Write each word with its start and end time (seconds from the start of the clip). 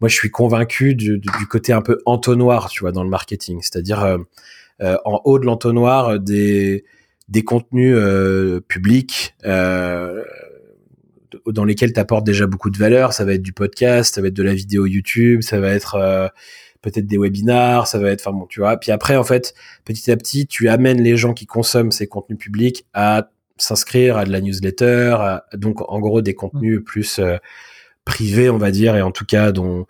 moi, 0.00 0.08
je 0.08 0.14
suis 0.14 0.30
convaincu 0.30 0.94
du, 0.94 1.18
du, 1.18 1.46
côté 1.48 1.72
un 1.72 1.82
peu 1.82 1.98
entonnoir, 2.04 2.68
tu 2.68 2.80
vois, 2.80 2.92
dans 2.92 3.04
le 3.04 3.10
marketing. 3.10 3.60
C'est-à-dire 3.62 4.02
euh, 4.02 4.18
en 5.04 5.20
haut 5.24 5.38
de 5.38 5.46
l'entonnoir 5.46 6.20
des 6.20 6.84
des 7.28 7.42
contenus 7.42 7.98
publics 8.68 9.34
dans 9.44 10.22
lesquels 11.64 11.92
tu 11.92 11.98
apportes 11.98 12.24
déjà 12.24 12.46
beaucoup 12.46 12.70
de 12.70 12.78
valeur. 12.78 13.12
Ça 13.12 13.24
va 13.24 13.34
être 13.34 13.42
du 13.42 13.52
podcast, 13.52 14.14
ça 14.14 14.20
va 14.20 14.28
être 14.28 14.34
de 14.34 14.44
la 14.44 14.54
vidéo 14.54 14.86
YouTube, 14.86 15.42
ça 15.42 15.58
va 15.58 15.70
être 15.70 16.30
peut-être 16.86 17.06
des 17.06 17.18
webinars, 17.18 17.88
ça 17.88 17.98
va 17.98 18.10
être, 18.10 18.20
enfin 18.20 18.36
bon, 18.36 18.46
tu 18.46 18.60
vois. 18.60 18.76
Puis 18.76 18.92
après, 18.92 19.16
en 19.16 19.24
fait, 19.24 19.54
petit 19.84 20.10
à 20.10 20.16
petit, 20.16 20.46
tu 20.46 20.68
amènes 20.68 21.02
les 21.02 21.16
gens 21.16 21.34
qui 21.34 21.46
consomment 21.46 21.90
ces 21.90 22.06
contenus 22.06 22.38
publics 22.38 22.86
à 22.94 23.30
s'inscrire 23.58 24.18
à 24.18 24.24
de 24.24 24.30
la 24.30 24.40
newsletter, 24.40 25.16
donc 25.54 25.80
en 25.90 25.98
gros 25.98 26.20
des 26.20 26.34
contenus 26.34 26.80
plus 26.84 27.18
euh, 27.18 27.38
privés, 28.06 28.48
on 28.48 28.56
va 28.56 28.70
dire, 28.70 28.96
et 28.96 29.02
en 29.02 29.10
tout 29.10 29.26
cas 29.26 29.52
dont 29.52 29.86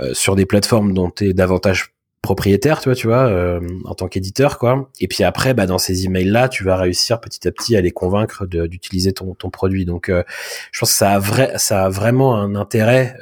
euh, 0.00 0.12
sur 0.12 0.36
des 0.36 0.44
plateformes 0.44 0.92
dont 0.92 1.10
tu 1.10 1.30
es 1.30 1.32
davantage 1.32 1.94
propriétaire, 2.20 2.80
tu 2.80 2.88
vois, 2.90 2.94
tu 2.94 3.06
vois, 3.06 3.26
euh, 3.26 3.60
en 3.86 3.94
tant 3.94 4.08
qu'éditeur, 4.08 4.58
quoi. 4.58 4.90
Et 5.00 5.08
puis 5.08 5.24
après, 5.24 5.54
bah, 5.54 5.66
dans 5.66 5.78
ces 5.78 6.04
emails-là, 6.04 6.50
tu 6.50 6.62
vas 6.62 6.76
réussir 6.76 7.20
petit 7.20 7.48
à 7.48 7.52
petit 7.52 7.76
à 7.76 7.80
les 7.80 7.90
convaincre 7.90 8.46
d'utiliser 8.46 9.12
ton, 9.12 9.34
ton 9.34 9.50
produit. 9.50 9.84
Donc, 9.84 10.08
je 10.08 10.78
pense 10.78 10.90
que 10.90 10.96
ça 10.96 11.12
a, 11.12 11.18
vrai, 11.18 11.52
ça 11.56 11.84
a 11.84 11.88
vraiment 11.88 12.36
un 12.36 12.54
intérêt 12.54 13.16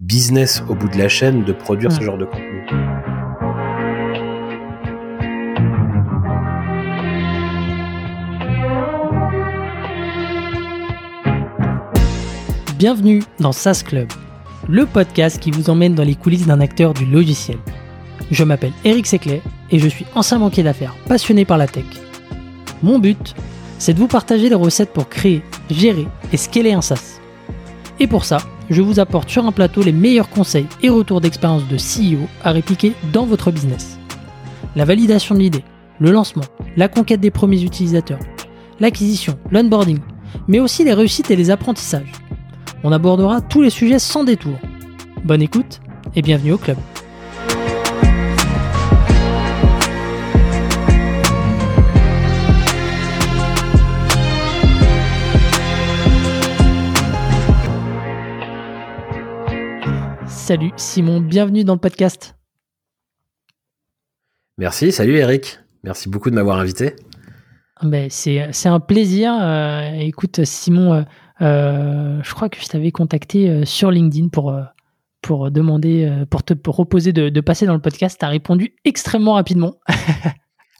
business 0.00 0.64
au 0.68 0.74
bout 0.74 0.88
de 0.88 0.98
la 0.98 1.08
chaîne 1.08 1.44
de 1.44 1.52
produire 1.52 1.92
ce 1.92 2.00
genre 2.00 2.18
de 2.18 2.24
contenu. 2.24 3.13
Bienvenue 12.84 13.22
dans 13.40 13.52
SaaS 13.52 13.82
Club, 13.82 14.08
le 14.68 14.84
podcast 14.84 15.40
qui 15.40 15.50
vous 15.50 15.70
emmène 15.70 15.94
dans 15.94 16.04
les 16.04 16.16
coulisses 16.16 16.46
d'un 16.46 16.60
acteur 16.60 16.92
du 16.92 17.06
logiciel. 17.06 17.56
Je 18.30 18.44
m'appelle 18.44 18.74
Eric 18.84 19.06
Seclet 19.06 19.40
et 19.70 19.78
je 19.78 19.88
suis 19.88 20.04
ancien 20.14 20.38
banquier 20.38 20.62
d'affaires 20.62 20.94
passionné 21.08 21.46
par 21.46 21.56
la 21.56 21.66
tech. 21.66 21.86
Mon 22.82 22.98
but, 22.98 23.34
c'est 23.78 23.94
de 23.94 23.98
vous 23.98 24.06
partager 24.06 24.50
des 24.50 24.54
recettes 24.54 24.92
pour 24.92 25.08
créer, 25.08 25.42
gérer 25.70 26.06
et 26.30 26.36
scaler 26.36 26.74
un 26.74 26.82
SaaS. 26.82 27.20
Et 28.00 28.06
pour 28.06 28.26
ça, 28.26 28.36
je 28.68 28.82
vous 28.82 29.00
apporte 29.00 29.30
sur 29.30 29.46
un 29.46 29.52
plateau 29.52 29.82
les 29.82 29.90
meilleurs 29.90 30.28
conseils 30.28 30.66
et 30.82 30.90
retours 30.90 31.22
d'expérience 31.22 31.66
de 31.66 31.78
CEO 31.78 32.28
à 32.42 32.50
répliquer 32.50 32.92
dans 33.14 33.24
votre 33.24 33.50
business. 33.50 33.98
La 34.76 34.84
validation 34.84 35.34
de 35.34 35.40
l'idée, 35.40 35.64
le 36.00 36.10
lancement, 36.10 36.44
la 36.76 36.88
conquête 36.88 37.20
des 37.20 37.30
premiers 37.30 37.62
utilisateurs, 37.62 38.20
l'acquisition, 38.78 39.38
l'onboarding, 39.50 40.00
mais 40.48 40.60
aussi 40.60 40.84
les 40.84 40.92
réussites 40.92 41.30
et 41.30 41.36
les 41.36 41.48
apprentissages. 41.48 42.12
On 42.86 42.92
abordera 42.92 43.40
tous 43.40 43.62
les 43.62 43.70
sujets 43.70 43.98
sans 43.98 44.24
détour. 44.24 44.58
Bonne 45.24 45.40
écoute 45.40 45.80
et 46.14 46.20
bienvenue 46.20 46.52
au 46.52 46.58
club. 46.58 46.76
Salut 60.26 60.72
Simon, 60.76 61.22
bienvenue 61.22 61.64
dans 61.64 61.72
le 61.72 61.80
podcast. 61.80 62.36
Merci, 64.58 64.92
salut 64.92 65.16
Eric. 65.16 65.58
Merci 65.84 66.10
beaucoup 66.10 66.28
de 66.28 66.34
m'avoir 66.34 66.58
invité. 66.58 66.96
Ben, 67.82 68.08
c'est, 68.10 68.66
un 68.66 68.80
plaisir. 68.80 69.32
Euh, 69.40 69.92
écoute 69.94 70.44
Simon, 70.44 70.92
euh, 70.92 71.02
je 71.40 72.34
crois 72.34 72.48
que 72.48 72.60
je 72.60 72.66
t'avais 72.66 72.90
contacté 72.90 73.64
sur 73.64 73.90
LinkedIn 73.90 74.28
pour, 74.28 74.56
pour 75.22 75.50
demander, 75.50 76.24
pour 76.30 76.42
te 76.42 76.54
proposer 76.54 77.12
de, 77.12 77.40
passer 77.40 77.66
dans 77.66 77.74
le 77.74 77.80
podcast. 77.80 78.18
Tu 78.18 78.24
as 78.24 78.28
répondu 78.28 78.74
extrêmement 78.84 79.34
rapidement. 79.34 79.76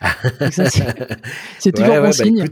c'est, 0.50 1.72
toujours 1.72 1.94
bon 1.94 2.02
bah, 2.02 2.12
signe 2.12 2.44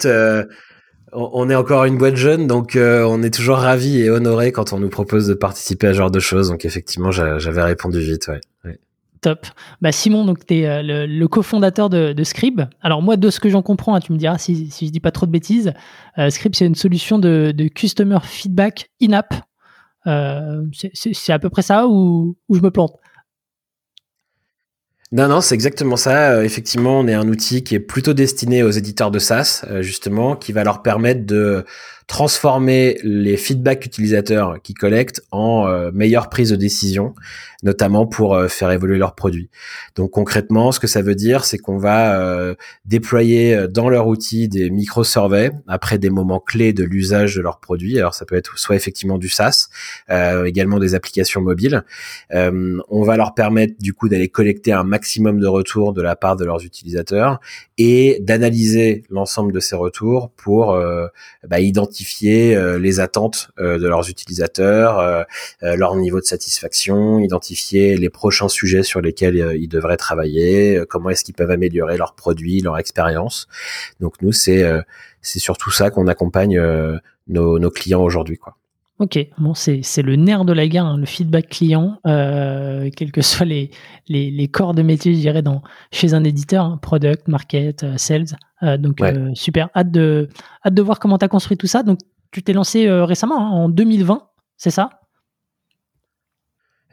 on 1.13 1.51
est 1.51 1.55
encore 1.55 1.85
une 1.85 1.99
boîte 1.99 2.17
jeune, 2.17 2.47
donc 2.47 2.75
euh, 2.75 3.05
on 3.05 3.23
est 3.23 3.33
toujours 3.33 3.59
ravi 3.59 4.01
et 4.01 4.11
honoré 4.11 4.51
quand 4.51 4.73
on 4.73 4.79
nous 4.79 4.89
propose 4.89 5.27
de 5.27 5.35
participer 5.35 5.89
à 5.89 5.93
ce 5.93 5.99
genre 5.99 6.11
de 6.11 6.21
choses. 6.21 6.49
Donc 6.49 6.65
effectivement, 6.65 7.11
j'avais 7.11 7.63
répondu 7.63 8.01
vite. 8.01 8.29
Ouais. 8.65 8.79
Top. 9.23 9.47
Bah 9.81 9.93
Simon, 9.93 10.25
donc 10.25 10.45
tu 10.45 10.55
es 10.59 10.67
euh, 10.67 11.07
le, 11.07 11.29
cofondateur 11.29 11.89
de, 11.89 12.13
de, 12.13 12.25
Scrib. 12.25 12.63
Alors 12.83 13.03
moi, 13.03 13.17
de 13.17 13.31
ce 13.31 13.39
que 13.39 13.49
j'en 13.49 13.63
comprends, 13.63 13.95
hein, 13.95 14.01
tu 14.01 14.13
me 14.13 14.19
diras 14.19 14.37
si, 14.37 14.69
si 14.69 14.89
je 14.89 14.91
dis 14.91 14.99
pas 14.99 15.13
trop 15.13 15.27
de 15.27 15.31
bêtises, 15.31 15.73
euh, 16.19 16.29
Scrib 16.29 16.57
c'est 16.57 16.67
une 16.67 16.75
solution 16.75 17.21
de, 17.21 17.55
customer 17.73 18.19
feedback 18.25 18.91
in-app. 19.01 19.33
c'est 20.05 21.33
à 21.33 21.39
peu 21.39 21.51
près 21.51 21.63
ça 21.63 21.87
ou, 21.87 22.37
je 22.53 22.61
me 22.61 22.73
plante? 22.73 22.99
Non, 25.13 25.29
non, 25.29 25.43
c'est 25.43 25.55
exactement 25.55 25.97
ça. 25.97 26.31
Euh, 26.33 26.43
effectivement, 26.43 26.99
on 26.99 27.07
est 27.07 27.13
un 27.13 27.29
outil 27.29 27.63
qui 27.63 27.75
est 27.75 27.81
plutôt 27.81 28.15
destiné 28.15 28.63
aux 28.63 28.71
éditeurs 28.71 29.11
de 29.11 29.19
SaaS, 29.19 29.63
euh, 29.69 29.83
justement, 29.83 30.37
qui 30.37 30.53
va 30.53 30.65
leur 30.65 30.81
permettre 30.81 31.27
de 31.27 31.67
transformer 32.07 32.99
les 33.05 33.37
feedbacks 33.37 33.85
utilisateurs 33.85 34.63
qu'ils 34.63 34.75
collectent 34.75 35.23
en 35.31 35.69
euh, 35.69 35.91
meilleure 35.93 36.31
prise 36.31 36.49
de 36.49 36.57
décision, 36.57 37.15
notamment 37.63 38.07
pour 38.07 38.35
euh, 38.35 38.49
faire 38.49 38.71
évoluer 38.71 38.99
leurs 38.99 39.15
produits. 39.15 39.51
Donc 39.97 40.11
concrètement, 40.11 40.73
ce 40.73 40.81
que 40.81 40.87
ça 40.87 41.03
veut 41.03 41.15
dire, 41.15 41.45
c'est 41.45 41.59
qu'on 41.59 41.79
va 41.79 42.21
euh, 42.21 42.55
déployer 42.85 43.67
dans 43.69 43.89
leur 43.89 44.07
outil 44.07 44.49
des 44.49 44.71
micro-surveys 44.71 45.53
après 45.67 45.99
des 45.99 46.11
moments 46.11 46.41
clés 46.41 46.73
de 46.73 46.85
l'usage 46.85 47.35
de 47.37 47.41
leurs 47.41 47.61
produits. 47.61 47.99
Alors 47.99 48.15
ça 48.15 48.25
peut 48.25 48.37
être 48.37 48.59
soit 48.59 48.77
effectivement 48.77 49.19
du 49.19 49.29
SaaS, 49.29 49.69
également 50.45 50.79
des 50.79 50.95
applications 50.95 51.41
mobiles. 51.41 51.85
on 52.31 53.03
va 53.03 53.17
leur 53.17 53.35
permettre 53.35 53.75
du 53.81 53.93
coup 53.93 54.09
d'aller 54.09 54.29
collecter 54.29 54.73
un 54.73 54.85
maximum 54.85 55.41
de 55.41 55.47
retours 55.47 55.93
de 55.93 56.03
la 56.03 56.17
part 56.17 56.37
de 56.37 56.45
leurs 56.45 56.65
utilisateurs 56.65 57.41
et 57.79 58.19
d'analyser 58.21 59.05
l'ensemble 59.11 59.53
de 59.53 59.61
ces 59.61 59.77
retours 59.77 60.31
pour 60.37 60.79
bah, 61.49 61.61
identifier 61.61 62.55
euh, 62.55 62.79
les 62.79 63.01
attentes 63.01 63.51
euh, 63.59 63.79
de 63.79 63.87
leurs 63.87 64.09
utilisateurs, 64.09 64.99
euh, 64.99 65.23
leur 65.63 65.97
niveau 65.97 66.21
de 66.21 66.25
satisfaction, 66.25 67.19
identifier 67.19 67.52
les 67.97 68.11
prochains 68.11 68.49
sujets 68.49 68.83
sur 68.83 69.01
lesquels 69.01 69.57
ils 69.59 69.69
devraient 69.69 69.97
travailler, 69.97 70.83
comment 70.89 71.11
est-ce 71.11 71.25
qu'ils 71.25 71.35
peuvent 71.35 71.51
améliorer 71.51 71.97
leurs 71.97 72.15
produits, 72.15 72.61
leur 72.61 72.79
expérience. 72.79 73.49
Donc 74.01 74.21
nous, 74.23 74.33
c'est 74.33 74.65
c'est 75.21 75.39
surtout 75.39 75.71
ça 75.71 75.91
qu'on 75.91 76.07
accompagne 76.09 76.61
nos, 77.29 77.59
nos 77.59 77.71
clients 77.71 78.03
aujourd'hui, 78.03 78.39
quoi. 78.39 78.57
Ok, 79.03 79.19
bon, 79.39 79.53
c'est 79.53 79.83
le 80.03 80.15
nerf 80.15 80.45
de 80.45 80.53
la 80.53 80.69
guerre, 80.69 80.85
hein, 80.87 80.97
le 80.97 81.07
feedback 81.07 81.49
client, 81.49 81.99
euh, 82.07 82.89
quels 82.95 83.11
que 83.11 83.21
soient 83.21 83.45
les, 83.45 83.73
les, 84.07 84.31
les, 84.31 84.47
corps 84.47 84.75
de 84.75 84.83
métier, 84.83 85.13
je 85.13 85.19
dirais, 85.19 85.43
dans, 85.43 85.63
chez 85.91 86.15
un 86.15 86.23
éditeur, 86.23 86.65
hein, 86.67 86.79
product, 86.81 87.27
market, 87.27 87.83
euh, 87.83 87.97
sales. 87.97 88.37
Euh, 88.63 88.77
donc, 88.77 89.01
euh, 89.01 89.31
super, 89.35 89.71
hâte 89.75 89.91
de, 89.91 90.29
hâte 90.65 90.75
de 90.75 90.83
voir 90.83 91.01
comment 91.01 91.19
tu 91.19 91.25
as 91.25 91.29
construit 91.29 91.57
tout 91.57 91.67
ça. 91.67 91.83
Donc, 91.83 91.99
tu 92.31 92.45
t'es 92.45 92.53
lancé 92.53 92.89
récemment, 92.89 93.41
hein, 93.41 93.51
en 93.51 93.69
2020, 93.69 94.23
c'est 94.57 94.71
ça? 94.71 95.02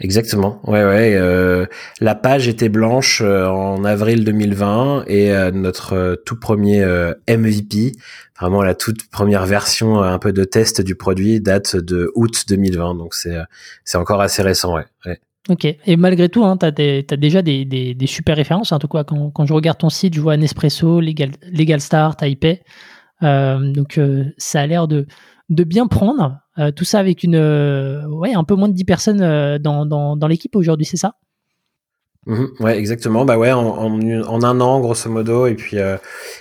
Exactement. 0.02 0.62
Ouais, 0.66 0.84
ouais. 0.86 1.16
Euh, 1.16 1.66
la 2.00 2.16
page 2.16 2.48
était 2.48 2.70
blanche 2.70 3.22
euh, 3.22 3.48
en 3.48 3.84
avril 3.84 4.24
2020 4.24 5.04
et 5.08 5.32
euh, 5.32 5.52
notre 5.52 6.22
tout 6.26 6.40
premier 6.40 6.86
MVP, 7.28 7.92
vraiment 8.40 8.64
la 8.64 8.76
toute 8.76 9.10
première 9.10 9.46
version 9.46 10.02
un 10.02 10.18
peu 10.18 10.32
de 10.32 10.46
test 10.46 10.82
du 10.82 10.96
produit, 10.96 11.42
date 11.42 11.76
de 11.76 12.12
août 12.16 12.46
2020. 12.48 12.96
Donc 12.96 13.14
c'est 13.14 13.38
c'est 13.84 13.98
encore 13.98 14.22
assez 14.22 14.42
récent, 14.42 14.76
ouais. 14.76 14.86
ouais. 15.06 15.20
Ok. 15.50 15.66
Et 15.66 15.98
malgré 15.98 16.30
tout, 16.30 16.46
hein, 16.46 16.58
tu 16.58 16.66
as, 16.66 17.18
déjà 17.18 17.42
des, 17.42 17.66
des, 17.66 17.94
des, 17.94 18.08
super 18.08 18.38
références. 18.38 18.72
En 18.72 18.80
tout 18.80 18.88
cas, 18.88 19.04
quand, 19.04 19.32
quand 19.32 19.46
je 19.46 19.54
regarde 19.54 19.80
ton 19.80 19.90
site, 19.90 20.14
je 20.14 20.22
vois 20.22 20.38
Nespresso, 20.38 21.02
Legal, 21.02 21.32
Legal 21.52 21.82
Start, 21.82 22.20
Taipei. 22.20 22.62
donc 23.22 24.00
ça 24.38 24.62
a 24.62 24.68
l'air 24.68 24.88
de 24.88 25.08
de 25.50 25.64
bien 25.64 25.88
prendre. 25.88 26.40
Euh, 26.58 26.72
tout 26.72 26.86
ça 26.86 27.00
avec 27.00 27.24
une, 27.24 27.36
euh, 27.36 28.06
ouais, 28.08 28.34
un 28.34 28.44
peu 28.44 28.56
moins 28.56 28.70
de 28.70 28.74
10 28.74 28.86
personnes 28.86 29.22
euh, 29.22 29.60
dans, 29.60 29.86
dans, 29.86 30.16
dans 30.16 30.28
l'équipe 30.28 30.56
aujourd'hui, 30.56 30.86
c'est 30.86 30.98
ça? 30.98 31.16
Mmh 32.26 32.46
ouais, 32.60 32.78
exactement. 32.78 33.24
Bah 33.24 33.38
ouais, 33.38 33.54
en, 33.54 33.66
en, 33.66 34.44
un 34.44 34.62
an, 34.62 34.82
grosso 34.82 35.10
modo, 35.10 35.48
et 35.48 35.56
puis 35.56 35.78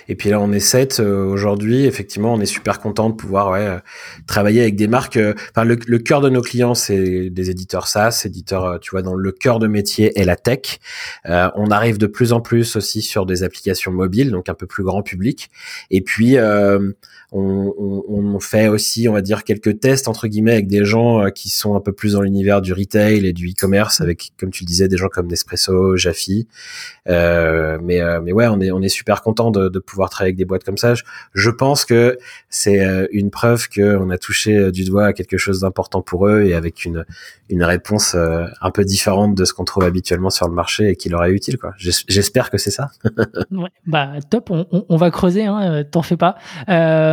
et 0.09 0.15
puis 0.15 0.29
là, 0.29 0.39
on 0.39 0.51
est 0.51 0.59
sept 0.59 0.99
aujourd'hui. 0.99 1.85
Effectivement, 1.85 2.33
on 2.33 2.41
est 2.41 2.45
super 2.45 2.81
content 2.81 3.09
de 3.09 3.15
pouvoir 3.15 3.51
ouais, 3.51 3.79
travailler 4.27 4.61
avec 4.61 4.75
des 4.75 4.89
marques. 4.89 5.17
Enfin, 5.51 5.63
le, 5.63 5.79
le 5.87 5.97
cœur 5.97 6.19
de 6.19 6.29
nos 6.29 6.41
clients, 6.41 6.75
c'est 6.75 7.29
des 7.29 7.49
éditeurs 7.49 7.87
SaaS, 7.87 8.23
éditeurs, 8.25 8.79
tu 8.81 8.91
vois, 8.91 9.01
dans 9.01 9.15
le 9.15 9.31
cœur 9.31 9.57
de 9.57 9.67
métier 9.67 10.19
est 10.19 10.25
la 10.25 10.35
tech. 10.35 10.79
on 11.25 11.71
arrive 11.71 11.97
de 11.97 12.07
plus 12.07 12.33
en 12.33 12.41
plus 12.41 12.75
aussi 12.75 13.01
sur 13.01 13.25
des 13.25 13.43
applications 13.43 13.93
mobiles, 13.93 14.31
donc 14.31 14.49
un 14.49 14.55
peu 14.55 14.67
plus 14.67 14.83
grand 14.83 15.01
public. 15.01 15.49
Et 15.91 16.01
puis 16.01 16.35
on, 17.31 17.73
on, 18.07 18.39
fait 18.39 18.67
aussi, 18.67 19.07
on 19.07 19.13
va 19.13 19.21
dire, 19.21 19.43
quelques 19.43 19.79
tests 19.79 20.07
entre 20.07 20.27
guillemets 20.27 20.53
avec 20.53 20.67
des 20.67 20.85
gens 20.85 21.29
qui 21.29 21.49
sont 21.49 21.75
un 21.75 21.81
peu 21.81 21.91
plus 21.91 22.13
dans 22.13 22.21
l'univers 22.21 22.61
du 22.61 22.73
retail 22.73 23.25
et 23.25 23.33
du 23.33 23.49
e-commerce, 23.49 24.01
avec, 24.01 24.31
comme 24.39 24.49
tu 24.49 24.63
le 24.63 24.67
disais, 24.67 24.87
des 24.87 24.97
gens 24.97 25.09
comme 25.09 25.27
Nespresso 25.27 25.95
Jaffi. 25.97 26.47
Euh, 27.09 27.79
mais 27.81 28.01
euh, 28.01 28.21
mais 28.21 28.31
ouais, 28.31 28.47
on 28.47 28.59
est 28.61 28.71
on 28.71 28.81
est 28.81 28.89
super 28.89 29.21
content 29.21 29.51
de, 29.51 29.69
de 29.69 29.79
pouvoir 29.79 30.09
travailler 30.09 30.29
avec 30.29 30.37
des 30.37 30.45
boîtes 30.45 30.63
comme 30.63 30.77
ça. 30.77 30.93
Je, 30.93 31.03
je 31.33 31.49
pense 31.49 31.85
que 31.85 32.17
c'est 32.49 32.85
euh, 32.85 33.07
une 33.11 33.31
preuve 33.31 33.67
que 33.67 33.97
on 33.97 34.09
a 34.09 34.17
touché 34.17 34.71
du 34.71 34.83
doigt 34.83 35.05
à 35.05 35.13
quelque 35.13 35.37
chose 35.37 35.61
d'important 35.61 36.01
pour 36.01 36.27
eux 36.27 36.43
et 36.43 36.53
avec 36.53 36.85
une 36.85 37.05
une 37.49 37.63
réponse 37.63 38.15
un 38.15 38.71
peu 38.71 38.85
différente 38.85 39.33
de 39.33 39.43
ce 39.43 39.53
qu'on 39.53 39.63
trouve 39.63 39.83
habituellement 39.83 40.29
sur 40.29 40.47
le 40.47 40.53
marché 40.53 40.89
et 40.89 40.95
qui 40.95 41.09
leur 41.09 41.23
est 41.25 41.31
utile 41.31 41.57
quoi. 41.57 41.73
J'espère 41.77 42.51
que 42.51 42.59
c'est 42.59 42.69
ça. 42.69 42.91
ouais, 43.51 43.69
bah 43.87 44.11
top, 44.29 44.51
on, 44.51 44.67
on, 44.87 44.97
va 44.97 45.09
creuser, 45.09 45.45
hein, 45.45 45.83
t'en 45.89 46.03
fais 46.03 46.17
pas. 46.17 46.35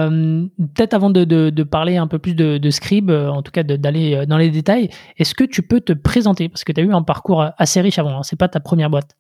Peut-être 0.09 0.95
avant 0.95 1.11
de, 1.11 1.25
de, 1.25 1.63
parler 1.63 1.97
un 1.97 2.07
peu 2.07 2.19
plus 2.19 2.35
de, 2.35 2.59
de 2.59 2.71
Scribe, 2.71 3.11
en 3.11 3.43
tout 3.43 3.53
cas 3.53 3.63
d'aller 3.63 4.27
dans 4.27 4.39
les 4.39 4.51
détails, 4.51 4.91
est-ce 5.19 5.35
que 5.35 5.45
tu 5.45 5.63
peux 5.63 5.81
te 5.81 5.93
présenter? 5.93 6.49
Parce 6.49 6.65
que 6.65 6.73
tu 6.73 6.81
as 6.81 6.85
eu 6.85 6.93
un 6.93 7.03
parcours 7.03 7.47
assez 7.59 7.81
riche 7.81 7.99
avant, 7.99 8.19
hein, 8.19 8.23
c'est 8.23 8.39
pas 8.39 8.49
ta 8.49 8.61
première 8.61 8.91
boîte. 8.91 9.17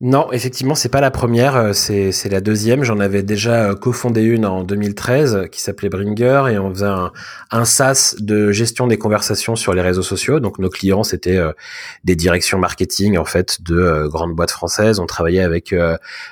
Non, 0.00 0.30
effectivement, 0.30 0.76
c'est 0.76 0.90
pas 0.90 1.00
la 1.00 1.10
première, 1.10 1.56
euh, 1.56 1.72
c'est 1.72 2.12
c'est 2.12 2.28
la 2.28 2.40
deuxième. 2.40 2.84
J'en 2.84 3.00
avais 3.00 3.24
déjà 3.24 3.70
euh, 3.70 3.74
cofondé 3.74 4.22
une 4.22 4.46
en 4.46 4.62
2013 4.62 5.48
qui 5.50 5.60
s'appelait 5.60 5.88
Bringer 5.88 6.44
et 6.52 6.58
on 6.60 6.72
faisait 6.72 6.86
un, 6.86 7.10
un 7.50 7.64
SaaS 7.64 8.14
de 8.20 8.52
gestion 8.52 8.86
des 8.86 8.96
conversations 8.96 9.56
sur 9.56 9.74
les 9.74 9.82
réseaux 9.82 10.04
sociaux. 10.04 10.38
Donc 10.38 10.60
nos 10.60 10.68
clients 10.68 11.02
c'était 11.02 11.36
euh, 11.36 11.50
des 12.04 12.14
directions 12.14 12.60
marketing 12.60 13.18
en 13.18 13.24
fait 13.24 13.60
de 13.60 14.06
grandes 14.06 14.36
boîtes 14.36 14.52
françaises. 14.52 15.00
On 15.00 15.06
travaillait 15.06 15.42
avec 15.42 15.74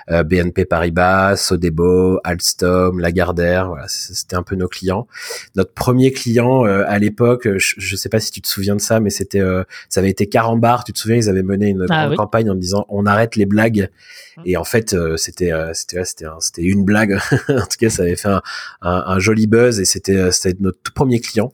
BNP 0.09 0.65
Paribas, 0.65 1.35
Sodebo, 1.35 2.21
Alstom, 2.23 3.01
Lagardère. 3.01 3.67
Voilà, 3.67 3.87
c'était 3.89 4.37
un 4.37 4.45
peu 4.45 4.55
nos 4.55 4.69
clients. 4.69 5.09
Notre 5.57 5.73
premier 5.73 6.13
client 6.13 6.63
à 6.65 6.99
l'époque, 7.01 7.49
je, 7.57 7.75
je, 7.79 7.97
sais 7.97 8.09
pas 8.09 8.21
si 8.21 8.31
tu 8.31 8.41
te 8.41 8.47
souviens 8.47 8.77
de 8.77 8.81
ça, 8.81 9.01
mais 9.01 9.11
c'était 9.11 9.43
ça 9.89 10.01
avait 10.01 10.11
été 10.11 10.29
Carambar. 10.29 10.85
Tu 10.85 10.93
te 10.93 11.01
souviens, 11.01 11.17
ils 11.17 11.29
avaient 11.29 11.43
mené 11.43 11.71
une 11.71 11.85
ah 11.91 12.07
grande 12.07 12.17
campagne 12.17 12.49
en 12.49 12.55
disant 12.55 12.87
on 12.89 13.07
arrête 13.07 13.35
les 13.35 13.47
blague. 13.57 13.91
Mmh. 14.37 14.43
Et 14.45 14.57
en 14.57 14.65
fait, 14.65 14.93
euh, 14.93 15.17
c'était 15.17 15.53
euh, 15.53 15.73
c'était 15.73 16.05
c'était 16.05 16.27
c'était 16.41 16.63
une 16.63 16.85
blague. 16.85 17.15
en 17.49 17.67
tout 17.67 17.79
cas, 17.81 17.89
ça 17.89 18.03
avait 18.03 18.17
fait 18.17 18.29
un, 18.29 18.43
un, 18.83 19.19
joli 19.19 19.47
buzz 19.47 19.81
et 19.81 19.87
c'était 19.87 20.17
euh, 20.17 20.31
c'était 20.31 20.57
notre 20.61 20.79
tout 20.83 20.93
premier 20.93 21.21
client. 21.21 21.53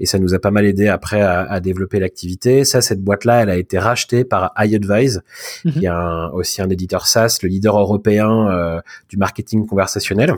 Et 0.00 0.06
ça 0.06 0.18
nous 0.18 0.34
a 0.34 0.38
pas 0.38 0.50
mal 0.50 0.64
aidé 0.66 0.88
après 0.88 1.20
à, 1.20 1.42
à 1.42 1.60
développer 1.60 2.00
l'activité. 2.00 2.64
Ça, 2.64 2.80
cette 2.80 3.02
boîte-là, 3.02 3.42
elle 3.42 3.50
a 3.50 3.56
été 3.56 3.78
rachetée 3.78 4.24
par 4.24 4.52
iAdvise, 4.58 5.22
mmh. 5.64 5.70
qui 5.70 5.84
est 5.84 5.88
un, 5.88 6.28
aussi 6.30 6.60
un 6.60 6.70
éditeur 6.70 7.06
SaaS, 7.06 7.38
le 7.42 7.48
leader 7.48 7.78
européen 7.78 8.82
du 9.08 9.16
marketing 9.16 9.66
conversationnel. 9.66 10.34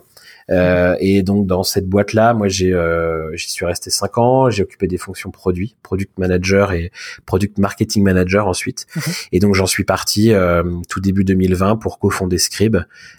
Euh, 0.51 0.97
et 1.01 1.23
donc 1.23 1.47
dans 1.47 1.65
cette 1.65 1.89
boîte 1.89 2.13
là, 2.13 2.33
moi 2.33 2.47
j'ai 2.49 2.73
euh, 2.73 3.35
j'y 3.35 3.51
suis 3.51 3.67
resté 3.67 3.91
cinq 3.91 4.19
ans. 4.19 4.49
J'ai 4.51 4.63
occupé 4.63 4.87
des 4.87 4.99
fonctions 4.99 5.31
produits, 5.31 5.77
product 5.83 6.19
manager 6.19 6.73
et 6.73 6.93
product 7.25 7.59
marketing 7.59 8.05
manager 8.05 8.47
ensuite. 8.47 8.87
Mhm. 8.95 9.03
Et 9.33 9.41
donc 9.41 9.55
j'en 9.55 9.67
suis 9.67 9.85
parti 9.85 10.33
euh, 10.33 10.63
tout 10.89 11.01
début 11.01 11.25
2020 11.25 11.77
pour 11.77 11.99
cofonder 11.99 12.39
Scribe, 12.39 12.79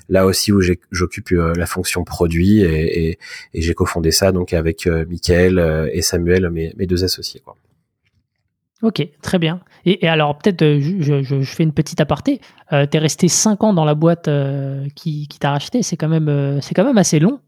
là 0.09 0.25
aussi 0.25 0.51
où 0.51 0.61
j'occupe 0.91 1.31
euh, 1.31 1.53
la 1.55 1.65
fonction 1.65 2.03
produit 2.03 2.61
et, 2.61 3.09
et, 3.09 3.19
et 3.53 3.61
j'ai 3.61 3.73
cofondé 3.73 4.11
ça 4.11 4.31
donc 4.31 4.53
avec 4.53 4.87
euh, 4.87 5.05
Michael 5.09 5.89
et 5.91 6.01
Samuel, 6.01 6.49
mes, 6.49 6.73
mes 6.77 6.87
deux 6.87 7.03
associés. 7.03 7.41
Quoi. 7.43 7.55
Ok, 8.83 9.07
très 9.23 9.39
bien. 9.39 9.59
Et, 9.85 10.07
alors, 10.07 10.37
peut-être, 10.37 10.61
euh, 10.61 10.79
je, 10.79 11.23
je, 11.23 11.41
fais 11.43 11.63
une 11.63 11.73
petite 11.73 11.99
aparté. 11.99 12.41
Euh, 12.73 12.85
tu 12.89 12.97
es 12.97 12.99
resté 12.99 13.27
5 13.27 13.63
ans 13.63 13.73
dans 13.73 13.85
la 13.85 13.95
boîte 13.95 14.27
euh, 14.27 14.85
qui, 14.95 15.27
qui 15.27 15.39
t'a 15.39 15.49
racheté. 15.49 15.81
C'est 15.81 15.97
quand, 15.97 16.07
même, 16.07 16.59
c'est 16.61 16.75
quand 16.75 16.83
même 16.83 16.97
assez 16.97 17.19
long. 17.19 17.39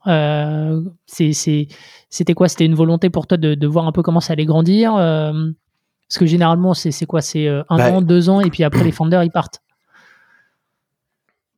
c'était 1.06 2.34
quoi? 2.34 2.48
C'était 2.48 2.66
une 2.66 2.74
volonté 2.74 3.12
pour 3.12 3.28
toi 3.28 3.38
de, 3.38 3.54
de, 3.54 3.68
voir 3.68 3.86
un 3.86 3.92
peu 3.92 4.02
comment 4.02 4.22
ça 4.22 4.34
allait 4.34 4.46
grandir 4.46 4.94
Parce 4.94 6.18
que 6.18 6.26
généralement, 6.26 6.74
c'est 6.74 7.06
quoi? 7.06 7.22
C'est 7.22 7.48
un 7.48 7.64
bah, 7.70 7.92
an, 7.94 8.02
deux 8.02 8.30
ans, 8.30 8.42
et 8.42 8.50
puis 8.50 8.64
après, 8.64 8.84
les 8.84 8.92
founders, 8.92 9.24
ils 9.24 9.32
partent. 9.32 9.62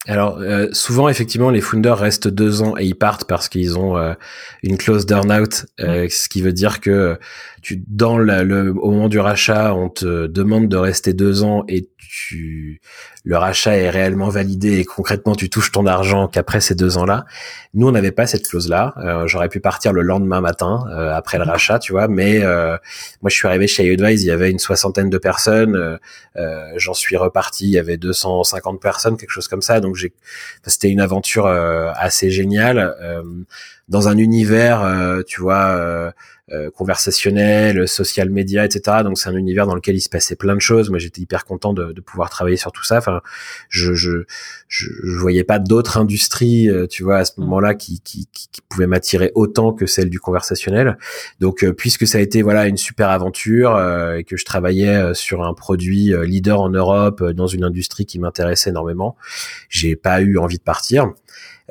Alors 0.08 0.40
euh, 0.40 0.68
souvent 0.72 1.10
effectivement 1.10 1.52
les 1.52 1.62
founders 1.62 2.00
restent 2.00 2.28
deux 2.28 2.64
ans 2.64 2.76
et 2.76 2.86
ils 2.86 2.96
partent 2.96 3.26
parce 3.26 3.48
qu'ils 3.50 3.78
ont 3.78 3.98
euh, 3.98 4.14
une 4.64 4.78
clause 4.78 5.06
d'earn-out, 5.06 5.68
euh, 5.80 6.08
ce 6.10 6.28
qui 6.28 6.42
veut 6.42 6.54
dire 6.54 6.82
que 6.82 7.20
tu 7.62 7.84
dans 7.88 8.18
le 8.18 8.72
au 8.72 8.90
moment 8.90 9.10
du 9.10 9.20
rachat 9.20 9.76
on 9.76 9.90
te 9.90 10.26
demande 10.26 10.70
de 10.70 10.78
rester 10.78 11.14
deux 11.14 11.44
ans 11.44 11.64
et 11.68 11.88
tu 12.00 12.82
le 13.24 13.38
rachat 13.38 13.78
est 13.78 13.90
réellement 13.90 14.30
validé 14.30 14.80
et 14.80 14.86
concrètement 14.86 15.36
tu 15.36 15.50
touches 15.50 15.72
ton 15.72 15.86
argent 15.86 16.28
qu'après 16.28 16.62
ces 16.62 16.76
deux 16.76 16.98
ans-là. 16.98 17.26
Nous 17.74 17.88
on 17.88 17.92
n'avait 17.92 18.12
pas 18.12 18.28
cette 18.28 18.48
clause-là. 18.48 18.96
J'aurais 19.26 19.50
pu 19.50 19.60
partir 19.60 19.94
le 19.94 20.02
lendemain 20.02 20.42
matin 20.42 20.86
après 21.14 21.38
le 21.38 21.44
rachat, 21.44 21.80
tu 21.80 21.94
vois, 21.94 22.08
mais 22.08 22.40
moi 22.42 23.30
je 23.30 23.36
suis 23.36 23.48
arrivé 23.48 23.68
chez 23.68 23.86
iAdvise, 23.86 24.24
il 24.24 24.28
y 24.28 24.32
avait 24.32 24.52
une 24.52 24.60
soixantaine 24.60 25.10
de 25.10 25.18
personnes. 25.18 26.00
J'en 26.76 26.94
suis 26.94 27.16
reparti, 27.16 27.66
il 27.66 27.72
y 27.72 27.80
avait 27.80 27.98
250 27.98 28.82
personnes, 28.82 29.18
quelque 29.18 29.32
chose 29.32 29.48
comme 29.48 29.62
ça. 29.62 29.80
Donc 29.80 29.98
c'était 30.66 30.90
une 30.90 31.02
aventure 31.02 31.46
euh, 31.46 31.92
assez 31.96 32.30
géniale 32.30 32.96
euh, 33.02 33.24
dans 33.90 34.08
un 34.08 34.18
univers, 34.18 34.82
euh, 34.82 35.22
tu 35.26 35.42
vois. 35.42 36.14
Conversationnel, 36.76 37.88
social 37.88 38.30
media, 38.30 38.66
etc. 38.66 38.98
Donc 39.04 39.18
c'est 39.18 39.30
un 39.30 39.36
univers 39.36 39.68
dans 39.68 39.76
lequel 39.76 39.96
il 39.96 40.02
se 40.02 40.10
passait 40.10 40.36
plein 40.36 40.56
de 40.56 40.62
choses. 40.62 40.90
Moi 40.90 41.00
j'étais 41.00 41.22
hyper 41.22 41.46
content 41.46 41.74
de, 41.74 41.92
de, 41.92 42.02
pouvoir 42.02 42.30
travailler 42.30 42.58
sur 42.58 42.72
tout 42.72 42.84
ça. 42.84 42.98
Enfin, 42.98 43.22
je 43.70 43.94
je 43.94 44.24
je, 44.68 44.90
je 45.04 45.18
voyais 45.18 45.44
pas 45.44 45.60
d'autres 45.60 45.98
industries, 45.98 46.70
tu 46.90 47.04
vois, 47.04 47.18
à 47.18 47.26
ce 47.26 47.34
mmh. 47.38 47.44
moment-là 47.44 47.76
qui 47.76 48.02
qui, 48.02 48.28
qui, 48.32 48.50
qui 48.52 48.62
pouvaient 48.70 48.88
m'attirer 48.88 49.32
autant 49.36 49.74
que 49.74 49.86
celle 49.86 50.10
du 50.10 50.20
conversationnel. 50.20 50.98
Donc 51.40 51.66
puisque 51.72 52.08
ça 52.08 52.18
a 52.18 52.22
été 52.22 52.42
voilà 52.42 52.68
une 52.68 52.78
super 52.78 53.10
aventure 53.10 53.80
et 54.18 54.24
que 54.24 54.38
je 54.38 54.46
travaillais 54.46 55.14
sur 55.14 55.44
un 55.44 55.54
produit 55.54 56.14
leader 56.24 56.62
en 56.62 56.70
Europe 56.70 57.24
dans 57.24 57.48
une 57.48 57.64
industrie 57.64 58.06
qui 58.06 58.20
m'intéressait 58.20 58.70
énormément, 58.70 59.16
j'ai 59.70 59.96
pas 59.96 60.22
eu 60.22 60.38
envie 60.38 60.58
de 60.58 60.64
partir. 60.64 61.12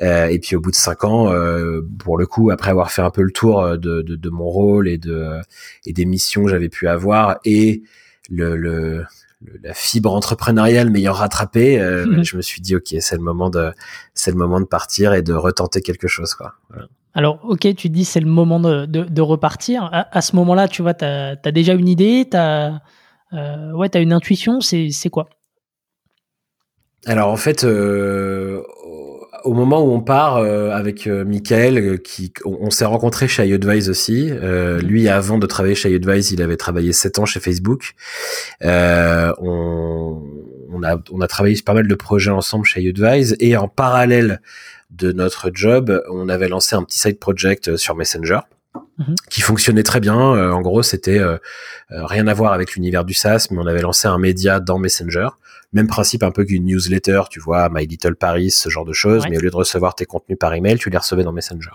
Euh, 0.01 0.27
et 0.27 0.39
puis 0.39 0.55
au 0.55 0.61
bout 0.61 0.71
de 0.71 0.75
cinq 0.75 1.03
ans, 1.03 1.31
euh, 1.31 1.81
pour 1.99 2.17
le 2.17 2.25
coup, 2.25 2.49
après 2.49 2.71
avoir 2.71 2.91
fait 2.91 3.01
un 3.01 3.11
peu 3.11 3.21
le 3.21 3.31
tour 3.31 3.61
euh, 3.61 3.77
de, 3.77 4.01
de, 4.01 4.15
de 4.15 4.29
mon 4.29 4.45
rôle 4.45 4.87
et 4.87 4.97
de 4.97 5.39
et 5.85 5.93
des 5.93 6.05
missions 6.05 6.45
que 6.45 6.49
j'avais 6.49 6.69
pu 6.69 6.87
avoir 6.87 7.39
et 7.45 7.83
le, 8.29 8.55
le 8.55 9.05
la 9.63 9.73
fibre 9.73 10.13
entrepreneuriale 10.13 10.91
m'ayant 10.91 11.13
rattrapé, 11.13 11.79
mhm. 11.79 12.23
je 12.23 12.37
me 12.37 12.43
suis 12.43 12.61
dit 12.61 12.75
ok, 12.75 12.95
c'est 12.99 13.15
le 13.15 13.23
moment 13.23 13.49
de 13.49 13.71
c'est 14.13 14.29
le 14.29 14.37
moment 14.37 14.59
de 14.59 14.65
partir 14.65 15.13
et 15.13 15.23
de 15.23 15.33
retenter 15.33 15.81
quelque 15.81 16.07
chose 16.07 16.35
quoi. 16.35 16.53
Alors 17.15 17.39
ok, 17.43 17.75
tu 17.75 17.89
dis 17.89 18.05
c'est 18.05 18.19
le 18.19 18.29
moment 18.29 18.59
de, 18.59 18.85
de, 18.85 19.03
de 19.03 19.21
repartir. 19.21 19.89
À, 19.91 20.21
ce 20.21 20.35
moment-là, 20.35 20.67
tu 20.67 20.83
vois, 20.83 20.93
tu 20.93 21.05
as, 21.05 21.51
déjà 21.51 21.73
une 21.73 21.89
idée, 21.89 22.27
tu 22.29 22.37
as 22.37 22.81
ouais, 23.33 23.95
as 23.95 23.99
une 23.99 24.13
intuition, 24.13 24.61
c'est 24.61 24.89
c'est 24.91 25.09
quoi? 25.09 25.27
Alors 27.07 27.29
en 27.29 27.37
fait, 27.37 27.63
euh, 27.63 28.61
au 29.43 29.53
moment 29.53 29.83
où 29.83 29.91
on 29.91 30.01
part 30.01 30.37
euh, 30.37 30.71
avec 30.71 31.07
euh, 31.07 31.23
Michael, 31.25 32.01
qui 32.01 32.33
on, 32.45 32.69
s'est 32.69 32.85
rencontré 32.85 33.27
chez 33.27 33.47
iAdvise 33.47 33.89
aussi. 33.89 34.31
Mhm. 34.31 34.79
lui, 34.79 35.09
avant 35.09 35.37
de 35.37 35.45
travailler 35.45 35.75
chez 35.75 35.91
iAdvise, 35.91 36.31
il 36.31 36.41
avait 36.41 36.57
travaillé 36.57 36.93
sept 36.93 37.19
ans 37.19 37.25
chez 37.25 37.39
Facebook. 37.39 37.93
On, 38.61 40.21
on, 40.69 40.83
a 40.83 40.97
on 41.11 41.21
a 41.21 41.27
travaillé 41.27 41.55
sur 41.55 41.65
pas 41.65 41.73
mal 41.73 41.87
de 41.87 41.95
projets 41.95 42.31
ensemble 42.31 42.65
chez 42.65 42.81
iAdvise 42.81 43.35
et 43.39 43.57
en 43.57 43.67
parallèle 43.67 44.41
de 44.91 45.11
notre 45.11 45.51
job, 45.53 46.03
on 46.09 46.27
avait 46.27 46.49
lancé 46.49 46.75
un 46.75 46.83
petit 46.83 46.99
side 46.99 47.17
project 47.17 47.77
sur 47.77 47.95
Messenger. 47.95 48.39
Mhm. 48.97 49.15
qui 49.29 49.41
fonctionnait 49.41 49.83
très 49.83 49.99
bien. 49.99 50.17
en 50.17 50.61
gros, 50.61 50.83
c'était 50.83 51.19
rien 51.89 52.27
à 52.27 52.33
voir 52.33 52.53
avec 52.53 52.75
l'univers 52.75 53.03
du 53.03 53.13
SaaS, 53.13 53.47
mais 53.51 53.57
on 53.57 53.67
avait 53.67 53.81
lancé 53.81 54.07
un 54.07 54.17
média 54.17 54.59
dans 54.59 54.79
Messenger. 54.79 55.27
Même 55.73 55.87
principe 55.87 56.23
un 56.23 56.31
peu 56.31 56.43
qu'une 56.43 56.65
newsletter, 56.65 57.21
tu 57.29 57.39
vois, 57.39 57.69
My 57.71 57.85
Little 57.85 58.15
Paris, 58.15 58.51
ce 58.51 58.67
genre 58.67 58.83
de 58.83 58.91
choses, 58.91 59.23
mais 59.29 59.37
au 59.37 59.41
lieu 59.41 59.49
de 59.49 59.55
recevoir 59.55 59.95
tes 59.95 60.05
contenus 60.05 60.37
par 60.37 60.53
email, 60.53 60.77
tu 60.77 60.89
les 60.89 60.97
recevais 60.97 61.23
dans 61.23 61.31
Messenger. 61.31 61.71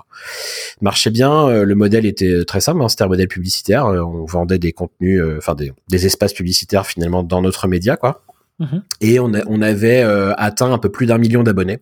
Marchait 0.83 1.11
bien, 1.11 1.49
euh, 1.49 1.65
le 1.65 1.75
modèle 1.75 2.05
était 2.05 2.45
très 2.45 2.61
simple, 2.61 2.83
hein, 2.83 2.89
c'était 2.89 3.05
un 3.05 3.09
modèle 3.09 3.29
publicitaire, 3.29 3.87
euh, 3.87 4.01
on 4.01 4.27
vendait 4.27 4.59
des 4.59 4.73
contenus, 4.73 5.21
euh, 5.21 5.39
enfin 5.39 5.55
des, 5.55 5.73
espaces 6.07 6.35
publicitaires 6.35 6.87
finalement 6.87 7.23
dans 7.23 7.41
notre 7.41 7.69
média, 7.69 7.97
quoi. 7.97 8.23
Mhm. 8.59 8.83
Et 9.01 9.21
on, 9.21 9.33
on 9.47 9.61
avait 9.61 10.03
atteint 10.37 10.73
un 10.73 10.79
peu 10.79 10.91
plus 10.91 11.07
d'un 11.07 11.19
million 11.19 11.43
d'abonnés, 11.43 11.79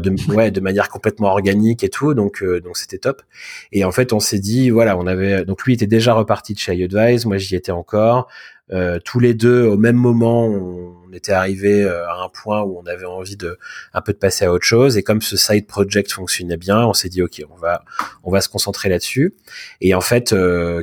de, 0.00 0.34
ouais, 0.34 0.50
de 0.50 0.60
manière 0.60 0.88
complètement 0.88 1.28
organique 1.28 1.84
et 1.84 1.88
tout, 1.88 2.14
donc 2.14 2.42
donc 2.42 2.76
c'était 2.76 2.98
top. 2.98 3.22
Et 3.70 3.84
en 3.84 3.92
fait, 3.92 4.12
on 4.12 4.18
s'est 4.18 4.40
dit 4.40 4.70
voilà, 4.70 4.98
on 4.98 5.06
avait 5.06 5.44
donc 5.44 5.62
lui 5.62 5.74
était 5.74 5.86
déjà 5.86 6.14
reparti 6.14 6.54
de 6.54 6.58
chez 6.58 6.74
iAdvise, 6.74 7.26
moi 7.26 7.36
j'y 7.36 7.54
étais 7.54 7.70
encore. 7.72 8.28
Euh, 8.72 8.98
tous 9.04 9.20
les 9.20 9.34
deux 9.34 9.64
au 9.64 9.76
même 9.76 9.96
moment, 9.96 10.46
on 10.46 10.94
on 11.12 11.16
était 11.16 11.32
arrivé 11.32 11.84
à 11.84 12.22
un 12.24 12.28
point 12.28 12.62
où 12.62 12.80
on 12.82 12.86
avait 12.86 13.04
envie 13.04 13.36
de 13.36 13.58
un 13.92 14.00
peu 14.00 14.12
de 14.12 14.18
passer 14.18 14.46
à 14.46 14.52
autre 14.52 14.64
chose. 14.64 14.96
Et 14.96 15.02
comme 15.02 15.20
ce 15.20 15.36
side 15.36 15.66
project 15.66 16.10
fonctionnait 16.10 16.56
bien, 16.56 16.86
on 16.86 16.94
s'est 16.94 17.08
dit 17.08 17.22
ok, 17.22 17.42
on 17.50 17.56
va 17.56 17.84
on 18.24 18.30
va 18.30 18.40
se 18.40 18.48
concentrer 18.48 18.88
là-dessus. 18.88 19.34
Et 19.80 19.94
en 19.94 20.00
fait, 20.00 20.34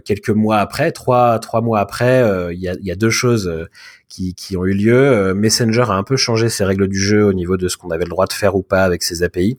quelques 0.06 0.30
mois 0.30 0.60
après, 0.60 0.92
trois 0.92 1.40
trois 1.40 1.62
mois 1.62 1.80
après, 1.80 2.24
il 2.54 2.60
y 2.60 2.70
a, 2.70 2.76
y, 2.80 2.92
a, 2.92 2.96
deux 2.96 3.10
choses 3.10 3.68
qui, 4.10 4.34
qui 4.34 4.58
ont 4.58 4.66
eu 4.66 4.74
lieu. 4.74 4.98
Euh, 4.98 5.34
Messenger 5.34 5.86
a 5.88 5.94
un 5.94 6.04
peu 6.04 6.18
changé 6.18 6.50
ses 6.50 6.66
règles 6.66 6.88
du 6.88 7.00
jeu 7.00 7.24
au 7.24 7.34
niveau 7.34 7.56
de 7.56 7.68
ce 7.68 7.78
qu'on 7.78 7.92
avait 7.92 8.04
le 8.04 8.10
droit 8.10 8.26
de 8.26 8.34
faire 8.34 8.56
ou 8.56 8.64
pas 8.64 8.84
avec 8.84 9.04
ses 9.04 9.24
API. 9.24 9.58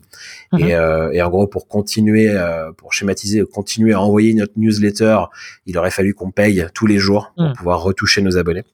Mhm. 0.53 0.61
Et, 0.61 0.75
euh, 0.75 1.12
et, 1.12 1.23
en 1.23 1.31
gros, 1.31 1.47
pour 1.47 1.69
continuer, 1.69 2.29
euh, 2.29 2.73
pour 2.73 2.93
schématiser, 2.93 3.45
continuer 3.50 3.93
à 3.93 4.00
envoyer 4.00 4.35
notre 4.35 4.53
newsletter, 4.57 5.19
il 5.67 5.79
aurait 5.79 5.93
fallu 5.93 6.15
qu'on 6.15 6.33
paye 6.33 6.67
tous 6.75 6.87
les 6.87 6.99
jours 6.99 7.33
pour 7.37 7.47
mhm. 7.47 7.53
pouvoir 7.55 7.83
retoucher 7.83 8.21
nos 8.21 8.37
abonnés. 8.37 8.65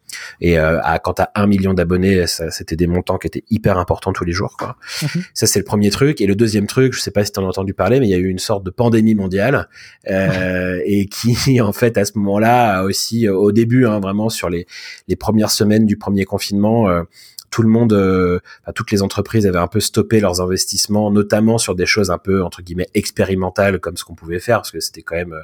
Et 0.41 0.57
à, 0.59 0.99
quand 0.99 1.21
à 1.21 1.31
un 1.35 1.47
million 1.47 1.75
d'abonnés, 1.75 1.86
c'était 2.27 2.77
des 2.77 2.87
montants 2.87 3.19
qui 3.19 3.27
étaient 3.27 3.45
hyper 3.51 3.79
importants 3.79 4.13
tous 4.13 4.25
les 4.25 4.33
jours. 4.33 4.57
Quoi. 4.59 4.77
Mhm. 5.03 5.23
Ça, 5.35 5.47
c'est 5.47 5.59
le 5.59 5.65
premier 5.65 5.91
truc. 5.91 6.21
Et 6.21 6.27
le 6.27 6.35
deuxième 6.35 6.67
truc, 6.67 6.93
je 6.93 7.01
sais 7.01 7.11
pas 7.11 7.25
si 7.25 7.33
tu 7.33 7.41
en 7.41 7.45
as 7.45 7.49
entendu 7.49 7.75
parler, 7.75 8.01
mais 8.01 8.07
il 8.07 8.11
y 8.11 8.15
a 8.15 8.19
eu 8.19 8.29
une 8.29 8.39
sorte 8.39 8.65
de 8.65 8.71
pandémie 8.71 9.15
mondiale 9.15 9.69
et 10.07 11.07
qui, 11.07 11.61
en 11.61 11.73
fait, 11.73 11.99
à 11.99 12.05
ce 12.05 12.13
moment-là, 12.17 12.83
aussi 12.85 13.29
au 13.29 13.53
début, 13.53 13.87
hein, 13.87 14.01
vraiment 14.01 14.29
sur 14.29 14.49
les, 14.49 14.67
les 15.09 15.17
premières 15.17 15.51
semaines 15.51 15.87
du 15.87 15.97
premier 15.97 16.25
confinement, 16.25 16.89
euh, 16.89 17.03
tout 17.51 17.63
le 17.63 17.69
monde, 17.69 17.93
euh, 17.93 18.41
toutes 18.75 18.91
les 18.91 19.03
entreprises 19.03 19.47
avaient 19.47 19.59
un 19.59 19.69
peu 19.69 19.81
stoppé 19.81 20.21
leurs 20.21 20.41
investissements, 20.41 21.11
notamment 21.11 21.59
sur 21.59 21.75
des 21.75 21.87
choses 21.87 22.11
un 22.11 22.19
peu 22.19 22.43
entre 22.43 22.63
guillemets 22.63 22.89
expérimentales 22.95 23.81
comme 23.81 23.97
ce 23.97 24.05
qu'on 24.05 24.15
pouvait 24.15 24.41
faire, 24.41 24.59
parce 24.59 24.73
que 24.73 24.81
c'était 24.81 25.03
quand 25.03 25.17
même 25.17 25.33
euh, 25.33 25.43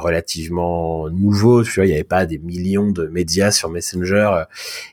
relativement 0.00 1.08
nouveau. 1.10 1.62
Tu 1.62 1.74
vois, 1.74 1.84
il 1.84 1.88
n'y 1.88 1.94
avait 1.94 2.04
pas 2.04 2.26
des 2.26 2.38
millions 2.38 2.90
de 2.90 3.06
médias 3.06 3.50
sur 3.50 3.70
Messenger, 3.70 4.44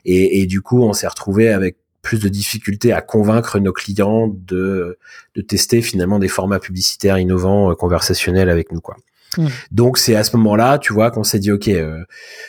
et, 0.04 0.46
du 0.46 0.62
coup, 0.62 0.82
on 0.82 0.92
s'est 0.92 1.08
retrouvé 1.08 1.48
avec 1.48 1.76
plus 2.02 2.18
de 2.18 2.28
difficultés 2.28 2.92
à 2.92 3.00
convaincre 3.00 3.58
nos 3.58 3.72
clients 3.72 4.28
de, 4.28 4.98
de 5.34 5.40
tester 5.40 5.80
finalement 5.80 6.18
des 6.18 6.28
formats 6.28 6.58
publicitaires 6.58 7.18
innovants, 7.18 7.74
conversationnels 7.74 8.50
avec 8.50 8.72
nous, 8.72 8.80
quoi. 8.80 8.96
Mmh. 9.38 9.46
Donc 9.72 9.98
c'est 9.98 10.14
à 10.14 10.24
ce 10.24 10.36
moment-là, 10.36 10.78
tu 10.78 10.92
vois, 10.92 11.10
qu'on 11.10 11.24
s'est 11.24 11.38
dit 11.38 11.52
ok, 11.52 11.68
euh, 11.68 12.04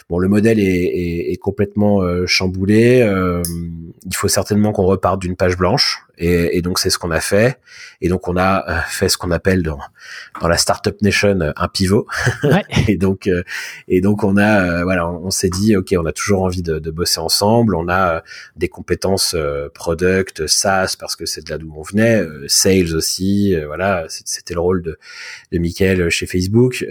bon 0.09 0.19
le 0.19 0.27
modèle 0.27 0.59
est, 0.59 0.63
est, 0.63 1.31
est 1.31 1.37
complètement 1.37 2.01
euh, 2.01 2.25
chamboulé, 2.25 3.01
euh, 3.01 3.41
il 4.05 4.15
faut 4.15 4.27
certainement 4.27 4.71
qu'on 4.71 4.85
reparte 4.85 5.21
d'une 5.21 5.35
page 5.35 5.57
blanche. 5.57 6.04
Et, 6.17 6.57
et 6.57 6.61
donc 6.61 6.79
c'est 6.79 6.89
ce 6.89 6.97
qu'on 6.97 7.11
a 7.11 7.19
fait. 7.19 7.59
Et 8.01 8.09
donc 8.09 8.27
on 8.27 8.37
a 8.37 8.69
euh, 8.69 8.79
fait 8.87 9.09
ce 9.09 9.17
qu'on 9.17 9.31
appelle 9.31 9.63
dans, 9.63 9.79
dans 10.41 10.47
la 10.47 10.57
startup 10.57 11.01
nation 11.01 11.39
euh, 11.41 11.51
un 11.55 11.67
pivot. 11.67 12.07
Ouais. 12.43 12.63
et 12.87 12.97
donc 12.97 13.27
euh, 13.27 13.43
et 13.87 14.01
donc 14.01 14.23
on 14.23 14.37
a 14.37 14.83
voilà, 14.83 15.09
on, 15.09 15.31
s'est 15.31 15.49
dit 15.49 15.75
ok, 15.75 15.93
on 15.97 16.05
a 16.05 16.11
toujours 16.11 16.43
envie 16.43 16.61
de, 16.61 16.79
de 16.79 16.91
bosser 16.91 17.19
ensemble. 17.19 17.75
On 17.75 17.89
a 17.89 18.23
des 18.55 18.67
compétences 18.67 19.35
product, 19.73 20.47
SaaS 20.47 20.95
parce 20.99 21.15
que 21.15 21.25
c'est 21.25 21.45
de 21.45 21.51
là 21.51 21.57
d'où 21.57 21.73
on 21.75 21.81
venait, 21.81 22.23
sales 22.47 22.95
aussi. 22.95 23.55
voilà, 23.65 24.05
c'était 24.07 24.53
le 24.53 24.59
rôle 24.59 24.81
de 24.81 24.97
de 25.51 25.59
Michael 25.59 26.09
chez 26.09 26.25
Facebook 26.25 26.85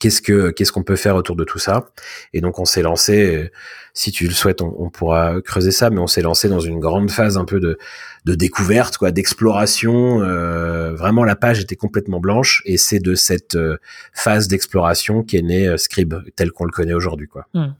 qu'est-ce 0.00 0.20
que 0.20 0.50
qu'est-ce 0.50 0.72
qu'on 0.72 0.82
peut 0.82 0.96
faire 0.96 1.14
autour 1.14 1.36
de 1.36 1.44
tout 1.44 1.60
ça 1.60 1.84
et 2.32 2.40
donc 2.40 2.58
on 2.58 2.64
s'est 2.64 2.82
lancé 2.82 3.50
si 3.92 4.12
tu 4.12 4.26
le 4.26 4.32
souhaites, 4.32 4.62
on, 4.62 4.90
pourra 4.90 5.40
creuser 5.40 5.70
ça, 5.70 5.90
mais 5.90 5.98
on 5.98 6.06
s'est 6.06 6.22
lancé 6.22 6.48
dans 6.48 6.60
une 6.60 6.78
grande 6.78 7.10
phase 7.10 7.36
un 7.36 7.44
peu 7.44 7.60
de, 7.60 7.78
de 8.24 8.34
découverte, 8.34 8.96
quoi, 8.96 9.10
d'exploration. 9.10 10.22
Euh, 10.22 10.94
vraiment, 10.94 11.24
la 11.24 11.36
page 11.36 11.60
était 11.60 11.76
complètement 11.76 12.20
blanche, 12.20 12.62
et 12.66 12.76
c'est 12.76 13.00
de 13.00 13.14
cette 13.14 13.56
euh, 13.56 13.78
phase 14.12 14.48
d'exploration 14.48 15.22
qu'est 15.22 15.42
né 15.42 15.66
euh, 15.66 15.76
Scribe, 15.76 16.14
tel 16.36 16.52
qu'on 16.52 16.64
le 16.64 16.70
connaît 16.70 16.94
aujourd'hui, 16.94 17.26
quoi. 17.26 17.46
Hmm. 17.54 17.72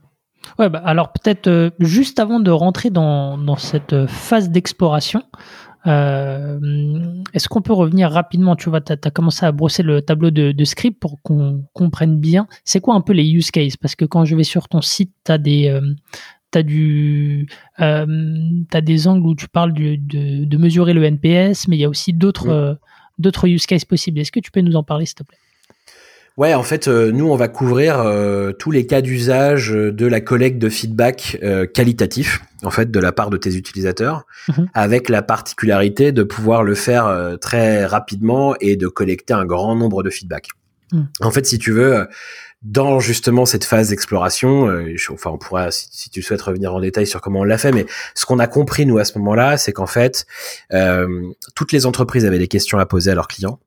Ouais, 0.57 0.69
bah, 0.69 0.81
alors 0.83 1.13
peut-être 1.13 1.71
juste 1.79 2.19
avant 2.19 2.39
de 2.39 2.49
rentrer 2.49 2.89
dans, 2.89 3.37
dans 3.37 3.57
cette 3.57 4.07
phase 4.07 4.49
d'exploration, 4.49 5.23
euh, 5.31 5.37
est-ce 5.85 7.47
qu'on 7.49 7.61
peut 7.61 7.73
revenir 7.73 8.11
rapidement 8.11 8.55
Tu 8.55 8.69
vois, 8.69 8.81
tu 8.81 8.93
as, 8.93 9.11
commencé 9.11 9.45
à 9.45 9.51
brosser 9.51 9.83
le 9.83 10.01
tableau 10.01 10.31
de, 10.31 10.63
script 10.63 10.99
pour 10.99 11.21
qu'on 11.21 11.65
comprenne 11.73 12.19
bien. 12.19 12.47
C'est 12.63 12.79
quoi 12.79 12.95
un 12.95 13.01
peu 13.01 13.13
les 13.13 13.29
use 13.29 13.51
cases? 13.51 13.77
Parce 13.77 13.95
que 13.95 14.05
quand 14.05 14.25
je 14.25 14.35
vais 14.35 14.43
sur 14.43 14.67
ton 14.67 14.81
site, 14.81 15.13
tu 15.25 15.31
as 15.31 15.37
des. 15.37 15.67
Euh, 15.67 15.81
T'as 16.53 16.63
du, 16.63 17.47
euh, 17.79 18.05
as 18.73 18.81
des 18.81 19.07
angles 19.07 19.25
où 19.25 19.35
tu 19.35 19.47
parles 19.47 19.71
de, 19.71 19.95
de, 19.95 20.57
mesurer 20.57 20.91
le 20.91 21.05
NPS, 21.05 21.69
mais 21.69 21.77
il 21.77 21.79
y 21.79 21.85
a 21.85 21.87
aussi 21.87 22.11
d'autres, 22.11 22.49
euh, 22.49 22.75
d'autres 23.17 23.47
use 23.47 23.65
cases 23.65 23.85
possibles. 23.85 24.19
Est-ce 24.19 24.33
que 24.33 24.41
tu 24.41 24.51
peux 24.51 24.59
nous 24.59 24.75
en 24.75 24.83
parler, 24.83 25.05
s'il 25.05 25.15
te 25.15 25.23
plaît? 25.23 25.37
Ouais, 26.37 26.53
en 26.53 26.63
fait, 26.63 26.87
euh, 26.87 27.11
nous, 27.11 27.29
on 27.29 27.35
va 27.35 27.49
couvrir 27.49 27.99
euh, 27.99 28.53
tous 28.53 28.71
les 28.71 28.85
cas 28.85 29.01
d'usage 29.01 29.71
de 29.71 30.05
la 30.05 30.21
collecte 30.21 30.59
de 30.59 30.69
feedback 30.69 31.37
euh, 31.43 31.65
qualitatif, 31.65 32.41
en 32.63 32.71
fait, 32.71 32.89
de 32.89 32.99
la 32.99 33.11
part 33.11 33.29
de 33.29 33.37
tes 33.37 33.55
utilisateurs, 33.55 34.25
mhm. 34.47 34.69
avec 34.73 35.09
la 35.09 35.21
particularité 35.21 36.11
de 36.11 36.23
pouvoir 36.23 36.63
le 36.63 36.73
faire 36.73 37.37
très 37.41 37.85
rapidement 37.85 38.55
et 38.61 38.77
de 38.77 38.87
collecter 38.87 39.33
un 39.33 39.45
grand 39.45 39.75
nombre 39.75 40.03
de 40.03 40.09
feedback. 40.09 40.47
Mhm. 40.93 41.07
En 41.19 41.31
fait, 41.31 41.45
si 41.45 41.59
tu 41.59 41.73
veux, 41.73 42.07
dans 42.61 43.01
justement 43.01 43.45
cette 43.45 43.65
phase 43.65 43.89
d'exploration, 43.89 44.69
enfin, 45.11 45.31
on 45.31 45.37
pourra, 45.37 45.69
si, 45.71 45.87
si, 45.91 46.09
tu 46.09 46.21
souhaites 46.21 46.41
revenir 46.41 46.73
en 46.73 46.79
détail 46.79 47.07
sur 47.07 47.19
comment 47.19 47.41
on 47.41 47.43
l'a 47.43 47.57
fait, 47.57 47.73
mais 47.73 47.85
ce 48.15 48.25
qu'on 48.25 48.39
a 48.39 48.47
compris 48.47 48.85
nous 48.85 48.99
à 48.99 49.03
ce 49.03 49.17
moment-là, 49.17 49.57
c'est 49.57 49.73
qu'en 49.73 49.87
fait, 49.87 50.25
toutes 51.55 51.73
les 51.73 51.85
entreprises 51.85 52.25
avaient 52.25 52.39
des 52.39 52.47
questions 52.47 52.79
à 52.79 52.85
poser 52.85 53.11
à 53.11 53.15
leurs 53.15 53.27
clients, 53.27 53.59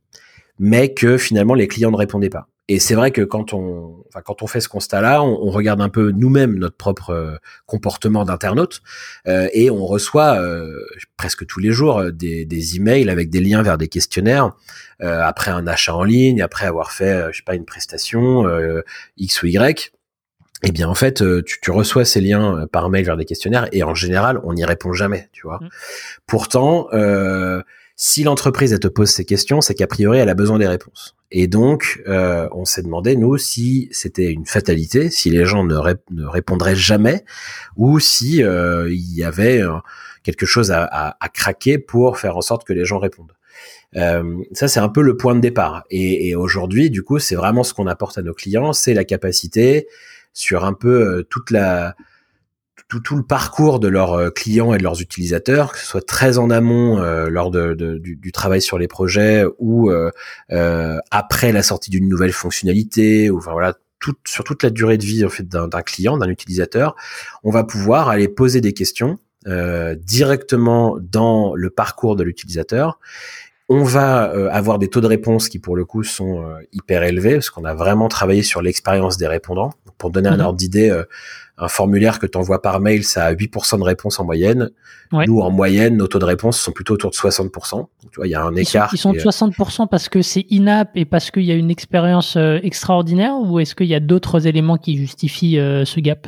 mais 0.59 0.95
que 0.95 1.19
finalement 1.19 1.55
les 1.55 1.69
clients 1.69 1.91
ne 1.91 1.97
répondaient 1.97 2.31
pas. 2.31 2.49
Et 2.69 2.79
c'est 2.79 2.95
vrai 2.95 3.11
que 3.11 3.21
quand 3.21 3.53
on, 3.53 4.03
enfin, 4.09 4.23
quand 4.25 4.43
on 4.43 4.47
fait 4.47 4.61
ce 4.61 4.71
constat-là, 4.71 5.23
on, 5.23 5.39
on, 5.47 5.51
regarde 5.51 5.83
un 5.83 5.91
peu 5.91 6.13
nous-mêmes 6.13 6.59
notre 6.59 6.77
propre 6.77 7.11
euh, 7.11 7.37
comportement 7.67 8.25
d'internaute 8.25 8.81
euh, 9.29 9.49
et 9.53 9.71
on 9.71 9.85
reçoit 9.85 10.41
euh, 10.41 10.87
presque 11.19 11.45
tous 11.47 11.61
les 11.61 11.73
jours 11.73 11.99
euh, 11.99 12.11
des, 12.11 12.47
des, 12.47 12.77
emails 12.77 13.11
avec 13.11 13.29
des 13.29 13.41
liens 13.41 13.63
vers 13.63 13.77
des 13.77 13.89
questionnaires 13.89 14.53
après 15.01 15.51
un 15.51 15.67
achat 15.67 15.95
en 15.95 16.05
ligne, 16.05 16.41
après 16.41 16.65
avoir 16.65 16.91
fait, 16.91 17.31
je 17.31 17.39
sais 17.39 17.43
pas, 17.45 17.57
une 17.57 17.67
prestation 17.67 18.47
X 19.19 19.43
ou 19.43 19.47
Y. 19.47 19.93
Eh 20.63 20.73
bien, 20.73 20.89
en 20.89 20.95
fait, 20.95 21.23
tu, 21.45 21.61
tu, 21.61 21.71
reçois 21.71 22.07
ces 22.07 22.23
liens 22.23 22.67
par 22.73 22.89
mail 22.89 23.05
vers 23.05 23.19
des 23.19 23.27
questionnaires 23.27 23.69
et 23.73 23.83
en 23.83 23.95
général, 23.95 24.41
on 24.45 24.55
n'y 24.55 24.65
répond 24.65 24.95
jamais, 24.95 25.29
tu 25.33 25.43
vois. 25.43 25.59
Mmh. 25.61 25.69
Pourtant, 26.27 26.89
si 27.97 28.25
l'entreprise 28.25 28.73
elle 28.73 28.81
te 28.81 28.89
pose 28.89 29.11
ces 29.11 29.25
questions, 29.25 29.61
c'est 29.61 29.75
qu'a 29.75 29.87
priori 29.87 30.19
elle 30.19 30.29
a 30.29 30.35
besoin 30.35 30.59
des 30.59 30.67
réponses. 30.67 31.17
Et 31.31 31.49
donc, 31.49 32.03
euh, 32.07 32.49
on 32.53 32.65
s'est 32.65 32.83
demandé, 32.83 33.17
nous, 33.17 33.39
si 33.39 33.89
c'était 33.91 34.31
une 34.31 34.47
fatalité, 34.47 35.11
si 35.11 35.31
les 35.31 35.45
gens 35.45 35.65
ne, 35.65 36.27
répondraient 36.27 36.77
jamais, 36.77 37.25
ou 37.77 37.99
si 37.99 38.43
euh, 38.43 38.89
il 38.93 39.15
y 39.17 39.25
avait 39.25 39.61
euh, 39.61 39.73
quelque 40.23 40.47
chose 40.47 40.71
à, 40.71 40.85
à, 40.85 41.17
à, 41.19 41.29
craquer 41.29 41.79
pour 41.79 42.19
faire 42.19 42.37
en 42.37 42.41
sorte 42.41 42.65
que 42.65 42.73
les 42.73 42.85
gens 42.85 42.99
répondent. 42.99 43.33
Euh, 43.97 44.43
ça, 44.53 44.69
c'est 44.69 44.81
un 44.81 44.89
peu 44.89 45.03
le 45.03 45.17
point 45.17 45.35
de 45.35 45.41
départ. 45.41 45.85
Et, 45.91 46.29
et 46.29 46.37
aujourd'hui, 46.37 46.91
du 46.91 47.03
coup, 47.03 47.19
c'est 47.19 47.37
vraiment 47.37 47.63
ce 47.63 47.75
qu'on 47.75 47.87
apporte 47.87 48.19
à 48.19 48.23
nos 48.23 48.35
clients, 48.35 48.73
c'est 48.73 48.95
la 48.95 49.05
capacité 49.05 49.87
sur 50.33 50.65
un 50.65 50.73
peu 50.73 51.19
euh, 51.19 51.23
toute 51.23 51.51
la 51.51 51.95
tout, 52.89 53.01
tout, 53.01 53.17
le 53.17 53.23
parcours 53.23 53.81
de 53.81 53.89
leurs 53.89 54.13
euh, 54.13 54.31
clients 54.31 54.75
et 54.75 54.79
de 54.79 54.83
leurs 54.83 55.01
utilisateurs, 55.01 55.73
que 55.73 55.79
ce 55.79 55.87
soit 55.87 56.07
très 56.07 56.39
en 56.39 56.51
amont 56.51 56.99
euh, 56.99 57.29
lors 57.29 57.51
de, 57.51 57.75
du, 57.75 58.33
travail 58.33 58.61
sur 58.61 58.79
les 58.79 58.89
projets 58.89 59.45
ou 59.59 59.91
euh, 59.91 60.11
après 61.11 61.53
la 61.53 61.63
sortie 61.63 61.91
d'une 61.91 62.09
nouvelle 62.09 62.33
fonctionnalité, 62.33 63.31
ou 63.31 63.39
enfin 63.39 63.53
voilà, 63.53 63.75
tout, 64.01 64.15
sur 64.27 64.45
toute 64.45 64.63
la 64.63 64.71
durée 64.71 64.99
de 64.99 65.05
vie 65.05 65.25
en 65.25 65.29
fait 65.29 65.47
d'un 65.49 65.83
client, 65.83 66.19
d'un 66.19 66.29
utilisateur, 66.29 66.95
on 67.43 67.51
va 67.51 67.65
pouvoir 67.65 68.09
aller 68.09 68.29
poser 68.29 68.61
des 68.61 68.73
questions 68.73 69.19
directement 69.47 70.97
dans 71.01 71.55
le 71.55 71.69
parcours 71.69 72.17
de 72.17 72.25
l'utilisateur. 72.25 72.99
On 73.69 73.83
va 73.83 74.25
avoir 74.51 74.79
des 74.79 74.89
taux 74.89 75.01
de 75.01 75.07
réponse 75.07 75.49
qui 75.49 75.59
pour 75.59 75.75
le 75.75 75.85
coup 75.85 76.03
sont 76.03 76.45
hyper 76.73 77.03
élevés 77.03 77.35
parce 77.35 77.49
qu'on 77.49 77.65
a 77.65 77.75
vraiment 77.75 78.09
travaillé 78.09 78.43
sur 78.43 78.61
l'expérience 78.61 79.17
des 79.17 79.27
répondants. 79.27 79.73
Pour 79.97 80.11
donner 80.11 80.29
un 80.29 80.37
mhm. 80.37 80.45
ordre 80.45 80.59
d'idée, 80.59 81.05
un 81.57 81.69
formulaire 81.69 82.19
que 82.19 82.27
tu 82.27 82.37
envoies 82.37 82.61
par 82.61 82.81
mail, 82.81 83.05
ça 83.05 83.27
a 83.27 83.33
8% 83.33 83.79
de 83.79 83.85
réponse 83.85 84.19
en 84.19 84.25
moyenne. 84.25 84.71
Nous, 85.13 85.41
en 85.41 85.51
moyenne, 85.51 85.97
nos 85.97 86.09
taux 86.09 86.19
de 86.19 86.25
réponse 86.25 86.59
sont 86.59 86.73
plutôt 86.73 86.95
autour 86.95 87.11
de 87.11 87.17
60%. 87.17 87.87
tu 88.11 88.17
vois, 88.17 88.27
il 88.27 88.31
y 88.31 88.35
a 88.35 88.43
un 88.43 88.55
écart. 88.57 88.91
Ils 88.93 88.99
sont, 88.99 89.13
de 89.13 89.19
60% 89.19 89.89
parce 89.89 90.09
que 90.09 90.23
c'est 90.23 90.45
in-app 90.51 90.91
et 90.97 91.05
parce 91.05 91.31
qu'il 91.31 91.45
y 91.45 91.53
a 91.53 91.55
une 91.55 91.71
expérience 91.71 92.37
euh, 92.37 92.59
extraordinaire 92.63 93.35
ou 93.41 93.61
est-ce 93.61 93.75
qu'il 93.75 93.87
y 93.87 93.95
a 93.95 94.01
d'autres 94.01 94.47
éléments 94.47 94.77
qui 94.77 94.97
justifient 94.97 95.59
euh, 95.59 95.85
ce 95.85 96.01
gap? 96.01 96.27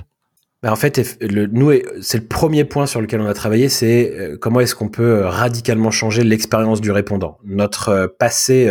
En 0.67 0.77
fait, 0.77 1.19
nous, 1.23 1.73
c'est 2.01 2.19
le 2.19 2.27
premier 2.27 2.65
point 2.65 2.87
sur 2.87 3.01
lequel 3.01 3.21
on 3.21 3.27
a 3.27 3.35
travaillé, 3.35 3.69
c'est 3.69 4.13
euh, 4.13 4.37
comment 4.37 4.61
est-ce 4.61 4.75
qu'on 4.75 4.89
peut 4.89 5.21
radicalement 5.25 5.91
changer 5.91 6.25
l'expérience 6.25 6.81
du 6.81 6.91
répondant. 6.91 7.39
Notre 7.45 8.15
passé 8.19 8.71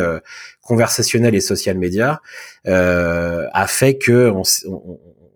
conversationnel 0.62 1.36
et 1.36 1.42
social 1.42 1.78
média 1.78 2.22
a 2.66 3.68
fait 3.68 3.98
que 3.98 4.32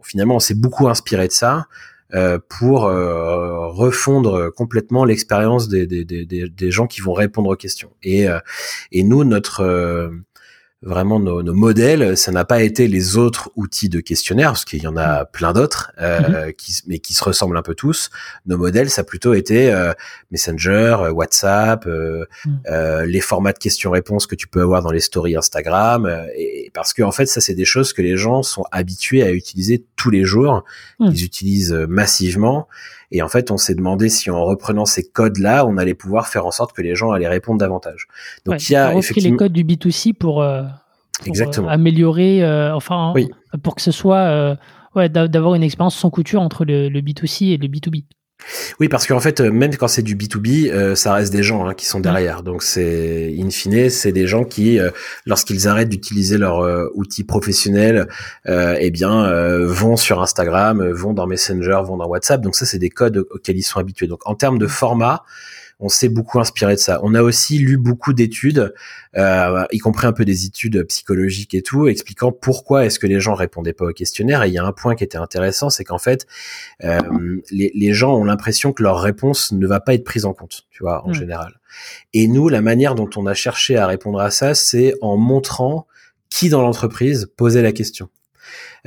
finalement, 0.03 0.35
on 0.35 0.39
s'est 0.39 0.55
beaucoup 0.55 0.87
inspiré 0.87 1.27
de 1.27 1.33
ça 1.33 1.67
euh, 2.15 2.39
pour 2.59 2.85
euh, 2.85 3.67
refondre 3.67 4.51
complètement 4.51 5.05
l'expérience 5.05 5.69
des, 5.69 6.71
gens 6.71 6.87
qui 6.87 7.01
vont 7.01 7.13
répondre 7.13 7.51
aux 7.51 7.55
questions. 7.55 7.91
Et, 8.01 8.27
euh, 8.27 8.39
et 8.91 9.03
nous, 9.03 9.23
notre 9.23 10.11
vraiment 10.81 11.19
nos, 11.19 11.43
nos 11.43 11.53
modèles, 11.53 12.15
ça 12.15 12.31
n'a 12.31 12.45
pas 12.45 12.61
été 12.61 12.87
les 12.87 13.17
autres 13.17 13.51
outils 13.55 13.89
de 13.89 13.99
questionnaire, 13.99 14.51
parce 14.51 14.63
qu'il 14.63 14.81
y 14.81 14.87
en 14.87 14.95
a 14.95 15.25
plein 15.25 15.51
d'autres, 15.51 15.91
euh, 15.99 16.45
mhm. 16.47 16.53
qui, 16.53 16.81
mais 16.87 16.99
qui 16.99 17.13
se 17.13 17.23
ressemblent 17.23 17.57
un 17.57 17.61
peu 17.61 17.75
tous. 17.75 18.09
Nos 18.45 18.57
modèles, 18.57 18.89
ça 18.89 19.01
a 19.01 19.03
plutôt 19.03 19.33
été 19.33 19.71
euh, 19.73 19.93
Messenger, 20.31 20.97
euh, 21.01 21.11
WhatsApp, 21.11 21.85
euh, 21.85 22.25
mhm. 22.45 22.59
euh, 22.69 23.05
les 23.05 23.19
formats 23.19 23.51
de 23.51 23.57
questions-réponses 23.57 24.25
que 24.25 24.35
tu 24.35 24.47
peux 24.47 24.61
avoir 24.61 24.81
dans 24.81 24.91
les 24.91 25.01
stories 25.01 25.35
Instagram, 25.35 26.09
et 26.37 26.71
parce 26.73 26.93
que 26.93 27.03
en 27.03 27.11
fait, 27.11 27.25
ça 27.25 27.41
c'est 27.41 27.55
des 27.55 27.65
choses 27.65 27.91
que 27.91 28.01
les 28.01 28.15
gens 28.15 28.41
sont 28.41 28.63
habitués 28.71 29.23
à 29.23 29.31
utiliser 29.31 29.83
tous 29.97 30.11
les 30.11 30.23
jours, 30.23 30.63
mhm. 30.99 31.11
ils 31.11 31.25
utilisent 31.25 31.73
massivement. 31.73 32.67
Et 33.11 33.21
en 33.21 33.27
fait, 33.27 33.51
on 33.51 33.57
s'est 33.57 33.75
demandé 33.75 34.09
si 34.09 34.29
en 34.29 34.43
reprenant 34.45 34.85
ces 34.85 35.03
codes-là, 35.03 35.65
on 35.65 35.77
allait 35.77 35.95
pouvoir 35.95 36.27
faire 36.27 36.45
en 36.45 36.51
sorte 36.51 36.73
que 36.73 36.81
les 36.81 36.95
gens 36.95 37.11
allaient 37.11 37.27
répondre 37.27 37.59
davantage. 37.59 38.07
Donc 38.45 38.69
il 38.69 38.73
y 38.73 38.75
a 38.75 38.93
effectivement 38.93 39.31
les 39.31 39.37
codes 39.37 39.53
du 39.53 39.63
B2C 39.63 40.13
pour, 40.13 40.41
euh, 40.41 40.63
euh, 41.27 41.67
améliorer, 41.67 42.43
euh, 42.43 42.75
enfin, 42.75 43.13
pour 43.63 43.75
que 43.75 43.81
ce 43.81 43.91
soit 43.91 44.57
ouais, 44.95 45.09
d'avoir 45.09 45.55
une 45.55 45.63
expérience 45.63 45.95
sans 45.95 46.09
couture 46.09 46.41
entre 46.41 46.65
le, 46.65 46.89
le 46.89 47.01
B2C 47.01 47.53
et 47.53 47.57
le 47.57 47.67
B2B. 47.67 48.03
Oui, 48.79 48.87
parce 48.87 49.05
qu'en 49.05 49.19
fait, 49.19 49.41
euh, 49.41 49.51
même 49.51 49.75
quand 49.75 49.87
c'est 49.87 50.01
du 50.01 50.15
B2B, 50.15 50.71
euh, 50.71 50.95
ça 50.95 51.13
reste 51.13 51.31
des 51.31 51.43
gens 51.43 51.67
hein, 51.67 51.73
qui 51.73 51.85
sont 51.85 51.99
derrière. 51.99 52.43
Donc, 52.43 52.63
c'est 52.63 53.35
in 53.37 53.49
fine, 53.49 53.89
c'est 53.89 54.11
des 54.11 54.27
gens 54.27 54.43
qui, 54.43 54.79
euh, 54.79 54.89
lorsqu'ils 55.25 55.67
arrêtent 55.67 55.89
d'utiliser 55.89 56.37
leur 56.37 56.59
outil 56.95 57.23
professionnel, 57.23 58.07
eh 58.45 58.91
bien, 58.91 59.31
vont 59.65 59.95
sur 59.95 60.21
Instagram, 60.21 60.87
vont 60.91 61.13
dans 61.13 61.27
Messenger, 61.27 61.81
vont 61.85 61.97
dans 61.97 62.07
WhatsApp. 62.07 62.41
Donc, 62.41 62.55
ça, 62.55 62.65
c'est 62.65 62.79
des 62.79 62.89
codes 62.89 63.25
auxquels 63.29 63.57
ils 63.57 63.63
sont 63.63 63.79
habitués. 63.79 64.07
Donc, 64.07 64.21
en 64.25 64.35
termes 64.35 64.57
de 64.57 64.67
format, 64.67 65.23
on 65.79 65.87
s'est 65.87 66.09
beaucoup 66.09 66.39
inspiré 66.39 66.75
de 66.75 66.79
ça. 66.79 66.99
On 67.03 67.15
a 67.15 67.21
aussi 67.21 67.57
lu 67.57 67.77
beaucoup 67.77 68.11
d'études, 68.13 68.73
euh, 69.15 69.63
y 69.71 69.77
compris 69.77 70.07
un 70.07 70.11
peu 70.11 70.25
des 70.25 70.45
études 70.45 70.83
psychologiques 70.83 71.53
et 71.53 71.61
tout, 71.61 71.87
expliquant 71.87 72.31
pourquoi 72.31 72.85
est-ce 72.85 72.99
que 72.99 73.07
les 73.07 73.19
gens 73.19 73.33
répondaient 73.33 73.73
pas 73.73 73.85
au 73.85 73.93
questionnaire. 73.93 74.43
Et 74.43 74.49
il 74.49 74.53
y 74.53 74.57
a 74.57 74.65
un 74.65 74.73
point 74.73 74.95
qui 74.95 75.05
était 75.05 75.17
intéressant, 75.17 75.69
c'est 75.69 75.85
qu'en 75.85 75.97
fait, 75.97 76.27
euh, 76.83 76.99
les, 77.51 77.93
gens 77.93 78.13
ont 78.15 78.25
l'impression 78.25 78.73
que 78.73 78.83
leur 78.83 78.99
réponse 78.99 79.51
ne 79.51 79.65
va 79.65 79.79
pas 79.79 79.93
être 79.93 80.03
prise 80.03 80.25
en 80.25 80.33
compte, 80.33 80.67
tu 80.69 80.83
vois, 80.83 81.05
en 81.07 81.13
général. 81.13 81.59
Et 82.13 82.27
nous, 82.27 82.49
la 82.49 82.61
manière 82.61 82.93
dont 82.93 83.09
on 83.15 83.25
a 83.25 83.33
cherché 83.33 83.77
à 83.77 83.87
répondre 83.87 84.19
à 84.19 84.31
ça, 84.31 84.53
c'est 84.55 84.93
en 85.01 85.17
montrant 85.17 85.87
qui 86.29 86.49
dans 86.49 86.61
l'entreprise 86.61 87.31
posait 87.37 87.61
la 87.61 87.71
question. 87.71 88.09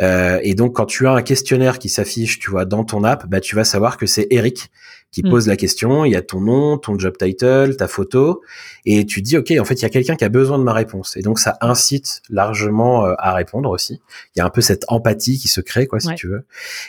Euh, 0.00 0.38
et 0.42 0.54
donc, 0.54 0.74
quand 0.74 0.86
tu 0.86 1.06
as 1.06 1.12
un 1.12 1.22
questionnaire 1.22 1.78
qui 1.78 1.88
s'affiche, 1.88 2.38
tu 2.38 2.50
vois, 2.50 2.64
dans 2.64 2.84
ton 2.84 3.04
app, 3.04 3.26
bah, 3.26 3.40
tu 3.40 3.56
vas 3.56 3.64
savoir 3.64 3.96
que 3.96 4.06
c'est 4.06 4.26
Eric 4.30 4.70
qui 5.12 5.22
hmm. 5.22 5.30
pose 5.30 5.46
la 5.46 5.56
question. 5.56 6.04
Il 6.04 6.12
y 6.12 6.16
a 6.16 6.22
ton 6.22 6.40
nom, 6.40 6.78
ton 6.78 6.98
job 6.98 7.16
title, 7.16 7.76
ta 7.76 7.86
photo, 7.86 8.42
et 8.86 9.04
tu 9.06 9.20
dis, 9.20 9.36
ok, 9.36 9.52
en 9.60 9.64
fait, 9.64 9.74
il 9.74 9.82
y 9.82 9.84
a 9.84 9.90
quelqu'un 9.90 10.16
qui 10.16 10.24
a 10.24 10.30
besoin 10.30 10.58
de 10.58 10.64
ma 10.64 10.72
réponse. 10.72 11.16
Et 11.16 11.22
donc, 11.22 11.38
ça 11.38 11.58
incite 11.60 12.22
largement 12.30 13.06
euh, 13.06 13.14
à 13.18 13.34
répondre 13.34 13.70
aussi. 13.70 14.00
Il 14.34 14.38
y 14.38 14.42
a 14.42 14.46
un 14.46 14.50
peu 14.50 14.62
cette 14.62 14.84
empathie 14.88 15.38
qui 15.38 15.48
se 15.48 15.60
crée, 15.60 15.86
quoi, 15.86 16.00
si 16.00 16.14
tu 16.16 16.26
veux. 16.26 16.44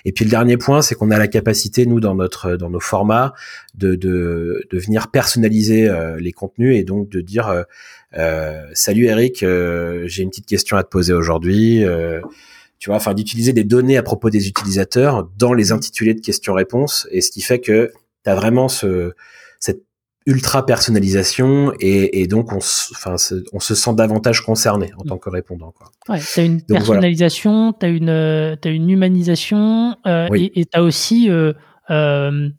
Et 0.06 0.14
puis, 0.14 0.26
le 0.26 0.32
dernier 0.32 0.58
point, 0.58 0.82
c'est 0.82 0.96
qu'on 0.96 1.12
a 1.12 1.20
la 1.20 1.28
capacité, 1.28 1.86
nous, 1.86 2.00
dans 2.00 2.16
notre, 2.16 2.56
dans 2.56 2.70
nos 2.70 2.80
formats, 2.80 3.34
de, 3.76 3.96
de, 3.96 4.66
de 4.72 4.80
venir 4.80 5.12
personnaliser 5.12 5.90
euh, 5.90 6.18
les 6.18 6.32
contenus 6.32 6.78
et 6.78 6.84
donc 6.84 7.10
de 7.10 7.20
dire, 7.20 7.66
salut 8.74 9.06
Eric, 9.06 9.40
j'ai 9.40 10.24
une 10.24 10.30
petite 10.30 10.46
question 10.46 10.78
à 10.78 10.84
te 10.84 10.90
poser 10.90 11.14
aujourd'hui 11.14 11.84
tu 12.84 12.90
vois, 12.90 12.98
enfin 12.98 13.14
d'utiliser 13.14 13.54
des 13.54 13.64
données 13.64 13.96
à 13.96 14.04
propos 14.04 14.30
des 14.30 14.50
utilisateurs 14.50 15.30
dans 15.38 15.54
les 15.54 15.72
intitulés 15.72 16.14
de 16.14 16.20
questions-réponses, 16.20 17.08
et 17.12 17.22
ce 17.22 17.32
qui 17.32 17.42
fait 17.42 17.62
que 17.62 17.94
tu 18.24 18.30
as 18.30 18.36
vraiment 18.36 18.68
ce, 18.68 19.14
cette 19.60 19.84
ultra 20.26 20.66
personnalisation 20.66 21.74
et, 21.80 22.28
donc 22.28 22.54
on, 22.54 22.58
enfin, 22.58 23.16
on 23.52 23.60
se 23.60 23.76
sent 23.76 23.94
davantage 23.96 24.42
concerné 24.42 24.92
en 24.98 25.04
tant 25.04 25.18
que 25.18 25.30
répondant. 25.30 25.72
Quoi. 25.72 25.92
Ouais, 26.10 26.22
tu 26.22 26.40
as 26.40 26.44
une 26.44 26.62
personnalisation, 26.62 27.74
tu 27.74 27.86
as 27.86 27.90
une, 27.90 28.10
as 28.10 28.70
une 28.70 28.90
humanisation 28.90 29.98
euh, 30.06 30.28
et 30.34 30.66
tu 30.66 30.78
as 30.78 30.84
aussi 30.84 31.30
euh, 31.30 32.50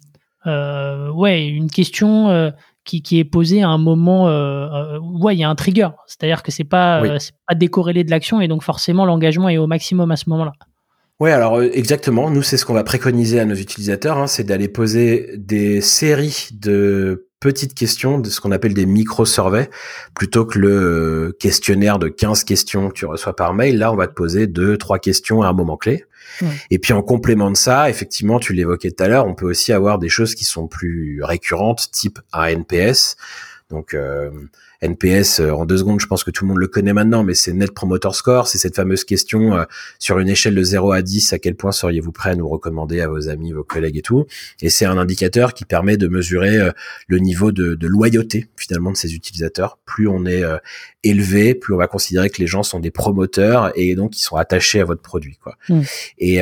euh, 0.46 1.10
ouais, 1.10 1.46
une 1.46 1.70
question 1.70 2.52
qui, 2.84 3.02
qui, 3.02 3.18
est 3.18 3.24
posée 3.24 3.62
à 3.62 3.68
un 3.68 3.78
moment 3.78 4.28
euh, 4.28 4.98
ouais 5.00 5.34
il 5.34 5.38
y 5.38 5.44
a 5.44 5.48
un 5.48 5.54
trigger 5.54 5.88
c'est 6.06 6.22
à 6.24 6.26
dire 6.26 6.42
que 6.42 6.52
c'est 6.52 6.64
pas 6.64 7.02
pas 7.48 7.54
décorrélé 7.54 8.04
de 8.04 8.10
l'action 8.10 8.42
et 8.42 8.48
donc 8.48 8.62
forcément 8.62 9.06
l'engagement 9.06 9.48
est 9.48 9.56
au 9.56 9.66
maximum 9.66 10.10
à 10.10 10.16
ce 10.16 10.28
moment 10.28 10.44
Ouais, 11.20 11.30
alors 11.30 11.62
exactement. 11.62 12.30
Nous, 12.30 12.42
c'est 12.42 12.56
ce 12.56 12.64
qu'on 12.64 12.74
va 12.74 12.84
préconiser 12.84 13.38
à 13.38 13.44
nos 13.44 13.54
utilisateurs, 13.54 14.18
hein, 14.18 14.26
c'est 14.26 14.44
d'aller 14.44 14.68
poser 14.68 15.30
des 15.36 15.80
séries 15.80 16.48
de 16.52 17.28
petites 17.38 17.74
questions, 17.74 18.18
de 18.18 18.30
ce 18.30 18.40
qu'on 18.40 18.52
appelle 18.52 18.74
des 18.74 18.86
micro-surveys, 18.86 19.68
plutôt 20.14 20.46
que 20.46 20.58
le 20.58 21.36
questionnaire 21.38 21.98
de 21.98 22.08
15 22.08 22.42
questions 22.44 22.88
que 22.88 22.94
tu 22.94 23.06
reçois 23.06 23.36
par 23.36 23.52
mail. 23.52 23.78
Là, 23.78 23.92
on 23.92 23.96
va 23.96 24.08
te 24.08 24.14
poser 24.14 24.46
deux, 24.46 24.78
trois 24.78 24.98
questions 24.98 25.42
à 25.42 25.48
un 25.48 25.52
moment 25.52 25.76
clé. 25.76 26.04
Et 26.70 26.78
puis 26.78 26.92
en 26.92 27.02
complément 27.02 27.50
de 27.50 27.56
ça, 27.56 27.90
effectivement, 27.90 28.40
tu 28.40 28.54
l'évoquais 28.54 28.90
tout 28.90 29.04
à 29.04 29.08
l'heure, 29.08 29.26
on 29.26 29.34
peut 29.34 29.46
aussi 29.46 29.72
avoir 29.72 29.98
des 29.98 30.08
choses 30.08 30.34
qui 30.34 30.44
sont 30.44 30.66
plus 30.66 31.22
récurrentes, 31.22 31.90
type 31.92 32.18
un 32.32 32.46
NPS. 32.46 33.16
Donc 33.70 33.94
euh, 33.94 34.30
NPS, 34.84 35.40
euh, 35.40 35.50
en 35.50 35.64
deux 35.66 35.78
secondes, 35.78 36.00
je 36.00 36.06
pense 36.06 36.24
que 36.24 36.30
tout 36.30 36.44
le 36.44 36.48
monde 36.48 36.58
le 36.58 36.66
connaît 36.66 36.92
maintenant, 36.92 37.24
mais 37.24 37.34
c'est 37.34 37.52
Net 37.52 37.72
Promoter 37.72 38.10
Score, 38.12 38.48
c'est 38.48 38.58
cette 38.58 38.76
fameuse 38.76 39.04
question 39.04 39.56
euh, 39.56 39.64
sur 39.98 40.18
une 40.18 40.28
échelle 40.28 40.54
de 40.54 40.62
0 40.62 40.92
à 40.92 41.02
10, 41.02 41.32
à 41.32 41.38
quel 41.38 41.54
point 41.54 41.72
seriez-vous 41.72 42.12
prêt 42.12 42.30
à 42.30 42.34
nous 42.36 42.48
recommander 42.48 43.00
à 43.00 43.08
vos 43.08 43.28
amis, 43.28 43.52
vos 43.52 43.64
collègues 43.64 43.96
et 43.96 44.02
tout. 44.02 44.26
Et 44.60 44.70
c'est 44.70 44.84
un 44.84 44.98
indicateur 44.98 45.54
qui 45.54 45.64
permet 45.64 45.96
de 45.96 46.08
mesurer 46.08 46.58
euh, 46.58 46.70
le 47.08 47.18
niveau 47.18 47.52
de, 47.52 47.74
de, 47.74 47.86
loyauté 47.86 48.46
finalement 48.56 48.90
de 48.90 48.96
ces 48.96 49.14
utilisateurs. 49.14 49.78
Plus 49.84 50.08
on 50.08 50.26
est 50.26 50.42
élevé, 51.04 51.54
plus 51.54 51.74
on 51.74 51.76
va 51.76 51.86
considérer 51.86 52.28
que 52.28 52.40
les 52.40 52.46
gens 52.46 52.62
sont 52.62 52.80
des 52.80 52.90
promoteurs 52.90 53.72
et 53.76 53.94
donc 53.94 54.18
ils 54.18 54.22
sont 54.22 54.36
attachés 54.36 54.80
à 54.80 54.84
votre 54.84 55.02
produit. 55.02 55.38
Quoi. 55.42 55.56
Mm. 55.68 55.80
Et, 56.18 56.38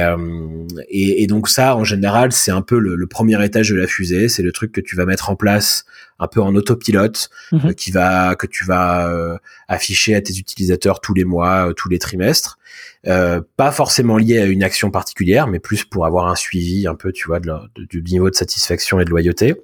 et, 0.89 1.23
et, 1.23 1.27
donc 1.27 1.49
ça, 1.49 1.77
en 1.77 1.85
général, 1.85 2.33
c'est 2.33 2.53
un 2.53 2.63
peu 2.63 2.79
le, 2.79 2.95
le 2.95 3.07
premier 3.07 3.45
étage 3.45 3.69
de 3.69 3.75
la 3.75 3.87
fusée, 3.87 4.29
c'est 4.29 4.43
le 4.43 4.53
truc 4.53 4.73
que 4.73 4.81
tu 4.81 4.97
vas 4.97 5.05
mettre 5.05 5.29
en 5.29 5.37
place 5.37 5.85
un 6.23 6.29
peu 6.29 6.41
en 6.41 6.55
autopilote, 6.55 7.31
mm-hmm. 7.53 7.75
qui 7.75 7.91
va 7.91 8.35
que 8.37 8.47
tu 8.47 8.65
vas 8.65 9.09
euh, 9.09 9.37
afficher 9.69 10.15
à 10.15 10.21
tes 10.21 10.37
utilisateurs 10.37 11.01
tous 11.01 11.15
les 11.15 11.25
mois, 11.25 11.69
euh, 11.69 11.73
tous 11.73 11.89
les 11.89 11.99
trimestres. 11.99 12.59
Euh, 13.07 13.41
pas 13.57 13.73
forcément 13.73 14.17
lié 14.17 14.39
à 14.39 14.47
une 14.47 14.63
action 14.63 14.91
particulière, 14.91 15.47
mais 15.47 15.59
plus 15.59 15.85
pour 15.85 16.07
avoir 16.07 16.29
un 16.29 16.37
suivi 16.37 16.87
un 16.87 16.95
peu, 16.95 17.13
tu 17.13 17.27
vois, 17.27 17.41
du 17.41 18.03
niveau 18.03 18.31
de 18.31 18.35
satisfaction 18.35 19.01
et 19.01 19.05
de 19.05 19.11
loyauté. 19.11 19.55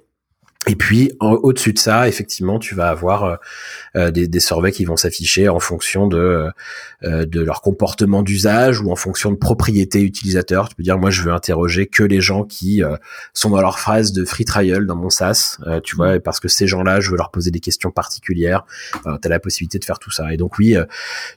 Et 0.67 0.75
puis 0.75 1.13
au-dessus 1.21 1.71
de 1.71 1.79
ça, 1.79 2.09
effectivement, 2.09 2.59
tu 2.59 2.75
vas 2.75 2.89
avoir 2.89 3.23
euh, 3.23 3.35
euh, 3.95 4.11
des, 4.11 4.27
des 4.27 4.41
surveys 4.41 4.73
qui 4.73 4.83
vont 4.83 4.97
s'afficher 4.97 5.47
en 5.47 5.59
fonction 5.59 6.07
de 6.07 6.49
euh, 7.03 7.25
de 7.25 7.39
leur 7.39 7.61
comportement 7.61 8.23
d'usage 8.23 8.81
ou 8.81 8.91
en 8.91 8.97
fonction 8.97 9.31
de 9.31 9.37
propriété 9.37 10.01
utilisateur. 10.01 10.67
Tu 10.67 10.75
peux 10.75 10.83
dire, 10.83 10.97
moi, 10.97 11.11
je 11.11 11.21
veux 11.21 11.31
interroger 11.31 11.87
que 11.87 12.03
les 12.03 12.19
gens 12.19 12.43
qui 12.43 12.81
sont 13.33 13.51
dans 13.51 13.61
leur 13.61 13.79
phase 13.79 14.11
de 14.11 14.25
free 14.25 14.43
trial 14.43 14.85
dans 14.85 14.97
mon 14.97 15.09
SaaS, 15.09 15.59
tu 15.85 15.95
vois, 15.95 16.19
parce 16.19 16.41
que 16.41 16.49
ces 16.49 16.67
gens-là, 16.67 16.99
je 16.99 17.11
veux 17.11 17.17
leur 17.17 17.31
poser 17.31 17.51
des 17.51 17.61
questions 17.61 17.89
particulières. 17.89 18.65
tu 19.03 19.09
as 19.09 19.29
la 19.29 19.39
possibilité 19.39 19.79
de 19.79 19.85
faire 19.85 19.97
tout 19.97 20.11
ça. 20.11 20.33
Et 20.33 20.37
donc 20.37 20.57
oui, 20.57 20.75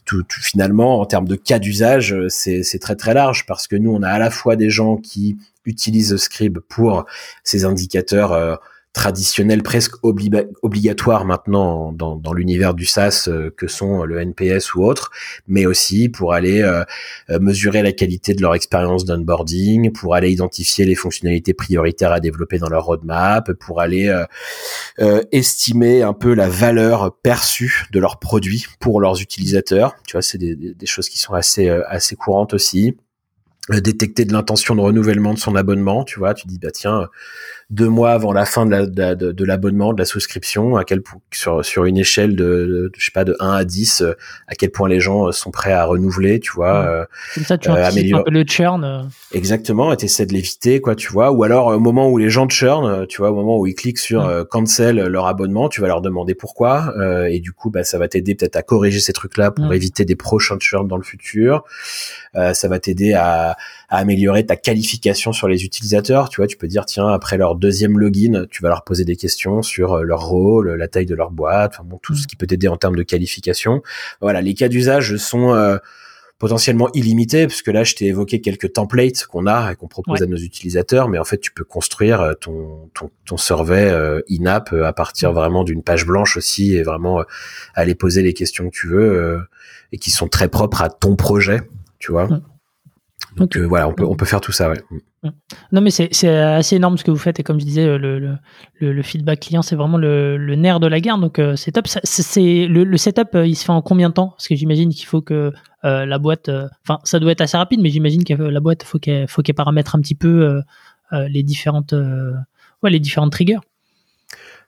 tout, 0.05 0.25
tout, 0.25 0.41
finalement, 0.41 1.01
en 1.01 1.07
termes 1.07 1.29
de 1.29 1.37
cas 1.37 1.61
d'usage, 1.61 2.17
c'est 2.29 2.81
très 2.81 2.97
très 2.97 3.15
large 3.15 3.47
parce 3.47 3.69
que 3.69 3.77
nous, 3.77 3.93
on 3.93 4.03
a 4.03 4.09
à 4.09 4.19
la 4.19 4.31
fois 4.31 4.57
des 4.57 4.71
gens 4.71 4.97
qui 4.97 5.37
utilisent 5.65 6.17
Scribe 6.17 6.59
pour 6.59 7.07
ces 7.45 7.65
indicateurs 7.65 8.59
traditionnel 8.93 9.63
presque 9.63 9.95
obligatoire 10.03 11.25
maintenant 11.25 11.93
dans, 11.93 12.17
dans 12.17 12.33
l'univers 12.35 12.75
du 12.75 12.85
SaaS 12.85 13.25
euh, 13.29 13.51
que 13.57 13.67
sont 13.67 14.05
le 14.05 14.21
NPS 14.21 14.75
ou 14.75 14.85
autre, 14.85 15.11
mais 15.49 15.65
aussi 15.65 16.11
pour 16.11 16.35
aller 16.35 16.61
euh, 16.61 16.85
euh, 17.31 17.39
mesurer 17.41 17.83
la 17.83 17.93
qualité 17.93 18.35
de 18.35 18.43
leur 18.43 18.55
expérience 18.55 19.07
d'onboarding, 19.07 19.93
pour 19.93 20.15
aller 20.15 20.31
identifier 20.31 20.85
les 20.85 20.95
fonctionnalités 20.95 21.55
prioritaires 21.55 22.13
à 22.13 22.21
développer 22.21 22.59
dans 22.59 22.69
leur 22.69 22.85
roadmap, 22.85 23.53
pour 23.53 23.81
aller 23.81 24.13
estimer 25.33 26.03
un 26.03 26.13
peu 26.13 26.35
la 26.35 26.49
valeur 26.49 27.17
perçue 27.23 27.87
de 27.93 27.99
leurs 27.99 28.19
produits 28.19 28.67
pour 28.79 29.01
leurs 29.01 29.21
utilisateurs. 29.21 29.97
Tu 30.07 30.13
vois, 30.13 30.23
c'est 30.23 30.39
des, 30.39 30.55
des, 30.55 30.87
choses 30.87 31.09
qui 31.09 31.19
sont 31.19 31.35
assez 31.35 31.69
assez 31.69 32.17
courantes 32.17 32.55
aussi 32.55 32.97
détecter 33.71 34.25
de 34.25 34.33
l'intention 34.33 34.75
de 34.75 34.81
renouvellement 34.81 35.35
de 35.35 35.39
son 35.39 35.55
abonnement, 35.55 36.05
tu 36.05 36.19
vois, 36.19 36.35
tu 36.35 36.49
dis 36.49 36.59
bah 36.59 36.73
tiens, 36.73 37.09
deux 37.71 37.89
mois 37.89 38.13
avant 38.13 38.33
la 38.33 38.45
fin 38.45 38.67
de, 38.67 38.71
la, 38.71 39.15
de, 39.15 39.45
l'abonnement, 39.45 39.93
de 39.93 39.99
la 39.99 40.05
souscription, 40.05 40.77
à 40.77 40.85
quel 40.85 41.03
sur, 41.33 41.65
sur 41.65 41.85
une 41.85 41.99
échelle 41.99 42.37
de, 42.37 42.91
je 42.97 43.05
sais 43.05 43.11
pas 43.13 43.25
de 43.25 43.37
1 43.41 43.53
à 43.53 43.65
10, 43.65 44.03
euh, 44.03 44.13
à 44.47 44.55
quel 44.55 44.71
point 44.71 44.89
les 44.89 45.01
gens 45.01 45.29
euh, 45.29 45.33
sont 45.33 45.51
prêts 45.51 45.73
à 45.73 45.85
renouveler, 45.85 46.41
tu 46.41 46.53
vois. 46.53 46.85
Euh, 46.85 47.05
Comme 47.35 47.45
ça, 47.45 47.59
tu 47.59 47.71
euh, 47.71 47.85
un 47.85 48.23
peu 48.23 48.31
le 48.31 48.45
churn. 48.45 49.09
Exactement, 49.33 49.93
et 49.93 50.05
essaies 50.05 50.27
de 50.27 50.33
l'éviter, 50.33 50.81
quoi, 50.81 50.95
tu 50.95 51.11
vois. 51.13 51.33
Ou 51.33 51.45
alors, 51.45 51.69
au 51.69 51.81
moment 51.81 52.09
où 52.11 52.19
les 52.19 52.31
gens 52.31 52.49
churn, 52.49 53.07
tu 53.07 53.19
vois, 53.19 53.31
au 53.31 53.35
moment 53.35 53.59
où 53.59 53.67
ils 53.67 53.75
cliquent 53.75 53.99
sur 53.99 54.47
cancel 54.49 54.97
leur 54.97 55.27
abonnement, 55.27 55.69
tu 55.69 55.81
vas 55.81 55.87
leur 55.87 56.01
demander 56.01 56.35
pourquoi, 56.35 56.93
et 57.29 57.41
du 57.41 57.53
coup, 57.53 57.71
bah, 57.71 57.85
ça 57.85 57.99
va 57.99 58.09
t'aider 58.09 58.35
peut-être 58.35 58.57
à 58.57 58.63
corriger 58.63 59.01
ces 59.01 59.13
trucs-là 59.13 59.51
pour 59.51 59.73
éviter 59.73 60.05
des 60.05 60.17
prochains 60.17 60.59
churn 60.59 60.87
dans 60.87 60.97
le 60.97 61.03
futur. 61.03 61.65
ça 62.35 62.69
va 62.69 62.79
t'aider 62.79 63.15
à, 63.15 63.57
à, 63.93 63.99
améliorer 63.99 64.47
ta 64.47 64.57
qualification 64.57 65.33
sur 65.33 65.49
les 65.49 65.65
utilisateurs. 65.65 66.29
Tu 66.29 66.37
vois, 66.37 66.47
tu 66.47 66.57
peux 66.57 66.69
dire 66.69 66.87
tiens 66.87 67.09
après 67.09 67.37
leur 67.37 67.55
deuxième 67.55 67.99
login, 67.99 68.47
tu 68.51 68.63
vas 68.63 68.69
leur 68.69 68.85
poser 68.85 69.05
des 69.05 69.17
questions 69.17 69.63
sur 69.63 69.95
euh, 69.95 70.03
leur 70.03 70.27
rôle, 70.27 70.73
la 70.75 70.89
taille 70.89 71.07
de 71.07 71.15
leur 71.15 71.31
boîte, 71.31 71.75
enfin 71.75 71.85
bon 71.85 71.99
tout 72.03 72.15
ce 72.15 72.25
mm. 72.25 72.27
qui 72.27 72.37
peut 72.37 72.47
t'aider 72.47 72.69
en 72.69 72.77
termes 72.77 72.97
de 72.97 73.03
qualification. 73.03 73.83
Voilà, 74.21 74.41
les 74.41 74.55
cas 74.55 74.69
d'usage 74.69 75.17
sont 75.17 75.55
euh, 75.55 75.79
potentiellement 76.43 76.91
illimité, 76.93 77.47
puisque 77.47 77.69
là, 77.69 77.85
je 77.85 77.95
t'ai 77.95 78.07
évoqué 78.07 78.41
quelques 78.41 78.73
templates 78.73 79.27
qu'on 79.27 79.47
a 79.47 79.71
et 79.71 79.77
qu'on 79.77 79.87
propose 79.87 80.25
à 80.25 80.27
nos 80.27 80.37
utilisateurs, 80.37 81.09
mais 81.09 81.21
en 81.21 81.25
fait, 81.25 81.39
tu 81.39 81.53
peux 81.53 81.63
construire 81.63 82.21
euh, 82.21 82.33
ton, 82.35 82.91
ton, 82.95 83.11
ton 83.27 83.37
survey 83.37 83.89
euh, 83.89 84.21
in-app 84.29 84.73
euh, 84.73 84.85
à 84.85 84.93
partir 84.93 85.33
vraiment 85.33 85.63
d'une 85.63 85.85
page 85.85 86.05
blanche 86.05 86.37
aussi 86.37 86.75
et 86.75 86.83
vraiment 86.83 87.23
aller 87.77 87.95
poser 87.95 88.23
les 88.23 88.35
questions 88.35 88.71
que 88.71 88.75
tu 88.75 88.89
veux 88.89 89.41
et 89.93 89.99
qui 89.99 90.11
sont 90.11 90.27
très 90.27 90.49
propres 90.49 90.83
à 90.83 90.91
ton 90.91 91.15
projet, 91.15 91.61
tu 92.01 92.11
vois. 92.11 92.29
Donc 93.37 93.57
voilà, 93.57 93.89
on 93.89 93.95
peut, 93.95 94.05
on 94.05 94.15
peut 94.15 94.27
faire 94.27 94.41
tout 94.41 94.53
ça, 94.53 94.71
ouais. 94.71 94.83
Non, 95.71 95.81
mais 95.81 95.91
c'est 95.91 96.29
assez 96.29 96.77
énorme 96.77 96.99
ce 96.99 97.05
que 97.05 97.11
vous 97.11 97.17
faites. 97.17 97.39
Et 97.39 97.43
comme 97.43 97.61
je 97.61 97.65
disais, 97.65 97.87
le, 97.97 98.19
le, 98.19 98.39
le, 98.81 99.03
feedback 99.03 99.41
client, 99.41 99.63
c'est 99.63 99.77
vraiment 99.77 99.97
le, 99.97 100.37
nerf 100.57 100.81
de 100.81 100.87
la 100.87 101.01
guerre. 101.01 101.19
Donc, 101.19 101.41
c'est 101.57 101.73
top. 101.73 101.87
C'est 101.87 102.67
le, 102.67 102.97
setup, 102.97 103.31
il 103.35 103.55
se 103.55 103.65
fait 103.65 103.73
en 103.73 103.83
combien 103.83 104.09
de 104.09 104.15
temps? 104.15 104.29
Parce 104.31 104.49
que 104.49 104.57
j'imagine 104.57 104.93
qu'il 104.93 105.07
faut 105.07 105.23
que 105.23 105.53
euh, 105.85 106.07
la 106.07 106.19
boîte, 106.19 106.49
euh, 106.49 106.69
enfin, 106.87 107.01
ça 107.05 107.19
doit 107.19 107.33
être 107.33 107.41
assez 107.41 107.57
rapide, 107.57 107.81
mais 107.81 107.91
j'imagine 107.91 108.25
que 108.25 108.35
la 108.35 108.61
boîte, 108.61 108.85
faut 108.85 108.99
qu'elle, 108.99 109.27
faut 109.29 109.43
qu'elle 109.43 109.55
paramètre 109.55 109.97
un 109.97 110.01
petit 110.01 110.15
peu 110.15 110.63
euh, 111.13 111.29
les 111.29 111.43
différentes, 111.43 111.95
ouais, 112.83 112.91
les 112.91 113.01
différentes 113.01 113.33
triggers. 113.33 113.59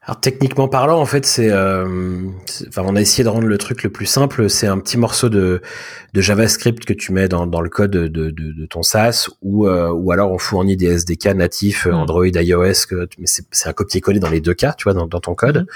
Alors 0.06 0.20
techniquement 0.20 0.68
parlant, 0.68 1.00
en 1.00 1.06
fait, 1.06 1.24
c'est, 1.24 1.48
euh, 1.50 2.18
enfin, 2.68 2.82
on 2.84 2.94
a 2.94 3.00
essayé 3.00 3.24
de 3.24 3.28
rendre 3.30 3.46
le 3.46 3.56
truc 3.56 3.82
le 3.82 3.90
plus 3.90 4.04
simple. 4.04 4.50
C'est 4.50 4.66
un 4.66 4.78
petit 4.78 4.98
morceau 4.98 5.30
de, 5.30 5.62
de 6.12 6.20
JavaScript 6.20 6.84
que 6.84 6.92
tu 6.92 7.12
mets 7.12 7.26
dans, 7.26 7.46
dans 7.46 7.62
le 7.62 7.70
code 7.70 7.92
de, 7.92 8.08
de, 8.08 8.30
de 8.30 8.66
ton 8.66 8.82
SaaS, 8.82 9.30
ou 9.40 9.66
euh, 9.66 9.90
ou 9.90 10.12
alors 10.12 10.30
on 10.30 10.36
fournit 10.36 10.76
des 10.76 10.86
SDK 10.86 11.28
natifs 11.34 11.86
mm. 11.86 11.94
Android, 11.94 12.26
iOS, 12.26 12.86
que, 12.86 13.08
mais 13.18 13.26
c'est 13.26 13.68
un 13.68 13.72
copier-coller 13.72 14.20
dans 14.20 14.28
les 14.28 14.42
deux 14.42 14.52
cas, 14.52 14.74
tu 14.74 14.84
vois, 14.84 14.92
dans, 14.92 15.06
dans 15.06 15.20
ton 15.20 15.34
code. 15.34 15.66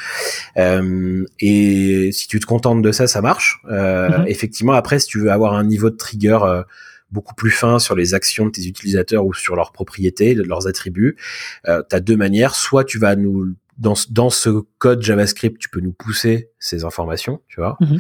Mm. 0.56 0.60
Euh, 0.60 1.24
et 1.40 2.10
si 2.12 2.28
tu 2.28 2.38
te 2.38 2.44
contentes 2.44 2.82
de 2.82 2.92
ça, 2.92 3.06
ça 3.06 3.22
marche. 3.22 3.62
Euh, 3.70 4.10
mm-hmm. 4.10 4.24
Effectivement, 4.26 4.72
après, 4.74 4.98
si 4.98 5.06
tu 5.06 5.20
veux 5.20 5.32
avoir 5.32 5.54
un 5.54 5.64
niveau 5.64 5.88
de 5.88 5.96
trigger 5.96 6.40
euh, 6.42 6.62
beaucoup 7.10 7.34
plus 7.34 7.50
fin 7.50 7.78
sur 7.78 7.94
les 7.94 8.12
actions 8.12 8.44
de 8.44 8.50
tes 8.50 8.66
utilisateurs 8.66 9.24
ou 9.24 9.32
sur 9.32 9.56
leurs 9.56 9.72
propriétés, 9.72 10.34
de 10.34 10.42
leurs 10.42 10.66
attributs, 10.66 11.16
euh, 11.66 11.82
tu 11.88 11.96
as 11.96 12.00
deux 12.00 12.16
manières. 12.18 12.54
Soit 12.54 12.84
tu 12.84 12.98
vas 12.98 13.16
nous 13.16 13.54
dans, 13.78 13.94
dans 14.10 14.30
ce 14.30 14.50
code 14.78 15.02
JavaScript, 15.02 15.58
tu 15.58 15.68
peux 15.68 15.80
nous 15.80 15.92
pousser 15.92 16.50
ces 16.58 16.84
informations, 16.84 17.40
tu 17.48 17.60
vois. 17.60 17.76
Mhm. 17.80 17.98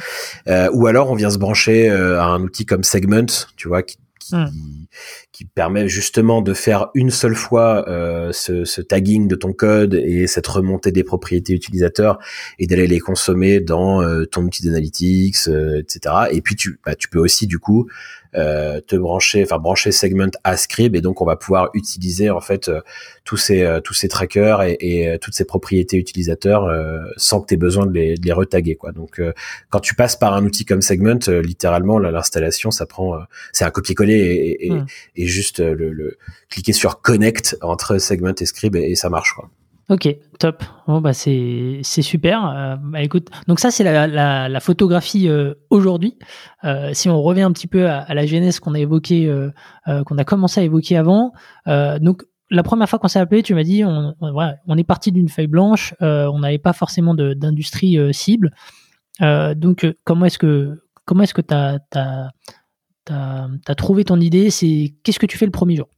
Euh, 0.48 0.70
ou 0.72 0.86
alors 0.86 1.10
on 1.10 1.14
vient 1.14 1.30
se 1.30 1.38
brancher 1.38 1.88
euh, 1.88 2.20
à 2.20 2.24
un 2.24 2.42
outil 2.42 2.66
comme 2.66 2.82
Segment, 2.82 3.26
tu 3.56 3.68
vois, 3.68 3.82
qui, 3.82 3.98
qui, 4.28 4.34
hmm. 4.34 4.86
qui 5.32 5.44
permet 5.44 5.88
justement 5.88 6.42
de 6.42 6.52
faire 6.52 6.88
une 6.94 7.10
seule 7.10 7.34
fois 7.34 7.88
euh, 7.88 8.32
ce, 8.32 8.64
ce, 8.64 8.80
tagging 8.80 9.28
de 9.28 9.34
ton 9.34 9.52
code 9.52 9.94
et 9.94 10.26
cette 10.26 10.46
remontée 10.46 10.92
des 10.92 11.04
propriétés 11.04 11.54
utilisateurs 11.54 12.18
et 12.58 12.66
d'aller 12.66 12.86
les 12.86 13.00
consommer 13.00 13.60
dans 13.60 14.02
euh, 14.02 14.24
ton 14.24 14.42
outil 14.42 14.64
d'analytics, 14.64 15.48
euh, 15.48 15.80
etc. 15.80 16.14
Et 16.32 16.40
puis 16.40 16.56
tu, 16.56 16.80
bah, 16.84 16.94
tu 16.94 17.08
peux 17.08 17.18
aussi 17.18 17.46
du 17.46 17.58
coup 17.58 17.88
te 18.34 18.96
brancher, 18.96 19.42
enfin 19.42 19.58
brancher 19.58 19.92
segment 19.92 20.30
à 20.44 20.56
Scribe 20.56 20.94
et 20.94 21.00
donc 21.00 21.20
on 21.20 21.24
va 21.24 21.36
pouvoir 21.36 21.70
utiliser 21.74 22.30
en 22.30 22.40
fait 22.40 22.68
euh, 22.68 22.80
tous 23.24 23.36
ces 23.36 23.62
euh, 23.62 23.80
tous 23.80 23.94
ces 23.94 24.08
trackers 24.08 24.62
et, 24.62 24.76
et 24.80 25.18
toutes 25.18 25.34
ces 25.34 25.44
propriétés 25.44 25.96
utilisateurs 25.96 26.68
sans 27.16 27.40
que 27.40 27.48
tu 27.48 27.54
aies 27.54 27.58
besoin 27.58 27.86
de 27.86 27.92
les, 27.92 28.16
de 28.16 28.24
les 28.24 28.32
retaguer 28.32 28.76
quoi. 28.76 28.92
Donc 28.92 29.20
quand 29.70 29.80
tu 29.80 29.94
passes 29.94 30.16
par 30.16 30.34
un 30.34 30.44
outil 30.44 30.64
comme 30.64 30.82
Segment, 30.82 31.18
littéralement 31.42 31.98
l'installation 31.98 32.70
ça 32.70 32.86
prend 32.86 33.18
c'est 33.52 33.64
un 33.64 33.70
copier-coller 33.70 34.14
et, 34.14 34.66
et, 34.66 34.70
hmm. 34.70 34.86
et, 35.16 35.26
juste 35.26 35.60
le, 35.60 35.92
le, 35.92 36.18
cliquer 36.50 36.72
sur 36.72 37.00
connect 37.00 37.56
entre 37.60 37.98
Segment 37.98 38.34
et 38.40 38.46
Scribe 38.46 38.76
et, 38.76 38.94
ça 38.94 39.08
marche 39.08 39.34
quoi. 39.34 39.50
Ok, 39.90 40.06
top. 40.38 40.62
Bon 40.86 41.00
bah 41.00 41.14
c'est 41.14 41.80
super. 41.82 42.46
Euh, 42.46 42.76
bah, 42.76 43.02
écoute, 43.02 43.30
donc 43.46 43.58
ça 43.58 43.70
c'est 43.70 43.84
la, 43.84 44.06
la, 44.06 44.46
la, 44.50 44.60
photographie 44.60 45.28
euh, 45.30 45.54
aujourd'hui. 45.70 46.18
Euh, 46.64 46.90
si 46.92 47.08
on 47.08 47.22
revient 47.22 47.40
un 47.42 47.52
petit 47.52 47.68
peu 47.68 47.88
à, 47.88 48.12
la 48.12 48.26
genèse 48.26 48.60
qu'on 48.60 48.74
a 48.74 48.78
évoqué, 48.80 49.26
euh, 49.26 49.50
euh, 49.88 50.04
qu'on 50.04 50.18
a 50.18 50.24
commencé 50.24 50.60
à 50.60 50.64
évoquer 50.64 50.98
avant. 50.98 51.32
donc 51.66 52.24
la 52.50 52.62
première 52.62 52.88
fois 52.88 52.98
qu'on 52.98 53.08
s'est 53.08 53.18
appelé, 53.18 53.42
tu 53.42 53.54
m'as 53.54 53.62
dit 53.62 53.82
on, 53.82 54.14
on 54.20 54.76
est 54.76 54.84
parti 54.84 55.10
d'une 55.10 55.30
feuille 55.30 55.46
blanche. 55.46 55.94
on 56.00 56.38
n'avait 56.38 56.58
pas 56.58 56.74
forcément 56.74 57.14
d'industrie 57.14 57.96
cible. 58.12 58.50
donc 59.20 59.86
comment 60.04 60.26
est-ce 60.26 60.38
que 60.38 60.82
comment 61.06 61.22
est-ce 61.22 61.34
que 61.34 61.40
t'as 61.40 61.78
t'as 61.90 62.28
as 63.06 63.74
trouvé 63.74 64.04
ton 64.04 64.20
idée? 64.20 64.50
C'est 64.50 64.94
qu'est-ce 65.02 65.18
que 65.18 65.26
tu 65.26 65.38
fais 65.38 65.46
le 65.46 65.50
premier 65.50 65.76
jour? 65.76 65.88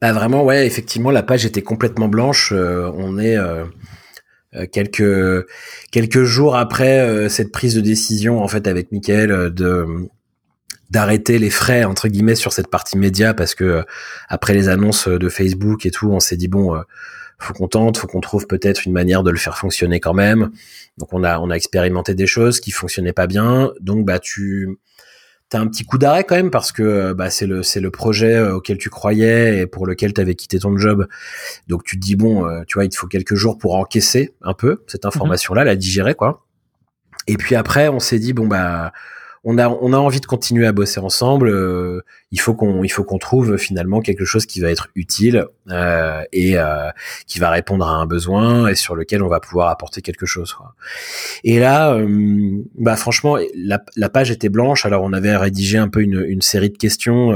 Bah 0.00 0.12
vraiment, 0.12 0.44
ouais, 0.44 0.66
effectivement, 0.66 1.10
la 1.10 1.22
page 1.22 1.44
était 1.44 1.62
complètement 1.62 2.08
blanche. 2.08 2.52
Euh, 2.52 2.90
on 2.94 3.18
est 3.18 3.36
euh, 3.36 3.64
euh, 4.54 4.66
quelques 4.70 5.46
quelques 5.90 6.22
jours 6.22 6.56
après 6.56 7.28
cette 7.28 7.52
prise 7.52 7.74
de 7.74 7.80
décision 7.80 8.42
en 8.42 8.48
fait 8.48 8.68
avec 8.68 8.92
Mickaël 8.92 9.52
de 9.52 10.08
d'arrêter 10.90 11.38
les 11.38 11.50
frais 11.50 11.84
entre 11.84 12.08
guillemets 12.08 12.36
sur 12.36 12.52
cette 12.52 12.68
partie 12.68 12.96
média 12.96 13.34
parce 13.34 13.54
que 13.54 13.84
après 14.28 14.54
les 14.54 14.68
annonces 14.68 15.08
de 15.08 15.28
Facebook 15.28 15.86
et 15.86 15.90
tout, 15.90 16.10
on 16.10 16.20
s'est 16.20 16.36
dit 16.36 16.48
bon 16.48 16.80
faut 17.38 17.52
qu'on 17.52 17.68
tente, 17.68 17.98
faut 17.98 18.06
qu'on 18.06 18.20
trouve 18.20 18.46
peut-être 18.46 18.86
une 18.86 18.92
manière 18.92 19.22
de 19.24 19.30
le 19.30 19.38
faire 19.38 19.58
fonctionner 19.58 19.98
quand 19.98 20.14
même. 20.14 20.50
Donc 20.98 21.12
on 21.12 21.24
a 21.24 21.40
on 21.40 21.50
a 21.50 21.54
expérimenté 21.54 22.14
des 22.14 22.26
choses 22.26 22.60
qui 22.60 22.70
fonctionnaient 22.70 23.12
pas 23.12 23.26
bien. 23.26 23.72
Donc 23.80 24.04
bah 24.04 24.20
tu 24.20 24.78
t'as 25.48 25.60
un 25.60 25.66
petit 25.66 25.84
coup 25.84 25.98
d'arrêt 25.98 26.24
quand 26.24 26.36
même 26.36 26.50
parce 26.50 26.72
que 26.72 26.82
euh, 26.82 27.14
bah, 27.14 27.30
c'est 27.30 27.46
le 27.46 27.62
c'est 27.62 27.80
le 27.80 27.90
projet 27.90 28.34
euh, 28.34 28.56
auquel 28.56 28.78
tu 28.78 28.90
croyais 28.90 29.58
et 29.58 29.66
pour 29.66 29.86
lequel 29.86 30.12
tu 30.12 30.20
avais 30.20 30.34
quitté 30.34 30.58
ton 30.58 30.76
job. 30.76 31.06
Donc 31.68 31.84
tu 31.84 31.96
te 31.98 32.04
dis 32.04 32.16
bon, 32.16 32.46
euh, 32.46 32.62
tu 32.66 32.74
vois, 32.74 32.84
il 32.84 32.88
te 32.88 32.96
faut 32.96 33.06
quelques 33.06 33.34
jours 33.34 33.58
pour 33.58 33.76
encaisser 33.76 34.34
un 34.42 34.54
peu 34.54 34.82
cette 34.86 35.04
mhm. 35.04 35.08
information 35.08 35.54
là, 35.54 35.64
la 35.64 35.76
digérer 35.76 36.14
quoi. 36.14 36.44
Et 37.26 37.36
puis 37.36 37.54
après, 37.54 37.88
on 37.88 38.00
s'est 38.00 38.18
dit 38.18 38.32
bon 38.32 38.46
bah 38.46 38.92
on 39.44 39.58
a 39.58 39.68
on 39.68 39.92
a 39.92 39.98
envie 39.98 40.20
de 40.20 40.26
continuer 40.26 40.66
à 40.66 40.72
bosser 40.72 41.00
ensemble. 41.00 41.48
Euh, 41.48 42.00
il 42.30 42.40
faut 42.40 42.54
qu'on 42.54 42.82
il 42.82 42.88
faut 42.88 43.04
qu'on 43.04 43.18
trouve 43.18 43.56
finalement 43.58 44.00
quelque 44.00 44.24
chose 44.24 44.46
qui 44.46 44.60
va 44.60 44.70
être 44.70 44.88
utile 44.94 45.46
euh, 45.70 46.22
et 46.32 46.58
euh, 46.58 46.90
qui 47.26 47.38
va 47.38 47.50
répondre 47.50 47.86
à 47.86 47.92
un 47.92 48.06
besoin 48.06 48.68
et 48.68 48.74
sur 48.74 48.96
lequel 48.96 49.22
on 49.22 49.28
va 49.28 49.40
pouvoir 49.40 49.68
apporter 49.68 50.00
quelque 50.00 50.24
chose. 50.24 50.54
Quoi. 50.54 50.74
Et 51.44 51.58
là, 51.58 51.94
euh, 51.94 52.62
bah 52.78 52.96
franchement, 52.96 53.36
la, 53.54 53.82
la, 53.96 54.08
page 54.08 54.30
était 54.30 54.48
blanche. 54.48 54.86
Alors 54.86 55.02
on 55.02 55.12
avait 55.12 55.36
rédigé 55.36 55.76
un 55.76 55.88
peu 55.88 56.00
une, 56.00 56.24
une 56.26 56.42
série 56.42 56.70
de 56.70 56.78
questions. 56.78 57.34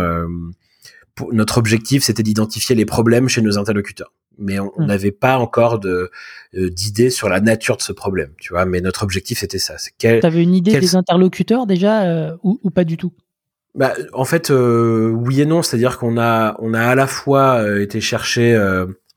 Pour, 1.15 1.35
notre 1.35 1.59
objectif, 1.59 2.05
c'était 2.05 2.23
d'identifier 2.23 2.75
les 2.75 2.87
problèmes 2.87 3.29
chez 3.29 3.43
nos 3.43 3.59
interlocuteurs 3.59 4.13
mais 4.39 4.59
on 4.59 4.73
hmm. 4.77 4.87
n'avait 4.87 5.13
pas 5.13 5.39
encore 5.39 5.79
de 5.79 6.11
euh, 6.55 6.71
d'idée 6.71 7.11
sur 7.11 7.29
la 7.29 7.41
nature 7.41 7.77
de 7.77 7.83
ce 7.83 7.93
problème, 7.93 8.31
tu 8.39 8.53
vois. 8.53 8.65
Mais 8.65 8.81
notre 8.81 9.03
objectif 9.03 9.41
c'était 9.41 9.59
ça. 9.59 9.75
Tu 9.99 10.07
avais 10.07 10.43
une 10.43 10.55
idée 10.55 10.79
des 10.79 10.97
interlocuteurs 10.97 11.67
déjà 11.67 12.03
euh, 12.03 12.37
ou, 12.43 12.59
ou, 12.63 12.71
pas 12.71 12.85
du 12.85 12.97
tout? 12.97 13.13
Bah, 13.75 13.93
en 14.13 14.25
fait, 14.25 14.51
euh, 14.51 15.11
oui 15.11 15.41
et 15.41 15.47
non. 15.47 15.63
C'est-à-dire 15.63 15.99
qu'on 15.99 16.19
a 16.19 16.57
on 16.61 16.75
a 16.75 16.81
à 16.81 16.95
la 16.95 17.07
fois 17.07 17.81
été 17.81 18.01
chercher 18.01 18.57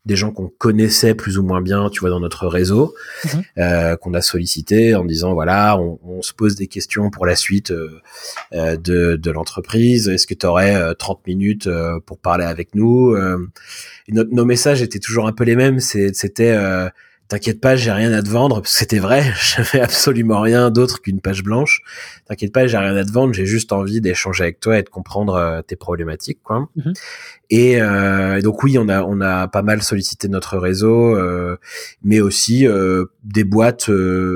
des 0.05 0.15
gens 0.15 0.31
qu'on 0.31 0.47
connaissait 0.47 1.13
plus 1.13 1.37
ou 1.37 1.43
moins 1.43 1.61
bien, 1.61 1.89
tu 1.89 1.99
vois, 1.99 2.09
dans 2.09 2.19
notre 2.19 2.47
réseau, 2.47 2.95
mhm. 3.25 3.43
euh, 3.59 3.95
qu'on 3.95 4.13
a 4.13 4.21
sollicité 4.21 4.95
en 4.95 5.05
disant 5.05 5.33
voilà, 5.33 5.77
on, 5.77 5.99
on, 6.03 6.21
se 6.21 6.33
pose 6.33 6.55
des 6.55 6.67
questions 6.67 7.09
pour 7.09 7.25
la 7.25 7.35
suite 7.35 7.71
euh, 7.71 8.77
de, 8.77 9.15
de 9.15 9.31
l'entreprise. 9.31 10.07
Est-ce 10.07 10.27
que 10.27 10.33
tu 10.33 10.45
aurais 10.45 10.95
30 10.95 11.25
minutes 11.27 11.69
pour 12.05 12.19
parler 12.19 12.45
avec 12.45 12.75
nous 12.75 13.15
nos 14.11 14.45
messages 14.45 14.81
étaient 14.81 14.99
toujours 14.99 15.27
un 15.27 15.31
peu 15.31 15.43
les 15.43 15.55
mêmes. 15.55 15.79
C'était 15.79 16.51
euh, 16.51 16.89
T'inquiète 17.31 17.61
pas, 17.61 17.77
j'ai 17.77 17.93
rien 17.93 18.11
à 18.11 18.21
te 18.21 18.27
vendre, 18.27 18.59
parce 18.59 18.73
que 18.73 18.79
c'était 18.79 18.99
vrai, 18.99 19.23
j'avais 19.55 19.79
absolument 19.79 20.41
rien 20.41 20.69
d'autre 20.69 21.01
qu'une 21.01 21.21
page 21.21 21.43
blanche. 21.43 21.81
T'inquiète 22.27 22.51
pas, 22.51 22.67
j'ai 22.67 22.77
rien 22.77 22.93
à 22.93 23.05
te 23.05 23.11
vendre, 23.13 23.33
j'ai 23.33 23.45
juste 23.45 23.71
envie 23.71 24.01
d'échanger 24.01 24.43
avec 24.43 24.59
toi 24.59 24.77
et 24.77 24.83
de 24.83 24.89
comprendre 24.89 25.35
euh, 25.35 25.61
tes 25.61 25.77
problématiques, 25.77 26.39
quoi. 26.43 26.67
Mhm. 26.75 26.91
Euh, 27.53 28.35
et, 28.35 28.41
donc 28.41 28.61
oui, 28.63 28.77
on 28.77 28.89
a 28.89 29.03
on 29.03 29.21
a 29.21 29.47
pas 29.47 29.61
mal 29.61 29.81
sollicité 29.81 30.27
notre 30.27 30.57
réseau, 30.57 31.17
mais 32.03 32.19
aussi 32.19 32.67
des 33.23 33.43
boîtes 33.45 33.89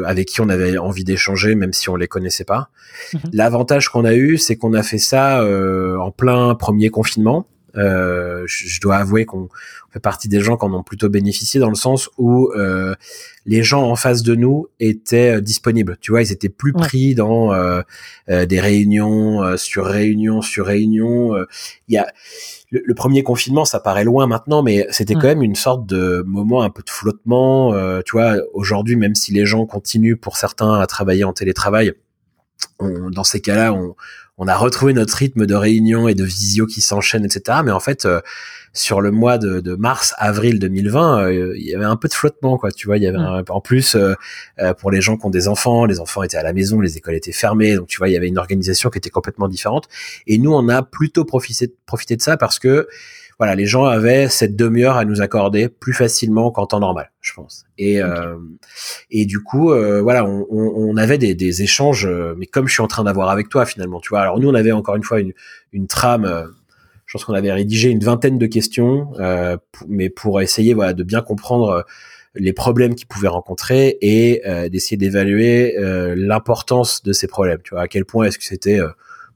avec 0.05 0.29
qui 0.29 0.39
on 0.39 0.47
avait 0.47 0.77
envie 0.77 1.03
d'échanger, 1.03 1.55
même 1.55 1.73
si 1.73 1.89
on 1.89 1.97
les 1.97 2.08
connaissait 2.08 2.45
pas. 2.45 2.69
Mhm. 3.13 3.19
L'avantage 3.34 3.89
qu'on 3.89 4.05
a 4.05 4.13
eu, 4.15 4.38
c'est 4.38 4.55
qu'on 4.55 4.73
a 4.73 4.84
fait 4.84 4.99
ça 4.99 5.43
en 5.43 6.12
plein 6.12 6.55
premier 6.55 6.89
confinement. 6.89 7.45
Euh, 7.77 8.43
je, 8.47 8.79
dois 8.79 8.97
avouer 8.97 9.25
qu'on 9.25 9.49
fait 9.91 9.99
partie 9.99 10.27
des 10.27 10.39
gens 10.39 10.57
qui 10.57 10.65
en 10.65 10.73
ont 10.73 10.83
plutôt 10.83 11.09
bénéficié 11.09 11.59
dans 11.59 11.69
le 11.69 11.75
sens 11.75 12.09
où 12.17 12.51
euh, 12.55 12.95
les 13.45 13.63
gens 13.63 13.83
en 13.83 13.95
face 13.95 14.23
de 14.23 14.35
nous 14.35 14.67
étaient 14.79 15.38
euh, 15.38 15.41
disponibles. 15.41 15.97
Tu 16.01 16.11
vois, 16.11 16.21
ils 16.21 16.31
étaient 16.31 16.49
plus 16.49 16.73
pris 16.73 17.15
dans 17.15 17.53
euh, 17.53 17.81
euh, 18.29 18.45
des 18.45 18.59
réunions 18.59 19.57
sur 19.57 19.85
réunions 19.85 20.41
sur 20.41 20.65
réunions. 20.65 21.35
Il 21.88 21.93
y 21.93 21.97
a 21.97 22.07
le, 22.71 22.93
premier 22.93 23.23
confinement, 23.23 23.65
ça 23.65 23.79
paraît 23.79 24.03
loin 24.03 24.27
maintenant, 24.27 24.63
mais 24.63 24.88
c'était 24.89 25.13
quand 25.13 25.27
même 25.27 25.43
une 25.43 25.55
sorte 25.55 25.85
de 25.85 26.23
moment 26.25 26.63
un 26.63 26.69
peu 26.69 26.81
de 26.81 26.89
flottement. 26.89 27.73
tu 28.03 28.13
vois, 28.13 28.38
aujourd'hui, 28.53 28.95
même 28.95 29.15
si 29.15 29.31
les 29.33 29.45
gens 29.45 29.65
continuent 29.65 30.17
pour 30.17 30.38
certains 30.38 30.79
à 30.79 30.88
travailler 30.88 31.23
en 31.23 31.33
télétravail, 31.33 31.93
on, 32.79 33.09
dans 33.09 33.23
ces 33.23 33.41
cas-là, 33.41 33.73
on, 33.73 33.95
on 34.38 34.48
a 34.48 34.56
retrouvé 34.56 34.93
notre 34.93 35.15
rythme 35.15 35.45
de 35.45 35.56
réunion 35.56 36.08
et 36.08 36.13
de 36.13 36.24
visio 36.24 36.65
qui 36.65 36.82
s'enchaînent, 36.82 37.24
etc. 37.24 37.60
Mais 37.63 37.71
en 37.71 37.80
fait, 37.80 38.06
euh, 38.06 38.19
sur 38.74 39.00
le 39.00 39.12
mois 39.12 39.38
de, 39.38 39.62
de 39.62 39.76
mars, 39.76 40.13
avril 40.17 40.60
2020, 40.60 41.24
euh, 41.24 41.54
il 41.58 41.63
y 41.63 41.74
avait 41.74 41.86
un 41.86 41.95
peu 41.95 42.10
de 42.10 42.13
flottement, 42.13 42.58
quoi. 42.58 42.71
Tu 42.71 42.88
vois, 42.88 42.98
il 42.98 43.04
y 43.04 43.08
avait 43.08 43.17
en 43.17 43.62
plus 43.62 43.95
euh, 43.95 44.13
pour 44.78 44.91
les 44.91 45.00
gens 45.00 45.15
qui 45.15 45.26
ont 45.26 45.30
des 45.30 45.48
enfants, 45.48 45.86
les 45.86 46.02
enfants 46.02 46.24
étaient 46.24 46.38
à 46.38 46.43
la 46.43 46.54
maison, 46.54 46.82
les 46.82 46.98
écoles 46.98 47.15
étaient 47.15 47.32
fermées, 47.32 47.76
donc 47.76 47.88
tu 47.88 47.98
vois, 47.98 48.10
il 48.10 48.13
y 48.13 48.17
avait 48.17 48.28
une 48.28 48.38
organisation 48.38 48.89
qui 48.89 48.98
était 48.98 49.10
complètement 49.10 49.48
différente. 49.48 49.88
Et 50.28 50.38
nous, 50.38 50.54
on 50.54 50.67
a 50.67 50.84
plutôt 50.84 51.24
profité, 51.24 51.74
profité 51.86 52.17
de 52.17 52.21
ça 52.21 52.36
parce 52.36 52.60
que 52.60 52.88
voilà, 53.38 53.56
les 53.56 53.65
gens 53.65 53.86
avaient 53.86 54.30
cette 54.30 54.56
demi-heure 54.56 54.95
à 54.95 55.04
nous 55.04 55.21
accorder 55.21 55.67
plus 55.67 55.93
facilement 55.93 56.52
qu'en 56.52 56.65
temps 56.67 56.80
normal, 56.80 57.12
je 57.19 57.34
pense. 57.34 57.65
Et 57.78 58.02
euh, 58.02 58.36
et 59.12 59.26
du 59.26 59.41
coup, 59.41 59.71
euh, 59.74 60.02
voilà, 60.02 60.26
on, 60.26 60.45
on, 60.50 60.95
avait 60.95 61.17
des, 61.17 61.36
des, 61.36 61.62
échanges, 61.62 62.06
euh, 62.06 62.34
mais 62.38 62.45
comme 62.45 62.67
je 62.67 62.74
suis 62.74 62.82
en 62.82 62.88
train 62.88 63.04
d'avoir 63.04 63.30
avec 63.30 63.50
toi 63.50 63.65
finalement, 63.65 64.00
tu 64.00 64.10
vois. 64.10 64.21
Alors 64.21 64.39
nous, 64.39 64.50
on 64.50 64.54
avait 64.54 64.71
encore 64.71 64.95
une 64.95 65.04
fois 65.04 65.19
une, 65.19 65.34
une 65.74 65.88
trame. 65.88 66.50
je 67.06 67.13
pense 67.13 67.26
qu'on 67.26 67.34
avait 67.34 67.52
rédigé 67.52 67.89
une 67.89 68.04
vingtaine 68.04 68.38
de 68.38 68.45
questions, 68.45 69.12
mais 69.88 70.10
pour 70.10 70.41
essayer, 70.41 70.74
voilà, 70.74 70.93
de 70.93 71.04
bien 71.04 71.21
comprendre 71.21 71.86
les 72.36 72.54
problèmes 72.54 72.95
qu'ils 72.95 73.08
pouvaient 73.08 73.28
rencontrer 73.28 73.98
et 74.02 74.41
d'essayer 74.69 74.98
d'évaluer 74.98 75.76
l'importance 76.15 77.04
de 77.04 77.12
ces 77.12 77.28
problèmes. 77.28 77.60
Tu 77.63 77.71
vois, 77.71 77.82
à 77.82 77.88
quel 77.88 78.06
point 78.06 78.26
est-ce 78.26 78.39
que 78.39 78.45
c'était 78.45 78.80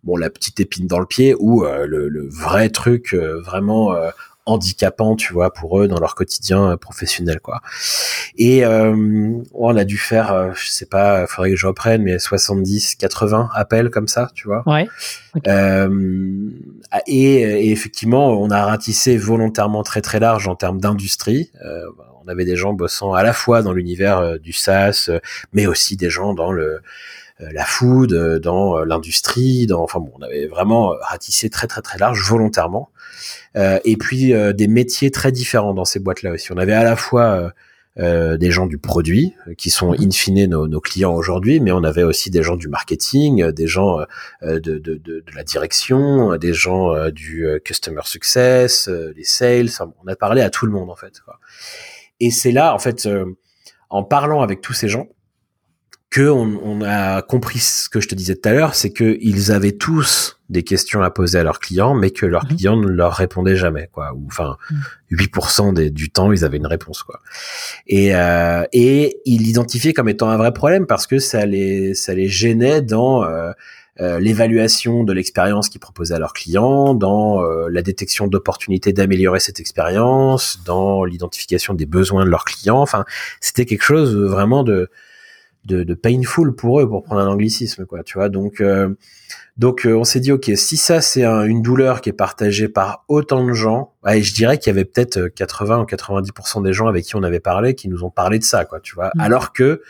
bon 0.04 0.18
la 0.18 0.30
petite 0.30 0.60
épine 0.60 0.88
dans 0.88 1.00
le 1.00 1.06
pied 1.06 1.36
ou 1.38 1.66
euh, 1.66 1.86
le, 1.86 2.28
vrai 2.30 2.70
truc 2.70 3.14
euh, 3.14 3.40
vraiment 3.42 3.94
euh, 3.94 4.10
handicapant, 4.46 5.16
tu 5.16 5.32
vois, 5.32 5.54
pour 5.54 5.80
eux 5.80 5.88
dans 5.88 6.00
leur 6.00 6.16
quotidien 6.16 6.76
professionnel, 6.78 7.40
quoi. 7.40 7.62
Et 8.36 8.66
on 8.66 9.76
a 9.76 9.84
dû 9.84 10.00
faire, 10.00 10.56
je 10.56 10.70
sais 10.70 10.88
pas, 10.88 11.28
faudrait 11.28 11.52
que 11.52 11.56
je 11.56 11.68
reprenne, 11.68 12.02
mais 12.02 12.18
70, 12.18 12.96
80 12.96 13.50
appels 13.54 13.92
comme 13.92 14.08
ça, 14.08 14.32
tu 14.34 14.48
vois. 14.48 14.64
Ouais. 14.66 14.88
et, 17.06 17.72
effectivement, 17.72 18.42
on 18.42 18.50
a 18.50 18.66
ratissé 18.66 19.18
volontairement 19.18 19.84
très 19.84 20.02
très 20.02 20.20
large 20.20 20.48
en 20.48 20.56
termes 20.56 20.80
d'industrie. 20.80 21.52
on 22.26 22.28
avait 22.28 22.46
des 22.46 22.56
gens 22.56 22.74
bossant 22.74 23.14
à 23.14 23.22
la 23.22 23.34
fois 23.34 23.62
dans 23.62 23.74
l'univers 23.74 24.40
du 24.40 24.54
SaaS, 24.54 25.12
mais 25.54 25.68
aussi 25.68 25.96
des 25.96 26.10
gens 26.10 26.34
dans 26.34 26.52
le 26.52 26.70
euh, 26.70 26.82
la 27.40 27.64
food, 27.64 28.14
euh, 28.14 28.40
dans 28.40 28.78
euh, 28.78 28.86
l'industrie, 28.86 29.66
dans 29.66 29.84
enfin 29.84 30.00
bon, 30.00 30.12
on 30.18 30.22
avait 30.22 30.48
vraiment 30.48 30.94
ratissé 31.02 31.50
très 31.50 31.68
très 31.68 31.82
très 31.82 31.98
large 31.98 32.22
volontairement. 32.22 32.90
et 33.56 33.98
puis 33.98 34.34
des 34.54 34.68
métiers 34.68 35.12
très 35.12 35.32
différents 35.32 35.74
dans 35.74 35.86
ces 35.86 36.00
boîtes-là 36.00 36.32
aussi. 36.32 36.52
On 36.52 36.58
avait 36.58 36.74
à 36.74 36.84
la 36.84 36.96
fois 36.96 37.52
des 37.98 38.52
gens 38.52 38.68
du 38.68 38.78
produit 38.78 39.34
qui 39.58 39.70
sont 39.70 39.92
mhm. 39.92 40.08
in 40.08 40.12
fine 40.12 40.46
nos, 40.46 40.68
nos 40.68 40.80
clients 40.80 41.14
aujourd'hui, 41.14 41.60
mais 41.60 41.72
on 41.72 41.84
avait 41.84 42.04
aussi 42.04 42.30
des 42.30 42.44
gens 42.44 42.56
du 42.56 42.70
marketing, 42.70 43.52
des 43.52 43.68
gens 43.68 44.00
de, 44.42 44.60
de, 44.60 44.78
de, 44.78 44.96
de, 44.98 45.24
la 45.36 45.44
direction, 45.44 46.38
des 46.38 46.54
gens 46.54 47.10
du 47.10 47.46
customer 47.66 48.02
success, 48.06 48.88
les 48.88 49.26
sales. 49.26 49.70
on 50.04 50.08
a 50.08 50.16
parlé 50.16 50.42
à 50.42 50.50
tout 50.50 50.66
le 50.66 50.72
monde 50.72 50.90
en 50.90 50.96
fait. 50.96 51.20
Quoi. 51.26 51.40
Et 52.20 52.32
c'est 52.32 52.52
là, 52.52 52.74
en 52.74 52.80
fait, 52.80 53.10
en 53.90 54.04
parlant 54.04 54.42
avec 54.42 54.62
tous 54.62 54.74
ces 54.74 54.88
gens, 54.88 55.08
que 56.10 56.28
on, 56.28 56.60
on, 56.64 56.82
a 56.82 57.22
compris 57.22 57.60
ce 57.60 57.88
que 57.88 58.02
je 58.02 58.08
te 58.08 58.16
disais 58.16 58.36
tout 58.36 58.50
à 58.50 58.54
l'heure, 58.54 58.74
c'est 58.74 58.90
que 58.90 59.18
ils 59.22 59.52
avaient 59.52 59.74
tous 59.74 60.40
des 60.50 60.64
questions 60.64 61.04
à 61.04 61.12
poser 61.12 61.38
à 61.38 61.44
leurs 61.44 61.60
clients, 61.60 61.94
mais 61.94 62.10
que 62.10 62.26
leurs 62.26 62.46
mhm. 62.46 62.56
clients 62.56 62.78
ne 62.78 62.88
leur 62.88 63.14
répondaient 63.14 63.56
jamais, 63.56 63.90
quoi. 63.92 64.14
Ou 64.16 64.26
enfin, 64.28 64.58
8% 65.12 65.74
des, 65.74 65.92
du 65.92 66.10
temps, 66.10 66.32
ils 66.32 66.44
avaient 66.44 66.58
une 66.58 66.68
réponse, 66.68 67.04
quoi. 67.04 67.22
Et 67.88 68.16
euh, 68.16 68.64
et 68.74 69.20
ils 69.26 69.44
l'identifiaient 69.44 69.94
comme 69.94 70.10
étant 70.10 70.30
un 70.30 70.38
vrai 70.38 70.52
problème 70.52 70.88
parce 70.88 71.06
que 71.06 71.20
ça 71.20 71.46
les 71.46 71.94
ça 71.94 72.16
les 72.16 72.28
gênait 72.28 72.82
dans 72.82 73.24
euh, 73.24 73.52
euh 74.02 74.20
l'évaluation 74.20 75.04
de 75.04 75.14
l'expérience 75.14 75.70
qu'ils 75.70 75.82
proposaient 75.82 76.16
à 76.16 76.20
leurs 76.20 76.34
clients, 76.34 76.96
dans 76.96 77.44
euh, 77.44 77.68
la 77.70 77.84
détection 77.84 78.26
d'opportunités 78.26 78.94
d'améliorer 78.94 79.40
cette 79.40 79.60
expérience, 79.60 80.60
dans 80.66 81.06
l'identification 81.06 81.76
des 81.76 81.86
besoins 81.86 82.26
de 82.26 82.32
leurs 82.32 82.46
clients. 82.46 82.82
Enfin, 82.82 83.06
c'était 83.42 83.66
quelque 83.66 83.84
chose 83.84 84.16
vraiment 84.16 84.64
de 84.64 84.90
de, 85.66 85.84
de, 85.84 85.94
painful 85.94 86.56
pour 86.56 86.80
eux, 86.80 86.88
pour 86.88 87.04
prendre 87.04 87.22
un 87.22 87.28
anglicisme, 87.28 87.86
quoi. 87.86 88.04
Tu 88.04 88.18
vois, 88.18 88.30
donc 88.30 88.62
euh, 88.62 88.94
donc 89.58 89.86
euh, 89.86 89.94
on 89.96 90.04
s'est 90.04 90.20
dit 90.20 90.32
ok, 90.32 90.52
si 90.56 90.78
ça 90.78 91.02
c'est 91.02 91.26
une 91.26 91.62
douleur 91.62 92.02
qui 92.02 92.10
est 92.10 92.14
partagée 92.14 92.70
par 92.70 93.04
autant 93.08 93.46
de 93.46 93.54
gens, 93.54 93.94
et 94.08 94.22
je 94.22 94.34
dirais 94.34 94.58
qu'il 94.58 94.72
y 94.72 94.76
avait 94.76 94.86
peut-être 94.86 95.28
80 95.28 95.80
ou 95.80 95.84
90% 95.84 96.64
des 96.64 96.74
gens 96.74 96.88
avec 96.88 97.06
qui 97.06 97.16
on 97.16 97.24
avait 97.24 97.40
parlé 97.40 97.76
qui 97.76 97.90
nous 97.90 98.04
ont 98.04 98.10
parlé 98.10 98.40
de 98.40 98.44
ça, 98.44 98.66
quoi. 98.66 98.80
Tu 98.80 98.96
vois, 98.96 99.12
mm. 99.16 99.20
alors 99.20 99.54
que 99.54 99.82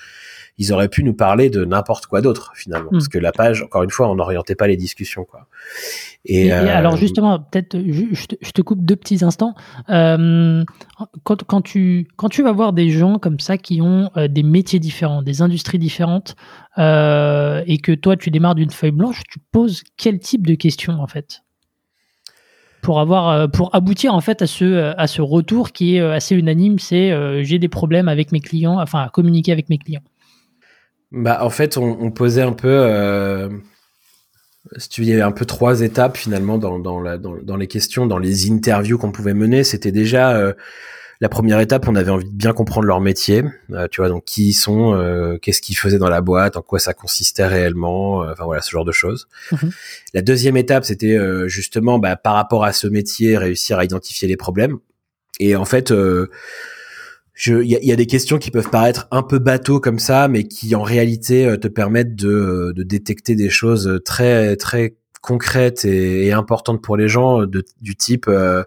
ils 0.59 0.73
auraient 0.73 0.89
pu 0.89 1.03
nous 1.03 1.13
parler 1.13 1.49
de 1.49 1.63
n'importe 1.63 2.05
quoi 2.05 2.19
d'autre 2.21 2.51
finalement, 2.53 2.89
parce 2.91 3.05
hmm. 3.05 3.09
que 3.09 3.17
la 3.17 3.31
page, 3.31 3.63
encore 3.63 3.81
une 3.83 3.89
fois, 3.89 4.09
on 4.09 4.15
n'orientait 4.15 4.55
pas 4.55 4.67
les 4.67 4.75
discussions 4.75 5.23
quoi. 5.23 5.47
Et, 6.25 6.51
euh, 6.51 6.67
alors 6.67 6.97
justement, 6.97 7.39
peut-être, 7.39 7.79
je, 7.79 8.51
te 8.51 8.61
coupe 8.61 8.83
deux 8.83 8.97
petits 8.97 9.23
instants. 9.23 9.55
Euh, 9.89 10.65
quand, 11.23 11.45
quand, 11.45 11.61
tu 11.61 12.09
quand 12.17 12.27
tu 12.27 12.43
vas 12.43 12.51
voir 12.51 12.73
des 12.73 12.89
gens 12.89 13.19
comme 13.19 13.39
ça 13.39 13.57
qui 13.57 13.81
ont 13.81 14.11
euh, 14.17 14.27
des 14.27 14.43
métiers 14.43 14.79
différents, 14.79 15.21
des 15.21 15.41
industries 15.41 15.79
différentes, 15.79 16.35
et 16.77 17.77
que 17.83 17.93
toi 17.93 18.15
tu 18.17 18.31
démarres 18.31 18.55
d'une 18.55 18.71
feuille 18.71 18.91
blanche, 18.91 19.21
tu 19.29 19.39
poses 19.51 19.83
quel 19.97 20.19
type 20.19 20.47
de 20.47 20.55
questions 20.55 20.93
en 20.93 21.07
fait? 21.07 21.41
Pour 22.81 22.99
avoir 22.99 23.51
pour 23.51 23.75
aboutir 23.75 24.13
en 24.13 24.21
fait 24.21 24.41
à 24.41 24.47
ce 24.47 24.93
à 24.97 25.07
ce 25.07 25.21
retour 25.21 25.71
qui 25.71 25.97
est 25.97 25.99
assez 25.99 26.35
unanime 26.35 26.79
c'est 26.79 27.43
j'ai 27.43 27.59
des 27.59 27.67
problèmes 27.67 28.07
avec 28.07 28.31
mes 28.31 28.39
clients 28.39 28.79
enfin 28.79 29.01
à 29.01 29.09
communiquer 29.09 29.51
avec 29.51 29.69
mes 29.69 29.77
clients 29.77 30.03
bah, 31.11 31.39
en 31.43 31.49
fait, 31.49 31.77
on, 31.77 32.11
posait 32.11 32.43
un 32.43 32.53
peu, 32.53 32.67
euh, 32.69 33.49
il 34.97 35.05
y 35.05 35.13
avait 35.13 35.21
un 35.21 35.31
peu 35.31 35.45
trois 35.45 35.81
étapes 35.81 36.17
finalement 36.17 36.57
dans, 36.59 36.77
dans, 36.77 36.99
la, 36.99 37.17
dans, 37.17 37.35
dans 37.41 37.55
les 37.55 37.67
questions, 37.67 38.05
dans 38.05 38.19
les 38.19 38.51
interviews 38.51 38.97
qu'on 38.99 39.11
pouvait 39.11 39.33
mener. 39.33 39.63
C'était 39.63 39.91
déjà 39.91 40.35
euh, 40.35 40.53
la 41.21 41.29
première 41.29 41.59
étape, 41.59 41.87
on 41.87 41.95
avait 41.95 42.11
envie 42.11 42.25
de 42.25 42.35
bien 42.35 42.53
comprendre 42.53 42.87
leur 42.87 43.01
métier, 43.01 43.43
euh, 43.71 43.87
tu 43.91 44.01
vois, 44.01 44.09
donc 44.09 44.25
qui 44.25 44.49
ils 44.49 44.53
sont, 44.53 44.93
euh, 44.93 45.37
qu'est-ce 45.37 45.61
qu'ils 45.61 45.77
faisaient 45.77 45.97
dans 45.97 46.09
la 46.09 46.21
boîte, 46.21 46.55
en 46.55 46.61
quoi 46.61 46.79
ça 46.79 46.93
consistait 46.93 47.45
réellement, 47.45 48.19
enfin 48.19 48.45
voilà, 48.45 48.61
ce 48.61 48.71
genre 48.71 48.85
de 48.85 48.91
choses. 48.91 49.27
Mhm. 49.51 49.71
La 50.13 50.21
deuxième 50.21 50.57
étape, 50.57 50.85
c'était 50.85 51.17
justement, 51.47 51.99
bah, 51.99 52.15
par 52.15 52.35
rapport 52.35 52.63
à 52.63 52.73
ce 52.73 52.87
métier, 52.87 53.37
réussir 53.37 53.77
à 53.77 53.85
identifier 53.85 54.27
les 54.27 54.37
problèmes. 54.37 54.77
Et 55.39 55.55
en 55.55 55.65
fait, 55.65 55.93
il 57.47 57.65
y 57.65 57.75
a, 57.75 57.79
y 57.81 57.91
a, 57.91 57.95
des 57.95 58.05
questions 58.05 58.37
qui 58.37 58.51
peuvent 58.51 58.69
paraître 58.69 59.07
un 59.11 59.23
peu 59.23 59.39
bateau 59.39 59.79
comme 59.79 59.99
ça, 59.99 60.27
mais 60.27 60.43
qui 60.43 60.75
en 60.75 60.83
réalité 60.83 61.45
euh, 61.45 61.57
te 61.57 61.67
permettent 61.67 62.15
de, 62.15 62.29
euh, 62.29 62.73
de 62.73 62.83
détecter 62.83 63.35
des 63.35 63.49
choses 63.49 64.01
très 64.03 64.55
très 64.57 64.95
concrètes 65.21 65.85
et, 65.85 66.27
et 66.27 66.33
importantes 66.33 66.81
pour 66.81 66.97
les 66.97 67.07
gens, 67.07 67.45
de, 67.45 67.63
du 67.81 67.95
type 67.95 68.25
euh, 68.27 68.63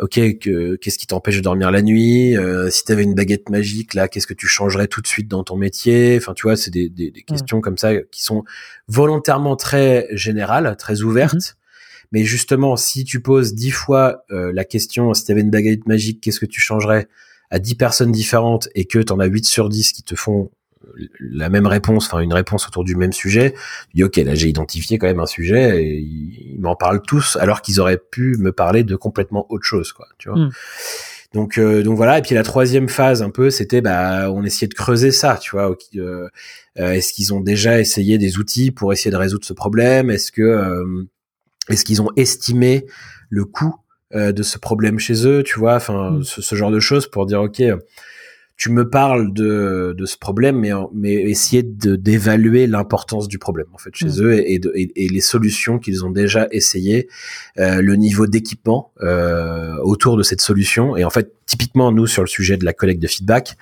ok 0.00 0.38
qu'est-ce 0.38 0.98
qui 0.98 1.06
t'empêche 1.06 1.36
de 1.36 1.42
dormir 1.42 1.70
la 1.70 1.82
nuit 1.82 2.34
si 2.70 2.84
tu 2.84 2.92
avais 2.92 3.02
une 3.02 3.14
baguette 3.14 3.48
magique 3.48 3.94
là 3.94 4.08
qu'est-ce 4.08 4.26
que 4.26 4.34
tu 4.34 4.46
changerais 4.46 4.86
tout 4.86 5.00
de 5.00 5.06
suite 5.06 5.28
dans 5.28 5.44
ton 5.44 5.56
métier? 5.56 6.16
Enfin 6.16 6.34
tu 6.34 6.42
vois 6.42 6.56
c'est 6.56 6.70
des, 6.70 6.88
des, 6.88 7.10
des, 7.10 7.22
questions 7.22 7.60
comme 7.60 7.78
ça 7.78 7.96
qui 8.10 8.22
sont 8.22 8.44
volontairement 8.88 9.56
très 9.56 10.08
générales 10.12 10.76
très 10.78 11.02
ouvertes. 11.02 11.34
Mm-hmm. 11.34 11.54
mais 12.12 12.24
justement 12.24 12.76
si 12.76 13.04
tu 13.04 13.20
poses 13.20 13.54
dix 13.54 13.70
fois 13.70 14.24
la 14.30 14.64
question 14.64 15.14
si 15.14 15.24
tu 15.24 15.32
avais 15.32 15.42
une 15.42 15.50
baguette 15.50 15.86
magique 15.86 16.20
qu'est-ce 16.20 16.40
que 16.40 16.46
tu 16.46 16.60
changerais 16.60 17.08
à 17.50 17.58
10 17.58 17.74
personnes 17.74 18.12
différentes 18.12 18.68
et 18.74 18.84
que 18.84 18.98
tu 18.98 19.12
en 19.12 19.18
as 19.18 19.26
8 19.26 19.44
sur 19.44 19.68
10 19.68 19.92
qui 19.92 20.02
te 20.02 20.14
font 20.14 20.50
la 21.18 21.48
même 21.48 21.66
réponse, 21.66 22.06
enfin 22.06 22.20
une 22.20 22.32
réponse 22.32 22.66
autour 22.66 22.84
du 22.84 22.96
même 22.96 23.12
sujet, 23.12 23.52
tu 23.90 23.96
dis 23.96 24.04
ok 24.04 24.16
là 24.16 24.34
j'ai 24.34 24.48
identifié 24.48 24.98
quand 24.98 25.06
même 25.06 25.20
un 25.20 25.26
sujet 25.26 25.84
et 25.84 25.98
ils, 25.98 26.58
m'en 26.60 26.74
parlent 26.74 27.02
tous 27.02 27.36
alors 27.36 27.62
qu'ils 27.62 27.80
auraient 27.80 27.98
pu 27.98 28.36
me 28.38 28.52
parler 28.52 28.82
de 28.82 28.96
complètement 28.96 29.46
autre 29.50 29.64
chose 29.64 29.92
quoi, 29.92 30.06
tu 30.18 30.28
vois. 30.28 30.38
Hmm. 30.38 30.50
Donc 31.32 31.58
euh, 31.58 31.82
donc 31.82 31.96
voilà 31.96 32.18
et 32.18 32.22
puis 32.22 32.34
la 32.34 32.42
troisième 32.42 32.88
phase 32.88 33.22
un 33.22 33.30
peu 33.30 33.50
c'était 33.50 33.80
bah 33.80 34.30
on 34.32 34.42
essayait 34.42 34.68
de 34.68 34.74
creuser 34.74 35.12
ça, 35.12 35.38
tu 35.40 35.50
vois. 35.52 35.76
Euh, 35.96 36.28
euh, 36.78 36.92
est-ce 36.92 37.12
qu'ils 37.12 37.32
ont 37.34 37.40
déjà 37.40 37.78
essayé 37.78 38.18
des 38.18 38.38
outils 38.38 38.70
pour 38.70 38.92
essayer 38.92 39.10
de 39.10 39.16
résoudre 39.16 39.44
ce 39.44 39.52
problème? 39.52 40.10
Est-ce 40.10 40.32
que 40.32 41.08
est-ce 41.68 41.84
qu'ils 41.84 42.02
ont 42.02 42.10
estimé 42.16 42.86
le 43.28 43.44
coût 43.44 43.76
euh, 44.12 44.32
de 44.32 44.42
ce 44.42 44.58
problème 44.58 44.98
chez 44.98 45.24
eux, 45.24 45.44
tu 45.44 45.60
vois, 45.60 45.76
enfin 45.76 46.10
mm. 46.10 46.24
ce, 46.24 46.56
genre 46.56 46.72
de 46.72 46.80
choses 46.80 47.06
pour 47.06 47.26
dire 47.26 47.42
ok, 47.42 47.62
tu 48.60 48.70
me 48.70 48.90
parles 48.90 49.32
de, 49.32 49.94
de 49.96 50.04
ce 50.04 50.18
problème, 50.18 50.58
mais 50.58 50.70
mais 50.92 51.14
essayer 51.14 51.62
de 51.62 51.96
d'évaluer 51.96 52.66
l'importance 52.66 53.26
du 53.26 53.38
problème 53.38 53.68
en 53.72 53.78
fait 53.78 53.88
chez 53.94 54.20
eux 54.20 54.34
et, 54.34 54.60
et, 54.74 55.08
les 55.08 55.20
solutions 55.22 55.78
qu'ils 55.78 56.04
ont 56.04 56.10
déjà 56.10 56.46
essayé, 56.50 57.08
euh, 57.58 57.80
le 57.80 57.96
niveau 57.96 58.26
d'équipement 58.26 58.92
euh, 59.00 59.76
autour 59.78 60.18
de 60.18 60.22
cette 60.22 60.42
solution 60.42 60.94
et 60.94 61.04
en 61.04 61.10
fait 61.10 61.32
typiquement 61.46 61.90
nous 61.90 62.06
sur 62.06 62.22
le 62.22 62.28
sujet 62.28 62.58
de 62.58 62.66
la 62.66 62.74
collecte 62.74 63.00
de 63.00 63.08
feedback. 63.08 63.56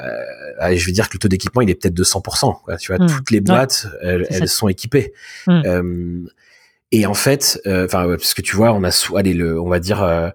Euh, 0.00 0.74
je 0.74 0.84
veux 0.84 0.92
dire 0.92 1.08
que 1.08 1.14
le 1.14 1.20
taux 1.20 1.28
d'équipement 1.28 1.62
il 1.62 1.70
est 1.70 1.76
peut-être 1.76 1.94
de 1.94 2.02
100%. 2.02 2.60
Quoi, 2.64 2.76
tu 2.76 2.92
vois, 2.92 3.04
mm. 3.04 3.08
toutes 3.08 3.30
les 3.30 3.40
boîtes, 3.40 3.86
elles, 4.02 4.26
elles 4.30 4.48
sont 4.48 4.66
équipées. 4.66 5.12
Euh, 5.48 6.26
et 6.90 7.06
en 7.06 7.14
fait, 7.14 7.60
euh, 7.66 7.86
enfin, 7.86 8.06
parce 8.06 8.34
que 8.34 8.42
tu 8.42 8.54
vois, 8.54 8.72
on 8.72 8.84
a, 8.84 8.90
allez, 9.16 9.34
le, 9.34 9.60
on 9.60 9.68
va 9.68 9.80
dire, 9.80 10.02
euh, 10.02 10.30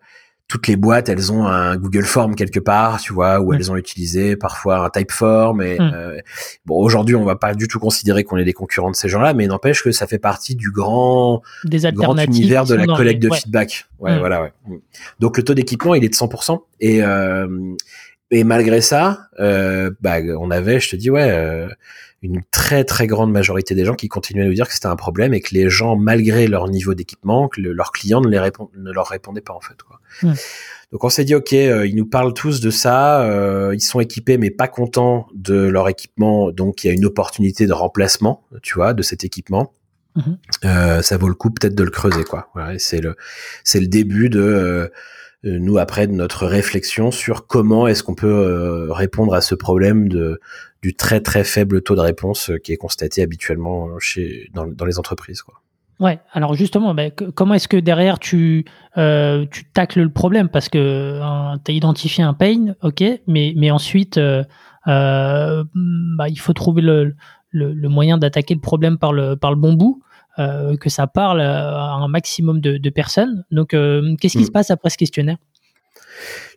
toutes 0.50 0.68
les 0.68 0.76
boîtes, 0.76 1.10
elles 1.10 1.32
ont 1.32 1.46
un 1.46 1.78
Google 1.78 2.04
Form 2.04 2.34
quelque 2.34 2.60
part, 2.60 3.00
tu 3.00 3.14
vois, 3.14 3.40
où 3.40 3.54
elles 3.54 3.72
ont 3.72 3.76
utilisé 3.78 4.36
parfois 4.36 4.80
un 4.80 4.90
Typeform. 4.90 5.62
Et 5.62 5.78
mm. 5.78 5.92
euh, 5.94 6.20
bon, 6.66 6.76
aujourd'hui, 6.76 7.16
on 7.16 7.24
va 7.24 7.36
pas 7.36 7.54
du 7.54 7.68
tout 7.68 7.80
considérer 7.80 8.24
qu'on 8.24 8.36
est 8.38 8.44
des 8.44 8.54
concurrents 8.54 8.90
de 8.90 8.96
ces 8.96 9.10
gens-là, 9.10 9.36
mais 9.36 9.46
n'empêche 9.46 9.84
que 9.84 9.92
ça 9.92 10.08
fait 10.08 10.18
partie 10.18 10.56
du 10.56 10.72
grand, 10.72 11.44
grand 11.94 12.18
univers 12.18 12.66
de 12.66 12.74
la 12.74 12.88
collecte 12.88 13.22
de 13.22 13.30
feedback. 13.32 13.86
Ouais, 14.00 14.16
mm. 14.16 14.20
voilà. 14.20 14.42
Ouais. 14.42 14.54
Mm. 14.68 14.78
Donc 15.20 15.38
le 15.38 15.44
taux 15.44 15.54
d'équipement, 15.54 15.94
il 15.94 16.04
est 16.04 16.10
de 16.10 16.16
100%. 16.16 16.60
Et 16.80 17.04
euh, 17.04 17.76
et 18.32 18.44
malgré 18.44 18.82
ça, 18.82 19.28
euh, 19.40 19.92
bah, 20.02 20.18
on 20.40 20.50
avait, 20.50 20.80
je 20.80 20.90
te 20.90 20.96
dis, 20.96 21.12
ouais. 21.12 21.68
Une 22.22 22.42
très 22.52 22.84
très 22.84 23.08
grande 23.08 23.32
majorité 23.32 23.76
des 23.76 23.86
gens 23.86 23.96
qui 23.96 24.10
continuaient 24.10 24.44
à 24.44 24.48
nous 24.48 24.54
dire 24.54 24.68
que 24.68 24.74
c'était 24.74 24.88
un 24.88 24.98
problème 24.98 25.34
et 25.34 25.40
que 25.40 25.54
les 25.54 25.70
gens, 25.70 25.96
malgré 25.96 26.48
leur 26.48 26.68
niveau 26.68 26.94
d'équipement, 26.94 27.48
que 27.48 27.62
leurs 27.62 27.92
clients 27.92 28.22
ne, 28.22 28.28
les 28.28 28.40
ne 28.76 28.92
leur 28.92 29.08
répondaient 29.08 29.42
pas 29.42 29.54
en 29.54 29.62
fait. 29.62 29.82
Quoi. 29.82 30.00
Donc 30.92 31.04
on 31.04 31.10
s'est 31.10 31.24
dit 31.24 31.36
ok, 31.36 31.54
euh, 31.54 31.86
ils 31.86 31.96
nous 31.96 32.06
parlent 32.06 32.34
tous 32.34 32.62
de 32.62 32.72
ça, 32.72 33.22
euh, 33.22 33.76
ils 33.76 33.82
sont 33.82 34.00
équipés 34.00 34.38
mais 34.38 34.50
pas 34.50 34.68
contents 34.68 35.28
de 35.34 35.56
leur 35.56 35.88
équipement, 35.88 36.52
donc 36.52 36.84
il 36.84 36.88
y 36.88 36.90
a 36.90 36.94
une 36.94 37.06
opportunité 37.06 37.68
de 37.68 37.74
remplacement, 37.74 38.44
tu 38.64 38.74
vois, 38.74 38.94
de 38.94 39.04
cet 39.04 39.24
équipement. 39.24 39.72
Mhm. 40.16 40.38
Euh, 40.66 41.02
ça 41.04 41.18
vaut 41.18 41.28
le 41.28 41.36
coup 41.36 41.52
peut-être 41.52 41.76
de 41.76 41.84
le 41.84 41.92
creuser 41.92 42.24
quoi. 42.24 42.52
c'est 42.80 43.00
le 43.00 43.16
c'est 43.64 43.80
le 43.80 43.86
début 43.86 44.30
de 44.30 44.92
nous 45.44 45.78
après 45.78 46.08
de 46.08 46.14
notre 46.14 46.48
réflexion 46.48 47.12
sur 47.12 47.46
comment 47.46 47.86
est-ce 47.88 48.02
qu'on 48.02 48.16
peut 48.16 48.88
répondre 48.90 49.36
à 49.36 49.42
ce 49.42 49.54
problème 49.54 50.10
de 50.10 50.42
du 50.82 50.96
très 50.96 51.22
très 51.22 51.44
faible 51.44 51.82
taux 51.82 51.96
de 51.96 52.02
réponse 52.02 52.52
qui 52.64 52.72
est 52.72 52.78
constaté 52.78 53.22
habituellement 53.22 54.00
chez 54.00 54.50
dans, 54.54 54.66
dans 54.68 54.86
les 54.86 55.00
entreprises 55.00 55.42
quoi. 55.42 55.62
Ouais, 56.00 56.20
alors 56.32 56.54
justement, 56.54 56.94
bah, 56.94 57.10
comment 57.10 57.56
est-ce 57.56 57.68
que 57.68 57.76
derrière 57.76 58.20
tu, 58.20 58.66
euh, 58.98 59.46
tu 59.52 59.66
tacles 59.66 60.02
le 60.02 60.10
problème? 60.10 60.48
Parce 60.48 60.70
que 60.70 61.20
tu 61.66 61.72
as 61.72 61.74
identifié 61.74 62.24
un 62.24 62.34
pain, 62.34 62.74
ok, 62.82 63.04
mais, 63.28 63.54
mais 63.58 63.70
ensuite, 63.70 64.18
euh, 64.18 64.44
euh, 64.88 65.66
bah, 65.76 66.30
il 66.30 66.40
faut 66.40 66.54
trouver 66.54 66.82
le, 66.82 67.16
le, 67.52 67.90
moyen 67.90 68.18
d'attaquer 68.18 68.54
le 68.54 68.62
problème 68.62 68.98
par 68.98 69.12
le, 69.12 69.36
par 69.36 69.52
le 69.52 69.58
bon 69.58 69.74
bout, 69.74 70.02
que 70.38 70.90
ça 70.90 71.06
parle 71.06 71.42
à 71.42 71.96
un 71.96 72.08
maximum 72.08 72.62
de, 72.62 72.78
de 72.78 72.90
personnes. 72.90 73.44
Donc, 73.52 73.72
qu'est-ce 73.72 74.38
qui 74.38 74.44
hmm. 74.44 74.46
se 74.46 74.52
passe 74.52 74.72
après 74.72 74.90
ce 74.90 74.98
questionnaire? 74.98 75.36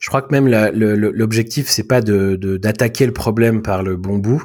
Je 0.00 0.08
crois 0.08 0.22
que 0.22 0.32
même 0.32 0.48
l'objectif 0.48 1.68
c'est 1.68 1.86
pas 1.86 2.00
de 2.00 2.36
d'attaquer 2.56 3.06
le 3.06 3.12
problème 3.12 3.62
par 3.62 3.82
le 3.82 3.96
bon 3.96 4.18
bout. 4.18 4.44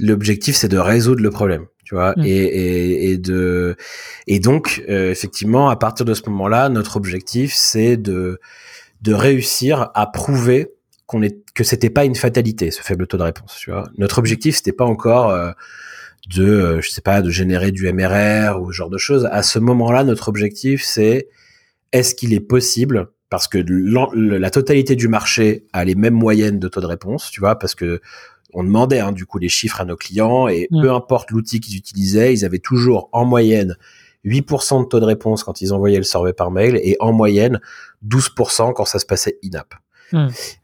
L'objectif 0.00 0.56
c'est 0.56 0.68
de 0.68 0.78
résoudre 0.78 1.22
le 1.22 1.30
problème 1.30 1.66
tu 1.84 1.94
vois, 1.94 2.14
mm. 2.16 2.24
et, 2.24 2.30
et, 2.30 3.10
et, 3.10 3.18
de 3.18 3.76
et 4.26 4.40
donc 4.40 4.82
euh, 4.88 5.10
effectivement 5.10 5.68
à 5.68 5.76
partir 5.76 6.04
de 6.06 6.14
ce 6.14 6.22
moment-là, 6.30 6.68
notre 6.68 6.96
objectif 6.96 7.52
c'est 7.54 7.96
de 7.96 8.40
de 9.02 9.12
réussir 9.12 9.90
à 9.94 10.06
prouver 10.06 10.72
qu'on 11.06 11.22
est 11.22 11.44
que 11.54 11.62
c'était 11.62 11.90
pas 11.90 12.04
une 12.06 12.14
fatalité 12.14 12.70
ce 12.70 12.80
faible 12.82 13.06
taux 13.06 13.18
de 13.18 13.22
réponse, 13.22 13.56
tu 13.60 13.70
vois. 13.70 13.88
Notre 13.98 14.18
objectif 14.18 14.56
c'était 14.56 14.72
pas 14.72 14.86
encore 14.86 15.30
euh, 15.30 15.50
de 16.34 16.44
euh, 16.44 16.80
je 16.80 16.90
sais 16.90 17.02
pas 17.02 17.20
de 17.20 17.30
générer 17.30 17.70
du 17.70 17.90
MRR 17.92 18.60
ou 18.60 18.72
ce 18.72 18.76
genre 18.76 18.90
de 18.90 18.98
choses. 18.98 19.28
À 19.30 19.42
ce 19.42 19.58
moment-là, 19.58 20.04
notre 20.04 20.28
objectif 20.28 20.82
c'est 20.82 21.28
est-ce 21.92 22.14
qu'il 22.14 22.32
est 22.32 22.40
possible 22.40 23.10
parce 23.30 23.48
que 23.48 23.58
la 24.14 24.50
totalité 24.50 24.96
du 24.96 25.08
marché 25.08 25.66
a 25.72 25.84
les 25.84 25.94
mêmes 25.94 26.14
moyennes 26.14 26.58
de 26.58 26.68
taux 26.68 26.80
de 26.80 26.86
réponse, 26.86 27.30
tu 27.30 27.40
vois, 27.40 27.58
parce 27.58 27.74
que 27.74 28.00
on 28.54 28.62
demandait 28.62 29.00
hein, 29.00 29.12
du 29.12 29.26
coup 29.26 29.38
les 29.38 29.48
chiffres 29.48 29.80
à 29.80 29.84
nos 29.84 29.96
clients 29.96 30.46
et 30.46 30.68
peu 30.70 30.92
importe 30.92 31.32
l'outil 31.32 31.58
qu'ils 31.60 31.76
utilisaient, 31.76 32.32
ils 32.32 32.44
avaient 32.44 32.60
toujours 32.60 33.08
en 33.12 33.24
moyenne 33.24 33.76
8% 34.24 34.84
de 34.84 34.88
taux 34.88 35.00
de 35.00 35.04
réponse 35.04 35.42
quand 35.42 35.60
ils 35.60 35.72
envoyaient 35.72 35.98
le 35.98 36.04
survey 36.04 36.32
par 36.32 36.50
mail 36.50 36.76
et 36.82 36.96
en 37.00 37.12
moyenne 37.12 37.60
12% 38.06 38.72
quand 38.72 38.84
ça 38.84 38.98
se 38.98 39.06
passait 39.06 39.38
in-app. 39.44 39.74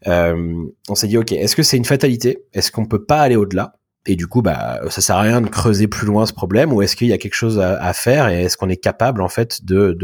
Euh, 0.06 0.64
on 0.88 0.94
s'est 0.94 1.08
dit 1.08 1.18
ok, 1.18 1.32
est-ce 1.32 1.56
que 1.56 1.64
c'est 1.64 1.76
une 1.76 1.84
fatalité? 1.84 2.44
Est-ce 2.52 2.70
qu'on 2.70 2.86
peut 2.86 3.04
pas 3.04 3.20
aller 3.20 3.36
au-delà? 3.36 3.74
Et 4.06 4.14
du 4.16 4.28
coup, 4.28 4.40
bah, 4.40 4.80
ça 4.88 5.00
sert 5.00 5.16
à 5.16 5.22
rien 5.22 5.40
de 5.40 5.48
creuser 5.48 5.88
plus 5.88 6.06
loin 6.06 6.24
ce 6.24 6.32
problème 6.32 6.72
ou 6.72 6.82
est-ce 6.82 6.96
qu'il 6.96 7.08
y 7.08 7.12
a 7.12 7.18
quelque 7.18 7.34
chose 7.34 7.58
à, 7.58 7.92
faire 7.92 8.28
et 8.28 8.44
est-ce 8.44 8.56
qu'on 8.56 8.68
est 8.68 8.76
capable 8.76 9.20
en 9.20 9.28
fait 9.28 9.64
de 9.64 9.96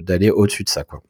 d'aller 0.00 0.30
au-dessus 0.30 0.64
de 0.64 0.68
ça 0.68 0.82
quoi? 0.82 1.02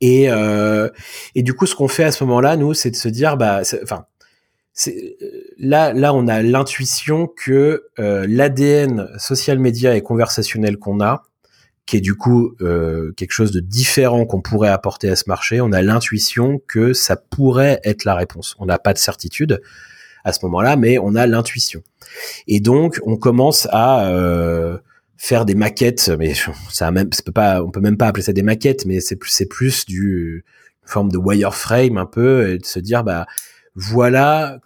Et, 0.00 0.30
euh, 0.30 0.88
et 1.34 1.42
du 1.42 1.54
coup, 1.54 1.66
ce 1.66 1.74
qu'on 1.74 1.88
fait 1.88 2.04
à 2.04 2.12
ce 2.12 2.24
moment-là, 2.24 2.56
nous, 2.56 2.74
c'est 2.74 2.90
de 2.90 2.96
se 2.96 3.08
dire, 3.08 3.36
bah, 3.36 3.62
enfin, 3.82 4.06
là, 5.58 5.92
là, 5.92 6.14
on 6.14 6.28
a 6.28 6.42
l'intuition 6.42 7.26
que 7.26 7.84
euh, 7.98 8.26
l'ADN 8.28 9.08
social 9.18 9.58
média 9.58 9.96
et 9.96 10.02
conversationnel 10.02 10.76
qu'on 10.76 11.00
a, 11.00 11.22
qui 11.86 11.96
est 11.96 12.00
du 12.00 12.14
coup 12.14 12.54
euh, 12.60 13.12
quelque 13.16 13.32
chose 13.32 13.52
de 13.52 13.60
différent 13.60 14.26
qu'on 14.26 14.42
pourrait 14.42 14.68
apporter 14.68 15.08
à 15.08 15.16
ce 15.16 15.24
marché, 15.28 15.60
on 15.60 15.72
a 15.72 15.82
l'intuition 15.82 16.60
que 16.66 16.92
ça 16.92 17.16
pourrait 17.16 17.80
être 17.84 18.04
la 18.04 18.14
réponse. 18.14 18.56
On 18.58 18.66
n'a 18.66 18.78
pas 18.78 18.92
de 18.92 18.98
certitude 18.98 19.62
à 20.24 20.32
ce 20.32 20.44
moment-là, 20.44 20.76
mais 20.76 20.98
on 20.98 21.14
a 21.14 21.26
l'intuition. 21.26 21.82
Et 22.48 22.58
donc, 22.60 22.98
on 23.06 23.16
commence 23.16 23.68
à 23.70 24.08
euh, 24.08 24.78
faire 25.16 25.44
des 25.44 25.54
maquettes, 25.54 26.10
mais 26.18 26.34
ça 26.70 26.90
même, 26.90 27.12
ça 27.12 27.22
peut 27.22 27.32
pas, 27.32 27.62
on 27.62 27.70
peut 27.70 27.80
même 27.80 27.96
pas 27.96 28.08
appeler 28.08 28.22
ça 28.22 28.32
des 28.32 28.42
maquettes, 28.42 28.86
mais 28.86 29.00
c'est 29.00 29.16
plus, 29.16 29.30
c'est 29.30 29.46
plus 29.46 29.86
du 29.86 30.44
une 30.82 30.88
forme 30.88 31.10
de 31.10 31.18
wireframe 31.18 31.98
un 31.98 32.06
peu, 32.06 32.50
et 32.50 32.58
de 32.58 32.66
se 32.66 32.78
dire 32.78 33.02
bah 33.02 33.26
voilà 33.74 34.60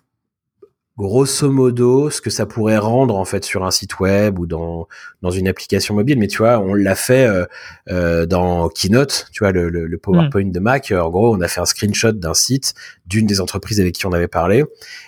grosso 1.00 1.50
modo 1.50 2.10
ce 2.10 2.20
que 2.20 2.28
ça 2.28 2.44
pourrait 2.44 2.76
rendre 2.76 3.16
en 3.16 3.24
fait 3.24 3.42
sur 3.42 3.64
un 3.64 3.70
site 3.70 4.00
web 4.00 4.38
ou 4.38 4.46
dans 4.46 4.86
dans 5.22 5.30
une 5.30 5.48
application 5.48 5.94
mobile. 5.94 6.18
Mais 6.18 6.26
tu 6.26 6.38
vois 6.38 6.58
on 6.58 6.74
l'a 6.74 6.94
fait 6.94 7.26
euh, 7.26 7.46
euh, 7.88 8.26
dans 8.26 8.68
Keynote 8.68 9.28
tu 9.32 9.42
vois 9.42 9.50
le, 9.50 9.70
le, 9.70 9.98
PowerPoint 9.98 10.44
mm. 10.44 10.52
de 10.52 10.60
Mac. 10.60 10.92
En 10.92 11.08
gros 11.08 11.34
on 11.34 11.40
a 11.40 11.48
fait 11.48 11.60
un 11.60 11.64
screenshot 11.64 12.12
d'un 12.12 12.34
site 12.34 12.74
d'une 13.06 13.26
des 13.26 13.40
entreprises 13.40 13.80
avec 13.80 13.94
qui 13.94 14.04
on 14.04 14.12
avait 14.12 14.28
parlé. 14.28 14.64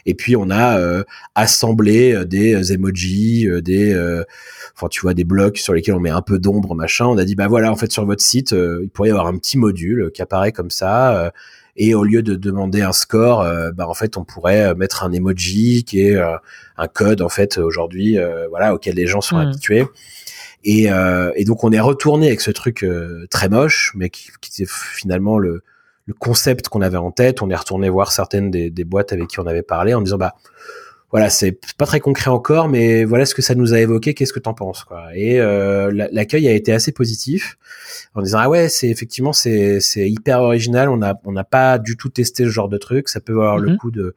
Et 0.07 0.15
puis 0.15 0.35
on 0.35 0.49
a 0.49 0.79
euh, 0.79 1.05
assemblé 1.35 2.25
des 2.25 2.73
emojis 2.73 3.47
des 3.63 3.95
enfin 4.75 4.89
tu 4.89 5.01
vois 5.01 5.15
des 5.15 5.25
blocs 5.25 5.59
sur 5.59 5.75
lesquels 5.75 5.95
on 5.95 6.01
met 6.01 6.11
un 6.11 6.23
peu 6.23 6.39
d'ombre 6.39 6.75
machin 6.75 7.07
on 7.07 7.19
a 7.19 7.25
dit 7.25 7.35
bah 7.35 7.49
voilà 7.49 7.71
en 7.71 7.77
fait 7.77 7.93
sur 7.93 8.05
votre 8.07 8.23
site 8.23 8.53
il 8.53 8.89
pourrait 8.89 9.09
y 9.09 9.13
avoir 9.13 9.27
un 9.27 9.37
petit 9.37 9.59
module 9.59 10.11
qui 10.13 10.23
apparaît 10.23 10.53
comme 10.53 10.71
ça 10.71 11.33
et 11.77 11.95
au 11.95 12.05
lieu 12.05 12.23
de 12.23 12.35
demander 12.35 12.83
un 12.83 12.93
score, 12.93 13.41
euh, 13.41 13.71
bah 13.73 13.89
en 13.89 13.95
fait 13.95 14.17
on 14.17 14.25
pourrait 14.25 14.63
euh, 14.63 14.75
mettre 14.75 15.05
un 15.05 15.13
emoji 15.13 15.85
qui 15.85 16.03
est 16.03 16.17
euh, 16.17 16.37
un 16.77 16.89
code 16.89 17.23
en 17.23 17.29
fait 17.29 17.59
aujourd'hui, 17.59 18.19
voilà 18.51 18.75
auquel 18.75 18.97
les 18.97 19.07
gens 19.07 19.21
sont 19.21 19.37
hmm. 19.37 19.49
habitués. 19.49 19.87
Et, 20.65 20.85
et, 21.35 21.45
donc 21.45 21.65
on 21.65 21.73
est 21.73 21.81
retourné 21.81 22.29
avec 22.29 22.41
ce 22.41 22.53
truc 22.53 22.87
très 23.31 23.49
moche, 23.49 23.93
mais 23.97 24.11
qui, 24.11 24.31
qui 24.41 24.63
était 24.63 24.71
finalement 24.71 25.39
le, 25.39 25.65
le 26.07 26.15
concept 26.15 26.69
qu'on 26.69 26.83
avait 26.83 26.99
en 26.99 27.11
tête. 27.11 27.43
On 27.43 27.51
est 27.51 27.57
retourné 27.57 27.89
voir 27.89 28.13
certaines 28.13 28.51
des, 28.51 28.71
des, 28.71 28.85
boîtes 28.85 29.13
avec 29.13 29.27
qui 29.27 29.41
on 29.41 29.47
avait 29.47 29.63
parlé 29.63 29.93
en 29.93 30.01
disant 30.01 30.19
bah 30.19 30.35
voilà, 31.13 31.29
c'est 31.31 31.59
pas 31.77 31.87
très 31.87 32.01
concret 32.01 32.31
encore, 32.31 32.69
mais 32.69 33.05
voilà 33.05 33.27
ce 33.27 33.35
que 33.35 33.43
ça 33.43 33.55
nous 33.55 33.75
a 33.75 33.81
évoqué. 33.81 34.15
Qu'est-ce 34.15 34.33
que 34.33 34.41
t'en 34.41 34.55
penses, 34.55 34.83
quoi 34.85 35.15
Et 35.15 35.39
euh, 35.41 36.09
l'accueil 36.11 36.49
a 36.49 36.53
été 36.53 36.73
assez 36.73 36.91
positif 36.91 37.59
en 38.15 38.23
disant 38.23 38.39
ah 38.41 38.49
ouais, 38.49 38.69
c'est 38.69 38.89
effectivement 38.89 39.35
c'est 39.35 39.81
c'est 39.81 40.11
hyper 40.11 40.41
original. 40.41 40.89
On 40.89 41.03
a 41.03 41.21
on 41.25 41.33
n'a 41.33 41.45
pas 41.45 41.79
du 41.79 41.97
tout 41.97 42.09
testé 42.09 42.45
ce 42.45 42.49
genre 42.49 42.71
de 42.71 42.79
truc. 42.79 43.11
Ça 43.11 43.21
peut 43.21 43.35
valoir 43.35 43.59
le 43.59 43.73
mhm. 43.73 43.77
coup 43.77 43.91
de 43.91 44.15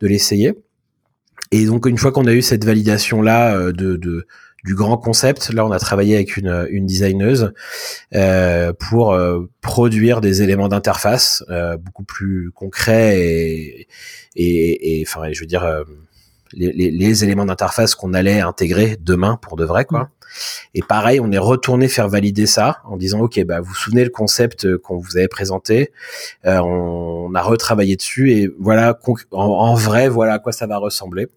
de 0.00 0.06
l'essayer. 0.08 0.54
Et 1.52 1.64
donc 1.66 1.86
une 1.86 1.98
fois 1.98 2.10
qu'on 2.10 2.26
a 2.26 2.32
eu 2.32 2.42
cette 2.42 2.64
validation 2.64 3.22
là 3.22 3.56
euh, 3.56 3.72
de, 3.72 3.96
de 3.96 4.26
du 4.64 4.74
grand 4.74 4.96
concept. 4.96 5.50
Là, 5.52 5.66
on 5.66 5.70
a 5.70 5.78
travaillé 5.78 6.14
avec 6.14 6.36
une, 6.36 6.66
une 6.70 6.86
designeuse 6.86 7.52
euh, 8.14 8.72
pour 8.72 9.12
euh, 9.12 9.50
produire 9.60 10.20
des 10.20 10.42
éléments 10.42 10.68
d'interface 10.68 11.44
euh, 11.50 11.76
beaucoup 11.76 12.04
plus 12.04 12.50
concrets 12.52 13.20
et, 13.20 13.88
et, 14.36 15.00
et, 15.00 15.04
enfin, 15.06 15.32
je 15.32 15.40
veux 15.40 15.46
dire, 15.46 15.84
euh, 16.54 16.70
les, 16.74 16.90
les, 16.90 17.24
éléments 17.24 17.44
d'interface 17.44 17.94
qu'on 17.94 18.14
allait 18.14 18.40
intégrer 18.40 18.96
demain 19.00 19.38
pour 19.40 19.56
de 19.56 19.64
vrai, 19.64 19.84
quoi. 19.84 20.00
Mm. 20.00 20.08
Et 20.74 20.82
pareil, 20.82 21.20
on 21.20 21.30
est 21.30 21.38
retourné 21.38 21.88
faire 21.88 22.08
valider 22.08 22.46
ça 22.46 22.80
en 22.84 22.96
disant 22.96 23.20
ok, 23.20 23.42
bah 23.44 23.60
vous 23.60 23.68
vous 23.68 23.74
souvenez 23.74 24.04
le 24.04 24.10
concept 24.10 24.76
qu'on 24.78 24.96
vous 24.96 25.16
avait 25.16 25.28
présenté, 25.28 25.92
euh, 26.46 26.58
on, 26.60 27.34
a 27.34 27.42
retravaillé 27.42 27.96
dessus 27.96 28.32
et 28.32 28.50
voilà 28.58 28.98
en, 29.30 29.74
vrai 29.74 30.08
voilà 30.08 30.34
à 30.34 30.38
quoi 30.38 30.52
ça 30.52 30.66
va 30.66 30.76
ressembler 30.76 31.28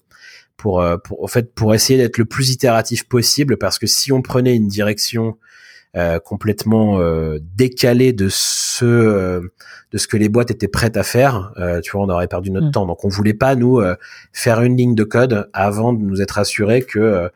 pour 0.58 0.82
euh, 0.82 0.98
pour 0.98 1.24
en 1.24 1.28
fait 1.28 1.54
pour 1.54 1.74
essayer 1.74 1.98
d'être 1.98 2.18
le 2.18 2.26
plus 2.26 2.52
itératif 2.52 3.08
possible 3.08 3.58
parce 3.58 3.80
que 3.80 3.88
si 3.88 4.12
on 4.12 4.22
prenait 4.22 4.56
une 4.56 4.68
direction 4.68 5.38
euh, 5.98 6.20
complètement 6.20 7.00
euh, 7.00 7.40
décalé 7.56 8.12
de 8.12 8.28
ce 8.30 8.84
euh, 8.84 9.40
de 9.94 9.98
ce 9.98 10.10
que 10.10 10.18
les 10.18 10.28
boîtes 10.28 10.52
étaient 10.52 10.68
prêtes 10.68 10.98
à 10.98 11.04
faire. 11.04 11.54
tu 11.84 11.92
vois, 11.92 12.02
on 12.02 12.10
aurait 12.10 12.28
perdu 12.28 12.52
notre 12.52 12.68
mm. 12.68 12.72
temps. 12.72 12.86
Donc, 12.86 13.06
on 13.06 13.08
voulait 13.08 13.34
pas 13.34 13.56
nous 13.56 13.82
faire 14.34 14.62
une 14.62 14.76
ligne 14.76 14.94
de 14.94 15.06
code 15.06 15.50
avant 15.54 15.94
de 15.94 16.02
nous 16.02 16.22
être 16.22 16.38
assuré 16.38 16.82
que 16.82 17.30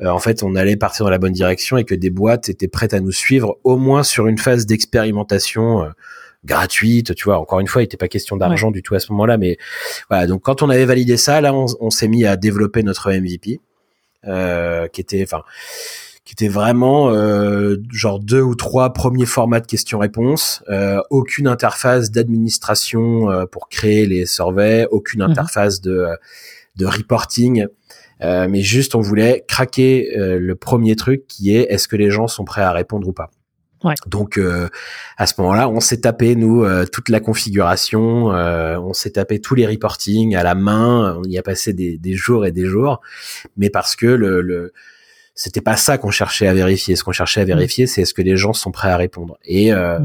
en 0.00 0.18
fait, 0.20 0.44
on 0.44 0.54
allait 0.54 0.76
partir 0.76 1.04
dans 1.04 1.10
la 1.10 1.18
bonne 1.18 1.32
direction 1.32 1.76
et 1.76 1.84
que 1.84 1.94
des 1.94 2.10
boîtes 2.10 2.48
étaient 2.48 2.68
prêtes 2.68 2.94
à 2.94 3.00
nous 3.00 3.10
suivre, 3.10 3.58
au 3.64 3.76
moins 3.78 4.04
sur 4.04 4.28
une 4.28 4.38
phase 4.38 4.64
d'expérimentation 4.66 5.90
gratuite. 6.44 7.16
Tu 7.16 7.24
vois, 7.24 7.40
encore 7.40 7.58
une 7.58 7.66
fois, 7.66 7.82
il 7.82 7.86
n'était 7.86 7.96
pas 7.96 8.06
question 8.06 8.36
d'argent 8.36 8.70
du 8.70 8.82
tout 8.82 8.94
à 8.94 9.00
ce 9.00 9.10
moment-là, 9.10 9.36
mais 9.36 9.58
voilà. 10.08 10.28
Donc, 10.28 10.42
quand 10.42 10.62
on 10.62 10.70
avait 10.70 10.84
validé 10.84 11.16
ça, 11.16 11.40
là, 11.40 11.52
on, 11.52 11.66
on 11.80 11.90
s'est 11.90 12.08
mis 12.08 12.24
à 12.24 12.36
développer 12.36 12.84
notre 12.84 13.10
MVP, 13.10 13.58
qui 14.92 15.00
était, 15.00 15.22
enfin 15.24 15.42
qui 16.24 16.32
était 16.32 16.48
vraiment 16.48 17.10
euh, 17.10 17.76
genre 17.90 18.18
deux 18.18 18.40
ou 18.40 18.54
trois 18.54 18.92
premiers 18.94 19.26
formats 19.26 19.60
de 19.60 19.66
questions-réponses, 19.66 20.62
euh, 20.70 21.00
aucune 21.10 21.46
interface 21.46 22.10
d'administration 22.10 23.30
euh, 23.30 23.44
pour 23.44 23.68
créer 23.68 24.06
les 24.06 24.24
surveys, 24.24 24.86
aucune 24.90 25.22
mhm. 25.22 25.30
interface 25.30 25.80
de 25.80 26.08
de 26.76 26.86
reporting, 26.86 27.66
mais 28.20 28.62
juste 28.62 28.96
on 28.96 29.00
voulait 29.00 29.44
craquer 29.46 30.10
le 30.16 30.54
premier 30.56 30.96
truc 30.96 31.28
qui 31.28 31.54
est 31.54 31.68
est-ce 31.70 31.86
que 31.86 31.94
les 31.94 32.10
gens 32.10 32.26
sont 32.26 32.44
prêts 32.44 32.62
à 32.62 32.72
répondre 32.72 33.06
ou 33.06 33.12
pas? 33.12 33.30
Ouais. 33.84 33.94
Donc 34.08 34.40
à 35.16 35.26
ce 35.26 35.34
moment-là, 35.38 35.68
on 35.68 35.78
s'est 35.78 36.00
tapé 36.00 36.34
nous 36.34 36.66
toute 36.86 37.10
la 37.10 37.20
configuration, 37.20 38.26
on 38.30 38.92
s'est 38.92 39.10
tapé 39.10 39.40
tous 39.40 39.54
les 39.54 39.68
reporting 39.68 40.34
à 40.34 40.42
la 40.42 40.56
main, 40.56 41.16
on 41.16 41.22
y 41.28 41.38
a 41.38 41.42
passé 41.44 41.72
des, 41.74 41.96
des 41.96 42.14
jours 42.14 42.44
et 42.44 42.50
des 42.50 42.64
jours, 42.64 43.00
mais 43.56 43.70
parce 43.70 43.94
que 43.94 44.06
le, 44.06 44.40
le 44.40 44.72
c'était 45.34 45.60
pas 45.60 45.76
ça 45.76 45.98
qu'on 45.98 46.10
cherchait 46.10 46.46
à 46.46 46.54
vérifier. 46.54 46.96
Ce 46.96 47.04
qu'on 47.04 47.12
cherchait 47.12 47.40
à 47.40 47.44
vérifier, 47.44 47.86
c'est 47.86 48.02
est-ce 48.02 48.14
que 48.14 48.22
les 48.22 48.36
gens 48.36 48.52
sont 48.52 48.70
prêts 48.70 48.90
à 48.90 48.96
répondre. 48.96 49.36
Et 49.44 49.72
euh, 49.72 49.98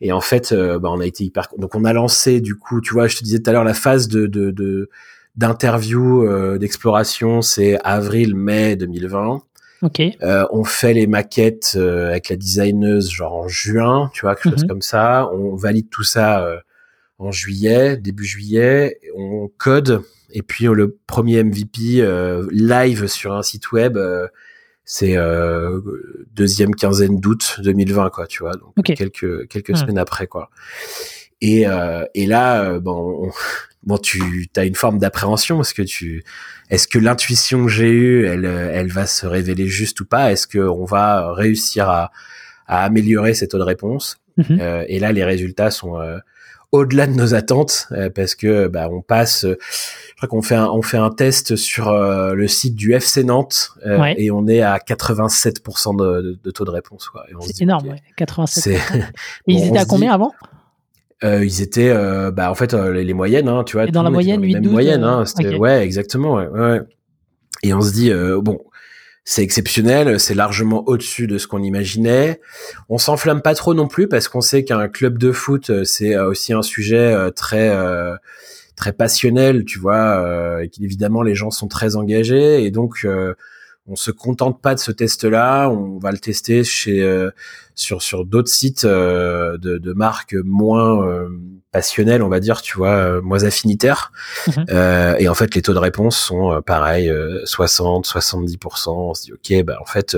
et 0.00 0.12
en 0.12 0.20
fait, 0.20 0.52
euh, 0.52 0.78
bah, 0.78 0.90
on 0.92 1.00
a 1.00 1.06
été 1.06 1.24
hyper. 1.24 1.48
Donc 1.58 1.74
on 1.74 1.84
a 1.84 1.92
lancé 1.92 2.40
du 2.40 2.54
coup, 2.54 2.80
tu 2.80 2.92
vois, 2.92 3.08
je 3.08 3.16
te 3.16 3.24
disais 3.24 3.40
tout 3.40 3.50
à 3.50 3.52
l'heure 3.52 3.64
la 3.64 3.74
phase 3.74 4.08
de 4.08 4.26
de 4.26 4.88
d'interview 5.36 6.24
euh, 6.24 6.58
d'exploration, 6.58 7.42
c'est 7.42 7.78
avril-mai 7.84 8.76
2020. 8.76 9.42
Ok. 9.82 10.00
Euh, 10.00 10.44
on 10.50 10.64
fait 10.64 10.92
les 10.92 11.06
maquettes 11.06 11.76
avec 11.76 12.28
la 12.28 12.36
designeuse 12.36 13.10
genre 13.10 13.34
en 13.34 13.48
juin, 13.48 14.10
tu 14.12 14.22
vois, 14.22 14.34
quelque 14.34 14.54
chose 14.54 14.64
mhm. 14.64 14.68
comme 14.68 14.82
ça. 14.82 15.28
On 15.32 15.54
valide 15.54 15.88
tout 15.90 16.02
ça 16.02 16.44
en 17.18 17.30
juillet, 17.30 17.96
début 17.96 18.24
juillet. 18.24 19.00
On 19.16 19.48
code 19.56 20.02
et 20.30 20.42
puis 20.42 20.66
le 20.66 20.98
premier 21.06 21.42
MVP 21.42 22.04
live 22.50 23.06
sur 23.06 23.32
un 23.32 23.42
site 23.42 23.70
web 23.70 23.96
c'est 24.90 25.18
euh, 25.18 25.80
deuxième 26.34 26.74
quinzaine 26.74 27.20
d'août 27.20 27.60
2020 27.62 28.08
quoi 28.08 28.26
tu 28.26 28.42
vois 28.42 28.54
donc 28.56 28.82
quelques 28.82 29.46
quelques 29.48 29.76
semaines 29.76 29.98
après 29.98 30.26
quoi. 30.26 30.48
Et 31.42 31.68
euh, 31.68 32.06
et 32.14 32.24
là 32.24 32.64
euh, 32.64 32.80
bon 32.80 33.30
bon 33.82 33.98
tu 33.98 34.48
as 34.56 34.64
une 34.64 34.74
forme 34.74 34.98
d'appréhension 34.98 35.56
parce 35.56 35.74
que 35.74 35.82
tu 35.82 36.24
est-ce 36.70 36.88
que 36.88 36.98
l'intuition 36.98 37.66
que 37.66 37.70
j'ai 37.70 37.90
eue 37.90 38.24
elle 38.24 38.46
elle 38.46 38.88
va 38.88 39.06
se 39.06 39.26
révéler 39.26 39.66
juste 39.66 40.00
ou 40.00 40.06
pas? 40.06 40.32
Est-ce 40.32 40.46
que 40.46 40.58
on 40.58 40.86
va 40.86 41.34
réussir 41.34 41.90
à 41.90 42.10
à 42.66 42.82
améliorer 42.82 43.34
cette 43.34 43.50
taux 43.50 43.58
de 43.58 43.64
réponse? 43.64 44.18
Mhm. 44.38 44.58
euh, 44.58 44.84
et 44.88 45.00
là 45.00 45.12
les 45.12 45.24
résultats 45.24 45.70
sont 45.70 46.00
euh, 46.00 46.16
au-delà 46.72 47.06
de 47.06 47.12
nos 47.12 47.34
attentes 47.34 47.88
euh, 47.92 48.10
parce 48.10 48.34
que 48.34 48.68
bah, 48.68 48.88
on 48.90 49.00
passe 49.00 49.44
euh, 49.44 49.56
je 49.60 50.16
crois 50.16 50.28
qu'on 50.28 50.42
fait 50.42 50.54
un, 50.54 50.66
on 50.66 50.82
fait 50.82 50.98
un 50.98 51.10
test 51.10 51.56
sur 51.56 51.88
euh, 51.88 52.34
le 52.34 52.46
site 52.46 52.74
du 52.74 52.92
FC 52.92 53.24
Nantes 53.24 53.70
et 54.16 54.30
on 54.30 54.46
est 54.46 54.60
à 54.60 54.76
87% 54.76 55.96
de, 55.96 56.38
de, 56.42 56.50
taux 56.50 56.64
de 56.64 56.70
réponse 56.70 57.10
c'est 57.40 57.62
énorme 57.62 57.88
ouais, 57.88 58.02
87 58.16 58.66
et 58.66 58.78
ils 59.46 59.66
étaient 59.66 59.78
à 59.78 59.84
combien 59.86 60.12
avant? 60.12 60.32
euh, 61.24 61.44
ils 61.44 61.62
étaient 61.62 61.92
bah 62.32 62.50
en 62.50 62.54
fait 62.54 62.74
les, 62.74 63.14
moyennes 63.14 63.48
hein, 63.48 63.64
tu 63.64 63.76
vois 63.76 63.86
et 63.86 63.90
dans 63.90 64.02
la 64.02 64.10
moyenne 64.10 64.42
8 64.42 64.60
12 64.60 64.72
moyenne 64.72 65.04
hein, 65.04 65.24
ouais 65.58 65.82
exactement 65.82 66.34
ouais, 66.34 66.48
ouais, 66.48 66.80
et 67.62 67.72
on 67.72 67.80
se 67.80 67.92
dit 67.92 68.12
bon 68.42 68.60
c'est 69.30 69.42
exceptionnel, 69.42 70.18
c'est 70.18 70.32
largement 70.32 70.88
au-dessus 70.88 71.26
de 71.26 71.36
ce 71.36 71.46
qu'on 71.46 71.62
imaginait. 71.62 72.40
On 72.88 72.96
s'enflamme 72.96 73.42
pas 73.42 73.54
trop 73.54 73.74
non 73.74 73.86
plus 73.86 74.08
parce 74.08 74.26
qu'on 74.26 74.40
sait 74.40 74.64
qu'un 74.64 74.88
club 74.88 75.18
de 75.18 75.32
foot 75.32 75.68
euh, 75.68 75.84
c'est 75.84 76.14
euh, 76.14 76.30
aussi 76.30 76.54
un 76.54 76.62
sujet 76.62 77.12
euh, 77.12 77.30
très 77.30 77.70
très 78.74 78.94
passionnel, 78.94 79.66
tu 79.66 79.78
vois, 79.78 80.62
et 80.62 80.70
qu'évidemment 80.70 81.20
les 81.20 81.34
gens 81.34 81.50
sont 81.50 81.68
très 81.68 81.96
engagés 81.96 82.64
et 82.64 82.70
donc 82.70 83.06
on 83.86 83.96
se 83.96 84.10
contente 84.10 84.62
pas 84.62 84.74
de 84.74 84.80
ce 84.80 84.92
test-là, 84.92 85.68
on 85.68 85.98
va 85.98 86.10
le 86.10 86.18
tester 86.18 86.64
chez 86.64 87.28
sur 87.74 88.00
sur 88.00 88.24
d'autres 88.24 88.48
sites 88.50 88.86
de, 88.86 89.58
de, 89.58 89.92
marques 89.92 90.36
moins 90.42 91.28
euh, 91.68 91.78
passionnelles, 91.78 92.22
on 92.22 92.28
va 92.28 92.40
dire, 92.40 92.62
tu 92.62 92.76
vois, 92.76 93.20
moins 93.20 93.44
affinitaires. 93.44 94.12
Mhm. 94.46 95.16
et 95.18 95.28
en 95.28 95.34
fait, 95.34 95.54
les 95.54 95.62
taux 95.62 95.74
de 95.74 95.78
réponse 95.78 96.16
sont 96.18 96.62
pareil, 96.66 97.12
60, 97.44 98.06
70%. 98.06 98.90
On 98.90 99.14
se 99.14 99.22
dit 99.22 99.32
ok, 99.32 99.64
bah 99.64 99.78
en 99.80 99.86
fait, 99.86 100.16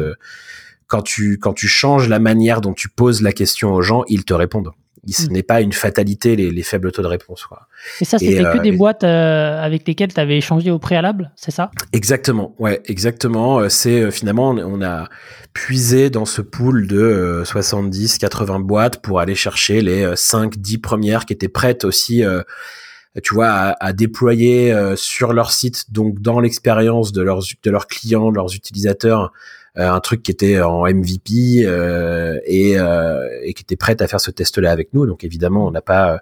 quand 0.87 1.03
tu 1.03 1.39
quand 1.39 1.53
tu 1.53 1.69
changes 1.69 2.09
la 2.09 2.19
manière 2.19 2.61
dont 2.61 2.75
tu 2.75 2.89
poses 2.89 3.23
la 3.23 3.33
question 3.33 3.73
aux 3.73 3.83
gens, 3.83 4.05
ils 4.09 4.25
te 4.25 4.35
répondent 4.35 4.73
ce 5.09 5.29
n'est 5.29 5.43
pas 5.43 5.61
une 5.61 5.73
fatalité 5.73 6.37
les, 6.37 6.51
les, 6.51 6.63
faibles 6.63 6.93
taux 6.93 7.03
de 7.03 7.07
réponse. 7.07 7.45
Quoi. 7.45 7.67
Et 8.01 8.05
ça, 8.05 8.19
c'était 8.19 8.43
que 8.43 8.59
euh, 8.59 8.61
des 8.61 8.73
boîtes 8.73 9.05
euh, 9.05 9.63
avec 9.63 9.87
lesquelles 9.87 10.13
tu 10.13 10.21
avais 10.21 10.37
échangé 10.37 10.71
au 10.71 10.79
préalable, 10.79 11.33
c'est 11.37 11.51
ça? 11.51 11.71
Exactement, 11.93 12.55
ouais, 12.59 12.83
exactement. 12.87 13.61
Euh, 13.61 13.69
c'est 13.69 14.11
finalement, 14.11 14.51
on 14.51 14.83
a 14.83 15.09
puisé 15.53 16.11
dans 16.11 16.27
ce 16.27 16.43
pool 16.43 16.87
de 16.87 17.43
70, 17.45 18.19
80 18.19 18.61
boîtes 18.61 19.03
pour 19.03 19.21
aller 19.21 19.35
chercher 19.35 19.81
les 19.81 20.15
5, 20.15 20.57
10 20.59 20.79
premières 20.79 21.27
qui 21.27 21.33
étaient 21.33 21.49
prêtes 21.49 21.85
aussi 21.85 22.23
tu 23.25 23.35
vois, 23.35 23.49
à, 23.49 23.85
à 23.85 23.93
déployer 23.93 24.73
sur 24.95 25.33
leur 25.33 25.51
site, 25.51 25.91
donc 25.91 26.21
dans 26.21 26.39
l'expérience 26.39 27.11
de 27.11 27.23
leurs 27.23 27.43
de 27.65 27.71
leurs 27.71 27.89
clients, 27.89 28.31
de 28.31 28.37
leurs 28.37 28.55
utilisateurs, 28.55 29.25
euh, 29.25 29.60
un 29.77 30.01
truc 30.01 30.23
qui 30.23 30.31
était 30.31 30.61
en 30.61 30.85
MVP 30.85 31.65
euh, 31.65 32.39
et, 32.45 32.79
euh, 32.79 33.27
et 33.43 33.55
qui 33.55 33.63
était 33.63 33.77
prête 33.77 34.03
à 34.03 34.09
faire 34.09 34.21
ce 34.21 34.31
test-là 34.31 34.71
avec 34.71 34.93
nous. 34.95 35.07
Donc 35.07 35.25
évidemment, 35.25 35.67
on 35.67 35.71
n'a 35.71 35.83
pas 35.83 36.21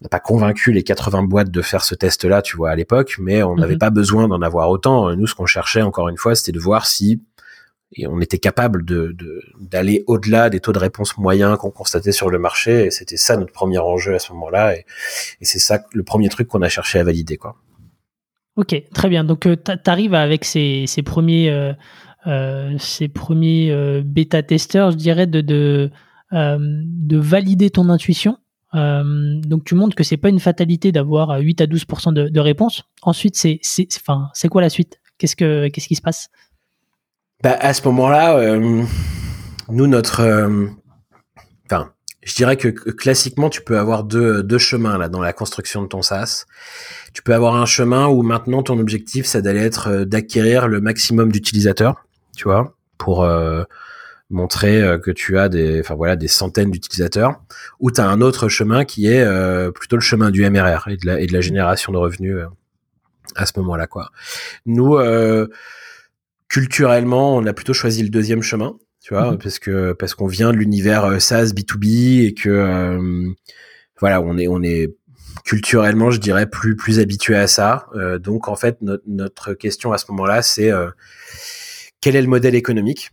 on 0.00 0.04
n'a 0.04 0.08
pas 0.08 0.20
convaincu 0.20 0.72
les 0.72 0.82
80 0.82 1.22
boîtes 1.24 1.50
de 1.50 1.62
faire 1.62 1.84
ce 1.84 1.94
test-là, 1.94 2.42
tu 2.42 2.56
vois, 2.56 2.70
à 2.70 2.74
l'époque, 2.74 3.16
mais 3.20 3.44
on 3.44 3.54
n'avait 3.54 3.74
mhm. 3.74 3.78
pas 3.78 3.90
besoin 3.90 4.26
d'en 4.26 4.42
avoir 4.42 4.68
autant. 4.68 5.14
Nous, 5.14 5.28
ce 5.28 5.34
qu'on 5.34 5.46
cherchait, 5.46 5.82
encore 5.82 6.08
une 6.08 6.16
fois, 6.16 6.34
c'était 6.34 6.50
de 6.50 6.58
voir 6.58 6.86
si 6.86 7.22
et 7.94 8.06
on 8.06 8.20
était 8.20 8.38
capable 8.38 8.84
de 8.84 9.14
d'aller 9.60 10.02
au-delà 10.06 10.48
des 10.48 10.60
taux 10.60 10.72
de 10.72 10.78
réponse 10.78 11.18
moyens 11.18 11.58
qu'on 11.58 11.70
constatait 11.70 12.12
sur 12.12 12.30
le 12.30 12.38
marché. 12.38 12.86
Et 12.86 12.90
c'était 12.90 13.18
ça 13.18 13.36
notre 13.36 13.52
premier 13.52 13.78
enjeu 13.78 14.14
à 14.14 14.18
ce 14.18 14.32
moment-là. 14.32 14.76
Et, 14.76 14.86
et 15.40 15.44
c'est 15.44 15.58
ça 15.58 15.84
le 15.92 16.02
premier 16.02 16.30
truc 16.30 16.48
qu'on 16.48 16.62
a 16.62 16.68
cherché 16.68 16.98
à 16.98 17.04
valider, 17.04 17.36
quoi. 17.36 17.56
Ok, 18.56 18.74
très 18.92 19.08
bien. 19.08 19.24
Donc, 19.24 19.40
tu 19.64 19.90
arrives 19.90 20.14
avec 20.14 20.44
ces, 20.44 20.84
ces 20.86 21.02
premiers 21.02 21.50
euh, 21.50 21.72
ces 22.78 23.08
premiers 23.08 23.70
euh, 23.70 24.02
bêta-testeurs, 24.04 24.92
je 24.92 24.96
dirais, 24.96 25.26
de, 25.26 25.90
euh, 26.32 26.58
de 26.60 27.18
valider 27.18 27.70
ton 27.70 27.88
intuition. 27.88 28.38
donc 28.72 29.64
tu 29.64 29.74
montres 29.74 29.94
que 29.94 30.04
c'est 30.04 30.16
pas 30.16 30.28
une 30.28 30.40
fatalité 30.40 30.92
d'avoir 30.92 31.38
8 31.38 31.60
à 31.60 31.66
12% 31.66 32.14
de, 32.14 32.28
de 32.28 32.40
réponses. 32.40 32.84
Ensuite, 33.02 33.36
c'est 33.36 33.60
enfin 33.96 34.28
c'est 34.34 34.48
quoi 34.48 34.62
la 34.62 34.70
suite? 34.70 35.00
Qu'est-ce 35.18 35.36
que 35.36 35.68
qu'est-ce 35.68 35.88
qui 35.88 35.96
se 35.96 36.02
passe? 36.02 36.30
Bah, 37.42 37.56
à 37.60 37.74
ce 37.74 37.82
moment-là, 37.88 38.56
nous 39.68 39.86
notre 39.86 40.22
enfin 41.66 41.92
je 42.22 42.36
dirais 42.36 42.56
que 42.56 42.68
classiquement, 42.68 43.50
tu 43.50 43.62
peux 43.62 43.78
avoir 43.78 44.04
deux, 44.04 44.44
deux 44.44 44.58
chemins 44.58 44.96
là 44.96 45.08
dans 45.08 45.20
la 45.20 45.32
construction 45.32 45.82
de 45.82 45.88
ton 45.88 46.02
SaaS. 46.02 46.46
Tu 47.14 47.22
peux 47.22 47.34
avoir 47.34 47.56
un 47.56 47.66
chemin 47.66 48.06
où 48.06 48.22
maintenant 48.22 48.62
ton 48.62 48.78
objectif, 48.78 49.26
c'est 49.26 49.42
d'aller 49.42 49.60
être 49.60 50.04
d'acquérir 50.04 50.68
le 50.68 50.80
maximum 50.80 51.32
d'utilisateurs 51.32 51.96
tu 52.36 52.44
vois, 52.44 52.74
pour 52.98 53.24
euh, 53.24 53.64
montrer 54.30 54.82
euh, 54.82 54.98
que 54.98 55.10
tu 55.10 55.38
as 55.38 55.48
des, 55.48 55.80
enfin 55.80 55.94
voilà, 55.94 56.16
des 56.16 56.28
centaines 56.28 56.70
d'utilisateurs, 56.70 57.40
ou 57.80 57.90
tu 57.90 58.00
as 58.00 58.08
un 58.08 58.20
autre 58.20 58.48
chemin 58.48 58.84
qui 58.84 59.06
est 59.06 59.22
euh, 59.22 59.70
plutôt 59.70 59.96
le 59.96 60.02
chemin 60.02 60.30
du 60.30 60.48
MRR 60.48 60.88
et 60.88 60.96
de 60.96 61.06
la, 61.06 61.20
et 61.20 61.26
de 61.26 61.32
la 61.32 61.40
génération 61.40 61.92
de 61.92 61.98
revenus 61.98 62.36
à 63.34 63.46
ce 63.46 63.52
moment-là, 63.58 63.86
quoi. 63.86 64.10
Nous, 64.66 64.98
culturellement, 66.48 67.36
on 67.36 67.46
a 67.46 67.52
plutôt 67.52 67.72
choisi 67.72 68.02
le 68.02 68.10
deuxième 68.10 68.42
chemin, 68.42 68.76
tu 69.00 69.14
vois, 69.14 69.32
mhm. 69.32 69.38
parce 69.38 69.58
que 69.58 69.92
parce 69.94 70.14
qu'on 70.14 70.26
vient 70.26 70.52
de 70.52 70.56
l'univers 70.56 71.20
SaaS 71.20 71.46
B2B 71.46 72.26
et 72.26 72.34
que 72.34 73.32
voilà, 74.00 74.20
on 74.20 74.36
est 74.38 74.48
on 74.48 74.62
est 74.62 74.94
culturellement, 75.44 76.10
je 76.10 76.20
dirais 76.20 76.46
plus 76.46 76.76
plus 76.76 77.00
habitué 77.00 77.36
à 77.36 77.46
ça. 77.46 77.86
donc 78.20 78.48
en 78.48 78.56
fait, 78.56 78.82
notre, 78.82 79.04
notre 79.06 79.54
question 79.54 79.92
à 79.92 79.98
ce 79.98 80.10
moment-là, 80.10 80.42
c'est 80.42 80.70
quel 82.02 82.16
est 82.16 82.20
le 82.20 82.28
modèle 82.28 82.54
économique 82.54 83.12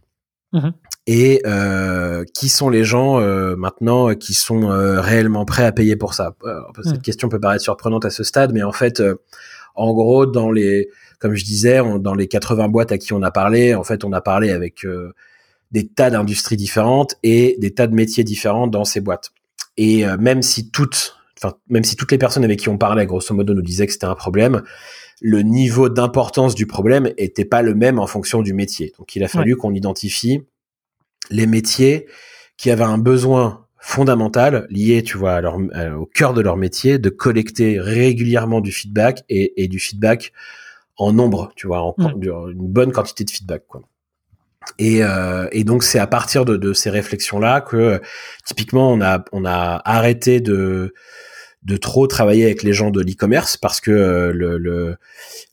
mhm. 0.51 0.73
et 1.07 1.41
euh, 1.45 2.25
qui 2.33 2.49
sont 2.49 2.69
les 2.69 2.83
gens 2.83 3.21
euh, 3.21 3.55
maintenant 3.55 4.13
qui 4.15 4.33
sont 4.33 4.69
euh, 4.69 4.99
réellement 4.99 5.45
prêts 5.45 5.63
à 5.63 5.71
payer 5.71 5.95
pour 5.95 6.13
ça. 6.13 6.35
Cette 6.83 6.95
mhm. 6.95 7.01
question 7.01 7.29
peut 7.29 7.39
paraître 7.39 7.63
surprenante 7.63 8.03
à 8.03 8.09
ce 8.09 8.25
stade, 8.25 8.51
mais 8.51 8.63
en 8.63 8.73
fait, 8.73 9.01
en 9.75 9.93
gros, 9.93 10.25
dans 10.25 10.51
les, 10.51 10.89
comme 11.19 11.35
je 11.35 11.45
disais, 11.45 11.79
dans 11.99 12.15
les 12.15 12.27
80 12.27 12.67
boîtes 12.67 12.91
à 12.91 12.97
qui 12.97 13.13
on 13.13 13.21
a 13.21 13.31
parlé, 13.31 13.75
en 13.75 13.85
fait, 13.85 14.03
on 14.03 14.11
a 14.11 14.19
parlé 14.19 14.51
avec 14.51 14.85
des 15.71 15.87
tas 15.87 16.09
d'industries 16.09 16.57
différentes 16.57 17.15
et 17.23 17.55
des 17.59 17.73
tas 17.73 17.87
de 17.87 17.93
métiers 17.93 18.23
différents 18.25 18.67
dans 18.67 18.83
ces 18.83 18.99
boîtes. 18.99 19.29
Et 19.77 20.03
même 20.19 20.41
si 20.41 20.71
toutes, 20.71 21.15
enfin, 21.37 21.55
même 21.69 21.83
si 21.83 21.95
toutes 21.95 22.11
les 22.11 22.17
personnes 22.17 22.43
avec 22.43 22.59
qui 22.59 22.69
on 22.69 22.77
parlait, 22.77 23.05
grosso 23.05 23.33
modo, 23.35 23.53
nous 23.53 23.61
disaient 23.61 23.85
que 23.85 23.93
c'était 23.93 24.05
un 24.05 24.15
problème, 24.15 24.63
le 25.21 25.41
niveau 25.41 25.89
d'importance 25.89 26.55
du 26.55 26.65
problème 26.65 27.11
était 27.17 27.45
pas 27.45 27.61
le 27.61 27.75
même 27.75 27.99
en 27.99 28.07
fonction 28.07 28.41
du 28.41 28.53
métier. 28.53 28.93
Donc 28.97 29.15
il 29.15 29.23
a 29.23 29.27
fallu 29.27 29.55
qu'on 29.55 29.73
identifie 29.73 30.43
les 31.29 31.45
métiers 31.45 32.07
qui 32.57 32.71
avaient 32.71 32.83
un 32.83 32.97
besoin 32.97 33.65
fondamental 33.77 34.67
lié, 34.69 35.03
tu 35.03 35.17
vois, 35.17 35.41
au 35.97 36.05
cœur 36.05 36.33
de 36.33 36.41
leur 36.41 36.57
métier, 36.57 36.99
de 36.99 37.09
collecter 37.09 37.79
régulièrement 37.79 38.61
du 38.61 38.71
feedback 38.71 39.23
et, 39.29 39.67
du 39.67 39.79
feedback 39.79 40.33
en 40.97 41.13
nombre, 41.13 41.51
tu 41.55 41.67
vois, 41.67 41.81
en, 41.81 41.95
une 41.97 42.67
bonne 42.67 42.91
quantité 42.91 43.23
de 43.23 43.31
feedback, 43.31 43.63
quoi. 43.67 43.81
Et, 44.77 45.03
euh, 45.03 45.47
et 45.51 45.63
donc 45.63 45.83
c'est 45.83 45.99
à 45.99 46.05
partir 46.05 46.45
de, 46.45 46.57
de 46.57 46.73
ces 46.73 46.89
réflexions-là 46.89 47.61
que 47.61 48.01
typiquement 48.45 48.91
on 48.91 49.01
a 49.01 49.23
on 49.31 49.45
a 49.45 49.81
arrêté 49.83 50.41
de 50.41 50.93
de 51.63 51.75
trop 51.75 52.07
travailler 52.07 52.45
avec 52.45 52.63
les 52.63 52.71
gens 52.71 52.89
de 52.89 53.01
l'e-commerce 53.01 53.57
parce 53.57 53.81
que 53.81 53.91
euh, 53.91 54.31
le, 54.31 54.57
le, 54.57 54.95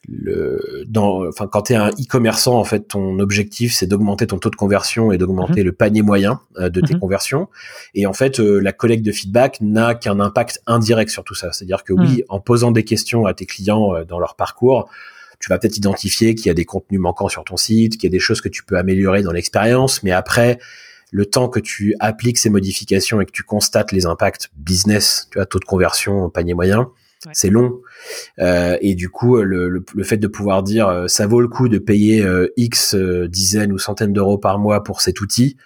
le 0.09 0.85
dans 0.87 1.27
enfin 1.27 1.49
quand 1.49 1.63
tu 1.63 1.73
es 1.73 1.77
un 1.77 1.89
e-commerçant 1.91 2.57
en 2.57 2.65
fait 2.65 2.87
ton 2.87 3.19
objectif 3.19 3.75
c'est 3.75 3.87
d'augmenter 3.87 4.29
ton 4.29 4.39
taux 4.39 4.51
de 4.51 4.57
conversion 4.57 5.11
et 5.11 5.19
d'augmenter 5.19 5.63
mhm. 5.63 5.67
le 5.67 5.73
panier 5.73 6.03
moyen 6.03 6.41
euh, 6.59 6.69
de 6.69 6.81
tes 6.81 6.95
mhm. 6.95 7.01
conversions 7.01 7.49
et 7.95 8.07
en 8.07 8.13
fait 8.13 8.39
euh, 8.39 8.61
la 8.61 8.73
collecte 8.73 9.05
de 9.05 9.11
feedback 9.11 9.61
n'a 9.61 9.97
qu'un 9.97 10.21
impact 10.21 10.63
indirect 10.69 11.11
sur 11.11 11.25
tout 11.25 11.35
ça 11.35 11.51
c'est-à-dire 11.51 11.83
que 11.83 11.93
oui 11.93 12.19
mhm. 12.19 12.25
en 12.29 12.39
posant 12.41 12.71
des 12.71 12.85
questions 12.85 13.27
à 13.27 13.35
tes 13.35 13.47
clients 13.47 14.05
dans 14.05 14.21
leur 14.21 14.37
parcours 14.37 14.89
tu 15.41 15.49
vas 15.49 15.59
peut-être 15.59 15.77
identifier 15.77 16.35
qu'il 16.35 16.47
y 16.47 16.51
a 16.51 16.55
des 16.55 16.65
contenus 16.65 17.01
manquants 17.01 17.29
sur 17.29 17.45
ton 17.45 17.59
site, 17.59 17.99
qu'il 17.99 18.05
y 18.05 18.07
a 18.07 18.11
des 18.11 18.21
choses 18.21 18.41
que 18.41 18.49
tu 18.49 18.65
peux 18.65 18.79
améliorer 18.79 19.23
dans 19.23 19.33
l'expérience, 19.33 20.03
mais 20.03 20.11
après, 20.11 20.59
le 21.17 21.25
temps 21.25 21.49
que 21.49 21.61
tu 21.61 21.95
appliques 21.99 22.37
ces 22.37 22.51
modifications 22.51 23.23
et 23.23 23.25
que 23.25 23.31
tu 23.31 23.43
constates 23.43 23.91
les 23.91 24.05
impacts 24.05 24.51
business, 24.55 25.29
tu 25.31 25.39
vois, 25.39 25.47
taux 25.47 25.59
de 25.59 25.65
conversion, 25.65 26.29
panier 26.29 26.53
moyen, 26.53 26.91
c'est 27.33 27.49
long. 27.49 27.81
Euh, 28.39 28.77
et 28.83 28.95
du 28.95 29.09
coup, 29.09 29.41
le, 29.41 29.71
le, 29.71 30.05
fait 30.05 30.19
de 30.19 30.27
pouvoir 30.27 30.63
dire 30.63 30.89
euh, 30.89 31.09
ça 31.09 31.27
vaut 31.27 31.41
le 31.41 31.49
coup 31.49 31.71
de 31.71 31.79
payer 31.79 32.23
euh, 32.23 32.53
X 32.59 32.95
dizaines 32.95 33.73
ou 33.73 33.79
centaines 33.79 34.13
d'euros 34.13 34.37
par 34.37 34.59
mois 34.59 34.85
pour 34.85 35.01
cet 35.01 35.23
outil 35.23 35.57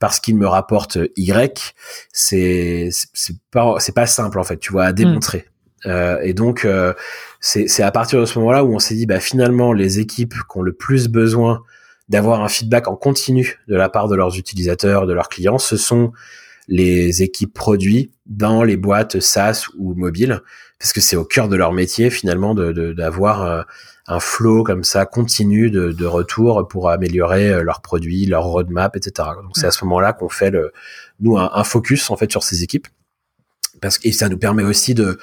parce 0.00 0.18
qu'il 0.18 0.36
me 0.36 0.48
rapporte 0.48 0.98
Y, 1.14 1.74
c'est 2.12 2.88
c'est 2.90 3.36
pas 3.52 3.76
c'est 3.78 3.94
pas 3.94 4.06
simple 4.06 4.40
en 4.40 4.44
fait, 4.44 4.58
tu 4.58 4.72
vois, 4.72 4.86
à 4.86 4.92
démontrer. 4.92 5.46
Euh, 5.86 6.18
et 6.20 6.34
donc, 6.34 6.66
c'est 7.38 7.82
à 7.82 7.92
partir 7.92 8.18
de 8.18 8.24
ce 8.26 8.40
moment-là 8.40 8.64
où 8.64 8.74
on 8.74 8.80
s'est 8.80 8.96
dit, 8.96 9.06
bah, 9.06 9.20
finalement, 9.20 9.72
les 9.72 10.00
équipes 10.00 10.34
qui 10.34 10.58
ont 10.58 10.62
le 10.62 10.72
plus 10.72 11.06
besoin 11.06 11.62
d'avoir 12.08 12.42
un 12.42 12.48
feedback 12.48 12.88
en 12.88 12.96
continu 12.96 13.58
de 13.68 13.76
la 13.76 13.88
part 13.88 14.08
de 14.08 14.16
leurs 14.16 14.38
utilisateurs, 14.38 15.06
de 15.06 15.12
leurs 15.12 15.28
clients, 15.28 15.58
ce 15.58 15.76
sont 15.76 16.12
les 16.68 17.22
équipes 17.22 17.52
produits 17.52 18.10
dans 18.26 18.62
les 18.62 18.76
boîtes 18.76 19.20
SaaS 19.20 19.66
ou 19.78 19.94
mobiles, 19.94 20.42
parce 20.78 20.92
que 20.92 21.00
c'est 21.00 21.16
au 21.16 21.24
cœur 21.24 21.48
de 21.48 21.56
leur 21.56 21.72
métier 21.72 22.10
finalement 22.10 22.54
d'avoir 22.54 23.44
de, 23.44 23.50
euh, 23.50 23.64
un 24.08 24.20
flow 24.20 24.62
comme 24.62 24.84
ça 24.84 25.04
continu 25.04 25.70
de, 25.70 25.90
de 25.90 26.06
retour 26.06 26.68
pour 26.68 26.90
améliorer 26.90 27.62
leurs 27.64 27.80
produits, 27.80 28.26
leur 28.26 28.44
roadmap, 28.44 28.94
etc. 28.96 29.28
Donc 29.42 29.52
c'est 29.54 29.66
à 29.66 29.72
ce 29.72 29.84
moment-là 29.84 30.12
qu'on 30.12 30.28
fait 30.28 30.50
le, 30.50 30.72
nous 31.20 31.36
un, 31.38 31.50
un, 31.52 31.64
focus 31.64 32.10
en 32.10 32.16
fait 32.16 32.30
sur 32.30 32.42
ces 32.42 32.62
équipes, 32.62 32.86
parce 33.80 33.98
que 33.98 34.08
et 34.08 34.12
ça 34.12 34.28
nous 34.28 34.38
permet 34.38 34.62
aussi 34.62 34.94
de 34.94 35.18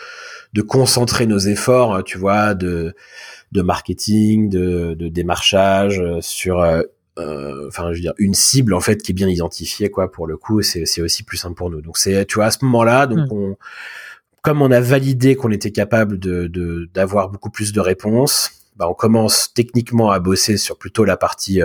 de 0.54 0.62
concentrer 0.62 1.26
nos 1.26 1.40
efforts, 1.40 2.04
tu 2.04 2.18
vois, 2.18 2.54
de 2.54 2.96
de 3.54 3.62
marketing, 3.62 4.50
de, 4.50 4.96
de 4.96 5.08
démarchage 5.08 6.00
euh, 6.00 6.20
sur 6.22 6.60
euh, 6.62 6.82
euh, 7.20 7.68
enfin 7.68 7.92
je 7.92 7.98
veux 7.98 8.02
dire 8.02 8.14
une 8.18 8.34
cible 8.34 8.74
en 8.74 8.80
fait 8.80 9.04
qui 9.04 9.12
est 9.12 9.16
bien 9.16 9.30
identifiée 9.30 9.92
quoi 9.92 10.12
pour 10.12 10.26
le 10.26 10.36
coup 10.36 10.64
c'est 10.64 10.86
c'est 10.86 11.02
aussi 11.02 11.22
plus 11.22 11.38
simple 11.38 11.54
pour 11.54 11.70
nous 11.70 11.80
donc 11.80 11.98
c'est 11.98 12.26
tu 12.26 12.36
vois 12.36 12.46
à 12.46 12.52
ce 12.52 12.66
moment-là 12.66 13.06
donc 13.06 13.30
hmm. 13.30 13.36
on 13.36 13.58
comme 14.42 14.64
on 14.64 14.72
a 14.72 14.82
validé 14.82 15.36
qu'on 15.36 15.52
était 15.52 15.72
capable 15.72 16.18
de 16.18 16.90
d'avoir 16.92 17.30
beaucoup 17.30 17.52
plus 17.52 17.72
de 17.72 17.80
réponses 17.80 18.50
bah 18.76 18.88
on 18.90 18.96
commence 18.96 19.54
techniquement 19.54 20.10
à 20.10 20.20
bosser 20.20 20.58
sur 20.58 20.80
plutôt 20.80 21.06
la 21.06 21.16
partie 21.16 21.62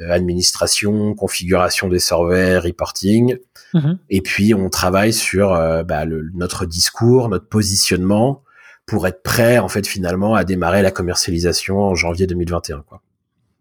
euh, 0.00 0.10
administration, 0.10 1.14
configuration 1.14 1.88
des 1.88 2.00
serveurs, 2.00 2.64
reporting. 2.64 3.36
Mhm. 3.74 3.98
Et 4.10 4.22
puis 4.22 4.52
on 4.52 4.68
travaille 4.68 5.12
sur 5.12 5.52
euh, 5.52 5.84
bah, 5.84 6.04
le, 6.04 6.30
notre 6.34 6.66
discours, 6.66 7.28
notre 7.28 7.46
positionnement 7.46 8.42
pour 8.86 9.06
être 9.06 9.22
prêt 9.22 9.58
en 9.58 9.68
fait 9.68 9.86
finalement 9.86 10.34
à 10.34 10.44
démarrer 10.44 10.82
la 10.82 10.90
commercialisation 10.90 11.80
en 11.80 11.94
janvier 11.94 12.26
2021. 12.26 12.82
Quoi. 12.82 13.02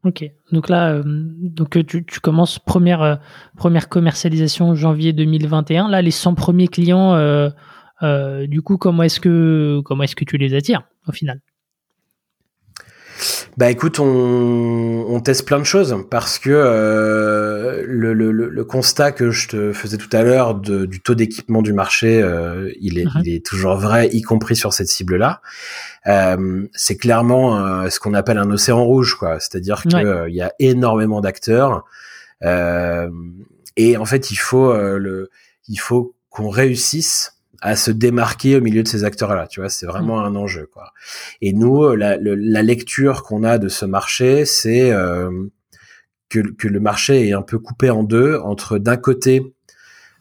Ok, 0.04 0.26
donc 0.52 0.68
là, 0.68 0.92
euh, 0.92 1.04
donc 1.06 1.86
tu, 1.86 2.04
tu, 2.06 2.20
commences 2.20 2.60
première 2.60 3.22
première 3.56 3.88
commercialisation 3.88 4.76
janvier 4.76 5.14
2021. 5.14 5.90
Là, 5.90 6.02
les 6.02 6.12
100 6.12 6.36
premiers 6.36 6.68
clients, 6.68 7.16
du 8.02 8.62
coup, 8.62 8.78
comment 8.78 9.04
est-ce 9.04 9.20
que 9.20 9.82
comment 9.86 10.04
est-ce 10.04 10.16
que 10.16 10.26
tu 10.26 10.38
les 10.38 10.56
attires 10.56 10.84
au 11.08 11.14
final? 11.14 11.40
Bah 13.56 13.70
écoute, 13.70 14.00
on, 14.00 15.06
on, 15.08 15.20
teste 15.20 15.46
plein 15.46 15.60
de 15.60 15.64
choses 15.64 15.96
parce 16.10 16.40
que 16.40 16.50
euh, 17.64 17.84
le, 17.88 18.14
le, 18.14 18.32
le, 18.32 18.64
constat 18.66 19.12
que 19.12 19.32
je 19.32 19.48
te 19.48 19.74
faisais 19.74 19.98
tout 19.98 20.10
à 20.12 20.24
l'heure 20.24 20.56
du 20.56 21.00
taux 21.00 21.16
d'équipement 21.16 21.62
du 21.62 21.74
marché, 21.74 22.22
euh, 22.22 22.72
il, 22.80 23.00
est, 23.00 23.06
mhm. 23.06 23.22
il 23.24 23.34
est 23.34 23.46
toujours 23.46 23.78
vrai, 23.78 24.10
y 24.12 24.22
compris 24.22 24.56
sur 24.56 24.74
cette 24.74 24.88
cible-là. 24.88 25.42
Euh, 26.08 26.68
c'est 26.74 26.98
clairement 26.98 27.58
euh, 27.58 27.90
ce 27.90 28.00
qu'on 28.00 28.14
appelle 28.14 28.38
un 28.38 28.50
océan 28.52 28.84
rouge, 28.84 29.16
quoi. 29.16 29.40
C'est-à-dire 29.40 29.84
qu'il 29.84 30.26
il 30.28 30.36
y 30.36 30.42
a 30.42 30.52
énormément 30.60 31.22
d'acteurs 31.22 31.86
et 33.76 33.98
en 33.98 34.06
fait, 34.06 34.32
il 34.32 34.36
faut 34.36 34.74
le, 34.74 35.30
il 35.70 35.78
faut 35.78 36.14
qu'on 36.30 36.50
réussisse 36.50 37.38
à 37.62 37.78
se 37.78 37.90
démarquer 37.90 38.58
au 38.58 38.62
milieu 38.62 38.84
de 38.84 38.88
ces 38.88 39.06
acteurs-là. 39.06 39.48
Tu 39.48 39.62
vois, 39.62 39.70
c'est 39.70 39.86
vraiment 39.86 40.20
mm. 40.20 40.26
un 40.26 40.36
enjeu, 40.36 40.70
quoi. 40.72 40.92
Et 41.42 41.54
nous, 41.54 41.96
la, 41.96 42.18
la 42.20 42.62
lecture 42.64 43.24
qu'on 43.24 43.44
a 43.44 43.58
de 43.58 43.70
ce 43.70 43.86
marché, 43.86 44.44
c'est 44.44 44.92
que, 46.34 46.52
que, 46.52 46.68
le 46.68 46.80
marché 46.80 47.28
est 47.28 47.34
un 47.34 47.42
peu 47.42 47.60
coupé 47.60 47.90
en 47.90 48.04
deux 48.04 48.38
entre 48.44 48.78
d'un 48.78 48.98
côté 48.98 49.54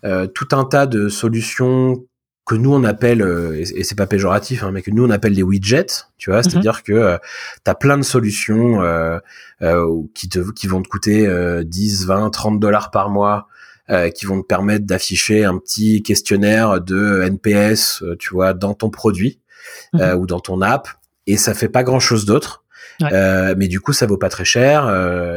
euh, 0.05 0.27
tout 0.27 0.49
un 0.53 0.65
tas 0.65 0.87
de 0.87 1.09
solutions 1.09 2.05
que 2.45 2.55
nous 2.57 2.75
on 2.75 2.83
appelle 2.83 3.23
et, 3.55 3.85
c'est 3.85 3.97
pas 3.97 4.09
péjoratif 4.09 4.65
hein, 4.65 4.73
mais 4.73 4.83
que 4.83 4.91
nous 4.91 5.05
on 5.05 5.11
appelle 5.11 5.35
des 5.35 5.45
widgets 5.45 6.07
tu 6.19 6.31
vois 6.31 6.41
mm-hmm. 6.41 6.51
c'est-à-dire 6.51 6.83
que 6.83 7.19
tu 7.65 7.71
as 7.71 7.75
plein 7.77 7.97
de 7.97 8.03
solutions 8.03 8.81
qui 10.13 10.29
te 10.29 10.51
qui 10.53 10.67
vont 10.67 10.83
te 10.83 10.89
coûter 10.89 11.29
10 11.65 12.07
20 12.07 12.31
30 12.31 12.59
dollars 12.59 12.91
par 12.91 13.11
mois 13.11 13.47
euh, 13.91 14.11
qui 14.11 14.27
vont 14.27 14.41
te 14.41 14.47
permettre 14.47 14.87
d'afficher 14.87 15.45
un 15.45 15.59
petit 15.59 16.05
questionnaire 16.05 16.81
de 16.81 17.21
NPS, 17.23 18.03
euh, 18.03 18.17
tu 18.17 18.31
vois, 18.33 18.55
dans 18.55 18.75
ton 18.75 18.91
produit 18.91 19.41
mhm. 19.93 20.01
euh, 20.01 20.15
ou 20.15 20.25
dans 20.25 20.39
ton 20.39 20.63
app, 20.63 20.89
et 21.27 21.37
ça 21.37 21.53
fait 21.53 21.69
pas 21.69 21.83
grand 21.83 21.99
chose 21.99 22.25
d'autre. 22.25 22.65
Mais 23.01 23.69
du 23.69 23.81
coup, 23.81 23.93
ça 23.93 24.07
vaut 24.07 24.19
pas 24.19 24.29
très 24.29 24.45
cher 24.45 24.89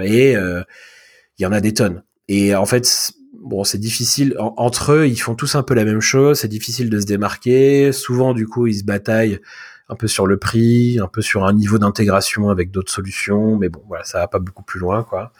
et 0.03 0.33
il 0.33 1.43
y 1.43 1.45
en 1.45 1.51
a 1.51 1.61
des 1.61 1.73
tonnes. 1.73 2.03
Et 2.27 2.55
en 2.55 2.65
fait, 2.65 3.11
bon, 3.33 3.63
c'est 3.63 3.77
difficile. 3.77 4.35
entre 4.39 4.93
eux, 4.93 5.07
ils 5.07 5.17
font 5.17 5.35
tous 5.35 5.55
un 5.55 5.63
peu 5.63 5.73
la 5.73 5.85
même 5.85 6.01
chose. 6.01 6.39
C'est 6.39 6.47
difficile 6.47 6.89
de 6.89 6.99
se 6.99 7.05
démarquer. 7.05 7.91
Souvent, 7.91 8.33
du 8.33 8.47
coup, 8.47 8.67
ils 8.67 8.79
se 8.79 8.83
bataillent 8.83 9.39
un 9.87 9.95
peu 9.95 10.07
sur 10.07 10.25
le 10.25 10.37
prix, 10.37 10.99
un 10.99 11.07
peu 11.07 11.21
sur 11.21 11.45
un 11.45 11.53
niveau 11.53 11.77
d'intégration 11.77 12.49
avec 12.49 12.71
d'autres 12.71 12.91
solutions. 12.91 13.57
Mais 13.57 13.69
bon, 13.69 13.81
voilà, 13.87 14.03
ça 14.03 14.19
va 14.19 14.27
pas 14.27 14.39
beaucoup 14.39 14.63
plus 14.63 14.79
loin, 14.79 15.03
quoi. 15.03 15.31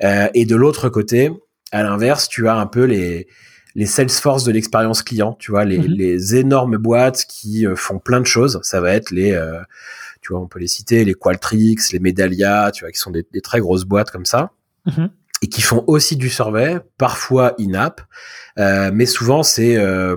et 0.00 0.44
de 0.44 0.56
l'autre 0.56 0.88
côté, 0.88 1.30
à 1.72 1.82
l'inverse, 1.82 2.28
tu 2.28 2.48
as 2.48 2.56
un 2.56 2.66
peu 2.66 2.84
les 2.84 3.28
les 3.76 3.86
Salesforce 3.86 4.44
de 4.44 4.52
l'expérience 4.52 5.02
client, 5.02 5.36
tu 5.38 5.52
vois, 5.52 5.64
les, 5.64 5.78
mhm. 5.78 5.86
les 5.86 6.36
énormes 6.36 6.76
boîtes 6.76 7.24
qui 7.28 7.66
euh, 7.66 7.76
font 7.76 7.98
plein 7.98 8.20
de 8.20 8.26
choses. 8.26 8.58
Ça 8.62 8.80
va 8.80 8.92
être 8.92 9.10
les, 9.10 9.32
euh, 9.32 9.60
tu 10.20 10.32
vois, 10.32 10.40
on 10.40 10.46
peut 10.46 10.58
les 10.58 10.68
citer, 10.68 11.04
les 11.04 11.14
Qualtrics, 11.14 11.92
les 11.92 11.98
Medallia, 11.98 12.70
tu 12.72 12.84
vois, 12.84 12.92
qui 12.92 12.98
sont 12.98 13.10
des, 13.10 13.26
des 13.32 13.40
très 13.40 13.60
grosses 13.60 13.84
boîtes 13.84 14.10
comme 14.10 14.26
ça. 14.26 14.52
Mhm. 14.86 15.10
Et 15.42 15.48
qui 15.48 15.62
font 15.62 15.84
aussi 15.86 16.16
du 16.16 16.28
survey, 16.28 16.78
parfois 16.98 17.54
in-app, 17.58 18.02
euh, 18.58 18.90
mais 18.92 19.06
souvent 19.06 19.42
c'est 19.42 19.78
euh, 19.78 20.16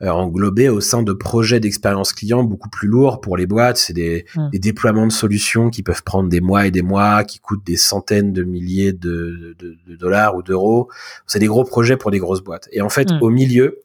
euh, 0.00 0.10
englobé 0.10 0.68
au 0.68 0.80
sein 0.80 1.02
de 1.02 1.12
projets 1.12 1.58
d'expérience 1.58 2.12
client 2.12 2.44
beaucoup 2.44 2.68
plus 2.68 2.86
lourds 2.86 3.20
pour 3.20 3.36
les 3.36 3.46
boîtes. 3.46 3.78
C'est 3.78 3.94
des, 3.94 4.26
hmm. 4.36 4.50
des, 4.50 4.60
déploiements 4.60 5.08
de 5.08 5.12
solutions 5.12 5.70
qui 5.70 5.82
peuvent 5.82 6.04
prendre 6.04 6.28
des 6.28 6.40
mois 6.40 6.66
et 6.66 6.70
des 6.70 6.82
mois, 6.82 7.24
qui 7.24 7.40
coûtent 7.40 7.66
des 7.66 7.76
centaines 7.76 8.32
de 8.32 8.44
milliers 8.44 8.92
de, 8.92 9.56
de, 9.58 9.76
de 9.88 9.96
dollars 9.96 10.36
ou 10.36 10.42
d'euros. 10.44 10.88
C'est 11.26 11.40
des 11.40 11.48
gros 11.48 11.64
projets 11.64 11.96
pour 11.96 12.12
des 12.12 12.20
grosses 12.20 12.42
boîtes. 12.42 12.68
Et 12.70 12.80
en 12.80 12.90
fait, 12.90 13.10
hmm. 13.10 13.18
au 13.22 13.30
milieu, 13.30 13.80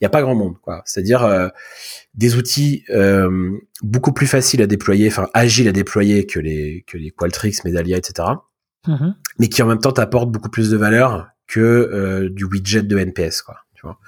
il 0.00 0.04
n'y 0.04 0.06
a 0.06 0.10
pas 0.10 0.22
grand 0.22 0.34
monde. 0.34 0.58
quoi. 0.62 0.82
C'est-à-dire 0.84 1.24
euh, 1.24 1.48
des 2.14 2.36
outils 2.36 2.84
euh, 2.90 3.58
beaucoup 3.82 4.12
plus 4.12 4.26
faciles 4.26 4.62
à 4.62 4.66
déployer, 4.66 5.08
enfin 5.08 5.28
agiles 5.34 5.68
à 5.68 5.72
déployer 5.72 6.26
que 6.26 6.38
les 6.38 6.84
que 6.86 6.96
les 6.96 7.10
Qualtrics, 7.10 7.64
Medallia, 7.64 7.96
etc. 7.96 8.28
Hmm. 8.86 9.12
Mais 9.38 9.48
qui 9.48 9.62
en 9.62 9.66
même 9.66 9.80
temps 9.80 9.92
t'apportent 9.92 10.30
beaucoup 10.30 10.50
plus 10.50 10.70
de 10.70 10.76
valeur 10.76 11.28
que 11.48 11.60
euh, 11.60 12.28
du 12.30 12.44
widget 12.44 12.82
de 12.82 12.96
NPS. 12.96 13.42
quoi. 13.42 13.56
Tu 13.74 13.82
vois 13.82 13.98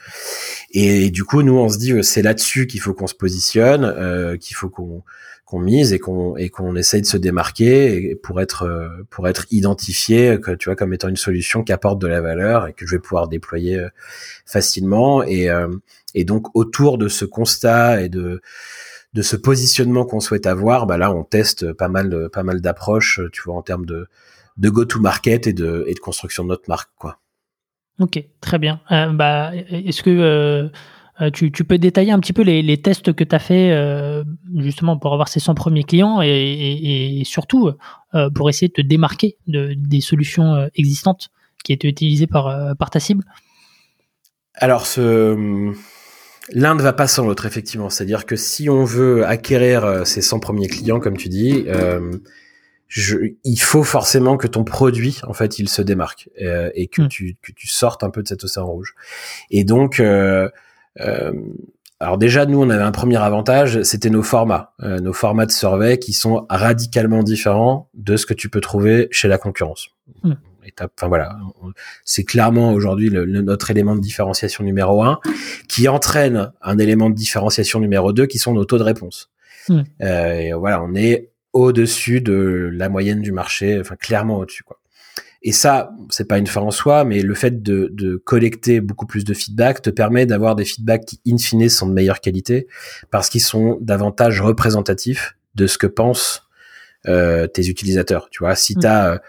et, 0.72 1.11
du 1.11 1.24
coup, 1.24 1.43
nous, 1.43 1.57
on 1.57 1.68
se 1.68 1.78
dit 1.78 1.93
euh, 1.93 2.03
c'est 2.03 2.22
là-dessus 2.22 2.66
qu'il 2.66 2.80
faut 2.80 2.95
qu'on 2.95 3.07
se 3.07 3.14
positionne, 3.14 3.84
euh, 3.84 4.36
qu'il 4.36 4.57
faut 4.57 4.68
qu'on 4.68 5.03
qu'on 5.51 5.59
mise 5.59 5.92
et 5.92 5.98
qu'on 5.98 6.36
et 6.36 6.48
qu'on 6.48 6.76
essaye 6.76 7.03
de 7.03 7.07
se 7.07 7.16
démarquer 7.16 8.14
pour 8.22 8.40
être 8.40 8.62
euh, 8.62 8.88
pour 9.11 9.26
être 9.26 9.46
identifié 9.51 10.38
que 10.40 10.53
tu 10.53 10.68
vois 10.68 10.76
comme 10.76 10.94
étant 10.94 11.09
une 11.09 11.16
solution 11.16 11.64
qui 11.64 11.72
apporte 11.72 12.01
de 12.01 12.07
la 12.07 12.20
valeur 12.20 12.68
et 12.68 12.72
que 12.72 12.86
je 12.86 12.92
vais 12.92 13.01
pouvoir 13.01 13.26
déployer 13.26 13.78
euh, 13.78 13.88
facilement 14.46 15.24
et 15.24 15.48
et 16.14 16.24
donc 16.24 16.55
autour 16.55 16.98
de 16.98 17.09
ce 17.09 17.24
constat 17.24 18.03
et 18.03 18.09
de 18.09 18.40
de 19.12 19.22
ce 19.22 19.34
positionnement 19.36 20.05
qu'on 20.05 20.20
souhaite 20.20 20.46
avoir 20.46 20.86
bah 20.86 20.98
là 20.98 21.12
on 21.12 21.24
teste 21.24 21.72
pas 21.72 21.88
mal 21.88 22.28
pas 22.30 22.44
mal 22.44 22.61
d'approches 22.61 23.20
tu 23.32 23.42
vois 23.42 23.57
en 23.57 23.62
termes 23.62 23.86
de 23.86 24.07
de 24.57 24.70
go 24.70 24.84
to 24.84 25.01
market 25.01 25.46
et 25.48 25.53
de 25.53 25.84
et 25.88 25.94
de 25.94 26.01
construction 26.01 26.44
de 26.44 26.51
notre 26.51 26.68
marque 26.68 26.90
quoi 26.96 27.18
Ok, 28.01 28.24
très 28.40 28.59
bien. 28.59 28.80
Euh, 28.90 29.12
bah, 29.12 29.53
est-ce 29.55 30.03
que 30.03 30.11
euh, 30.11 30.68
tu, 31.33 31.51
peux 31.51 31.79
détailler 31.79 32.12
un 32.12 32.21
petit 32.21 32.33
peu 32.33 32.43
les, 32.43 32.77
tests 32.81 33.12
que 33.12 33.25
tu 33.25 33.35
as 33.35 33.39
fait 33.39 34.23
justement 34.57 34.99
pour 34.99 35.12
avoir 35.12 35.29
ces 35.29 35.41
100 35.41 35.55
premiers 35.55 35.85
clients 35.85 36.21
et, 36.23 37.23
surtout 37.25 37.71
pour 38.35 38.49
essayer 38.49 38.68
de 38.68 38.75
te 38.75 38.81
démarquer 38.81 39.37
de, 39.47 39.75
des 39.77 40.01
solutions 40.01 40.68
existantes 40.75 41.31
qui 41.64 41.73
étaient 41.73 41.89
utilisées 41.89 42.27
par, 42.27 42.77
par 42.77 42.91
ta 42.91 43.01
cible? 43.01 43.25
Alors, 44.55 44.87
ce 44.87 45.73
L'un 46.53 46.75
ne 46.75 46.83
va 46.83 46.93
pas 46.93 47.07
sans 47.07 47.27
l'autre, 47.27 47.47
effectivement. 47.47 47.91
C'est-à-dire 47.91 48.27
que 48.27 48.37
si 48.37 48.68
on 48.68 48.85
veut 48.85 49.25
acquérir 49.25 49.85
euh, 49.85 50.05
ces 50.05 50.23
100 50.23 50.41
premiers 50.41 50.68
clients, 50.68 50.99
comme 50.99 51.16
tu 51.16 51.29
dis, 51.29 51.64
euh, 51.68 52.12
je, 52.89 53.16
il 53.45 53.61
faut 53.61 53.85
forcément 53.85 54.37
que 54.37 54.49
ton 54.49 54.64
produit, 54.64 55.21
en 55.27 55.33
fait, 55.33 55.59
il 55.59 55.68
se 55.68 55.83
démarque 55.83 56.29
euh, 56.43 56.71
et 56.75 56.89
que, 56.89 57.03
tu, 57.03 57.37
que 57.41 57.53
tu 57.53 57.68
sortes 57.68 58.03
un 58.03 58.11
peu 58.11 58.23
de 58.23 58.29
cet 58.29 58.43
océan 58.43 58.66
rouge. 58.66 58.95
Et 59.51 59.62
donc, 59.64 60.01
euh, 60.01 60.05
euh, 60.05 60.51
alors 62.01 62.16
déjà, 62.16 62.46
nous, 62.46 62.61
on 62.61 62.70
avait 62.70 62.82
un 62.82 62.92
premier 62.92 63.18
avantage, 63.18 63.82
c'était 63.82 64.11
nos 64.11 64.22
formats, 64.22 64.74
nos 64.80 65.12
formats 65.12 65.46
de 65.46 65.53
survey 65.53 65.98
qui 65.98 66.12
sont 66.12 66.46
radicalement 66.48 67.22
différents 67.22 67.90
de 67.94 68.16
ce 68.16 68.24
que 68.24 68.34
tu 68.34 68.48
peux 68.48 68.61
trouver 68.61 69.09
chez 69.11 69.28
la 69.28 69.36
concurrence. 69.38 69.88
Hmm. 70.22 70.34
Enfin 70.80 71.09
voilà, 71.09 71.36
c'est 72.05 72.24
clairement 72.24 72.72
aujourd'hui 72.72 73.11
notre 73.11 73.70
élément 73.70 73.94
de 73.94 74.01
différenciation 74.01 74.64
numéro 74.64 75.03
un, 75.03 75.20
qui 75.68 75.88
entraîne 75.88 76.53
un 76.62 76.78
élément 76.78 77.11
de 77.11 77.14
différenciation 77.14 77.80
numéro 77.80 78.12
deux, 78.12 78.26
qui 78.26 78.38
sont 78.38 78.53
nos 78.53 78.64
taux 78.64 78.78
de 78.78 78.82
réponse. 78.82 79.30
Hmm. 79.68 79.82
Euh, 80.03 80.32
et 80.32 80.53
voilà, 80.53 80.82
on 80.82 80.94
est 80.94 81.30
au-dessus 81.53 82.20
de 82.20 82.70
la 82.72 82.88
moyenne 82.88 83.20
du 83.20 83.32
marché, 83.32 83.78
enfin 83.80 83.96
clairement 83.96 84.38
au-dessus 84.38 84.62
quoi. 84.62 84.80
Et 85.43 85.53
ça, 85.53 85.93
c'est 86.11 86.28
pas 86.28 86.36
une 86.36 86.47
fin 86.47 86.61
en 86.61 86.70
soi, 86.70 87.05
mais 87.05 87.22
le 87.22 87.34
fait 87.34 87.62
de, 87.62 87.88
de 87.93 88.16
collecter 88.16 88.80
beaucoup 88.80 89.07
plus 89.07 89.24
de 89.24 89.32
feedback 89.32 89.80
te 89.80 89.88
permet 89.88 90.26
d'avoir 90.26 90.55
des 90.55 90.66
feedbacks 90.66 91.07
qui, 91.07 91.20
in 91.26 91.38
fine, 91.38 91.68
sont 91.68 91.86
de 91.86 91.95
meilleure 91.95 92.20
qualité 92.20 92.66
parce 93.11 93.30
qu'ils 93.30 93.41
sont 93.41 93.78
davantage 93.80 94.41
représentatifs 94.43 95.36
de 95.55 95.66
ce 95.66 95.78
que 95.78 95.86
pensent 95.86 96.43
euh, 97.09 97.47
tes 97.47 97.68
utilisateurs. 97.68 98.28
Tu 98.30 98.41
vois, 98.41 98.55
si 98.55 98.76
hmm. 98.76 98.80
tu 98.80 98.86
as 98.86 99.22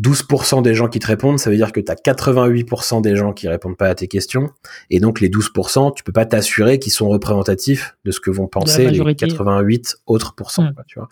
12% 0.00 0.62
des 0.62 0.74
gens 0.74 0.88
qui 0.88 0.98
te 0.98 1.06
répondent, 1.06 1.38
ça 1.38 1.50
veut 1.50 1.56
dire 1.56 1.70
que 1.70 1.78
tu 1.78 1.90
as 1.90 1.94
88% 1.94 3.00
des 3.00 3.14
gens 3.14 3.32
qui 3.32 3.48
répondent 3.48 3.76
pas 3.76 3.86
à 3.86 3.94
tes 3.94 4.08
questions. 4.08 4.50
Et 4.90 4.98
donc 4.98 5.20
les 5.20 5.28
12%, 5.28 5.94
tu 5.94 6.02
peux 6.02 6.12
pas 6.12 6.26
t'assurer 6.26 6.80
qu'ils 6.80 6.92
sont 6.92 7.08
représentatifs 7.08 7.96
de 8.04 8.10
ce 8.10 8.18
que 8.18 8.30
vont 8.30 8.48
penser 8.48 8.90
les 8.90 9.14
88 9.14 9.98
autres 10.06 10.34
pourcents. 10.34 10.64
Hmm. 10.64 10.74
tu 10.88 10.98
vois. 10.98 11.08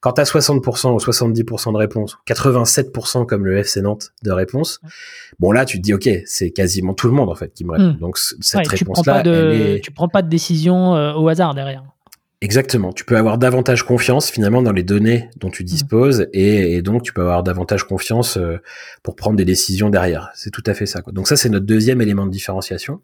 Quand 0.00 0.12
tu 0.12 0.20
as 0.20 0.24
60% 0.24 0.92
ou 0.92 0.98
70% 0.98 1.72
de 1.72 1.76
réponses, 1.76 2.18
87% 2.28 3.26
comme 3.26 3.44
le 3.46 3.58
FC 3.58 3.82
Nantes 3.82 4.12
de 4.22 4.30
réponses, 4.30 4.80
bon 5.40 5.50
là 5.50 5.64
tu 5.64 5.78
te 5.78 5.82
dis 5.82 5.94
ok, 5.94 6.08
c'est 6.24 6.50
quasiment 6.50 6.94
tout 6.94 7.08
le 7.08 7.14
monde 7.14 7.30
en 7.30 7.34
fait 7.34 7.52
qui 7.52 7.64
me 7.64 7.72
répond. 7.72 7.96
Hmm. 7.96 7.98
Donc 7.98 8.18
cette 8.18 8.66
réponse-là, 8.68 9.22
tu 9.82 9.90
prends 9.90 10.08
pas 10.08 10.22
de 10.22 10.28
décision 10.28 10.94
euh, 10.94 11.14
au 11.14 11.28
hasard 11.28 11.54
derrière. 11.54 11.82
Exactement. 12.42 12.90
Tu 12.94 13.04
peux 13.04 13.18
avoir 13.18 13.36
davantage 13.36 13.82
confiance 13.82 14.30
finalement 14.30 14.62
dans 14.62 14.72
les 14.72 14.82
données 14.82 15.28
dont 15.36 15.50
tu 15.50 15.62
mmh. 15.62 15.66
disposes 15.66 16.26
et, 16.32 16.80
donc 16.80 17.02
tu 17.02 17.12
peux 17.12 17.20
avoir 17.20 17.42
davantage 17.42 17.84
confiance 17.84 18.38
euh, 18.38 18.56
pour 19.02 19.14
prendre 19.14 19.36
des 19.36 19.44
décisions 19.44 19.90
derrière. 19.90 20.30
C'est 20.34 20.50
tout 20.50 20.62
à 20.64 20.72
fait 20.72 20.86
ça. 20.86 21.02
Quoi. 21.02 21.12
Donc 21.12 21.28
ça 21.28 21.36
c'est 21.36 21.50
notre 21.50 21.66
deuxième 21.66 22.00
élément 22.00 22.24
de 22.24 22.30
différenciation. 22.30 23.02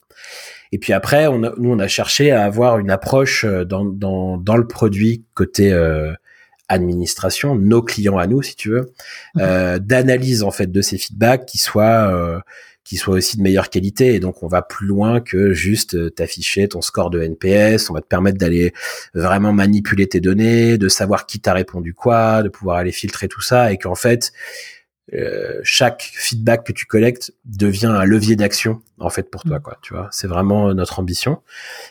Et 0.72 0.78
puis 0.78 0.94
après, 0.94 1.26
on 1.26 1.38
nous 1.38 1.70
on 1.70 1.78
a 1.78 1.86
cherché 1.86 2.30
à 2.30 2.44
avoir 2.44 2.78
une 2.78 2.90
approche 2.90 3.44
euh, 3.44 3.66
dans, 3.66 3.84
dans, 3.84 4.38
dans 4.38 4.56
le 4.56 4.66
produit 4.66 5.26
côté 5.34 5.70
euh, 5.70 6.14
administration, 6.68 7.56
nos 7.56 7.82
clients 7.82 8.16
à 8.16 8.26
nous 8.26 8.40
si 8.40 8.56
tu 8.56 8.70
veux, 8.70 8.90
mmh. 9.34 9.78
d'analyse 9.80 10.44
en 10.44 10.50
fait 10.50 10.72
de 10.72 10.80
ces 10.80 10.96
feedbacks 10.96 11.44
qui 11.44 11.58
soient 11.58 12.42
qui 12.86 12.96
soit 12.96 13.16
aussi 13.16 13.36
de 13.36 13.42
meilleure 13.42 13.68
qualité. 13.68 14.14
Et 14.14 14.20
donc, 14.20 14.44
on 14.44 14.46
va 14.46 14.62
plus 14.62 14.86
loin 14.86 15.20
que 15.20 15.52
juste 15.52 15.96
euh, 15.96 16.08
t'afficher 16.08 16.68
ton 16.68 16.80
score 16.80 17.10
de 17.10 17.20
NPS. 17.20 17.90
On 17.90 17.94
va 17.94 18.00
te 18.00 18.06
permettre 18.06 18.38
d'aller 18.38 18.72
vraiment 19.12 19.52
manipuler 19.52 20.06
tes 20.06 20.20
données, 20.20 20.78
de 20.78 20.88
savoir 20.88 21.26
qui 21.26 21.40
t'a 21.40 21.52
répondu 21.52 21.94
quoi, 21.94 22.44
de 22.44 22.48
pouvoir 22.48 22.76
aller 22.76 22.92
filtrer 22.92 23.26
tout 23.26 23.40
ça 23.40 23.72
et 23.72 23.76
qu'en 23.76 23.96
fait, 23.96 24.32
euh, 25.14 25.60
chaque 25.64 26.02
feedback 26.14 26.64
que 26.64 26.72
tu 26.72 26.86
collectes 26.86 27.32
devient 27.44 27.86
un 27.86 28.04
levier 28.04 28.34
d'action 28.34 28.82
en 28.98 29.08
fait 29.08 29.30
pour 29.30 29.44
toi 29.44 29.58
mm. 29.58 29.62
quoi 29.62 29.78
tu 29.80 29.94
vois 29.94 30.08
c'est 30.10 30.26
vraiment 30.26 30.74
notre 30.74 30.98
ambition 30.98 31.42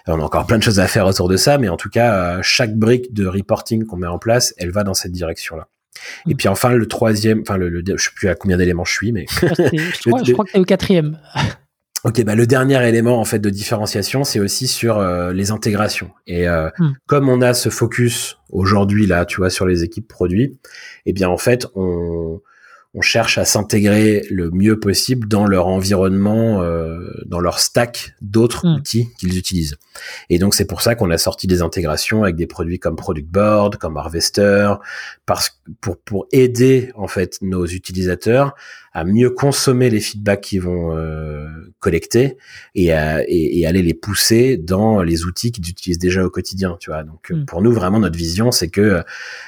on 0.06 0.20
a 0.20 0.24
encore 0.24 0.46
plein 0.46 0.58
de 0.58 0.64
choses 0.64 0.82
à 0.82 0.88
faire 0.88 1.08
autour 1.08 1.30
de 1.30 1.38
ça 1.38 1.58
mais 1.58 1.70
en 1.70 1.78
tout 1.78 1.88
cas 1.88 2.14
euh, 2.14 2.40
chaque 2.42 2.76
brique 2.76 3.14
de 3.14 3.26
reporting 3.26 3.86
qu'on 3.86 3.96
met 3.96 4.06
en 4.06 4.20
place 4.20 4.54
elle 4.58 4.72
va 4.72 4.84
dans 4.84 4.94
cette 4.94 5.14
direction 5.14 5.56
là 5.56 5.70
et 6.28 6.36
puis 6.36 6.48
enfin 6.48 6.74
le 6.74 6.88
troisième, 6.88 7.42
enfin 7.42 7.58
le, 7.58 7.84
je 7.86 8.04
sais 8.04 8.12
plus 8.16 8.28
à 8.30 8.36
combien 8.36 8.58
d'éléments 8.58 8.86
je 8.86 8.94
suis, 8.94 9.12
mais 9.12 9.26
je, 9.30 10.10
crois, 10.10 10.24
je 10.24 10.32
crois 10.34 10.46
que 10.46 10.52
tu 10.52 10.58
es 10.58 10.60
au 10.60 10.66
quatrième. 10.66 11.20
Ok, 12.06 12.24
bah 12.24 12.36
le 12.36 12.46
dernier 12.46 12.88
élément 12.88 13.20
en 13.20 13.26
fait 13.26 13.40
de 13.40 13.50
différenciation, 13.50 14.24
c'est 14.24 14.40
aussi 14.40 14.68
sur 14.68 15.00
euh, 15.00 15.34
les 15.34 15.50
intégrations. 15.50 16.12
Et 16.28 16.48
euh, 16.48 16.70
mm. 16.78 16.92
comme 17.08 17.30
on 17.30 17.42
a 17.42 17.56
ce 17.56 17.70
focus 17.70 18.38
aujourd'hui 18.52 19.08
là, 19.08 19.26
tu 19.26 19.38
vois, 19.38 19.50
sur 19.50 19.66
les 19.66 19.84
équipes 19.84 20.08
produits, 20.08 20.60
eh 21.08 21.14
bien 21.14 21.30
en 21.30 21.38
fait 21.38 21.66
on 21.74 22.42
on 22.96 23.02
cherche 23.02 23.38
à 23.38 23.44
s'intégrer 23.44 24.26
le 24.30 24.50
mieux 24.52 24.80
possible 24.80 25.28
dans 25.28 25.46
leur 25.46 25.68
environnement, 25.68 26.62
euh, 26.64 27.12
dans 27.26 27.42
leur 27.42 27.60
stack 27.60 28.16
d'autres 28.22 28.66
hmm. 28.66 28.76
outils 28.76 29.10
qu'ils 29.18 29.38
utilisent. 29.38 29.76
Et 30.30 30.40
donc 30.40 30.56
c'est 30.56 30.66
pour 30.66 30.82
ça 30.82 30.96
qu'on 30.96 31.12
a 31.12 31.18
sorti 31.18 31.46
des 31.46 31.62
intégrations 31.62 32.24
avec 32.24 32.38
des 32.38 32.48
produits 32.48 32.80
comme 32.80 32.96
Product 32.96 33.28
Board, 33.28 33.76
comme 33.76 33.98
Harvester, 33.98 34.74
parce 35.26 35.62
pour 35.82 35.98
pour 35.98 36.28
aider 36.32 36.92
en 36.96 37.08
fait 37.08 37.38
nos 37.42 37.66
utilisateurs 37.66 38.56
à 38.96 39.04
mieux 39.04 39.30
consommer 39.30 39.90
les 39.90 40.00
feedbacks 40.00 40.40
qu'ils 40.40 40.62
vont 40.62 40.96
euh, 40.96 41.50
collecter 41.80 42.38
et, 42.76 42.94
à, 42.94 43.22
et, 43.28 43.66
aller 43.66 43.82
les 43.82 43.94
pousser 43.94 44.56
dans 44.56 45.04
les 45.04 45.26
outils 45.26 45.52
qu'ils 45.52 45.70
utilisent 45.70 46.00
déjà 46.00 46.24
au 46.24 46.30
quotidien. 46.30 46.78
Tu 46.80 46.92
vois. 46.92 47.04
Donc 47.04 47.30
hmm. 47.30 47.44
pour 47.44 47.62
nous 47.62 47.74
vraiment 47.74 48.00
notre 48.00 48.18
vision 48.18 48.52
c'est 48.52 48.70
que 48.70 49.04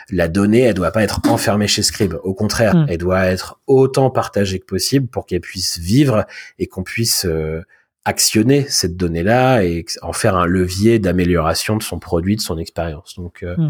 la 0.10 0.28
donnée 0.28 0.60
elle 0.60 0.74
doit 0.74 0.92
pas 0.92 1.02
être 1.02 1.22
enfermée 1.30 1.70
chez 1.70 1.82
Scribe. 1.82 2.16
Au 2.24 2.34
contraire, 2.34 2.76
hmm. 2.76 2.86
elle 2.90 2.98
doit 2.98 3.26
être 3.26 3.62
autant 3.68 4.10
partagée 4.10 4.60
que 4.60 4.66
possible 4.66 5.08
pour 5.08 5.26
qu'elle 5.26 5.40
puisse 5.40 5.80
vivre 5.80 6.26
et 6.60 6.68
qu'on 6.68 6.84
puisse 6.84 7.24
euh, 7.26 7.62
actionner 8.04 8.66
cette 8.68 8.98
donnée-là 8.98 9.64
et 9.64 9.86
en 10.02 10.12
faire 10.12 10.36
un 10.36 10.46
levier 10.46 11.00
d'amélioration 11.00 11.78
de 11.78 11.84
son 11.84 12.00
produit, 12.00 12.36
de 12.36 12.42
son 12.42 12.58
expérience. 12.58 13.16
Donc, 13.16 13.44
euh, 13.44 13.56
hmm. 13.56 13.70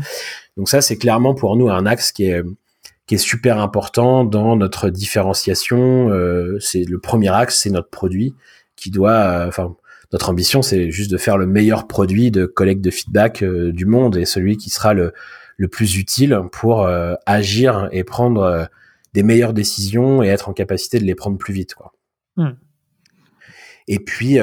donc 0.57 0.69
ça, 0.69 0.81
c'est 0.81 0.97
clairement 0.97 1.35
pour 1.35 1.55
nous 1.55 1.69
un 1.69 1.85
axe 1.85 2.11
qui 2.11 2.25
est 2.25 2.41
qui 3.07 3.15
est 3.15 3.19
super 3.19 3.57
important 3.59 4.25
dans 4.25 4.55
notre 4.55 4.89
différenciation. 4.89 6.09
Euh, 6.09 6.59
c'est 6.59 6.83
le 6.83 6.99
premier 6.99 7.33
axe, 7.33 7.61
c'est 7.61 7.69
notre 7.69 7.89
produit 7.89 8.35
qui 8.75 8.91
doit, 8.91 9.11
euh, 9.11 9.47
enfin, 9.47 9.75
notre 10.11 10.29
ambition, 10.29 10.61
c'est 10.61 10.91
juste 10.91 11.09
de 11.09 11.17
faire 11.17 11.37
le 11.37 11.47
meilleur 11.47 11.87
produit 11.87 12.31
de 12.31 12.45
collecte 12.45 12.81
de 12.81 12.91
feedback 12.91 13.43
euh, 13.43 13.71
du 13.71 13.85
monde 13.85 14.17
et 14.17 14.25
celui 14.25 14.57
qui 14.57 14.69
sera 14.69 14.93
le, 14.93 15.13
le 15.55 15.67
plus 15.69 15.97
utile 15.97 16.39
pour 16.51 16.87
agir 17.25 17.89
et 17.91 18.03
prendre 18.03 18.69
des 19.15 19.23
meilleures 19.23 19.53
décisions 19.53 20.21
et 20.21 20.27
être 20.27 20.49
en 20.49 20.53
capacité 20.53 20.99
de 20.99 21.03
les 21.03 21.15
prendre 21.15 21.39
plus 21.39 21.51
vite, 21.51 21.73
quoi. 21.73 21.93
Hmm. 22.35 22.51
Et 23.87 23.97
puis, 23.97 24.37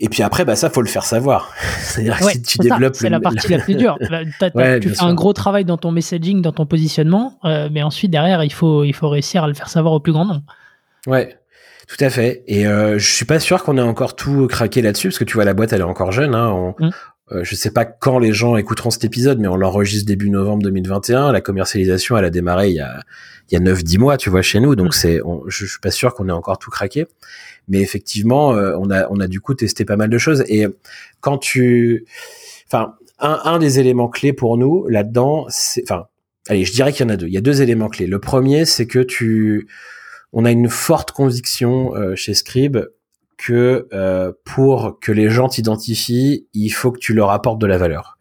et 0.00 0.08
puis 0.08 0.22
après, 0.22 0.44
bah 0.44 0.54
ça, 0.54 0.70
faut 0.70 0.80
le 0.80 0.88
faire 0.88 1.04
savoir. 1.04 1.52
C'est-à-dire 1.80 2.18
que 2.18 2.30
si 2.30 2.42
tu 2.42 2.58
développes, 2.58 2.94
c'est 2.94 3.10
la 3.10 3.20
partie 3.20 3.48
la 3.48 3.58
plus 3.58 3.74
dure. 3.74 3.98
tu 4.00 4.88
fais 4.90 5.02
un 5.02 5.14
gros 5.14 5.32
travail 5.32 5.64
dans 5.64 5.76
ton 5.76 5.90
messaging, 5.90 6.40
dans 6.40 6.52
ton 6.52 6.66
positionnement, 6.66 7.38
euh, 7.44 7.68
mais 7.72 7.82
ensuite 7.82 8.10
derrière, 8.10 8.44
il 8.44 8.52
faut 8.52 8.84
il 8.84 8.94
faut 8.94 9.08
réussir 9.08 9.42
à 9.42 9.48
le 9.48 9.54
faire 9.54 9.68
savoir 9.68 9.94
au 9.94 10.00
plus 10.00 10.12
grand 10.12 10.24
nombre. 10.24 10.42
Ouais, 11.06 11.36
tout 11.88 11.96
à 12.04 12.10
fait. 12.10 12.44
Et 12.46 12.66
euh, 12.66 12.98
je 12.98 13.12
suis 13.12 13.24
pas 13.24 13.40
sûr 13.40 13.64
qu'on 13.64 13.76
ait 13.76 13.82
encore 13.82 14.14
tout 14.14 14.46
craqué 14.46 14.82
là-dessus, 14.82 15.08
parce 15.08 15.18
que 15.18 15.24
tu 15.24 15.34
vois, 15.34 15.44
la 15.44 15.54
boîte, 15.54 15.72
elle 15.72 15.80
est 15.80 15.84
encore 15.84 16.12
jeune. 16.12 16.34
Hein, 16.34 16.74
mmh. 16.78 16.90
euh, 17.32 17.40
je 17.42 17.54
sais 17.56 17.72
pas 17.72 17.84
quand 17.84 18.20
les 18.20 18.32
gens 18.32 18.56
écouteront 18.56 18.90
cet 18.90 19.04
épisode, 19.04 19.40
mais 19.40 19.48
on 19.48 19.56
l'enregistre 19.56 20.06
début 20.06 20.30
novembre 20.30 20.62
2021. 20.62 21.32
La 21.32 21.40
commercialisation, 21.40 22.16
elle 22.16 22.24
a 22.24 22.30
démarré 22.30 22.68
il 22.68 22.76
y 22.76 22.80
a 22.80 23.00
il 23.50 23.54
y 23.54 23.56
a 23.56 23.60
9-10 23.72 23.98
mois, 23.98 24.16
tu 24.18 24.28
vois, 24.28 24.42
chez 24.42 24.60
nous. 24.60 24.76
Donc 24.76 24.88
mmh. 24.88 24.92
c'est, 24.92 25.20
je, 25.48 25.64
je 25.64 25.70
suis 25.70 25.80
pas 25.80 25.90
sûr 25.90 26.14
qu'on 26.14 26.28
ait 26.28 26.32
encore 26.32 26.58
tout 26.58 26.70
craqué. 26.70 27.06
Mais 27.68 27.80
effectivement, 27.80 28.54
euh, 28.54 28.76
on 28.78 28.90
a 28.90 29.08
on 29.10 29.20
a 29.20 29.26
du 29.26 29.40
coup 29.40 29.54
testé 29.54 29.84
pas 29.84 29.96
mal 29.96 30.10
de 30.10 30.18
choses. 30.18 30.44
Et 30.48 30.66
quand 31.20 31.38
tu, 31.38 32.06
enfin, 32.66 32.94
un, 33.18 33.40
un 33.44 33.58
des 33.58 33.78
éléments 33.80 34.08
clés 34.08 34.32
pour 34.32 34.56
nous 34.58 34.86
là-dedans, 34.88 35.46
c'est, 35.48 35.82
enfin, 35.82 36.06
allez, 36.48 36.64
je 36.64 36.72
dirais 36.72 36.92
qu'il 36.92 37.06
y 37.06 37.10
en 37.10 37.12
a 37.12 37.16
deux. 37.16 37.26
Il 37.26 37.32
y 37.32 37.38
a 37.38 37.42
deux 37.42 37.62
éléments 37.62 37.88
clés. 37.88 38.06
Le 38.06 38.18
premier, 38.18 38.64
c'est 38.64 38.86
que 38.86 39.00
tu, 39.00 39.68
on 40.32 40.44
a 40.44 40.50
une 40.50 40.68
forte 40.68 41.12
conviction 41.12 41.94
euh, 41.94 42.14
chez 42.14 42.34
Scribe 42.34 42.78
que 43.36 43.88
euh, 43.92 44.32
pour 44.44 44.98
que 45.00 45.12
les 45.12 45.30
gens 45.30 45.48
t'identifient, 45.48 46.46
il 46.54 46.70
faut 46.70 46.90
que 46.90 46.98
tu 46.98 47.14
leur 47.14 47.30
apportes 47.30 47.60
de 47.60 47.66
la 47.66 47.78
valeur 47.78 48.17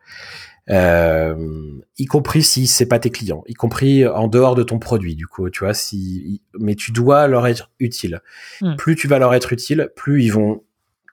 euh, 0.69 1.79
y 1.97 2.05
compris 2.05 2.43
si 2.43 2.67
c'est 2.67 2.85
pas 2.85 2.99
tes 2.99 3.09
clients, 3.09 3.43
y 3.47 3.53
compris 3.53 4.05
en 4.05 4.27
dehors 4.27 4.55
de 4.55 4.63
ton 4.63 4.79
produit. 4.79 5.15
Du 5.15 5.27
coup, 5.27 5.49
tu 5.49 5.63
vois, 5.63 5.73
si 5.73 6.41
mais 6.59 6.75
tu 6.75 6.91
dois 6.91 7.27
leur 7.27 7.47
être 7.47 7.71
utile. 7.79 8.21
Hmm. 8.61 8.75
Plus 8.75 8.95
tu 8.95 9.07
vas 9.07 9.19
leur 9.19 9.33
être 9.33 9.53
utile, 9.53 9.89
plus 9.95 10.23
ils 10.23 10.31
vont 10.31 10.63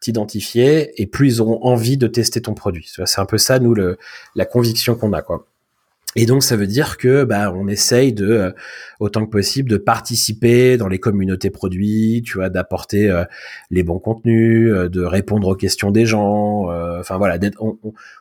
t'identifier 0.00 1.00
et 1.00 1.06
plus 1.06 1.36
ils 1.36 1.40
auront 1.40 1.62
envie 1.62 1.96
de 1.96 2.06
tester 2.06 2.42
ton 2.42 2.54
produit. 2.54 2.90
C'est 3.06 3.20
un 3.20 3.26
peu 3.26 3.38
ça, 3.38 3.58
nous, 3.58 3.74
le, 3.74 3.96
la 4.34 4.44
conviction 4.44 4.94
qu'on 4.96 5.12
a, 5.12 5.22
quoi. 5.22 5.46
Et 6.16 6.26
donc 6.26 6.42
ça 6.42 6.56
veut 6.56 6.66
dire 6.66 6.96
que 6.96 7.24
bah 7.24 7.52
on 7.54 7.66
essaye 7.68 8.12
de 8.12 8.28
euh, 8.28 8.50
autant 9.00 9.24
que 9.26 9.30
possible 9.30 9.68
de 9.68 9.76
participer 9.76 10.76
dans 10.76 10.88
les 10.88 10.98
communautés 10.98 11.50
produits, 11.50 12.22
tu 12.24 12.34
vois, 12.34 12.50
d'apporter 12.50 13.10
euh, 13.10 13.24
les 13.70 13.82
bons 13.82 13.98
contenus, 13.98 14.72
euh, 14.72 14.88
de 14.88 15.02
répondre 15.02 15.48
aux 15.48 15.56
questions 15.56 15.90
des 15.90 16.06
gens. 16.06 16.68
Enfin 16.98 17.18
voilà, 17.18 17.38
on, 17.60 17.76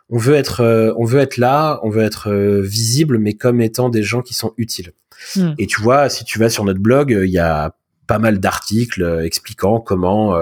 on, 0.10 0.18
veut 0.18 0.36
être 0.36 0.94
on 0.98 1.06
veut 1.06 1.20
être 1.20 1.38
là, 1.38 1.80
on 1.84 1.89
veut 1.89 2.04
être 2.04 2.32
visible, 2.62 3.18
mais 3.18 3.34
comme 3.34 3.62
étant 3.62 3.89
des 3.89 4.04
gens 4.04 4.22
qui 4.22 4.34
sont 4.34 4.54
utiles. 4.58 4.94
Hmm. 5.36 5.54
Et 5.58 5.68
tu 5.68 5.82
vois, 5.82 6.10
si 6.10 6.26
tu 6.26 6.39
vas 6.39 6.50
sur 6.50 6.66
notre 6.66 6.80
blog, 6.80 7.12
il 7.12 7.30
y 7.30 7.39
a 7.39 7.76
pas 8.08 8.20
mal 8.20 8.39
d'articles 8.39 9.22
expliquant 9.24 9.80
comment 9.80 10.36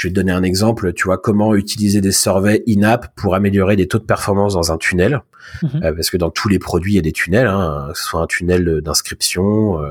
je 0.00 0.08
vais 0.08 0.12
te 0.12 0.14
donner 0.14 0.32
un 0.32 0.42
exemple, 0.42 0.94
tu 0.94 1.04
vois, 1.04 1.18
comment 1.18 1.54
utiliser 1.54 2.00
des 2.00 2.10
surveys 2.10 2.62
in-app 2.66 3.14
pour 3.16 3.34
améliorer 3.34 3.76
des 3.76 3.86
taux 3.86 3.98
de 3.98 4.04
performance 4.04 4.54
dans 4.54 4.72
un 4.72 4.78
tunnel. 4.78 5.20
Mhm. 5.62 5.82
Euh, 5.84 5.92
parce 5.92 6.08
que 6.08 6.16
dans 6.16 6.30
tous 6.30 6.48
les 6.48 6.58
produits, 6.58 6.94
il 6.94 6.96
y 6.96 6.98
a 6.98 7.02
des 7.02 7.12
tunnels, 7.12 7.46
hein, 7.46 7.88
que 7.92 7.98
ce 7.98 8.04
soit 8.04 8.22
un 8.22 8.26
tunnel 8.26 8.80
d'inscription, 8.80 9.78
euh, 9.78 9.90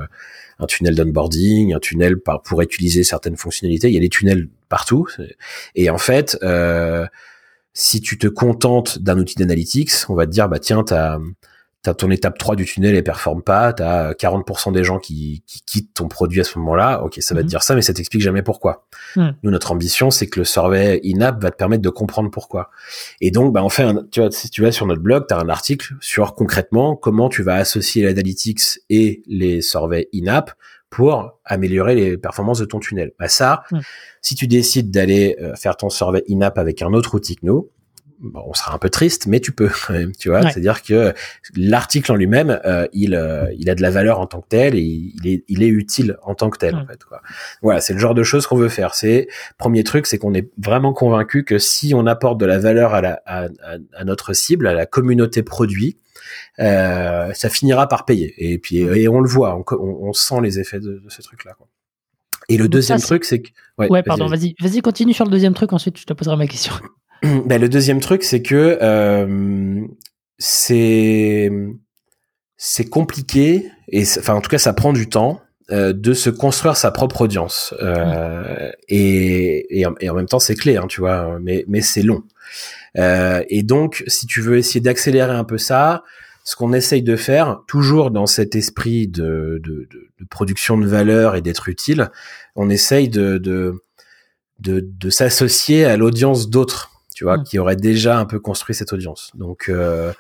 un 0.58 0.66
tunnel 0.66 0.96
d'onboarding, 0.96 1.76
un 1.76 1.80
tunnel 1.80 2.16
pour 2.18 2.62
utiliser 2.64 3.04
certaines 3.04 3.38
fonctionnalités. 3.38 3.90
Il 3.90 3.94
y 3.94 3.98
a 3.98 4.02
des 4.02 4.10
tunnels 4.10 4.48
partout. 4.68 5.08
Et 5.76 5.92
en 5.92 6.00
fait, 6.00 6.40
euh, 6.42 7.06
si 7.74 8.02
tu 8.02 8.18
te 8.18 8.26
contentes 8.26 8.98
d'un 8.98 9.20
outil 9.20 9.36
d'analytics, 9.36 9.92
on 10.10 10.16
va 10.16 10.26
te 10.26 10.32
dire, 10.32 10.50
bah 10.50 10.58
tiens, 10.58 10.84
t'as 10.84 11.20
t'as 11.82 11.94
ton 11.94 12.12
étape 12.12 12.38
3 12.38 12.56
du 12.56 12.66
tunnel 12.66 12.96
et 12.96 13.02
performe 13.02 13.42
pas, 13.42 13.72
t'as 13.72 14.12
40% 14.12 14.74
des 14.74 14.84
gens 14.84 15.00
qui, 15.00 15.44
qui, 15.48 15.62
quittent 15.62 15.94
ton 15.94 16.08
produit 16.08 16.42
à 16.42 16.44
ce 16.44 16.60
moment-là, 16.60 17.02
ok, 17.04 17.18
ça 17.22 17.34
va 17.34 17.42
te 17.42 17.46
mhm. 17.46 17.50
dire 17.50 17.64
ça, 17.64 17.76
mais 17.76 17.82
ça 17.82 17.94
t'explique 17.94 18.22
jamais 18.22 18.42
pourquoi. 18.42 18.86
Nous, 19.16 19.34
notre 19.44 19.72
ambition, 19.72 20.12
c'est 20.12 20.28
que 20.28 20.40
le 20.40 20.46
survey 20.46 21.00
in-app 21.06 21.42
va 21.42 21.52
te 21.52 21.56
permettre 21.56 21.82
de 21.82 21.90
comprendre 21.90 22.30
pourquoi. 22.30 22.70
Et 23.22 23.32
donc, 23.32 23.54
bah, 23.54 23.64
on 23.64 23.70
fait 23.70 23.84
un, 23.84 24.04
tu 24.12 24.20
vois, 24.20 24.32
si 24.32 24.50
tu 24.50 24.62
vas 24.62 24.72
sur 24.72 24.86
notre 24.86 25.02
blog, 25.02 25.26
tu 25.28 25.34
as 25.34 25.38
un 25.38 25.50
article 25.50 25.96
sur 26.02 26.36
concrètement 26.36 26.96
comment 26.96 27.30
tu 27.30 27.44
vas 27.44 27.56
associer 27.56 28.04
l'analytics 28.04 28.80
et 28.90 29.24
les 29.28 29.62
surveys 29.62 30.10
in-app 30.14 30.52
pour 30.90 31.40
améliorer 31.46 31.96
les 31.96 32.18
performances 32.18 32.60
de 32.60 32.66
ton 32.66 32.80
tunnel. 32.80 33.12
Bah 33.20 33.28
ça, 33.28 33.64
si 34.22 34.36
tu 34.36 34.48
décides 34.48 34.92
d'aller 34.92 35.38
euh, 35.40 35.56
faire 35.56 35.78
ton 35.78 35.90
survey 35.90 36.24
in-app 36.30 36.58
avec 36.58 36.82
un 36.82 36.94
autre 36.94 37.16
outil 37.16 37.36
que 37.36 37.46
nous, 37.46 37.70
on 38.34 38.54
sera 38.54 38.74
un 38.74 38.78
peu 38.78 38.90
triste, 38.90 39.28
mais 39.28 39.40
tu 39.40 39.52
peux 39.52 39.70
quand 39.88 39.94
même, 39.94 40.12
tu 40.16 40.30
vois. 40.30 40.42
C'est-à-dire 40.44 40.82
que 40.82 41.14
l'article 41.56 42.12
en 42.12 42.16
lui-même, 42.16 42.60
euh, 42.66 42.88
il, 42.94 43.16
euh, 43.16 43.46
il 43.58 43.70
a 43.70 43.76
de 43.76 43.82
la 43.82 43.92
valeur 43.92 44.20
en 44.20 44.28
tant 44.28 44.42
que 44.42 44.48
tel 44.50 44.76
et 44.76 44.82
il 44.82 45.28
est, 45.28 45.44
il 45.48 45.64
est 45.64 45.68
utile 45.68 46.18
en 46.24 46.36
tant 46.36 46.50
que 46.50 46.58
tel, 46.58 46.76
en 46.76 46.86
fait. 46.86 47.04
Quoi. 47.04 47.22
Voilà, 47.62 47.82
c'est 47.82 47.94
le 47.94 48.00
genre 48.00 48.16
de 48.16 48.24
choses 48.24 48.48
qu'on 48.48 48.58
veut 48.58 48.70
faire. 48.70 48.96
C'est 48.96 49.28
premier 49.58 49.84
truc, 49.84 50.08
c'est 50.08 50.18
qu'on 50.18 50.34
est 50.34 50.50
vraiment 50.58 50.94
convaincu 50.94 51.44
que 51.44 51.58
si 51.58 51.94
on 51.94 52.06
apporte 52.06 52.40
de 52.40 52.46
la 52.46 52.60
valeur 52.60 52.94
à, 52.94 53.02
la, 53.02 53.22
à, 53.26 53.48
à, 53.94 54.04
notre 54.04 54.34
cible, 54.34 54.68
à 54.68 54.74
la 54.74 54.86
communauté 54.86 55.44
produit, 55.44 55.98
euh, 56.60 57.32
ça 57.34 57.50
finira 57.50 57.88
par 57.88 58.06
payer. 58.06 58.34
Et 58.38 58.58
puis, 58.58 58.78
et 58.78 59.08
on 59.08 59.22
le 59.22 59.30
voit, 59.30 59.56
on, 59.56 59.64
on, 59.78 60.14
sent 60.14 60.42
les 60.44 60.60
effets 60.60 60.80
de, 60.80 61.02
de 61.04 61.10
ce 61.10 61.22
truc-là. 61.22 61.54
Quoi. 61.54 61.68
Et 62.50 62.58
le 62.58 62.68
deuxième 62.68 63.00
truc, 63.00 63.24
c'est 63.24 63.42
que. 63.42 63.50
Ouais, 63.78 64.04
pardon, 64.04 64.28
vas-y, 64.28 64.56
vas-y, 64.60 64.82
continue 64.82 65.14
sur 65.14 65.24
le 65.24 65.32
deuxième 65.32 65.54
truc, 65.54 65.72
ensuite 65.72 65.98
je 65.98 66.06
te 66.06 66.14
poserai 66.14 66.36
ma 66.36 66.48
question. 66.48 66.74
Ben, 67.46 67.60
le 67.60 67.70
deuxième 67.70 68.00
truc, 68.00 68.24
c'est 68.24 68.42
que 68.42 68.78
euh, 68.82 69.86
c'est 70.38 71.50
compliqué 72.90 73.70
et 73.90 74.04
enfin 74.04 74.36
en 74.36 74.42
tout 74.42 74.50
cas 74.50 74.58
ça 74.58 74.74
prend 74.74 74.94
du 74.94 75.10
temps 75.10 75.42
euh, 75.72 75.94
de 75.94 76.14
se 76.14 76.30
construire 76.30 76.78
sa 76.78 76.92
propre 76.92 77.22
audience 77.22 77.74
euh, 77.82 78.72
et, 78.88 79.80
et, 79.80 79.86
en 79.86 80.14
même 80.16 80.26
temps 80.26 80.40
c'est 80.40 80.56
clé, 80.56 80.78
hein, 80.78 80.88
tu 80.88 81.02
vois, 81.02 81.38
mais 81.42 81.66
mais 81.68 81.82
c'est 81.82 82.02
long. 82.02 82.24
Euh, 82.98 83.44
et 83.50 83.64
donc 83.64 84.04
si 84.08 84.26
tu 84.26 84.42
veux 84.42 84.58
essayer 84.58 84.82
d'accélérer 84.82 85.34
un 85.36 85.44
peu 85.44 85.58
ça, 85.58 86.04
ce 86.44 86.56
qu'on 86.56 86.74
essaye 86.74 87.04
de 87.04 87.16
faire, 87.16 87.62
toujours 87.68 88.10
dans 88.10 88.26
cet 88.26 88.56
esprit 88.56 89.08
de, 89.08 89.62
de, 89.64 89.88
de, 89.92 90.10
de 90.20 90.26
production 90.30 90.78
de 90.78 90.88
valeur 90.88 91.36
et 91.36 91.42
d'être 91.42 91.70
utile, 91.70 92.10
on 92.56 92.70
essaye 92.70 93.08
de, 93.08 93.38
de, 93.38 93.76
de, 94.60 94.84
de 94.84 95.10
s'associer 95.10 95.86
à 95.86 95.98
l'audience 95.98 96.50
d'autres 96.50 96.89
tu 97.20 97.26
vois, 97.26 97.36
mm. 97.36 97.44
qui 97.44 97.60
aurait 97.60 97.76
déjà 97.76 98.18
un 98.18 98.24
peu 98.24 98.40
construit 98.40 98.74
cette 98.74 98.94
audience. 98.94 99.34
Donc, 99.36 99.66
euh, 99.68 100.14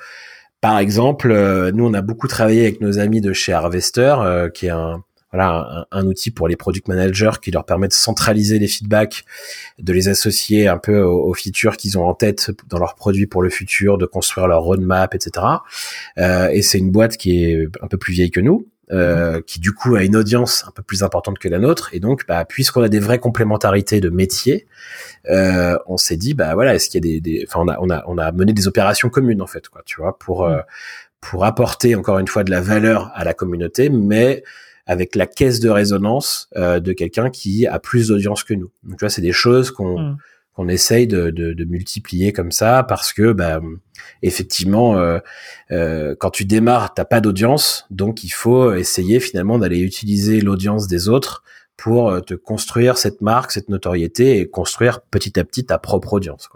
par 0.60 0.80
exemple, 0.80 1.32
euh, 1.32 1.72
nous, 1.72 1.86
on 1.86 1.93
a 1.93 2.02
beaucoup 2.02 2.28
travaillé 2.28 2.64
avec 2.64 2.82
nos 2.82 3.00
amis 3.00 3.22
de 3.22 3.32
chez 3.32 3.54
Harvester, 3.54 4.16
euh, 4.20 4.50
qui 4.50 4.66
est 4.66 4.72
un, 4.72 5.02
voilà, 5.32 5.88
un, 5.93 6.06
outil 6.06 6.30
pour 6.30 6.50
les 6.50 6.58
product 6.58 6.89
managers 6.89 7.39
qui 7.41 7.52
leur 7.52 7.64
permet 7.64 7.88
de 7.88 7.93
centraliser 7.93 8.60
les 8.60 8.68
feedbacks, 8.68 9.24
de 9.82 9.93
les 9.93 10.10
associer 10.10 10.68
un 10.68 10.78
peu 10.78 11.00
aux, 11.00 11.34
features 11.34 11.78
qu'ils 11.78 11.97
ont 11.97 12.06
en 12.06 12.16
tête 12.16 12.52
dans 12.68 12.80
leurs 12.80 12.95
produits 12.95 13.28
pour 13.28 13.41
le 13.41 13.50
futur, 13.50 13.97
de 13.97 14.06
construire 14.06 14.47
leur 14.47 14.64
roadmap, 14.64 15.16
etc. 15.16 15.45
Euh, 16.18 16.50
et 16.50 16.62
c'est 16.62 16.80
une 16.80 16.91
boîte 16.91 17.16
qui 17.16 17.45
est 17.45 17.70
un 17.82 17.88
peu 17.88 17.97
plus 17.97 18.12
vieille 18.12 18.32
que 18.32 18.41
nous, 18.41 18.68
euh, 18.92 19.42
qui 19.46 19.60
du 19.60 19.74
coup 19.74 19.96
a 19.96 20.04
une 20.04 20.16
audience 20.16 20.66
un 20.68 20.72
peu 20.72 20.82
plus 20.82 21.04
importante 21.04 21.38
que 21.40 21.48
la 21.48 21.60
nôtre. 21.60 21.90
Et 21.94 22.00
donc, 22.00 22.26
bah, 22.28 22.46
puisqu'on 22.46 22.82
a 22.82 22.90
des 22.90 23.00
vraies 23.00 23.20
complémentarités 23.20 24.02
de 24.02 24.10
métiers, 24.10 24.68
euh, 25.30 25.78
on 25.88 25.98
s'est 25.98 26.18
dit, 26.18 26.34
bah 26.34 26.54
voilà, 26.56 26.76
est-ce 26.76 26.90
qu'il 26.90 27.06
y 27.06 27.18
a 27.18 27.20
des, 27.20 27.46
enfin, 27.48 27.62
on 27.62 27.68
a, 27.68 27.78
on 27.80 27.90
a, 27.90 28.04
on 28.08 28.18
a 28.18 28.32
mené 28.32 28.54
des 28.54 28.68
opérations 28.68 29.10
communes 29.10 29.42
en 29.42 29.48
fait, 29.48 29.70
quoi, 29.70 29.82
tu 29.86 30.02
vois, 30.02 30.18
pour 30.18 30.46
euh, 30.46 30.60
pour 31.22 31.46
apporter 31.46 31.96
encore 31.96 32.18
une 32.20 32.28
fois 32.28 32.44
de 32.44 32.52
la 32.52 32.62
valeur 32.62 33.12
à 33.14 33.24
la 33.24 33.34
communauté, 33.34 33.90
mais 33.90 34.44
avec 34.86 35.16
la 35.16 35.28
caisse 35.28 35.60
de 35.60 35.70
résonance 35.70 36.50
euh, 36.56 36.80
de 36.80 36.94
quelqu'un 36.94 37.30
qui 37.30 37.68
a 37.68 37.78
plus 37.78 38.08
d'audience 38.08 38.44
que 38.44 38.54
nous. 38.54 38.72
Donc 38.84 38.98
tu 38.98 39.06
vois, 39.06 39.10
c'est 39.10 39.22
des 39.22 39.34
choses 39.34 39.72
qu'on 39.72 40.00
mm 40.00 40.18
qu'on 40.60 40.68
essaye 40.68 41.07
de, 41.07 41.55
multiplier 41.64 42.34
comme 42.34 42.51
ça 42.51 42.84
parce 42.84 43.14
que 43.14 43.32
bah, 43.32 43.62
effectivement 44.22 44.97
euh, 44.97 45.20
euh, 45.72 46.16
quand 46.20 46.32
tu 46.32 46.43
démarres 46.43 46.93
t'as 46.93 47.05
pas 47.05 47.22
d'audience 47.22 47.86
donc 47.91 48.26
il 48.26 48.30
faut 48.30 48.74
essayer 48.74 49.22
finalement 49.22 49.57
d'aller 49.57 49.80
utiliser 49.80 50.41
l'audience 50.41 50.88
des 50.88 51.07
autres 51.07 51.43
pour 51.78 52.10
euh, 52.10 52.20
te 52.20 52.34
construire 52.34 52.97
cette 52.97 53.22
marque 53.22 53.51
cette 53.51 53.70
notoriété 53.70 54.39
et 54.39 54.49
construire 54.49 54.99
petit 54.99 55.39
à 55.39 55.45
petit 55.45 55.66
ta 55.66 55.78
propre 55.78 56.12
audience. 56.12 56.49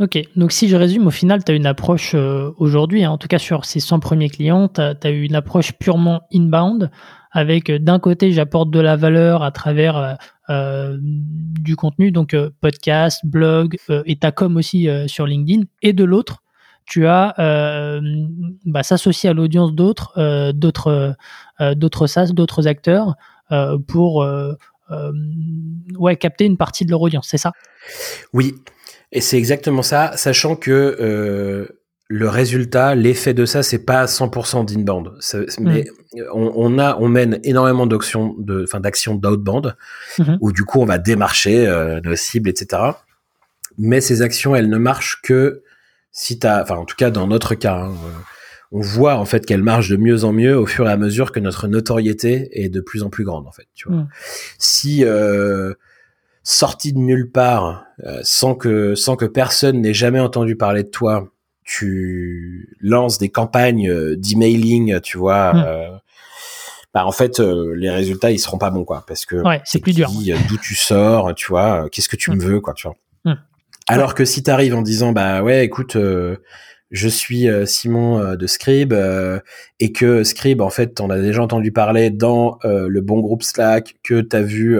Ok, 0.00 0.18
donc 0.34 0.50
si 0.50 0.68
je 0.68 0.76
résume, 0.76 1.06
au 1.06 1.10
final, 1.10 1.42
tu 1.42 1.52
as 1.52 1.54
une 1.54 1.64
approche 1.64 2.14
aujourd'hui, 2.58 3.02
hein, 3.02 3.12
en 3.12 3.16
tout 3.16 3.28
cas 3.28 3.38
sur 3.38 3.64
ces 3.64 3.80
100 3.80 3.98
premiers 3.98 4.28
clients, 4.28 4.68
tu 4.68 4.82
as, 4.82 5.10
eu 5.10 5.22
une 5.22 5.34
approche 5.34 5.72
purement 5.72 6.20
inbound, 6.34 6.90
avec 7.32 7.70
d'un 7.70 7.98
côté, 7.98 8.32
j'apporte 8.32 8.70
de 8.70 8.80
la 8.80 8.96
valeur 8.96 9.42
à 9.42 9.52
travers 9.52 10.18
euh, 10.48 10.96
du 11.00 11.74
contenu, 11.74 12.12
donc 12.12 12.32
euh, 12.32 12.50
podcast, 12.60 13.20
blog 13.24 13.76
euh, 13.90 14.02
et 14.06 14.16
ta 14.16 14.30
com 14.30 14.56
aussi 14.56 14.88
sur 15.06 15.26
LinkedIn. 15.26 15.64
Et 15.82 15.92
de 15.92 16.04
l'autre, 16.04 16.42
tu 16.84 17.06
as 17.06 17.34
bah, 18.64 18.82
s'associer 18.84 19.30
à 19.30 19.32
l'audience 19.32 19.74
d'autres, 19.74 20.52
d'autres, 20.52 21.16
d'autres 21.74 22.32
d'autres 22.32 22.68
acteurs 22.68 23.16
pour 23.88 24.24
ouais, 25.98 26.16
capter 26.16 26.44
une 26.44 26.56
partie 26.56 26.84
de 26.84 26.90
leur 26.90 27.00
audience, 27.00 27.26
c'est 27.28 27.38
ça? 27.38 27.50
Oui, 28.32 28.54
et 29.10 29.20
c'est 29.20 29.36
exactement 29.36 29.82
ça, 29.82 30.12
sachant 30.16 30.54
que 30.54 31.75
le 32.08 32.28
résultat, 32.28 32.94
l'effet 32.94 33.34
de 33.34 33.44
ça, 33.46 33.62
c'est 33.62 33.84
pas 33.84 34.04
100% 34.04 34.64
d'inbound. 34.64 35.10
Mais 35.60 35.86
mm. 36.14 36.22
on, 36.32 36.78
a, 36.78 36.96
on 36.98 37.08
mène 37.08 37.40
énormément 37.42 37.86
d'actions, 37.86 38.34
de, 38.38 38.62
enfin 38.62 38.80
d'actions 38.80 39.14
d'outbound, 39.14 39.76
mm-hmm. 40.18 40.38
où 40.40 40.52
du 40.52 40.64
coup 40.64 40.80
on 40.80 40.84
va 40.84 40.98
démarcher 40.98 41.66
euh, 41.66 42.00
nos 42.02 42.14
cibles, 42.14 42.48
etc. 42.48 42.82
Mais 43.78 44.00
ces 44.00 44.22
actions, 44.22 44.54
elles 44.54 44.70
ne 44.70 44.78
marchent 44.78 45.20
que 45.22 45.62
si 46.12 46.38
t'as, 46.38 46.62
enfin 46.62 46.76
en 46.76 46.84
tout 46.84 46.96
cas 46.96 47.10
dans 47.10 47.26
notre 47.26 47.54
cas, 47.54 47.74
hein, 47.74 47.90
euh, 47.90 48.18
on 48.72 48.80
voit 48.80 49.16
en 49.16 49.24
fait 49.24 49.44
qu'elles 49.44 49.62
marchent 49.62 49.90
de 49.90 49.96
mieux 49.96 50.24
en 50.24 50.32
mieux 50.32 50.56
au 50.56 50.66
fur 50.66 50.88
et 50.88 50.92
à 50.92 50.96
mesure 50.96 51.32
que 51.32 51.40
notre 51.40 51.68
notoriété 51.68 52.48
est 52.52 52.68
de 52.68 52.80
plus 52.80 53.02
en 53.02 53.10
plus 53.10 53.24
grande 53.24 53.46
en 53.46 53.52
fait. 53.52 53.66
Tu 53.74 53.88
vois. 53.88 53.98
Mm. 53.98 54.08
Si 54.58 55.04
euh, 55.04 55.74
sorti 56.42 56.92
de 56.92 56.98
nulle 56.98 57.30
part, 57.30 57.84
euh, 58.04 58.20
sans 58.22 58.54
que 58.54 58.94
sans 58.94 59.16
que 59.16 59.24
personne 59.24 59.80
n'ait 59.80 59.94
jamais 59.94 60.20
entendu 60.20 60.56
parler 60.56 60.84
de 60.84 60.88
toi 60.88 61.28
tu 61.66 62.76
lances 62.80 63.18
des 63.18 63.28
campagnes 63.28 63.90
euh, 63.90 64.16
d'emailing, 64.16 65.00
tu 65.00 65.18
vois, 65.18 65.52
hmm. 65.52 65.64
euh, 65.66 65.90
bah 66.94 67.04
en 67.04 67.12
fait 67.12 67.40
euh, 67.40 67.74
les 67.76 67.90
résultats 67.90 68.30
ils 68.30 68.38
seront 68.38 68.56
pas 68.56 68.70
bons 68.70 68.84
quoi 68.84 69.04
parce 69.06 69.26
que 69.26 69.42
c'est 69.64 69.80
plus 69.80 69.92
dur. 69.92 70.08
D'où 70.48 70.56
tu 70.56 70.74
sors, 70.74 71.34
tu 71.34 71.48
vois, 71.48 71.88
qu'est-ce 71.90 72.08
que 72.08 72.16
tu 72.16 72.30
me 72.30 72.36
hmm. 72.36 72.40
veux 72.40 72.60
quoi, 72.60 72.72
tu 72.72 72.86
vois. 72.86 72.96
Hmm. 73.24 73.38
Alors 73.88 74.14
que 74.14 74.24
si 74.24 74.42
tu 74.42 74.50
arrives 74.50 74.74
en 74.74 74.82
disant 74.82 75.12
bah 75.12 75.42
ouais 75.42 75.64
écoute 75.64 75.96
je 76.90 77.08
suis 77.08 77.48
Simon 77.64 78.34
de 78.34 78.46
Scribe 78.46 78.94
et 79.80 79.92
que 79.92 80.22
Scribe 80.22 80.60
en 80.60 80.70
fait 80.70 81.00
on 81.00 81.10
a 81.10 81.18
déjà 81.18 81.42
entendu 81.42 81.72
parler 81.72 82.10
dans 82.10 82.58
le 82.64 83.00
bon 83.00 83.20
groupe 83.20 83.42
Slack 83.42 83.96
que 84.02 84.20
tu 84.20 84.36
as 84.36 84.42
vu 84.42 84.78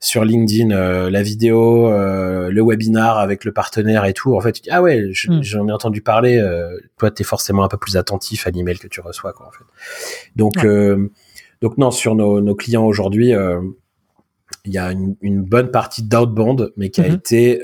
sur 0.00 0.24
LinkedIn 0.24 0.70
euh, 0.70 1.10
la 1.10 1.22
vidéo, 1.22 1.88
euh, 1.88 2.50
le 2.50 2.62
webinar 2.62 3.18
avec 3.18 3.44
le 3.44 3.52
partenaire 3.52 4.04
et 4.04 4.12
tout, 4.12 4.36
en 4.36 4.40
fait, 4.40 4.52
tu 4.52 4.62
dis, 4.62 4.70
ah 4.70 4.80
ouais, 4.80 5.10
hmm. 5.26 5.42
j'en 5.42 5.66
ai 5.66 5.72
entendu 5.72 6.02
parler. 6.02 6.38
Euh, 6.38 6.78
toi, 6.98 7.10
tu 7.10 7.22
es 7.22 7.24
forcément 7.24 7.64
un 7.64 7.68
peu 7.68 7.78
plus 7.78 7.96
attentif 7.96 8.46
à 8.46 8.50
l'email 8.50 8.78
que 8.78 8.86
tu 8.86 9.00
reçois, 9.00 9.32
quoi, 9.32 9.48
en 9.48 9.50
fait. 9.50 9.64
Donc, 10.36 10.64
donc 11.60 11.78
non, 11.78 11.90
sur 11.90 12.14
nos, 12.14 12.40
nos 12.40 12.54
clients 12.54 12.84
aujourd'hui, 12.84 13.32
il 14.64 14.72
y 14.72 14.78
a 14.78 14.92
une, 14.92 15.16
une, 15.20 15.42
bonne 15.42 15.70
partie 15.70 16.04
d'outbound, 16.04 16.72
mais 16.76 16.90
qui 16.90 17.00
a 17.00 17.08
hmm. 17.08 17.14
été 17.14 17.62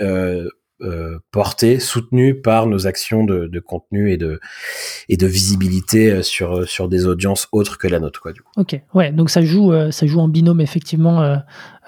porté, 1.31 1.81
soutenu 1.81 2.41
par 2.41 2.67
nos 2.67 2.87
actions 2.87 3.25
de, 3.25 3.47
de, 3.47 3.61
contenu 3.61 4.13
et 4.13 4.17
de 4.17 4.41
et 5.09 5.17
de 5.17 5.27
visibilité 5.27 6.23
sur 6.23 6.69
sur 6.69 6.89
des 6.89 7.07
audiences 7.07 7.49
autres 7.53 7.79
que 7.79 7.89
la 7.89 8.01
nôtre 8.01 8.21
quoi 8.21 8.33
du 8.33 8.43
coup. 8.43 8.51
Ok, 8.57 8.81
ouais, 8.95 9.13
donc 9.13 9.31
ça 9.31 9.43
joue 9.43 9.73
ça 9.91 10.07
joue 10.07 10.21
en 10.21 10.29
binôme 10.29 10.61
effectivement, 10.61 11.39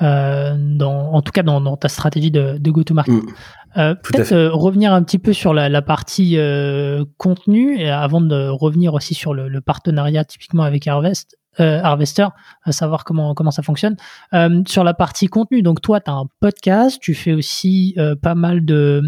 dans 0.01 1.13
en 1.13 1.23
tout 1.23 1.33
cas 1.33 1.43
dans, 1.43 1.61
dans 1.61 1.77
ta 1.77 1.89
stratégie 1.89 2.31
de, 2.31 2.59
de 2.59 2.71
go-to-market. 2.71 3.15
Mm. 3.15 3.33
Euh, 3.77 3.95
Peut-être 3.95 4.33
euh, 4.33 4.51
revenir 4.53 4.93
un 4.93 5.03
petit 5.03 5.19
peu 5.19 5.33
sur 5.33 5.53
la, 5.53 5.69
la 5.69 5.83
partie 5.83 6.39
euh, 6.39 7.05
contenu 7.19 7.79
et 7.79 7.91
avant 7.91 8.21
de 8.21 8.49
revenir 8.49 8.95
aussi 8.95 9.15
sur 9.15 9.35
le, 9.35 9.49
le 9.49 9.61
partenariat 9.61 10.25
typiquement 10.25 10.63
avec 10.63 10.87
Harvest, 10.87 11.37
euh, 11.61 11.81
Harvester, 11.83 12.27
savoir 12.71 13.05
comment 13.05 13.35
comment 13.35 13.51
ça 13.51 13.63
fonctionne. 13.63 13.97
Euh, 14.35 14.63
sur 14.67 14.85
la 14.85 14.95
partie 14.95 15.27
contenu, 15.27 15.63
donc 15.63 15.81
toi, 15.81 16.01
tu 16.01 16.11
as 16.11 16.15
un 16.15 16.27
podcast, 16.41 16.99
tu 17.01 17.15
fais 17.15 17.33
aussi 17.33 17.97
pas 18.23 18.35
mal 18.35 18.65
de 18.65 19.03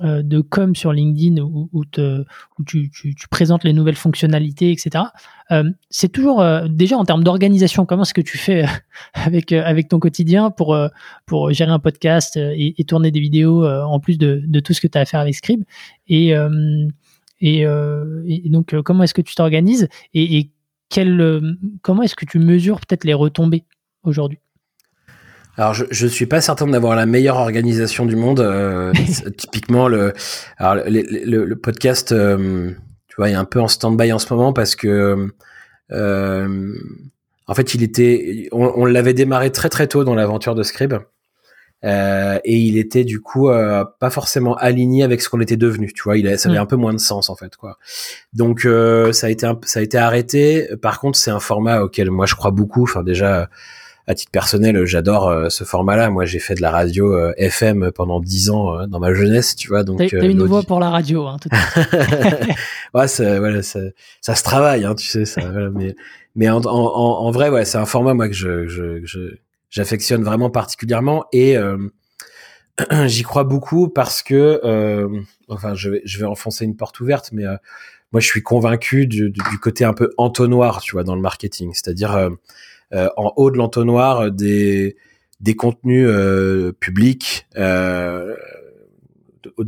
euh, 0.00 0.22
de 0.22 0.40
com 0.40 0.76
sur 0.76 0.92
LinkedIn 0.92 1.42
où, 1.42 1.68
où, 1.72 1.84
te, 1.84 2.20
où 2.56 2.62
tu, 2.64 2.88
tu, 2.88 3.16
tu, 3.16 3.26
présentes 3.26 3.64
les 3.64 3.72
nouvelles 3.72 3.96
fonctionnalités, 3.96 4.70
etc. 4.70 5.06
Euh, 5.50 5.64
c'est 5.90 6.12
toujours 6.12 6.40
euh, 6.40 6.68
déjà 6.68 6.96
en 6.96 7.04
termes 7.04 7.24
d'organisation, 7.24 7.84
comment 7.84 8.02
est-ce 8.02 8.14
que 8.14 8.20
tu 8.20 8.38
fais 8.38 8.64
avec 9.14 9.50
avec 9.50 9.88
ton 9.88 9.98
quotidien 9.98 10.52
pour 10.52 10.78
pour 11.26 11.52
gérer 11.52 11.72
un 11.72 11.80
podcast 11.80 12.36
et, 12.36 12.80
et 12.80 12.84
tourner 12.84 13.10
des 13.10 13.18
vidéos 13.18 13.66
en 13.66 13.98
plus 13.98 14.18
de, 14.18 14.40
de 14.46 14.60
tout 14.60 14.72
ce 14.72 14.80
que 14.80 14.86
tu 14.86 14.96
as 14.96 15.00
à 15.00 15.04
faire 15.04 15.18
avec 15.18 15.34
Scribe? 15.34 15.64
Et 16.06 16.32
et, 17.40 17.62
et, 17.62 18.48
donc 18.50 18.80
comment 18.82 19.02
est-ce 19.02 19.14
que 19.14 19.22
tu 19.22 19.34
t'organises? 19.34 19.88
Et, 20.14 20.38
et 20.38 20.52
quel, 20.88 21.40
comment 21.82 22.02
est-ce 22.02 22.16
que 22.16 22.24
tu 22.24 22.38
mesures 22.38 22.80
peut-être 22.80 23.04
les 23.04 23.14
retombées 23.14 23.64
aujourd'hui? 24.02 24.40
Alors, 25.58 25.74
je, 25.74 25.84
je 25.90 26.06
suis 26.06 26.26
pas 26.26 26.40
certain 26.40 26.68
d'avoir 26.68 26.94
la 26.94 27.04
meilleure 27.04 27.36
organisation 27.36 28.06
du 28.06 28.14
monde. 28.14 28.38
Euh, 28.38 28.92
typiquement, 29.36 29.88
le, 29.88 30.12
alors, 30.56 30.84
le, 30.86 31.44
le, 31.44 31.56
podcast, 31.56 32.12
euh, 32.12 32.70
tu 33.08 33.16
vois, 33.16 33.28
est 33.28 33.34
un 33.34 33.44
peu 33.44 33.60
en 33.60 33.66
stand-by 33.66 34.12
en 34.12 34.20
ce 34.20 34.32
moment 34.32 34.52
parce 34.52 34.76
que, 34.76 35.28
euh, 35.90 36.74
en 37.48 37.54
fait, 37.54 37.74
il 37.74 37.82
était, 37.82 38.48
on, 38.52 38.72
on 38.76 38.84
l'avait 38.84 39.14
démarré 39.14 39.50
très 39.50 39.68
très 39.68 39.88
tôt 39.88 40.04
dans 40.04 40.14
l'aventure 40.14 40.54
de 40.54 40.62
Scribe. 40.62 40.94
Euh, 41.84 42.40
et 42.44 42.56
il 42.56 42.76
était 42.76 43.04
du 43.04 43.20
coup 43.20 43.50
euh, 43.50 43.84
pas 44.00 44.10
forcément 44.10 44.56
aligné 44.56 45.04
avec 45.04 45.22
ce 45.22 45.28
qu'on 45.28 45.40
était 45.40 45.56
devenu 45.56 45.92
tu 45.92 46.02
vois 46.02 46.18
il 46.18 46.26
a, 46.26 46.36
ça 46.36 46.48
avait 46.48 46.58
mm. 46.58 46.62
un 46.62 46.66
peu 46.66 46.74
moins 46.74 46.92
de 46.92 46.98
sens 46.98 47.30
en 47.30 47.36
fait 47.36 47.54
quoi 47.54 47.78
donc 48.32 48.64
euh, 48.64 49.12
ça 49.12 49.28
a 49.28 49.30
été 49.30 49.46
un, 49.46 49.56
ça 49.62 49.78
a 49.78 49.82
été 49.84 49.96
arrêté 49.96 50.70
par 50.82 50.98
contre 50.98 51.16
c'est 51.16 51.30
un 51.30 51.38
format 51.38 51.82
auquel 51.82 52.10
moi 52.10 52.26
je 52.26 52.34
crois 52.34 52.50
beaucoup 52.50 52.82
enfin 52.82 53.04
déjà 53.04 53.48
à 54.08 54.14
titre 54.14 54.32
personnel, 54.32 54.86
j'adore 54.86 55.28
euh, 55.28 55.50
ce 55.50 55.64
format-là. 55.64 56.08
Moi, 56.08 56.24
j'ai 56.24 56.38
fait 56.38 56.54
de 56.54 56.62
la 56.62 56.70
radio 56.70 57.14
euh, 57.14 57.34
FM 57.36 57.92
pendant 57.92 58.20
dix 58.20 58.48
ans 58.48 58.74
euh, 58.74 58.86
dans 58.86 59.00
ma 59.00 59.12
jeunesse, 59.12 59.54
tu 59.54 59.68
vois. 59.68 59.84
Donc, 59.84 59.98
t'as 59.98 60.26
une 60.26 60.42
voix 60.44 60.62
pour 60.62 60.80
la 60.80 60.88
radio, 60.88 61.26
hein, 61.26 61.36
tout 61.40 61.50
ouais, 62.94 63.06
ça, 63.06 63.38
voilà, 63.38 63.62
ça, 63.62 63.80
ça, 64.22 64.34
se 64.34 64.42
travaille, 64.42 64.86
hein, 64.86 64.94
tu 64.94 65.06
sais. 65.06 65.26
Ça, 65.26 65.42
voilà, 65.42 65.68
mais, 65.68 65.94
mais 66.36 66.48
en, 66.48 66.62
en, 66.64 66.70
en, 66.70 67.30
vrai, 67.30 67.50
ouais, 67.50 67.66
c'est 67.66 67.76
un 67.76 67.84
format 67.84 68.14
moi 68.14 68.28
que 68.28 68.34
je, 68.34 68.66
je, 68.66 69.36
j'affectionne 69.70 70.22
vraiment 70.22 70.50
particulièrement 70.50 71.24
et 71.32 71.56
j'y 73.06 73.22
crois 73.22 73.44
beaucoup 73.44 73.88
parce 73.88 74.22
que, 74.22 74.60
enfin, 75.48 75.74
je 75.74 75.90
vais, 75.90 76.24
enfoncer 76.24 76.64
une 76.64 76.76
porte 76.76 77.00
ouverte, 77.00 77.30
mais 77.32 77.44
moi, 78.12 78.20
je 78.20 78.26
suis 78.26 78.42
convaincu 78.42 79.06
du, 79.06 79.32
côté 79.60 79.84
un 79.84 79.94
peu 79.94 80.10
entonnoir, 80.16 80.80
tu 80.80 80.92
vois, 80.92 81.04
dans 81.04 81.14
le 81.14 81.20
marketing, 81.20 81.72
c'est-à-dire 81.74 82.30
euh, 82.94 83.08
en 83.18 83.34
haut 83.36 83.50
de 83.50 83.58
l'entonnoir 83.58 84.20
euh, 84.20 84.30
des 84.30 84.96
des 85.40 85.54
contenus 85.54 86.08
euh, 86.10 86.72
publics 86.72 87.46
dans 87.54 88.26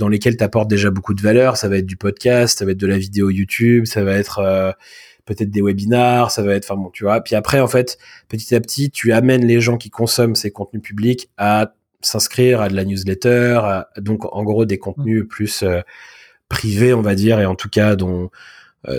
lesquels 0.08 0.36
tu 0.36 0.42
apportes 0.42 0.68
déjà 0.68 0.90
beaucoup 0.90 1.14
de 1.14 1.20
valeur. 1.20 1.56
Ça 1.56 1.68
va 1.68 1.78
être 1.78 1.86
du 1.86 1.96
podcast, 1.96 2.58
ça 2.58 2.64
va 2.64 2.72
être 2.72 2.78
de 2.78 2.86
la 2.86 2.98
vidéo 2.98 3.30
YouTube, 3.30 3.86
ça 3.86 4.02
va 4.02 4.14
être 4.14 4.74
peut-être 5.24 5.50
des 5.50 5.62
webinars, 5.62 6.30
ça 6.30 6.42
va 6.42 6.54
être, 6.54 6.64
enfin 6.70 6.80
bon, 6.80 6.90
tu 6.90 7.04
vois. 7.04 7.20
Puis 7.20 7.34
après, 7.34 7.60
en 7.60 7.68
fait, 7.68 7.98
petit 8.28 8.54
à 8.54 8.60
petit, 8.60 8.90
tu 8.90 9.12
amènes 9.12 9.44
les 9.44 9.60
gens 9.60 9.76
qui 9.76 9.90
consomment 9.90 10.34
ces 10.34 10.50
contenus 10.50 10.82
publics 10.82 11.30
à 11.36 11.72
s'inscrire 12.02 12.60
à 12.60 12.68
de 12.68 12.76
la 12.76 12.84
newsletter, 12.84 13.82
donc 13.98 14.24
en 14.34 14.42
gros 14.42 14.64
des 14.64 14.78
contenus 14.78 15.24
plus 15.28 15.64
privés, 16.48 16.94
on 16.94 17.02
va 17.02 17.14
dire, 17.14 17.40
et 17.40 17.46
en 17.46 17.54
tout 17.54 17.68
cas 17.68 17.94
dont 17.94 18.30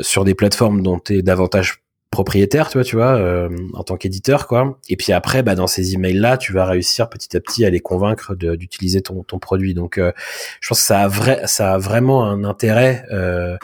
sur 0.04 0.24
des 0.24 0.36
plateformes 0.36 0.84
dont 0.84 1.00
tu 1.00 1.18
es 1.18 1.22
davantage 1.24 1.82
propriétaire, 2.12 2.70
tu 2.70 2.78
vois, 2.78 2.84
tu 2.84 2.96
vois, 2.98 3.16
euh, 3.16 3.50
en 3.74 3.84
tant 3.84 3.96
qu'éditeur, 3.96 4.46
quoi. 4.46 4.78
Et 4.90 4.98
puis 4.98 5.14
après, 5.14 5.44
bah, 5.44 5.56
dans 5.56 5.68
ces 5.68 5.94
emails-là, 5.94 6.38
tu 6.38 6.52
vas 6.52 6.66
réussir 6.66 7.10
petit 7.10 7.36
à 7.38 7.40
petit 7.40 7.66
à 7.66 7.70
les 7.70 7.80
convaincre 7.80 8.36
d'utiliser 8.36 9.02
ton, 9.02 9.24
ton 9.24 9.40
produit. 9.40 9.74
Donc, 9.74 9.98
euh, 9.98 10.12
je 10.60 10.68
pense 10.68 10.80
que 10.80 10.86
ça 10.86 11.00
a, 11.00 11.08
vrai, 11.08 11.42
ça 11.46 11.74
a 11.74 11.78
vraiment 11.78 12.26
un 12.26 12.44
intérêt 12.44 13.06
euh, 13.12 13.58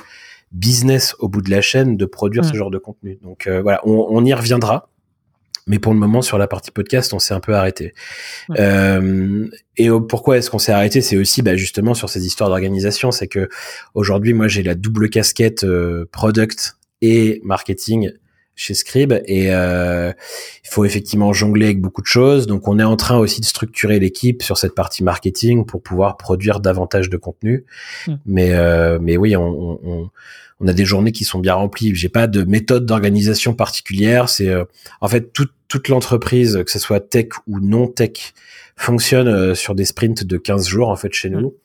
business 0.51 1.15
au 1.19 1.27
bout 1.27 1.41
de 1.41 1.49
la 1.49 1.61
chaîne 1.61 1.97
de 1.97 2.05
produire 2.05 2.45
ce 2.45 2.53
genre 2.53 2.71
de 2.71 2.77
contenu. 2.77 3.19
Donc 3.21 3.47
voilà, 3.47 3.81
on, 3.85 4.07
on, 4.09 4.23
y 4.25 4.33
reviendra. 4.33 4.89
Mais 5.69 5.79
pour 5.79 5.93
le 5.93 5.99
moment, 5.99 6.21
sur 6.21 6.37
la 6.37 6.47
partie 6.47 6.71
podcast, 6.71 7.13
on 7.13 7.19
s'est 7.19 7.33
un 7.33 7.41
peu 7.41 7.53
arrêté. 7.53 7.93
et 8.57 9.89
pourquoi 10.07 10.37
est-ce 10.37 10.49
qu'on 10.49 10.59
s'est 10.59 10.71
arrêté? 10.71 11.01
C'est 11.01 11.17
aussi 11.17 11.41
bah, 11.41 11.57
justement 11.57 11.93
sur 11.93 12.09
ces 12.09 12.25
histoires 12.25 12.49
d'organisation. 12.49 13.11
C'est 13.11 13.27
que 13.27 13.49
aujourd'hui, 13.93 14.33
moi, 14.33 14.47
j'ai 14.47 14.63
la 14.63 14.75
double 14.75 15.09
casquette 15.09 15.65
product 16.11 16.77
et 17.01 17.41
marketing 17.43 18.11
chez 18.57 18.73
Scribe 18.73 19.13
et 19.25 19.53
euh, 19.53 20.11
il 20.65 20.69
faut 20.69 20.83
effectivement 20.83 21.31
jongler 21.31 21.67
avec 21.67 21.79
beaucoup 21.79 22.01
de 22.01 22.07
choses. 22.07 22.47
Donc 22.47 22.67
on 22.67 22.79
est 22.79 22.83
en 22.83 22.97
train 22.97 23.17
aussi 23.17 23.39
de 23.39 23.45
structurer 23.45 23.99
l'équipe 23.99 24.41
sur 24.41 24.57
cette 24.57 24.73
partie 24.73 25.03
marketing 25.03 25.65
pour 25.65 25.81
pouvoir 25.81 26.17
produire 26.17 26.59
davantage 26.59 27.09
de 27.09 27.17
contenu. 27.17 27.65
Hmm. 28.07 28.15
Mais 28.25 28.53
euh, 28.53 28.97
mais 28.99 29.15
oui, 29.15 29.35
on, 29.35 29.79
on, 29.83 30.09
on, 30.59 30.67
a 30.67 30.73
des 30.73 30.85
journées 30.85 31.11
qui 31.11 31.23
sont 31.23 31.39
bien 31.39 31.53
remplies. 31.53 31.93
J'ai 31.95 32.09
pas 32.09 32.25
de 32.25 32.43
méthode 32.43 32.87
d'organisation 32.87 33.53
particulière. 33.53 34.27
C'est 34.27 34.49
euh, 34.49 34.65
en 35.01 35.07
fait 35.07 35.31
toute 35.31 35.51
toute 35.67 35.89
l'entreprise, 35.89 36.63
que 36.65 36.71
ce 36.71 36.79
soit 36.79 37.01
tech 37.01 37.27
ou 37.45 37.59
non 37.59 37.87
tech, 37.87 38.33
fonctionne 38.77 39.27
euh, 39.27 39.55
sur 39.55 39.75
des 39.75 39.85
sprints 39.85 40.23
de 40.23 40.37
15 40.37 40.67
jours 40.67 40.89
en 40.89 40.95
fait 40.95 41.11
chez 41.11 41.29
nous. 41.29 41.55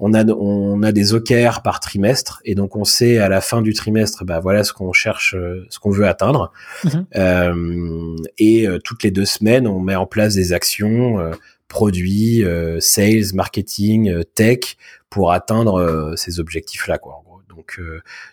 On 0.00 0.12
a 0.12 0.24
on 0.26 0.82
a 0.82 0.92
des 0.92 1.14
OKR 1.14 1.62
par 1.62 1.80
trimestre 1.80 2.40
et 2.44 2.54
donc 2.54 2.76
on 2.76 2.84
sait 2.84 3.18
à 3.18 3.28
la 3.28 3.40
fin 3.40 3.62
du 3.62 3.72
trimestre 3.72 4.24
bah 4.24 4.40
voilà 4.40 4.64
ce 4.64 4.72
qu'on 4.72 4.92
cherche 4.92 5.34
euh, 5.36 5.64
ce 5.70 5.78
qu'on 5.78 5.90
veut 5.90 6.06
atteindre. 6.06 6.52
Mhm. 6.84 7.06
Euh, 7.14 8.16
et 8.36 8.66
euh, 8.66 8.78
toutes 8.78 9.04
les 9.04 9.12
deux 9.12 9.24
semaines, 9.24 9.66
on 9.66 9.78
met 9.78 9.94
en 9.94 10.06
place 10.06 10.34
des 10.34 10.52
actions 10.52 11.32
produits, 11.68 12.44
sales, 12.80 13.34
marketing, 13.34 14.22
tech 14.34 14.76
pour 15.08 15.32
atteindre 15.32 16.14
ces 16.16 16.40
objectifs 16.40 16.88
là 16.88 16.98
quoi. 16.98 17.22
Donc, 17.48 17.80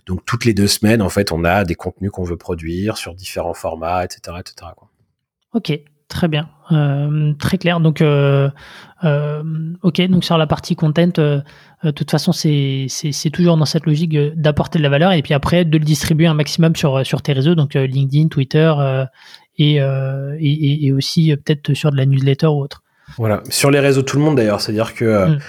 donc 0.06 0.26
toutes 0.26 0.44
les 0.44 0.54
deux 0.54 0.68
semaines, 0.68 1.02
en 1.02 1.08
fait, 1.08 1.32
on 1.32 1.46
a 1.46 1.64
des 1.64 1.76
contenus 1.76 2.12
qu'on 2.12 2.26
veut 2.26 2.36
produire 2.36 2.98
sur 2.98 3.16
différents 3.16 3.54
formats, 3.54 4.04
etc., 4.04 4.38
etc. 4.40 4.72
Quoi. 4.76 4.90
Ok, 5.54 5.72
Très 6.14 6.28
bien, 6.28 6.48
euh, 6.72 7.34
très 7.40 7.58
clair. 7.58 7.80
Donc, 7.80 8.00
euh, 8.00 8.48
euh, 9.04 9.74
ok, 9.82 10.00
donc 10.10 10.24
sur 10.24 10.38
la 10.38 10.46
partie 10.46 10.76
content, 10.76 11.08
de 11.08 11.42
toute 11.90 12.12
façon, 12.12 12.32
c'est 12.32 12.88
toujours 13.34 13.58
dans 13.58 13.66
cette 13.66 13.88
logique 13.88 14.16
d'apporter 14.36 14.78
de 14.78 14.84
la 14.84 14.90
valeur 14.90 15.12
et 15.12 15.24
puis 15.24 15.34
après 15.34 15.66
de 15.66 15.76
le 15.76 15.84
distribuer 15.84 16.28
un 16.28 16.36
maximum 16.36 16.76
sur, 16.76 17.04
sur 17.04 17.24
tes 17.24 17.34
réseaux, 17.34 17.56
donc 17.56 17.74
LinkedIn, 17.74 18.28
Twitter 18.28 18.72
et, 19.58 19.78
et, 19.78 20.86
et, 20.86 20.92
aussi 20.92 21.36
peut-être 21.36 21.74
sur 21.74 21.90
de 21.90 21.98
la 21.98 22.06
newsletter 22.06 22.46
ou 22.46 22.62
autre. 22.62 22.83
Voilà, 23.18 23.44
sur 23.50 23.70
les 23.70 23.80
réseaux 23.80 24.02
tout 24.02 24.18
le 24.18 24.24
monde 24.24 24.38
d'ailleurs, 24.38 24.62
c'est-à-dire 24.62 24.94
que 24.94 25.06
euh, 25.06 25.28
mm. 25.28 25.40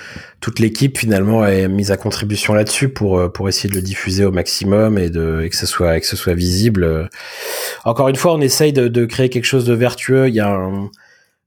toute 0.40 0.58
l'équipe 0.58 0.98
finalement 0.98 1.46
est 1.46 1.68
mise 1.68 1.90
à 1.90 1.96
contribution 1.96 2.54
là-dessus 2.54 2.88
pour 2.88 3.18
euh, 3.18 3.28
pour 3.28 3.48
essayer 3.48 3.70
de 3.70 3.74
le 3.74 3.82
diffuser 3.82 4.24
au 4.24 4.32
maximum 4.32 4.98
et 4.98 5.10
de 5.10 5.40
et 5.42 5.48
que 5.48 5.56
ce 5.56 5.66
soit 5.66 5.98
que 6.00 6.06
ce 6.06 6.16
soit 6.16 6.34
visible. 6.34 7.08
Encore 7.84 8.08
une 8.08 8.16
fois, 8.16 8.34
on 8.34 8.40
essaye 8.40 8.72
de, 8.72 8.88
de 8.88 9.04
créer 9.06 9.28
quelque 9.30 9.44
chose 9.44 9.64
de 9.64 9.74
vertueux. 9.74 10.28
Il 10.28 10.34
y 10.34 10.40
a 10.40 10.48
un, 10.48 10.90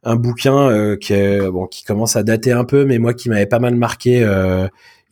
un 0.03 0.15
bouquin 0.15 0.69
euh, 0.69 0.97
qui 0.97 1.13
est, 1.13 1.39
bon 1.49 1.67
qui 1.67 1.83
commence 1.83 2.15
à 2.15 2.23
dater 2.23 2.51
un 2.51 2.63
peu, 2.65 2.85
mais 2.85 2.97
moi 2.97 3.13
qui 3.13 3.29
m'avait 3.29 3.45
pas 3.45 3.59
mal 3.59 3.75
marqué 3.75 4.21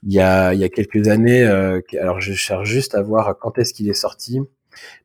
il 0.07 0.13
y 0.13 0.19
a 0.19 0.53
il 0.53 0.59
y 0.59 0.63
a 0.63 0.69
quelques 0.69 1.07
années. 1.07 1.43
alors 1.43 2.19
je 2.19 2.33
cherche 2.33 2.67
juste 2.67 2.95
à 2.95 3.01
voir 3.01 3.35
quand 3.39 3.57
est-ce 3.59 3.73
qu'il 3.73 3.89
est 3.89 3.93
sorti, 3.93 4.39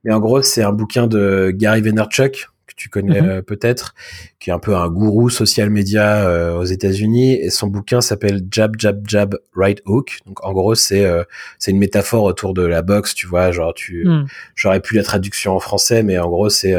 mais 0.05 0.13
en 0.13 0.21
gros 0.21 0.43
c'est 0.43 0.63
un 0.63 0.73
bouquin 0.73 1.07
de 1.07 1.53
Gary 1.55 1.83
Vaynerchuk 1.83 2.49
tu 2.81 2.89
connais 2.89 3.20
mhm. 3.20 3.28
euh, 3.28 3.43
peut-être, 3.43 3.95
qui 4.39 4.49
est 4.49 4.53
un 4.55 4.59
peu 4.59 4.74
un 4.74 4.89
gourou 4.89 5.28
social 5.28 5.68
media 5.68 6.26
euh, 6.26 6.57
aux 6.57 6.64
États-Unis. 6.64 7.35
Et 7.35 7.51
son 7.51 7.66
bouquin 7.66 8.01
s'appelle 8.01 8.41
Jab 8.51 8.74
Jab 8.78 9.07
Jab 9.07 9.37
Right 9.55 9.83
Hook. 9.85 10.20
Donc 10.26 10.43
en 10.43 10.53
gros, 10.55 10.74
c'est 10.74 11.05
euh, 11.05 11.22
c'est 11.59 11.72
une 11.72 11.78
métaphore 11.78 12.24
autour 12.24 12.55
de 12.55 12.62
la 12.62 12.81
boxe, 12.81 13.14
tu 13.14 13.26
vois. 13.26 13.53
Genre 13.53 13.74
tu, 13.74 14.07
hmm. 14.07 14.24
j'aurais 14.55 14.81
pu 14.81 14.97
la 14.97 15.03
traduction 15.03 15.55
en 15.55 15.61
français, 15.61 16.03
mais 16.03 16.18
en 16.18 16.28
gros 16.28 16.49
c'est 16.49 16.74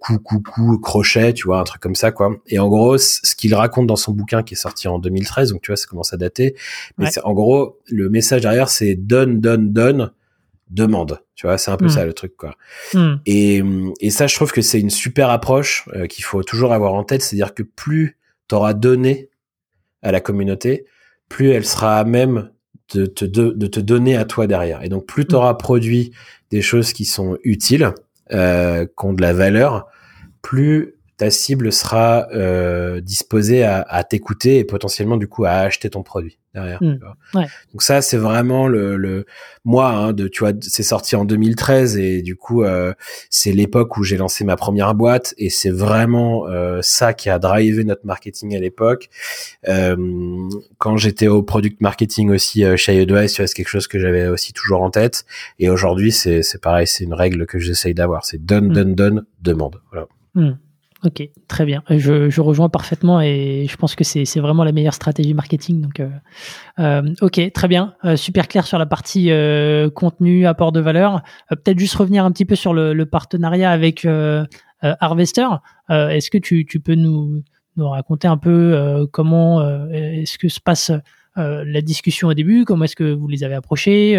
coup 0.00 0.18
coup 0.18 0.40
coup 0.40 0.78
crochet, 0.78 1.34
tu 1.34 1.48
vois, 1.48 1.60
un 1.60 1.64
truc 1.64 1.82
comme 1.82 1.96
ça 1.96 2.10
quoi. 2.10 2.36
Et 2.46 2.58
en 2.58 2.68
gros, 2.68 2.96
ce 2.96 3.34
qu'il 3.36 3.54
raconte 3.54 3.86
dans 3.86 3.96
son 3.96 4.12
bouquin 4.12 4.42
qui 4.42 4.54
est 4.54 4.56
sorti 4.56 4.88
en 4.88 4.98
2013, 4.98 5.50
donc 5.50 5.60
tu 5.60 5.70
vois, 5.70 5.76
ça 5.76 5.86
commence 5.86 6.14
à 6.14 6.16
dater. 6.16 6.54
Mais 6.96 7.10
c'est 7.10 7.22
en 7.24 7.34
gros 7.34 7.78
le 7.88 8.08
message 8.08 8.40
derrière, 8.40 8.70
c'est 8.70 8.94
donne 8.94 9.42
donne 9.42 9.70
donne 9.70 10.12
demande. 10.70 11.20
Tu 11.34 11.46
vois, 11.46 11.58
c'est 11.58 11.70
un 11.70 11.76
peu 11.76 11.86
hmm. 11.86 11.90
ça 11.90 12.04
le 12.04 12.12
truc, 12.12 12.36
quoi. 12.36 12.54
Hmm. 12.92 13.16
Et, 13.26 13.62
et 14.00 14.10
ça, 14.10 14.26
je 14.26 14.34
trouve 14.34 14.52
que 14.52 14.62
c'est 14.62 14.80
une 14.80 14.90
super 14.90 15.30
approche 15.30 15.88
euh, 15.94 16.06
qu'il 16.06 16.24
faut 16.24 16.42
toujours 16.42 16.72
avoir 16.72 16.94
en 16.94 17.04
tête, 17.04 17.22
c'est-à-dire 17.22 17.54
que 17.54 17.62
plus 17.62 18.18
t'auras 18.48 18.74
donné 18.74 19.30
à 20.02 20.12
la 20.12 20.20
communauté, 20.20 20.86
plus 21.28 21.50
elle 21.50 21.64
sera 21.64 21.98
à 21.98 22.04
même 22.04 22.50
de 22.92 23.06
te, 23.06 23.24
de, 23.24 23.66
te 23.66 23.80
donner 23.80 24.16
à 24.16 24.24
toi 24.24 24.46
derrière. 24.46 24.82
Et 24.82 24.88
donc, 24.88 25.06
plus 25.06 25.26
tu 25.26 25.34
auras 25.34 25.54
produit 25.54 26.12
des 26.50 26.62
choses 26.62 26.92
qui 26.92 27.04
sont 27.04 27.38
utiles, 27.42 27.92
euh, 28.32 28.84
qui 28.84 29.06
ont 29.06 29.14
de 29.14 29.22
la 29.22 29.32
valeur, 29.32 29.86
plus 30.42 30.94
ta 31.16 31.30
cible 31.30 31.72
sera 31.72 32.26
euh, 32.32 33.00
disposée 33.00 33.62
à, 33.62 33.82
à 33.82 34.02
t'écouter 34.04 34.58
et 34.58 34.64
potentiellement 34.64 35.16
du 35.16 35.28
coup 35.28 35.44
à 35.44 35.52
acheter 35.52 35.90
ton 35.90 36.02
produit 36.02 36.38
derrière. 36.54 36.82
Hmm. 36.82 36.98
Ouais. 37.34 37.46
Donc 37.72 37.82
ça 37.82 38.02
c'est 38.02 38.16
vraiment 38.16 38.66
le, 38.68 38.96
le 38.96 39.24
moi 39.64 39.90
hein, 39.90 40.12
de 40.12 40.28
tu 40.28 40.40
vois 40.40 40.52
c'est 40.60 40.82
sorti 40.82 41.14
en 41.14 41.24
2013 41.24 41.96
et 41.98 42.22
du 42.22 42.36
coup 42.36 42.64
euh, 42.64 42.94
c'est 43.30 43.52
l'époque 43.52 43.96
où 43.96 44.02
j'ai 44.02 44.16
lancé 44.16 44.44
ma 44.44 44.56
première 44.56 44.94
boîte 44.94 45.34
et 45.38 45.50
c'est 45.50 45.70
vraiment 45.70 46.46
euh, 46.48 46.80
ça 46.82 47.12
qui 47.12 47.30
a 47.30 47.38
drivé 47.38 47.84
notre 47.84 48.06
marketing 48.06 48.56
à 48.56 48.60
l'époque. 48.60 49.08
Euh, 49.68 49.96
quand 50.78 50.96
j'étais 50.96 51.28
au 51.28 51.42
product 51.42 51.80
marketing 51.80 52.30
aussi 52.30 52.64
euh, 52.64 52.76
chez 52.76 53.04
vois 53.06 53.28
c'est 53.28 53.46
quelque 53.54 53.68
chose 53.68 53.86
que 53.86 53.98
j'avais 53.98 54.26
aussi 54.26 54.52
toujours 54.52 54.82
en 54.82 54.90
tête 54.90 55.24
et 55.58 55.70
aujourd'hui 55.70 56.10
c'est 56.12 56.42
c'est 56.42 56.60
pareil 56.60 56.86
c'est 56.86 57.04
une 57.04 57.14
règle 57.14 57.46
que 57.46 57.58
j'essaye 57.58 57.94
d'avoir 57.94 58.24
c'est 58.24 58.44
donne 58.44 58.64
Hmm. 58.64 58.72
donne 58.72 58.94
donne 58.94 59.26
demande 59.42 59.80
voilà. 59.90 60.06
Hmm. 60.34 60.56
Ok, 61.04 61.28
très 61.48 61.66
bien. 61.66 61.82
Je, 61.90 62.30
je 62.30 62.40
rejoins 62.40 62.70
parfaitement 62.70 63.20
et 63.20 63.66
je 63.68 63.76
pense 63.76 63.94
que 63.94 64.04
c'est 64.04 64.40
vraiment 64.40 64.64
la 64.64 64.72
meilleure 64.72 64.94
stratégie 64.94 65.34
marketing. 65.34 65.82
Donc, 65.82 66.00
euh, 66.00 66.08
euh, 66.78 67.14
ok, 67.20 67.52
très 67.52 67.68
bien, 67.68 67.94
Euh, 68.04 68.16
super 68.16 68.48
clair 68.48 68.66
sur 68.66 68.78
la 68.78 68.86
partie 68.86 69.30
euh, 69.30 69.90
contenu, 69.90 70.46
apport 70.46 70.72
de 70.72 70.80
valeur. 70.80 71.22
Peut-être 71.50 71.78
juste 71.78 71.94
revenir 71.96 72.24
un 72.24 72.32
petit 72.32 72.46
peu 72.46 72.54
sur 72.54 72.72
le, 72.72 72.94
le 72.94 73.06
partenariat 73.06 73.70
avec 73.70 74.06
Harvester. 74.80 75.46
Est-ce 75.90 76.30
que 76.30 76.38
tu, 76.38 76.64
tu 76.64 76.80
peux 76.80 76.94
nous, 76.94 77.42
nous 77.76 77.88
raconter 77.88 78.26
un 78.28 78.38
peu 78.38 79.06
comment 79.12 79.62
est-ce 79.90 80.38
que 80.38 80.48
se 80.48 80.60
passe 80.60 80.90
la 81.36 81.80
discussion 81.82 82.28
au 82.28 82.34
début? 82.34 82.64
Comment 82.64 82.84
est-ce 82.84 82.96
que 82.96 83.12
vous 83.12 83.28
les 83.28 83.44
avez 83.44 83.54
approchés? 83.54 84.16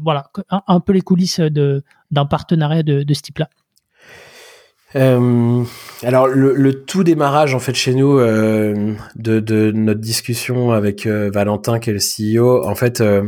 Voilà, 0.00 0.30
un, 0.68 0.80
peu 0.80 0.92
les 0.92 1.00
coulisses 1.00 1.40
d'un 1.40 2.26
partenariat 2.26 2.84
de, 2.84 3.02
de 3.02 3.14
ce 3.14 3.22
type-là. 3.22 3.48
Euh, 4.96 5.62
alors 6.02 6.26
le, 6.28 6.54
le 6.54 6.84
tout 6.84 7.02
démarrage 7.04 7.54
en 7.54 7.58
fait 7.58 7.74
chez 7.74 7.94
nous 7.94 8.18
euh, 8.18 8.92
de, 9.16 9.40
de 9.40 9.70
notre 9.70 10.00
discussion 10.00 10.72
avec 10.72 11.06
euh, 11.06 11.30
Valentin 11.32 11.78
qui 11.78 11.90
est 11.90 11.94
le 11.94 11.98
CEO, 12.38 12.64
en 12.66 12.74
fait 12.74 13.00
euh, 13.00 13.22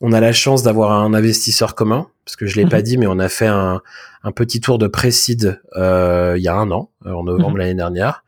on 0.00 0.12
a 0.12 0.20
la 0.20 0.32
chance 0.32 0.62
d'avoir 0.62 0.92
un 0.92 1.14
investisseur 1.14 1.74
commun 1.74 2.08
parce 2.24 2.36
que 2.36 2.46
je 2.46 2.56
l'ai 2.56 2.64
Mhm. 2.64 2.70
pas 2.70 2.82
dit 2.82 2.98
mais 2.98 3.06
on 3.06 3.18
a 3.18 3.28
fait 3.30 3.46
un, 3.46 3.80
un 4.22 4.32
petit 4.32 4.60
tour 4.60 4.78
de 4.78 4.86
précide 4.86 5.60
euh, 5.76 6.34
il 6.36 6.42
y 6.42 6.48
a 6.48 6.54
un 6.54 6.70
an 6.70 6.90
euh, 7.06 7.12
en 7.12 7.24
novembre 7.24 7.52
Mhm. 7.52 7.58
l'année 7.58 7.74
dernière 7.74 8.24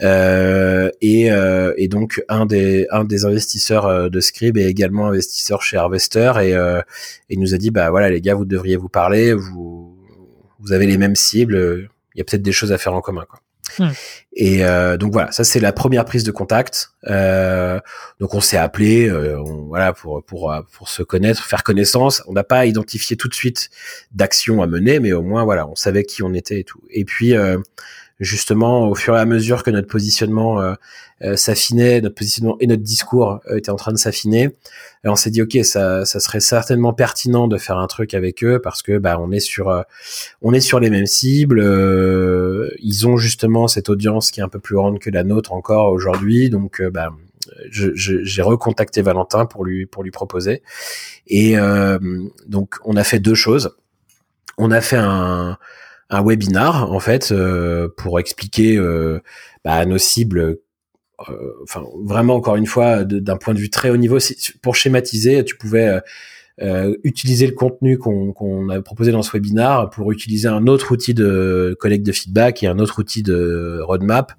Euh, 0.00 0.90
et, 1.00 1.30
euh, 1.32 1.72
et 1.76 1.88
donc 1.88 2.22
un 2.28 2.46
des 2.46 2.86
un 2.90 3.04
des 3.04 3.24
investisseurs 3.24 4.10
de 4.10 4.20
Scrib 4.20 4.56
est 4.58 4.64
également 4.68 5.06
investisseur 5.08 5.62
chez 5.62 5.76
Harvester 5.76 6.32
et 6.42 6.54
euh, 6.54 6.80
et 7.30 7.34
il 7.34 7.40
nous 7.40 7.54
a 7.54 7.58
dit 7.58 7.70
bah 7.70 7.90
voilà 7.90 8.10
les 8.10 8.20
gars 8.20 8.34
vous 8.34 8.44
devriez 8.44 8.76
vous 8.76 8.88
parler 8.88 9.32
vous 9.32 9.96
vous 10.60 10.72
avez 10.72 10.86
les 10.86 10.96
mêmes 10.98 11.16
cibles 11.16 11.88
il 12.14 12.18
y 12.18 12.20
a 12.20 12.24
peut-être 12.24 12.42
des 12.42 12.52
choses 12.52 12.72
à 12.72 12.78
faire 12.78 12.94
en 12.94 13.00
commun 13.00 13.24
quoi. 13.28 13.40
Hmm. 13.78 13.92
Et 14.34 14.64
euh, 14.64 14.96
donc 14.98 15.12
voilà, 15.12 15.30
ça 15.32 15.44
c'est 15.44 15.60
la 15.60 15.72
première 15.72 16.04
prise 16.04 16.24
de 16.24 16.30
contact. 16.32 16.90
Euh, 17.06 17.78
donc 18.20 18.34
on 18.34 18.40
s'est 18.40 18.58
appelé, 18.58 19.08
euh, 19.08 19.40
on- 19.40 19.66
voilà 19.68 19.92
pour 19.94 20.22
pour 20.24 20.52
euh, 20.52 20.60
pour 20.72 20.88
se 20.90 21.02
connaître, 21.02 21.42
faire 21.44 21.62
connaissance. 21.62 22.22
On 22.26 22.32
n'a 22.32 22.44
pas 22.44 22.66
identifié 22.66 23.16
tout 23.16 23.28
de 23.28 23.34
suite 23.34 23.70
d'action 24.10 24.60
à 24.62 24.66
mener, 24.66 25.00
mais 25.00 25.12
au 25.12 25.22
moins 25.22 25.44
voilà, 25.44 25.66
on 25.68 25.74
savait 25.74 26.04
qui 26.04 26.22
on 26.22 26.34
était 26.34 26.60
et 26.60 26.64
tout. 26.64 26.82
Et 26.90 27.04
puis 27.04 27.34
euh, 27.34 27.58
justement, 28.22 28.88
au 28.88 28.94
fur 28.94 29.16
et 29.16 29.20
à 29.20 29.24
mesure 29.24 29.62
que 29.62 29.70
notre 29.70 29.88
positionnement 29.88 30.60
euh, 30.60 30.74
euh, 31.22 31.36
s'affinait, 31.36 32.00
notre 32.00 32.14
positionnement 32.14 32.56
et 32.60 32.66
notre 32.66 32.82
discours 32.82 33.40
euh, 33.50 33.56
étaient 33.56 33.70
en 33.70 33.76
train 33.76 33.92
de 33.92 33.98
s'affiner, 33.98 34.50
on 35.04 35.16
s'est 35.16 35.30
dit 35.30 35.42
ok, 35.42 35.58
ça 35.64 36.04
ça 36.04 36.20
serait 36.20 36.40
certainement 36.40 36.92
pertinent 36.92 37.48
de 37.48 37.58
faire 37.58 37.76
un 37.78 37.88
truc 37.88 38.14
avec 38.14 38.44
eux 38.44 38.60
parce 38.62 38.82
que 38.82 38.98
bah 38.98 39.18
on 39.20 39.32
est 39.32 39.40
sur 39.40 39.84
on 40.42 40.52
est 40.52 40.60
sur 40.60 40.78
les 40.78 40.90
mêmes 40.90 41.06
cibles. 41.06 41.60
ils 42.78 43.06
ont 43.08 43.16
justement 43.16 43.66
cette 43.66 43.88
audience 43.88 44.30
qui 44.30 44.38
est 44.38 44.44
un 44.44 44.48
peu 44.48 44.60
plus 44.60 44.76
grande 44.76 45.00
que 45.00 45.10
la 45.10 45.24
nôtre 45.24 45.52
encore 45.52 45.90
aujourd'hui. 45.92 46.50
Donc, 46.50 46.80
bah, 46.92 47.10
j'ai 47.70 48.42
recontacté 48.42 49.02
Valentin 49.02 49.46
pour 49.46 49.64
lui 49.64 49.86
pour 49.86 50.04
lui 50.04 50.12
proposer. 50.12 50.62
Et 51.26 51.58
euh, 51.58 51.98
donc, 52.46 52.76
on 52.84 52.96
a 52.96 53.04
fait 53.04 53.18
deux 53.18 53.34
choses. 53.34 53.76
On 54.58 54.70
a 54.70 54.80
fait 54.80 54.98
un 54.98 55.58
un 56.12 56.22
webinar 56.22 56.92
en 56.92 57.00
fait 57.00 57.32
euh, 57.32 57.88
pour 57.96 58.20
expliquer 58.20 58.76
euh, 58.76 59.20
bah, 59.64 59.74
à 59.74 59.84
nos 59.84 59.98
cibles. 59.98 60.40
euh, 60.40 60.62
Enfin, 61.62 61.84
vraiment 62.04 62.34
encore 62.34 62.56
une 62.56 62.66
fois, 62.66 63.04
d'un 63.04 63.36
point 63.36 63.54
de 63.54 63.58
vue 63.60 63.70
très 63.70 63.90
haut 63.90 63.96
niveau, 63.96 64.18
pour 64.60 64.74
schématiser, 64.74 65.44
tu 65.44 65.56
pouvais 65.56 66.00
euh, 66.60 66.96
utiliser 67.04 67.46
le 67.46 67.52
contenu 67.54 67.96
qu'on 67.96 68.68
a 68.68 68.82
proposé 68.82 69.12
dans 69.12 69.22
ce 69.22 69.30
webinar 69.32 69.88
pour 69.90 70.10
utiliser 70.10 70.48
un 70.48 70.66
autre 70.66 70.92
outil 70.92 71.14
de 71.14 71.76
collecte 71.78 72.04
de 72.04 72.12
feedback 72.12 72.62
et 72.62 72.66
un 72.66 72.78
autre 72.80 72.98
outil 72.98 73.22
de 73.22 73.80
roadmap, 73.82 74.32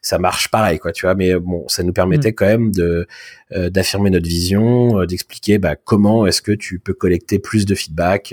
ça 0.00 0.18
marche 0.18 0.48
pareil, 0.48 0.78
quoi, 0.78 0.92
tu 0.92 1.06
vois. 1.06 1.14
Mais 1.16 1.34
bon, 1.34 1.66
ça 1.66 1.82
nous 1.82 1.92
permettait 1.92 2.32
quand 2.32 2.46
même 2.46 2.70
de 2.70 3.06
euh, 3.52 3.68
d'affirmer 3.68 4.10
notre 4.10 4.28
vision, 4.28 5.00
euh, 5.00 5.06
d'expliquer 5.06 5.58
bah, 5.58 5.74
comment 5.74 6.24
est-ce 6.26 6.40
que 6.40 6.52
tu 6.52 6.78
peux 6.78 6.94
collecter 6.94 7.40
plus 7.40 7.66
de 7.66 7.74
feedback 7.74 8.32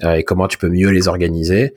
et 0.00 0.24
comment 0.24 0.48
tu 0.48 0.58
peux 0.58 0.68
mieux 0.68 0.90
les 0.90 1.08
organiser. 1.08 1.74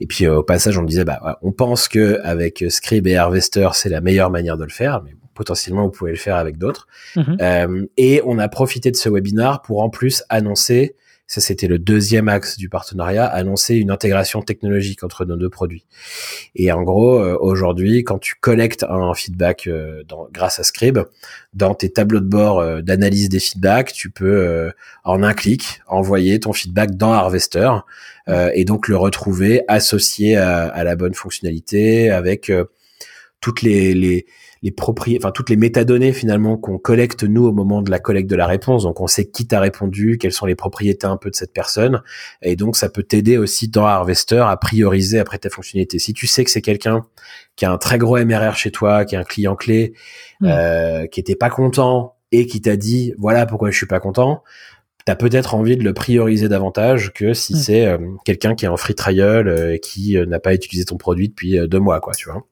Et 0.00 0.06
puis 0.06 0.26
euh, 0.26 0.38
au 0.38 0.42
passage, 0.42 0.78
on 0.78 0.82
disait, 0.82 1.04
bah, 1.04 1.38
on 1.42 1.52
pense 1.52 1.88
que 1.88 2.20
avec 2.22 2.64
Scribe 2.68 3.06
et 3.06 3.16
Harvester, 3.16 3.68
c'est 3.74 3.88
la 3.88 4.00
meilleure 4.00 4.30
manière 4.30 4.56
de 4.56 4.64
le 4.64 4.70
faire, 4.70 5.02
mais 5.02 5.14
potentiellement 5.34 5.84
vous 5.84 5.90
pouvez 5.90 6.12
le 6.12 6.16
faire 6.16 6.36
avec 6.36 6.58
d'autres. 6.58 6.86
Mhm. 7.16 7.36
Euh, 7.40 7.86
et 7.96 8.22
on 8.24 8.38
a 8.38 8.48
profité 8.48 8.90
de 8.90 8.96
ce 8.96 9.08
webinar 9.08 9.62
pour 9.62 9.82
en 9.82 9.90
plus 9.90 10.24
annoncer, 10.28 10.94
ça 11.26 11.40
c'était 11.40 11.68
le 11.68 11.78
deuxième 11.78 12.28
axe 12.28 12.58
du 12.58 12.68
partenariat, 12.68 13.24
annoncer 13.24 13.76
une 13.76 13.90
intégration 13.90 14.42
technologique 14.42 15.02
entre 15.04 15.24
nos 15.24 15.36
deux 15.36 15.48
produits. 15.48 15.84
Et 16.54 16.70
en 16.70 16.82
gros, 16.82 17.18
euh, 17.18 17.36
aujourd'hui, 17.40 18.04
quand 18.04 18.18
tu 18.18 18.34
collectes 18.40 18.84
un 18.84 19.14
feedback 19.14 19.66
euh, 19.66 20.02
dans, 20.06 20.28
grâce 20.32 20.58
à 20.58 20.64
Scribe, 20.64 20.98
dans 21.54 21.74
tes 21.74 21.90
tableaux 21.90 22.20
de 22.20 22.26
bord 22.26 22.60
euh, 22.60 22.82
d'analyse 22.82 23.28
des 23.30 23.40
feedbacks, 23.40 23.92
tu 23.92 24.10
peux 24.10 24.70
en 25.04 25.22
un 25.22 25.32
clic 25.32 25.80
envoyer 25.86 26.40
ton 26.40 26.52
feedback 26.52 26.96
dans 26.96 27.12
Harvester 27.12 27.70
et 28.28 28.64
donc 28.64 28.88
le 28.88 28.96
retrouver 28.96 29.62
associé 29.68 30.36
à, 30.36 30.66
à 30.66 30.84
la 30.84 30.96
bonne 30.96 31.14
fonctionnalité 31.14 32.10
avec 32.10 32.50
toutes 33.44 33.60
les, 33.62 33.92
les 33.92 34.24
les 34.62 34.70
propri 34.70 35.18
enfin 35.18 35.30
toutes 35.30 35.50
les 35.50 35.56
métadonnées 35.56 36.14
finalement 36.14 36.56
qu'on 36.56 36.78
collecte 36.78 37.22
nous 37.24 37.44
au 37.44 37.52
moment 37.52 37.82
de 37.82 37.90
la 37.90 37.98
collecte 37.98 38.30
de 38.30 38.36
la 38.36 38.46
réponse. 38.46 38.84
Donc 38.84 39.02
on 39.02 39.06
sait 39.06 39.26
qui 39.26 39.46
t'a 39.46 39.60
répondu, 39.60 40.16
quelles 40.18 40.32
sont 40.32 40.46
les 40.46 40.54
propriétés 40.54 41.06
un 41.06 41.18
peu 41.18 41.28
de 41.30 41.34
cette 41.36 41.52
personne, 41.52 42.00
et 42.40 42.56
donc 42.56 42.74
ça 42.76 42.88
peut 42.88 43.02
t'aider 43.02 43.36
aussi 43.36 43.68
dans 43.68 43.84
Harvester 43.84 44.42
à 44.48 44.56
prioriser 44.56 45.18
après 45.18 45.36
ta 45.36 45.50
fonctionnalité. 45.50 45.98
Si 45.98 46.14
tu 46.14 46.26
sais 46.26 46.44
que 46.44 46.50
c'est 46.50 46.62
quelqu'un 46.62 47.04
qui 47.56 47.66
a 47.66 47.70
un 47.72 47.76
très 47.76 47.98
gros 47.98 48.16
MRR 48.24 48.56
chez 48.56 48.70
toi, 48.70 49.04
qui 49.04 49.14
est 49.14 49.18
un 49.18 49.24
client 49.24 49.54
clé, 49.56 49.92
Mm. 50.40 50.46
euh, 50.48 51.06
qui 51.06 51.20
était 51.20 51.36
pas 51.36 51.50
content 51.50 52.16
et 52.32 52.46
qui 52.46 52.60
t'a 52.62 52.76
dit 52.76 53.12
voilà 53.18 53.44
pourquoi 53.46 53.70
je 53.70 53.76
suis 53.76 53.86
pas 53.86 54.00
content, 54.00 54.42
t'as 55.04 55.14
peut-être 55.14 55.54
envie 55.54 55.76
de 55.76 55.84
le 55.84 55.92
prioriser 55.92 56.48
davantage 56.48 57.12
que 57.12 57.34
si 57.34 57.52
Mm. 57.52 57.56
c'est 57.58 57.86
euh, 57.86 57.98
quelqu'un 58.24 58.54
qui 58.54 58.64
est 58.64 58.68
en 58.68 58.78
free 58.78 58.94
trial 58.94 59.46
euh, 59.46 59.74
et 59.74 59.78
qui 59.78 60.16
euh, 60.16 60.24
n'a 60.24 60.40
pas 60.40 60.54
utilisé 60.54 60.86
ton 60.86 60.96
produit 60.96 61.28
depuis 61.28 61.58
euh, 61.58 61.66
deux 61.66 61.80
mois, 61.80 62.00
quoi, 62.00 62.14
tu 62.14 62.30
vois. 62.30 62.42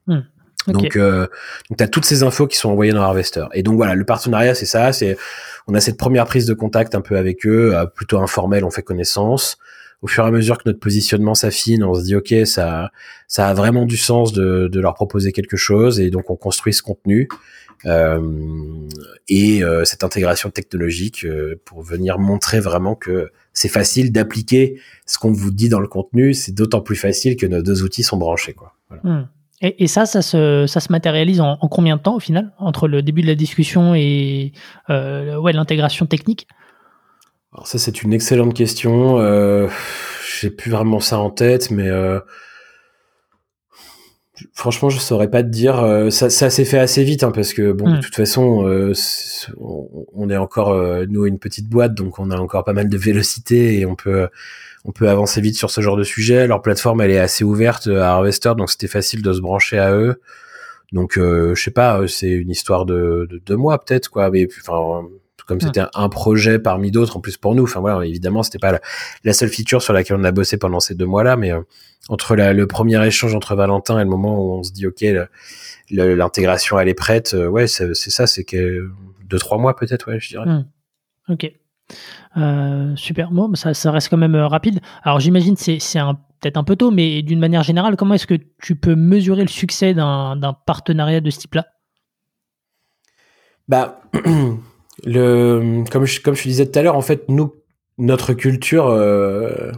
Donc, 0.67 0.95
euh, 0.95 1.27
donc 1.69 1.77
tu 1.77 1.83
as 1.83 1.87
toutes 1.87 2.05
ces 2.05 2.23
infos 2.23 2.47
qui 2.47 2.57
sont 2.57 2.69
envoyées 2.69 2.93
dans 2.93 3.01
Harvester. 3.01 3.45
Et 3.53 3.63
donc 3.63 3.75
voilà, 3.75 3.95
le 3.95 4.05
partenariat, 4.05 4.55
c'est 4.55 4.65
ça. 4.65 4.93
C'est 4.93 5.17
on 5.67 5.73
a 5.73 5.79
cette 5.79 5.97
première 5.97 6.25
prise 6.25 6.45
de 6.45 6.53
contact 6.53 6.95
un 6.95 7.01
peu 7.01 7.17
avec 7.17 7.45
eux, 7.45 7.75
euh, 7.75 7.85
plutôt 7.85 8.19
informelle, 8.19 8.63
on 8.63 8.71
fait 8.71 8.83
connaissance. 8.83 9.57
Au 10.01 10.07
fur 10.07 10.25
et 10.25 10.27
à 10.27 10.31
mesure 10.31 10.57
que 10.57 10.63
notre 10.65 10.79
positionnement 10.79 11.33
s'affine, 11.33 11.83
on 11.83 11.93
se 11.93 12.03
dit 12.03 12.15
ok, 12.15 12.33
ça, 12.45 12.91
ça 13.27 13.47
a 13.47 13.53
vraiment 13.53 13.85
du 13.85 13.95
sens 13.95 14.33
de, 14.33 14.67
de 14.67 14.79
leur 14.81 14.95
proposer 14.95 15.31
quelque 15.31 15.55
chose, 15.55 16.01
et 16.01 16.09
donc 16.09 16.29
on 16.29 16.35
construit 16.35 16.73
ce 16.73 16.81
contenu 16.81 17.29
euh, 17.85 18.87
et 19.27 19.63
euh, 19.63 19.83
cette 19.83 20.03
intégration 20.03 20.49
technologique 20.49 21.25
euh, 21.25 21.59
pour 21.65 21.81
venir 21.81 22.17
montrer 22.17 22.59
vraiment 22.59 22.95
que 22.95 23.29
c'est 23.51 23.69
facile 23.69 24.11
d'appliquer 24.11 24.79
ce 25.05 25.17
qu'on 25.17 25.33
vous 25.33 25.51
dit 25.51 25.69
dans 25.69 25.79
le 25.79 25.87
contenu. 25.87 26.33
C'est 26.33 26.53
d'autant 26.53 26.81
plus 26.81 26.95
facile 26.95 27.35
que 27.35 27.45
nos 27.45 27.61
deux 27.61 27.83
outils 27.83 28.03
sont 28.03 28.17
branchés, 28.17 28.53
quoi. 28.53 28.75
Voilà. 28.89 29.03
Hmm. 29.03 29.27
Et, 29.63 29.85
et 29.85 29.87
ça, 29.87 30.05
ça 30.05 30.21
se, 30.21 30.65
ça 30.67 30.79
se 30.79 30.91
matérialise 30.91 31.41
en, 31.41 31.57
en 31.59 31.67
combien 31.69 31.95
de 31.95 32.01
temps 32.01 32.15
au 32.17 32.19
final 32.19 32.51
entre 32.59 32.87
le 32.87 33.01
début 33.01 33.21
de 33.21 33.27
la 33.27 33.35
discussion 33.35 33.95
et 33.95 34.51
euh, 34.89 35.37
ouais, 35.37 35.53
l'intégration 35.53 36.05
technique? 36.05 36.47
Alors 37.53 37.65
ça 37.65 37.77
c'est 37.79 38.03
une 38.03 38.13
excellente 38.13 38.53
question. 38.53 39.19
Euh, 39.19 39.69
J'ai 40.39 40.49
plus 40.49 40.69
vraiment 40.69 40.99
ça 40.99 41.19
en 41.19 41.29
tête, 41.29 41.71
mais 41.71 41.87
euh, 41.87 42.19
franchement 44.53 44.89
je 44.89 44.99
saurais 44.99 45.29
pas 45.29 45.43
te 45.43 45.49
dire. 45.49 45.79
Euh, 45.79 46.09
ça, 46.09 46.29
ça 46.29 46.49
s'est 46.49 46.65
fait 46.65 46.79
assez 46.79 47.03
vite 47.03 47.23
hein, 47.23 47.31
parce 47.31 47.53
que 47.53 47.71
bon 47.71 47.95
de 47.95 48.01
toute 48.01 48.15
façon 48.15 48.91
on, 49.61 49.87
on 50.13 50.29
est 50.29 50.37
encore 50.37 50.75
nous 51.07 51.25
une 51.25 51.39
petite 51.39 51.69
boîte 51.69 51.93
donc 51.93 52.19
on 52.19 52.31
a 52.31 52.37
encore 52.37 52.65
pas 52.65 52.73
mal 52.73 52.89
de 52.89 52.97
vélocité 52.97 53.79
et 53.79 53.85
on 53.85 53.95
peut 53.95 54.27
on 54.85 54.91
peut 54.91 55.09
avancer 55.09 55.41
vite 55.41 55.55
sur 55.55 55.71
ce 55.71 55.81
genre 55.81 55.97
de 55.97 56.03
sujet. 56.03 56.47
Leur 56.47 56.61
plateforme 56.61 57.01
elle 57.01 57.11
est 57.11 57.19
assez 57.19 57.43
ouverte 57.43 57.87
à 57.87 58.11
Harvester 58.11 58.53
donc 58.57 58.69
c'était 58.69 58.87
facile 58.87 59.21
de 59.21 59.33
se 59.33 59.41
brancher 59.41 59.79
à 59.79 59.93
eux. 59.93 60.21
Donc, 60.91 61.13
je 61.15 61.55
sais 61.55 61.71
pas, 61.71 62.07
c'est 62.07 62.29
une 62.29 62.51
histoire 62.51 62.85
de, 62.85 63.27
de 63.27 63.39
deux 63.39 63.55
mois 63.55 63.83
peut-être, 63.83 64.09
quoi. 64.09 64.29
Mais 64.29 64.47
enfin, 64.61 65.07
comme 65.45 65.59
c'était 65.59 65.83
un 65.93 66.09
projet 66.09 66.59
parmi 66.59 66.91
d'autres 66.91 67.17
en 67.17 67.19
plus 67.19 67.37
pour 67.37 67.55
nous. 67.55 67.63
Enfin 67.63 67.79
voilà, 67.79 68.05
évidemment, 68.05 68.43
c'était 68.43 68.59
pas 68.59 68.79
la, 69.23 69.33
seule 69.33 69.49
feature 69.49 69.81
sur 69.81 69.93
laquelle 69.93 70.17
on 70.17 70.23
a 70.23 70.31
bossé 70.31 70.57
pendant 70.57 70.79
ces 70.79 70.95
deux 70.95 71.05
mois-là, 71.05 71.35
mais 71.35 71.51
entre 72.09 72.35
le 72.35 72.67
premier 72.67 73.05
échange 73.05 73.35
entre 73.35 73.55
Valentin 73.55 73.99
et 73.99 74.03
le 74.03 74.09
moment 74.09 74.39
où 74.39 74.53
on 74.53 74.63
se 74.63 74.71
dit 74.71 74.87
ok, 74.87 75.03
l'intégration 75.89 76.79
elle 76.79 76.89
est 76.89 76.93
prête, 76.93 77.33
ouais, 77.33 77.67
c'est 77.67 77.93
ça, 77.95 78.27
c'est 78.27 78.43
que 78.43 78.89
deux 79.25 79.37
trois 79.37 79.57
mois 79.57 79.75
peut-être, 79.75 80.11
ouais, 80.11 80.19
je 80.19 80.29
dirais. 80.29 80.45
Hmm. 80.45 80.65
Ok. 81.29 81.51
Euh, 82.37 82.95
super. 82.95 83.31
Bon, 83.31 83.53
ça, 83.55 83.91
reste 83.91 84.09
quand 84.09 84.17
même 84.17 84.35
euh, 84.35 84.47
rapide. 84.47 84.79
Alors 85.03 85.19
j'imagine 85.19 85.55
c'est 85.55 85.79
c'est 85.79 85.99
peut-être 86.41 86.57
un 86.57 86.63
peu 86.63 86.75
tôt, 86.75 86.91
mais 86.91 87.21
d'une 87.21 87.39
manière 87.39 87.63
générale, 87.63 87.95
comment 87.95 88.15
est-ce 88.15 88.27
que 88.27 88.39
tu 88.61 88.75
peux 88.75 88.95
mesurer 88.95 89.41
le 89.43 89.49
succès 89.49 89.93
d'un 89.93 90.57
partenariat 90.65 91.21
de 91.21 91.29
ce 91.29 91.39
type-là? 91.39 91.67
Bah, 93.67 94.01
comme 94.13 96.05
je, 96.05 96.43
disais 96.43 96.65
tout 96.69 96.77
à 96.77 96.81
l'heure, 96.81 96.97
en 96.97 97.01
fait, 97.01 97.27
notre 97.97 98.33
culture 98.33 98.87
euh, 98.87 99.71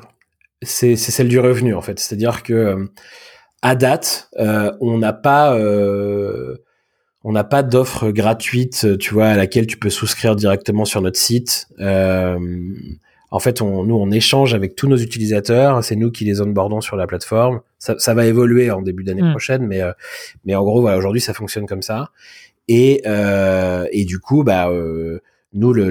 c'est 0.61 0.95
celle 0.95 1.27
du 1.27 1.39
revenu 1.39 1.75
en 1.75 1.81
fait. 1.81 1.99
C'est-à-dire 1.99 2.41
que 2.41 2.89
à 3.61 3.75
date, 3.75 4.29
on 4.37 4.97
n'a 4.97 5.13
pas 5.13 5.55
on 7.25 7.31
n'a 7.31 7.43
pas 7.43 7.63
d'offre 7.63 8.11
gratuite, 8.11 8.83
euh, 8.85 8.97
tu 8.97 9.15
vois, 9.15 9.25
à 9.25 9.35
laquelle 9.35 9.65
tu 9.65 9.77
peux 9.77 9.89
souscrire 9.89 10.35
directement 10.35 10.85
sur 10.85 11.01
notre 11.01 11.17
site. 11.17 11.67
Euh, 11.79 12.37
en 13.31 13.39
fait, 13.39 13.63
on, 13.63 13.83
nous, 13.83 13.95
on 13.95 14.11
échange 14.11 14.53
avec 14.53 14.75
tous 14.75 14.87
nos 14.87 14.95
utilisateurs. 14.95 15.83
C'est 15.83 15.95
nous 15.95 16.11
qui 16.11 16.23
les 16.23 16.39
onboardons 16.39 16.81
sur 16.81 16.95
la 16.95 17.07
plateforme. 17.07 17.61
Ça, 17.79 17.95
ça 17.97 18.13
va 18.13 18.27
évoluer 18.27 18.69
en 18.69 18.83
début 18.83 19.03
d'année 19.03 19.23
hmm. 19.23 19.31
prochaine, 19.31 19.65
mais, 19.65 19.81
euh, 19.81 19.91
mais 20.45 20.55
en 20.55 20.63
gros, 20.63 20.81
voilà, 20.81 20.97
aujourd'hui, 20.99 21.19
ça 21.19 21.33
fonctionne 21.33 21.65
comme 21.65 21.81
ça. 21.81 22.11
Et, 22.67 23.01
euh, 23.07 23.87
et 23.91 24.05
du 24.05 24.19
coup, 24.19 24.43
bah, 24.43 24.69
euh, 24.69 25.19
nous, 25.53 25.73
le, 25.73 25.89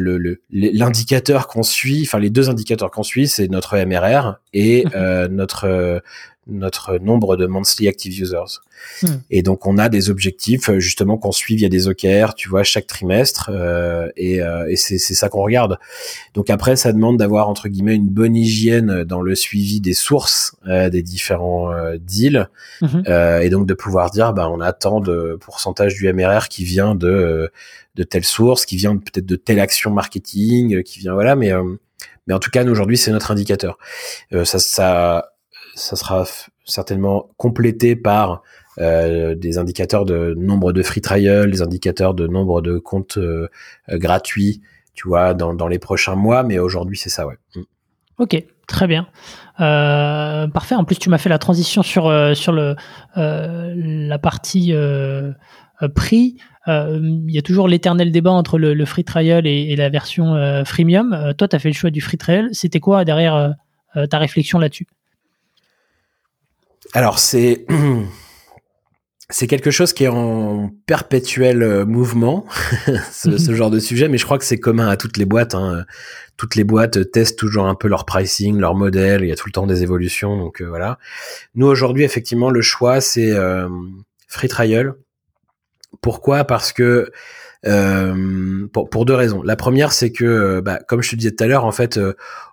l'indicateur 0.51 1.49
qu'on 1.49 1.65
suit, 1.65 2.05
enfin 2.07 2.21
les 2.21 2.31
deux 2.31 2.49
indicateurs 2.49 2.93
qu'on 2.93 3.03
suit, 3.03 3.27
c'est 3.27 3.49
notre 3.49 3.77
MRR 3.77 4.37
et 4.53 4.85
notre 5.31 6.01
notre 6.47 6.99
nombre 6.99 7.37
de 7.37 7.47
monthly 7.47 7.89
active 7.89 8.21
users. 8.21 8.61
Hmm. 9.03 9.07
Et 9.31 9.43
donc 9.43 9.67
on 9.67 9.79
a 9.79 9.89
des 9.89 10.11
objectifs 10.11 10.69
euh, 10.69 10.79
justement 10.79 11.17
qu'on 11.17 11.33
suit 11.33 11.57
via 11.57 11.69
des 11.69 11.89
OKR, 11.89 12.35
tu 12.35 12.49
vois, 12.49 12.63
chaque 12.63 12.87
trimestre, 12.87 13.51
euh, 13.53 14.09
et, 14.17 14.43
euh, 14.43 14.69
et 14.69 14.77
c'est 14.77 14.99
ça 14.99 15.29
qu'on 15.29 15.43
regarde. 15.43 15.79
Donc 16.35 16.51
après, 16.51 16.77
ça 16.77 16.93
demande 16.93 17.19
d'avoir 17.19 17.49
entre 17.49 17.69
guillemets 17.69 17.95
une 17.95 18.09
bonne 18.09 18.37
hygiène 18.37 19.05
dans 19.05 19.23
le 19.23 19.35
suivi 19.35 19.81
des 19.81 19.95
sources 19.95 20.57
des 20.65 21.03
différents 21.03 21.71
deals, 21.99 22.49
mhm. 22.81 23.05
et 23.43 23.49
donc 23.49 23.67
de 23.67 23.75
pouvoir 23.75 24.11
dire, 24.11 24.33
bah 24.33 24.49
on 24.51 24.61
a 24.61 24.73
tant 24.73 25.01
de 25.01 25.39
pourcentage 25.41 25.95
du 25.95 26.13
MRR 26.13 26.49
qui 26.49 26.65
vient 26.65 26.95
de 26.95 27.51
de 27.95 28.03
telle 28.03 28.25
source, 28.25 28.67
qui 28.67 28.77
vient 28.77 28.97
peut-être 28.97 29.27
de 29.27 29.37
telle 29.37 29.61
action 29.61 29.91
marketing, 29.91 30.83
qui 30.83 30.99
vient 30.99 31.15
voilà, 31.15 31.37
mais 31.37 31.53
mais 32.27 32.35
en 32.35 32.39
tout 32.39 32.51
cas, 32.51 32.65
aujourd'hui, 32.65 32.97
c'est 32.97 33.11
notre 33.11 33.31
indicateur. 33.31 33.79
ça, 34.45 34.59
ça 34.59 35.34
ça 35.75 35.97
sera 35.97 36.25
certainement 36.65 37.31
complété 37.37 37.97
par 37.97 38.43
euh, 38.81 39.35
des 39.35 39.59
indicateurs 39.59 40.05
de 40.05 40.35
nombre 40.37 40.73
de 40.73 40.83
free 40.83 41.01
trials, 41.01 41.51
des 41.51 41.63
indicateurs 41.63 42.15
de 42.15 42.27
nombre 42.27 42.61
de 42.61 42.79
comptes 42.79 43.19
euh, 43.19 43.49
euh, 43.89 43.99
gratuits, 43.99 44.63
tu 44.95 45.07
vois, 45.07 45.35
dans, 45.35 45.69
les 45.69 45.79
prochains 45.79 46.17
mois. 46.17 46.43
Mais 46.43 46.59
aujourd'hui, 46.59 46.97
c'est 46.97 47.11
ça, 47.11 47.27
ouais. 47.27 47.37
Mm. 47.55 47.63
Ok, 48.19 48.45
très 48.67 48.87
bien. 48.87 49.07
parfait. 49.59 50.75
En 50.75 50.85
plus, 50.85 50.99
tu 50.99 51.09
m'as 51.09 51.19
fait 51.19 51.29
la 51.29 51.39
transition 51.39 51.83
sur, 51.83 52.05
sur 52.37 52.53
le, 52.53 52.77
la 53.17 54.19
partie 54.19 54.73
prix. 55.97 56.37
Il 56.69 57.31
y 57.31 57.39
a 57.39 57.43
toujours 57.43 57.67
l'éternel 57.67 58.13
débat 58.13 58.31
entre 58.31 58.57
le, 58.59 58.85
free 58.85 59.03
trial 59.03 59.49
et, 59.49 59.73
et 59.73 59.77
la 59.77 59.89
version 59.89 60.63
freemium. 60.65 61.35
toi, 61.37 61.49
tu 61.49 61.57
as 61.57 61.59
fait 61.59 61.71
le 61.71 61.75
choix 61.75 61.91
du 61.91 62.01
free 62.01 62.17
trial. 62.17 62.51
C'était 62.53 62.79
quoi 62.79 63.05
derrière 63.05 63.55
ta 64.09 64.19
réflexion 64.19 64.61
là-dessus? 64.61 64.87
Alors 66.95 67.19
c'est 67.19 67.67
c'est 69.31 69.47
quelque 69.47 69.71
chose 69.71 69.93
qui 69.93 70.05
est 70.05 70.09
en 70.09 70.71
perpétuel 70.87 71.63
euh, 71.63 71.85
mouvement, 71.85 72.47
ce, 73.13 73.37
ce, 73.37 73.55
genre 73.55 73.71
de 73.71 73.81
sujet, 73.81 74.09
mais 74.09 74.17
je 74.17 74.25
crois 74.25 74.39
que 74.39 74.45
c'est 74.45 74.59
commun 74.59 74.89
à 74.89 74.97
toutes 74.97 75.17
les 75.17 75.25
boîtes. 75.25 75.55
Hein. 75.55 75.85
Toutes 76.37 76.55
les 76.55 76.65
boîtes 76.65 77.11
testent 77.11 77.39
toujours 77.39 77.67
un 77.67 77.75
peu 77.75 77.89
leur 77.89 78.05
pricing, 78.05 78.59
leur 78.59 78.75
modèle. 78.75 79.23
Il 79.23 79.29
y 79.29 79.33
a 79.33 79.37
tout 79.37 79.49
le 79.49 79.53
temps 79.53 79.67
des 79.67 79.83
évolutions, 79.83 80.37
donc 80.37 80.61
euh, 80.61 80.67
voilà. 80.67 80.99
Nous 81.55 81.67
aujourd'hui, 81.67 82.05
effectivement, 82.05 82.49
le 82.49 82.61
choix 82.61 83.01
c'est 83.01 83.33
euh, 83.33 83.69
free 84.29 84.49
trial. 84.49 84.95
Pourquoi? 86.01 86.45
Parce 86.45 86.73
que 86.73 87.11
euh, 87.67 88.67
pour, 88.73 88.91
pour, 88.91 89.05
deux 89.05 89.15
raisons. 89.15 89.43
La 89.43 89.57
première, 89.57 89.93
c'est 89.93 90.13
que, 90.13 90.61
bah, 90.61 90.81
comme 90.87 91.03
je 91.03 91.11
te 91.11 91.17
disais 91.17 91.31
tout 91.31 91.43
à 91.43 91.47
l'heure, 91.47 91.65
en 91.65 91.73
fait, 91.73 91.99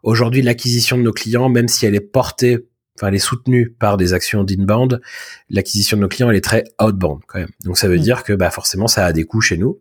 aujourd'hui, 0.03 0.41
l'acquisition 0.41 0.97
de 0.97 1.01
nos 1.01 1.11
clients, 1.11 1.49
même 1.49 1.67
si 1.67 1.85
elle 1.85 1.95
est 1.95 1.99
portée 1.99 2.65
enfin 3.01 3.07
elle 3.07 3.15
est 3.15 3.19
soutenue 3.19 3.71
par 3.71 3.97
des 3.97 4.13
actions 4.13 4.43
d'inbound, 4.43 5.01
l'acquisition 5.49 5.97
de 5.97 6.01
nos 6.01 6.07
clients 6.07 6.29
elle 6.29 6.35
est 6.35 6.43
très 6.43 6.65
outbound 6.79 7.21
quand 7.25 7.39
même. 7.39 7.49
Donc 7.65 7.77
ça 7.77 7.87
veut 7.87 7.97
mm. 7.97 8.01
dire 8.01 8.23
que 8.23 8.33
bah 8.33 8.51
forcément 8.51 8.87
ça 8.87 9.05
a 9.05 9.11
des 9.11 9.23
coûts 9.23 9.41
chez 9.41 9.57
nous 9.57 9.79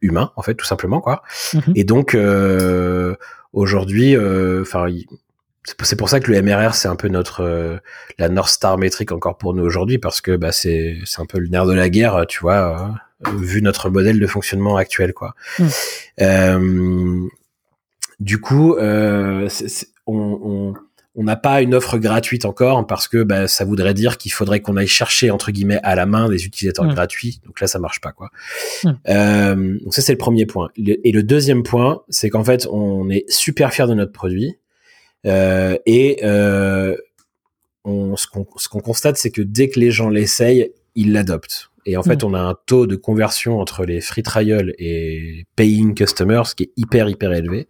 humains 0.00 0.32
en 0.36 0.42
fait 0.42 0.54
tout 0.54 0.64
simplement 0.66 1.00
quoi. 1.00 1.22
Mm-hmm. 1.52 1.72
Et 1.76 1.84
donc 1.84 2.14
euh, 2.14 3.14
aujourd'hui, 3.52 4.16
euh, 4.16 4.62
enfin 4.62 4.86
c'est 5.78 5.96
pour 5.96 6.08
ça 6.08 6.20
que 6.20 6.32
le 6.32 6.40
MRR 6.42 6.74
c'est 6.74 6.88
un 6.88 6.96
peu 6.96 7.08
notre 7.08 7.42
euh, 7.42 7.76
la 8.18 8.28
North 8.28 8.50
Star 8.50 8.78
métrique 8.78 9.12
encore 9.12 9.36
pour 9.36 9.54
nous 9.54 9.62
aujourd'hui 9.62 9.98
parce 9.98 10.20
que 10.20 10.36
bah 10.36 10.52
c'est 10.52 10.98
c'est 11.04 11.20
un 11.20 11.26
peu 11.26 11.38
le 11.38 11.48
nerf 11.48 11.66
de 11.66 11.74
la 11.74 11.90
guerre 11.90 12.24
tu 12.26 12.40
vois 12.40 12.94
vu 13.36 13.60
notre 13.60 13.90
modèle 13.90 14.18
de 14.18 14.26
fonctionnement 14.26 14.76
actuel 14.76 15.12
quoi. 15.12 15.34
Mm. 16.18 17.28
du 18.18 18.40
coup 18.40 18.76
on, 18.78 19.46
on 20.06 20.74
on 21.16 21.24
n'a 21.24 21.36
pas 21.36 21.60
une 21.60 21.74
offre 21.74 21.98
gratuite 21.98 22.44
encore 22.44 22.86
parce 22.86 23.08
que 23.08 23.22
bah, 23.22 23.48
ça 23.48 23.64
voudrait 23.64 23.94
dire 23.94 24.16
qu'il 24.16 24.32
faudrait 24.32 24.60
qu'on 24.60 24.76
aille 24.76 24.86
chercher 24.86 25.30
entre 25.30 25.50
guillemets 25.50 25.80
à 25.82 25.94
la 25.96 26.06
main 26.06 26.28
des 26.28 26.46
utilisateurs 26.46 26.84
mmh. 26.84 26.94
gratuits. 26.94 27.40
Donc 27.44 27.60
là, 27.60 27.66
ça 27.66 27.78
marche 27.78 28.00
pas 28.00 28.12
quoi. 28.12 28.30
Mmh. 28.84 28.90
Euh, 29.08 29.78
donc 29.82 29.92
ça 29.92 30.02
c'est 30.02 30.12
le 30.12 30.18
premier 30.18 30.46
point. 30.46 30.70
et 30.76 31.12
le 31.12 31.22
deuxième 31.22 31.62
point, 31.64 32.02
c'est 32.08 32.30
qu'en 32.30 32.44
fait, 32.44 32.68
on 32.70 33.10
est 33.10 33.28
super 33.28 33.72
fier 33.72 33.88
de 33.88 33.94
notre 33.94 34.12
produit 34.12 34.56
euh, 35.26 35.76
et 35.86 36.20
euh, 36.22 36.96
on, 37.84 38.16
ce 38.16 38.26
qu'on 38.26 38.44
constate, 38.80 39.16
c'est 39.16 39.30
que 39.30 39.42
dès 39.42 39.68
que 39.68 39.80
les 39.80 39.90
gens 39.90 40.08
l'essayent, 40.08 40.72
ils 40.94 41.12
l'adoptent. 41.12 41.69
Et 41.90 41.96
en 41.96 42.04
fait, 42.04 42.22
mm. 42.22 42.26
on 42.26 42.34
a 42.34 42.40
un 42.40 42.54
taux 42.66 42.86
de 42.86 42.94
conversion 42.94 43.58
entre 43.58 43.84
les 43.84 44.00
free 44.00 44.22
trial 44.22 44.74
et 44.78 45.44
paying 45.56 45.94
customers 45.94 46.54
qui 46.56 46.64
est 46.64 46.72
hyper 46.76 47.08
hyper 47.08 47.32
élevé. 47.32 47.68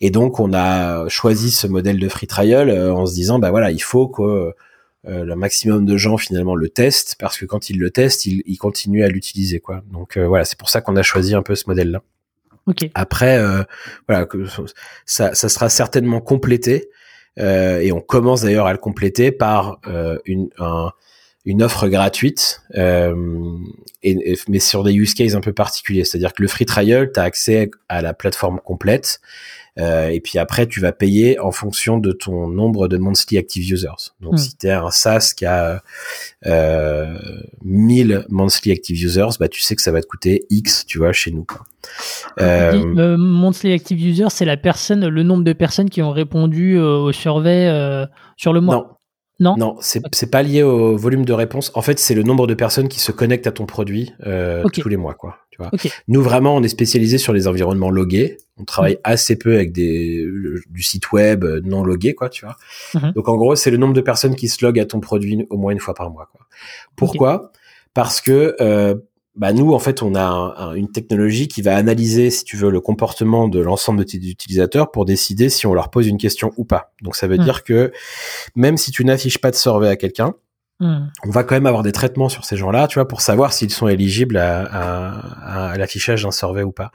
Et 0.00 0.10
donc, 0.10 0.40
on 0.40 0.52
a 0.52 1.08
choisi 1.08 1.52
ce 1.52 1.68
modèle 1.68 2.00
de 2.00 2.08
free 2.08 2.26
trial 2.26 2.70
euh, 2.70 2.92
en 2.92 3.06
se 3.06 3.14
disant, 3.14 3.38
bah 3.38 3.50
voilà, 3.50 3.70
il 3.70 3.82
faut 3.82 4.08
que 4.08 4.22
euh, 4.22 5.24
le 5.24 5.36
maximum 5.36 5.86
de 5.86 5.96
gens 5.96 6.16
finalement 6.16 6.56
le 6.56 6.68
testent 6.68 7.14
parce 7.20 7.38
que 7.38 7.44
quand 7.44 7.70
ils 7.70 7.78
le 7.78 7.90
testent, 7.90 8.26
ils, 8.26 8.42
ils 8.46 8.58
continuent 8.58 9.04
à 9.04 9.08
l'utiliser 9.08 9.60
quoi. 9.60 9.82
Donc 9.92 10.16
euh, 10.16 10.26
voilà, 10.26 10.44
c'est 10.44 10.58
pour 10.58 10.68
ça 10.68 10.80
qu'on 10.80 10.96
a 10.96 11.02
choisi 11.02 11.36
un 11.36 11.42
peu 11.42 11.54
ce 11.54 11.64
modèle 11.68 11.92
là. 11.92 12.02
Okay. 12.66 12.90
Après, 12.94 13.40
voilà, 14.08 14.26
ça, 15.04 15.34
ça 15.34 15.48
sera 15.48 15.68
certainement 15.68 16.20
complété 16.20 16.90
et 17.38 17.92
on 17.92 18.00
commence 18.00 18.42
d'ailleurs 18.42 18.66
à 18.66 18.72
le 18.72 18.78
compléter 18.78 19.30
par 19.30 19.80
une 20.24 20.48
un 20.58 20.90
une 21.46 21.62
offre 21.62 21.88
gratuite, 21.88 22.62
euh, 22.74 23.14
et, 24.02 24.36
mais 24.48 24.58
sur 24.58 24.82
des 24.82 24.92
use 24.92 25.14
cases 25.14 25.34
un 25.34 25.40
peu 25.40 25.52
particuliers. 25.52 26.04
C'est-à-dire 26.04 26.34
que 26.34 26.42
le 26.42 26.48
free 26.48 26.66
trial, 26.66 27.10
tu 27.12 27.20
as 27.20 27.22
accès 27.22 27.70
à 27.88 28.02
la 28.02 28.12
plateforme 28.12 28.60
complète, 28.64 29.20
euh, 29.78 30.08
et 30.08 30.20
puis 30.20 30.38
après, 30.38 30.66
tu 30.66 30.80
vas 30.80 30.92
payer 30.92 31.38
en 31.38 31.52
fonction 31.52 31.98
de 31.98 32.12
ton 32.12 32.48
nombre 32.48 32.88
de 32.88 32.96
monthly 32.96 33.38
active 33.38 33.72
users. 33.72 34.10
Donc, 34.20 34.34
hmm. 34.34 34.38
si 34.38 34.56
tu 34.56 34.66
es 34.66 34.72
un 34.72 34.90
SaaS 34.90 35.34
qui 35.36 35.44
a 35.44 35.82
euh, 36.46 37.18
1000 37.62 38.24
monthly 38.28 38.72
active 38.72 38.96
users, 38.96 39.36
bah, 39.38 39.48
tu 39.48 39.60
sais 39.60 39.76
que 39.76 39.82
ça 39.82 39.92
va 39.92 40.00
te 40.00 40.06
coûter 40.06 40.46
X, 40.50 40.84
tu 40.86 40.98
vois, 40.98 41.12
chez 41.12 41.30
nous. 41.30 41.44
Quoi. 41.44 41.64
Euh, 42.40 43.16
monthly 43.16 43.72
active 43.72 44.00
users, 44.02 44.30
c'est 44.30 44.44
la 44.44 44.56
personne, 44.56 45.06
le 45.06 45.22
nombre 45.22 45.44
de 45.44 45.52
personnes 45.52 45.90
qui 45.90 46.02
ont 46.02 46.10
répondu 46.10 46.78
euh, 46.78 46.96
au 46.96 47.12
survey 47.12 47.68
euh, 47.68 48.06
sur 48.36 48.52
le 48.52 48.60
mois. 48.60 48.74
Non. 48.76 48.86
Non, 49.38 49.54
non 49.56 49.76
c'est 49.80 50.30
pas 50.30 50.42
lié 50.42 50.62
au 50.62 50.96
volume 50.96 51.24
de 51.24 51.32
réponse. 51.32 51.70
En 51.74 51.82
fait, 51.82 51.98
c'est 51.98 52.14
le 52.14 52.22
nombre 52.22 52.46
de 52.46 52.54
personnes 52.54 52.88
qui 52.88 53.00
se 53.00 53.12
connectent 53.12 53.46
à 53.46 53.52
ton 53.52 53.66
produit 53.66 54.12
euh, 54.26 54.64
tous 54.72 54.88
les 54.88 54.96
mois, 54.96 55.14
quoi. 55.14 55.38
Tu 55.50 55.62
vois. 55.62 55.70
Nous 56.08 56.22
vraiment, 56.22 56.54
on 56.56 56.62
est 56.62 56.68
spécialisé 56.68 57.18
sur 57.18 57.32
les 57.32 57.48
environnements 57.48 57.90
logués. 57.90 58.38
On 58.58 58.64
travaille 58.64 58.94
mm. 58.94 59.00
assez 59.04 59.36
peu 59.36 59.54
avec 59.54 59.72
des 59.72 60.26
du 60.70 60.82
site 60.82 61.12
web 61.12 61.44
non 61.64 61.82
logué, 61.82 62.14
quoi. 62.14 62.28
Tu 62.28 62.44
vois. 62.44 62.56
Mm-hmm. 62.94 63.14
Donc 63.14 63.28
en 63.28 63.36
gros, 63.36 63.56
c'est 63.56 63.70
le 63.70 63.76
nombre 63.76 63.94
de 63.94 64.00
personnes 64.00 64.36
qui 64.36 64.48
se 64.48 64.64
loguent 64.64 64.80
à 64.80 64.86
ton 64.86 65.00
produit 65.00 65.46
au 65.50 65.56
moins 65.58 65.72
une 65.72 65.80
fois 65.80 65.94
par 65.94 66.10
mois. 66.10 66.28
Quoi. 66.32 66.46
Pourquoi? 66.96 67.52
Parce 67.94 68.20
que 68.20 68.56
euh, 68.60 68.94
bah 69.36 69.52
nous, 69.52 69.74
en 69.74 69.78
fait, 69.78 70.02
on 70.02 70.14
a 70.14 70.72
une 70.76 70.90
technologie 70.90 71.46
qui 71.46 71.60
va 71.60 71.76
analyser, 71.76 72.30
si 72.30 72.44
tu 72.44 72.56
veux, 72.56 72.70
le 72.70 72.80
comportement 72.80 73.48
de 73.48 73.60
l'ensemble 73.60 73.98
de 73.98 74.04
tes 74.04 74.16
utilisateurs 74.16 74.90
pour 74.90 75.04
décider 75.04 75.50
si 75.50 75.66
on 75.66 75.74
leur 75.74 75.90
pose 75.90 76.06
une 76.06 76.16
question 76.16 76.52
ou 76.56 76.64
pas. 76.64 76.92
Donc, 77.02 77.16
ça 77.16 77.26
veut 77.26 77.36
hmm. 77.36 77.44
dire 77.44 77.64
que 77.64 77.92
même 78.54 78.78
si 78.78 78.90
tu 78.90 79.04
n'affiches 79.04 79.38
pas 79.38 79.50
de 79.50 79.56
survey 79.56 79.88
à 79.88 79.96
quelqu'un, 79.96 80.34
Hmm. 80.78 81.06
On 81.24 81.30
va 81.30 81.42
quand 81.42 81.54
même 81.54 81.64
avoir 81.64 81.82
des 81.82 81.92
traitements 81.92 82.28
sur 82.28 82.44
ces 82.44 82.58
gens-là, 82.58 82.86
tu 82.86 82.98
vois, 82.98 83.08
pour 83.08 83.22
savoir 83.22 83.54
s'ils 83.54 83.70
sont 83.70 83.88
éligibles 83.88 84.36
à, 84.36 85.74
l'affichage 85.78 86.24
d'un 86.24 86.30
survey 86.30 86.62
ou 86.62 86.72
pas. 86.72 86.92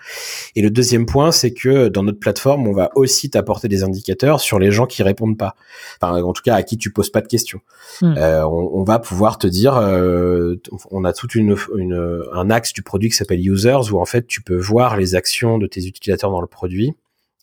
Et 0.56 0.62
le 0.62 0.70
deuxième 0.70 1.08
point, 1.08 1.32
c'est 1.32 1.52
que 1.52 1.88
dans 1.88 2.04
notre 2.04 2.20
plateforme, 2.20 2.68
on 2.68 2.74
va 2.74 2.92
aussi 2.93 3.32
t'apporter 3.32 3.68
des 3.68 3.84
indicateurs 3.84 4.39
sur 4.39 4.60
les 4.60 4.72
gens 4.72 4.86
qui 4.86 5.01
répondent 5.01 5.38
pas. 5.38 5.55
Enfin, 6.00 6.22
en 6.22 6.34
tout 6.34 6.43
cas, 6.43 6.55
à 6.55 6.64
qui 6.64 6.78
tu 6.78 6.92
poses 6.92 7.10
pas 7.10 7.22
de 7.22 7.28
questions. 7.28 7.62
Hmm. 8.01 8.14
Euh, 8.18 8.46
on, 8.46 8.84
va 8.84 9.00
pouvoir 9.00 9.39
te 9.39 9.47
dire, 9.47 9.76
euh, 9.78 10.55
on 10.92 11.04
a 11.04 11.12
toute 11.12 11.34
une, 11.34 11.55
une, 11.76 12.24
un 12.34 12.50
axe 12.51 12.74
du 12.74 12.84
produit 12.84 13.10
qui 13.10 13.16
s'appelle 13.16 13.39
users, 13.39 13.92
où 13.92 14.00
en 14.00 14.05
fait, 14.05 14.28
tu 14.28 14.43
peux 14.43 14.58
voir 14.58 14.96
les 14.96 15.16
actions 15.16 15.58
de 15.58 15.66
tes 15.66 15.88
utilisateurs 15.88 16.30
dans 16.30 16.42
le 16.42 16.47
produit 16.47 16.93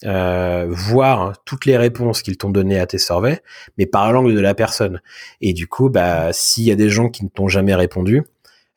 euh, 0.05 0.67
voir 0.69 1.43
toutes 1.45 1.67
les 1.67 1.77
réponses 1.77 2.23
qu'ils 2.23 2.37
t'ont 2.37 2.51
données 2.51 2.79
à 2.79 2.87
tes 2.87 2.99
surveys, 2.99 3.43
mais 3.79 3.87
par 3.87 4.13
l'angle 4.13 4.35
de 4.35 4.41
la 4.41 4.55
personne. 4.55 5.01
Et 5.41 5.53
du 5.53 5.67
coup, 5.67 5.89
bah, 5.89 6.33
s'il 6.33 6.65
y 6.65 6.71
a 6.71 6.77
des 6.77 6.89
gens 6.89 7.09
qui 7.09 7.25
ne 7.25 7.29
t'ont 7.29 7.49
jamais 7.49 7.75
répondu, 7.75 8.23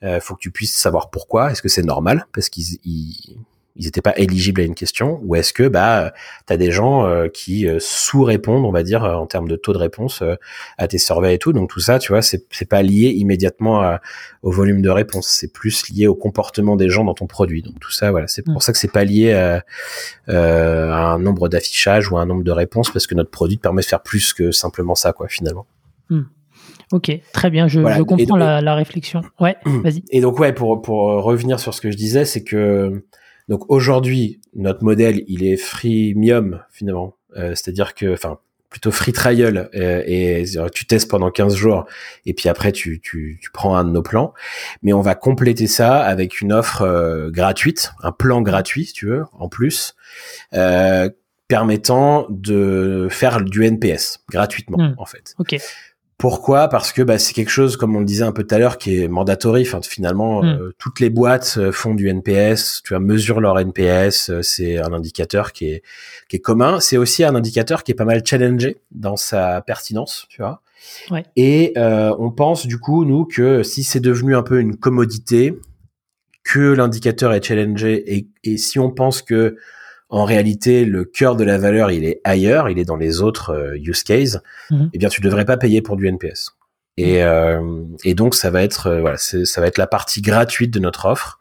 euh, 0.04 0.20
faut 0.20 0.36
que 0.36 0.40
tu 0.40 0.52
puisses 0.52 0.76
savoir 0.76 1.12
pourquoi. 1.12 1.52
Est-ce 1.52 1.62
que 1.62 1.70
c'est 1.70 1.84
normal? 1.84 2.26
Parce 2.34 2.50
qu'ils 2.50 2.80
ils 2.84 3.38
n'étaient 3.78 4.02
pas 4.02 4.14
éligibles 4.18 4.62
à 4.62 4.64
une 4.64 4.76
question 4.76 5.20
ou 5.24 5.36
est-ce 5.36 5.54
que 5.54 5.68
bah 5.68 6.14
tu 6.48 6.54
as 6.54 6.58
des 6.58 6.72
gens 6.72 7.06
euh, 7.06 7.28
qui 7.28 7.68
euh, 7.68 7.78
sous-répondent 7.80 8.66
on 8.66 8.72
va 8.72 8.84
dire 8.84 9.04
en 9.04 9.26
termes 9.26 9.48
de 9.48 9.56
taux 9.56 9.74
de 9.74 9.78
réponse 9.78 10.22
euh, 10.22 10.36
à 10.78 10.88
tes 10.88 10.98
surveys 10.98 11.36
et 11.36 11.38
tout 11.38 11.54
donc 11.54 11.70
tout 11.70 11.80
ça 11.80 12.00
tu 12.00 12.12
vois 12.12 12.22
c'est 12.22 12.46
c'est 12.52 12.68
pas 12.68 12.82
lié 12.82 13.10
immédiatement 13.10 13.98
au 14.42 14.52
volume 14.52 14.82
de 14.82 14.90
réponse 14.90 15.28
c'est 15.28 15.52
plus 15.52 15.90
lié 15.90 16.08
au 16.08 16.16
comportement 16.16 16.76
des 16.76 16.90
gens 16.90 17.04
dans 17.04 17.14
ton 17.14 17.28
produit 17.28 17.62
donc 17.62 17.80
tout 17.80 17.92
ça 17.92 18.12
voilà 18.12 18.28
c'est 18.28 18.44
pour 18.44 18.58
mm. 18.58 18.62
ça 18.62 18.72
que 18.74 18.78
c'est 18.78 18.92
pas 18.92 19.04
lié 19.04 19.32
à, 19.34 19.64
un 20.28 21.20
nombre 21.20 21.50
d'affichages 21.50 22.12
ou 22.12 22.18
à 22.18 22.22
un 22.22 22.26
nombre 22.26 22.44
de 22.44 22.52
réponses 22.52 22.92
parce 22.92 23.08
que 23.08 23.16
notre 23.16 23.32
produit 23.32 23.58
te 23.58 23.62
permet 23.62 23.82
de 23.82 23.88
faire 23.88 24.02
plus 24.02 24.34
que 24.34 24.52
simplement 24.52 24.96
ça 24.96 25.14
quoi 25.14 25.28
finalement 25.28 25.66
mm. 26.10 26.22
Ok, 26.92 27.10
très 27.32 27.50
bien, 27.50 27.70
je, 27.70 27.80
je 27.80 28.02
comprends 28.02 28.36
la, 28.36 28.60
la, 28.60 28.76
réflexion. 28.76 29.22
Ouais, 29.40 29.56
vas-y. 29.66 30.04
Et 30.12 30.20
donc 30.20 30.40
ouais, 30.40 30.52
pour 30.52 30.82
pour 30.82 31.24
revenir 31.24 31.58
sur 31.58 31.74
ce 31.74 31.80
que 31.80 31.90
je 31.90 31.96
disais, 31.96 32.26
c'est 32.26 32.44
que 32.44 33.06
donc 33.52 33.66
aujourd'hui, 33.68 34.40
notre 34.56 34.82
modèle, 34.82 35.26
il 35.28 35.46
est 35.46 35.58
freemium 35.58 36.64
finalement, 36.72 37.18
euh, 37.36 37.50
c'est-à-dire 37.50 37.96
que, 37.96 38.14
enfin, 38.14 38.40
plutôt 38.70 38.92
free 38.92 39.12
trial 39.12 39.70
euh, 39.76 40.02
et, 40.06 40.46
tu 40.74 40.86
testes 40.86 41.12
pendant 41.12 41.30
15 41.30 41.54
jours 41.54 41.86
et 42.26 42.34
puis 42.34 42.48
après 42.48 42.72
tu, 42.72 43.02
tu, 43.02 43.40
tu, 43.42 43.52
prends 43.52 43.76
un 43.76 43.84
de 43.84 43.90
nos 43.90 44.04
plans. 44.04 44.34
Mais 44.84 44.94
on 44.94 45.02
va 45.02 45.16
compléter 45.16 45.68
ça 45.68 46.00
avec 46.00 46.40
une 46.40 46.54
offre 46.54 46.84
euh, 46.84 47.30
gratuite, 47.30 47.92
un 48.02 48.14
plan 48.14 48.42
gratuit 48.42 48.86
si 48.86 48.94
tu 48.94 49.08
veux, 49.08 49.26
en 49.34 49.50
plus, 49.50 49.98
permettant 51.50 52.28
de 52.30 53.10
faire 53.12 53.42
du 53.42 53.66
NPS 53.66 54.24
gratuitement 54.30 54.78
hmm. 54.78 54.96
en 54.98 55.06
fait. 55.06 55.36
Ok. 55.40 55.58
Pourquoi? 56.22 56.68
Parce 56.68 56.94
que 56.94 57.02
bah, 57.02 57.18
c'est 57.18 57.34
quelque 57.34 57.50
chose, 57.50 57.78
comme 57.78 57.96
on 57.96 58.00
le 58.00 58.06
disait 58.06 58.24
un 58.24 58.32
peu 58.32 58.44
tout 58.44 58.54
à 58.54 58.60
l'heure, 58.60 58.78
qui 58.78 59.02
est 59.02 59.08
mandatory. 59.08 59.64
Enfin, 59.64 59.82
finalement, 59.82 60.44
hmm. 60.44 60.46
euh, 60.46 60.72
toutes 60.78 61.00
les 61.00 61.10
boîtes 61.10 61.56
euh, 61.58 61.72
font 61.72 61.96
du 61.96 62.10
NPS. 62.10 62.84
Tu 62.84 62.94
vois, 62.94 63.00
mesurent 63.00 63.42
leur 63.42 63.58
NPS. 63.58 64.30
Euh, 64.30 64.44
c'est 64.44 64.78
un 64.78 64.94
indicateur 64.94 65.52
qui 65.52 65.72
est 65.72 65.84
qui 66.30 66.36
est 66.36 66.40
commun. 66.40 66.80
C'est 66.80 66.98
aussi 66.98 67.24
un 67.24 67.34
indicateur 67.34 67.84
qui 67.84 67.94
est 67.94 67.96
pas 67.96 68.06
mal 68.06 68.22
challengé 68.24 68.78
dans 68.92 69.16
sa 69.16 69.62
pertinence. 69.62 70.28
Tu 70.30 70.44
vois. 70.44 70.62
Ouais. 71.10 71.26
Et 71.38 71.74
on 71.76 72.30
pense 72.30 72.68
du 72.68 72.78
coup 72.78 73.04
nous 73.04 73.26
que 73.26 73.64
si 73.64 73.84
c'est 73.84 74.00
devenu 74.00 74.36
un 74.36 74.44
peu 74.44 74.60
une 74.60 74.76
commodité, 74.76 75.58
que 76.44 76.60
l'indicateur 76.60 77.34
est 77.34 77.44
challengé 77.44 78.16
et, 78.16 78.28
et 78.44 78.58
si 78.58 78.78
on 78.78 78.92
pense 78.92 79.24
que 79.24 79.58
en 80.12 80.26
réalité, 80.26 80.84
le 80.84 81.06
cœur 81.06 81.38
de 81.38 81.46
la 81.46 81.58
valeur, 81.58 81.90
il 81.90 82.04
est 82.04 82.20
ailleurs, 82.26 82.70
il 82.70 82.78
est 82.78 82.86
dans 82.86 82.98
les 82.98 83.22
autres 83.22 83.52
euh, 83.52 83.78
use 83.78 84.04
cases, 84.04 84.40
mhm. 84.70 84.90
eh 84.94 84.98
bien, 84.98 85.08
tu 85.08 85.22
devrais 85.22 85.46
pas 85.46 85.58
payer 85.58 85.82
pour 85.82 85.96
du 85.96 86.08
NPS. 86.08 86.58
Et, 86.98 87.20
mhm. 87.20 87.22
euh, 87.22 87.84
et 88.04 88.14
donc, 88.14 88.36
ça 88.36 88.50
va 88.52 88.62
être, 88.62 88.88
euh, 88.88 89.00
voilà, 89.00 89.18
ça 89.18 89.62
va 89.62 89.68
être 89.68 89.78
la 89.78 89.88
partie 89.88 90.22
gratuite 90.22 90.72
de 90.72 90.80
notre 90.80 91.06
offre. 91.06 91.40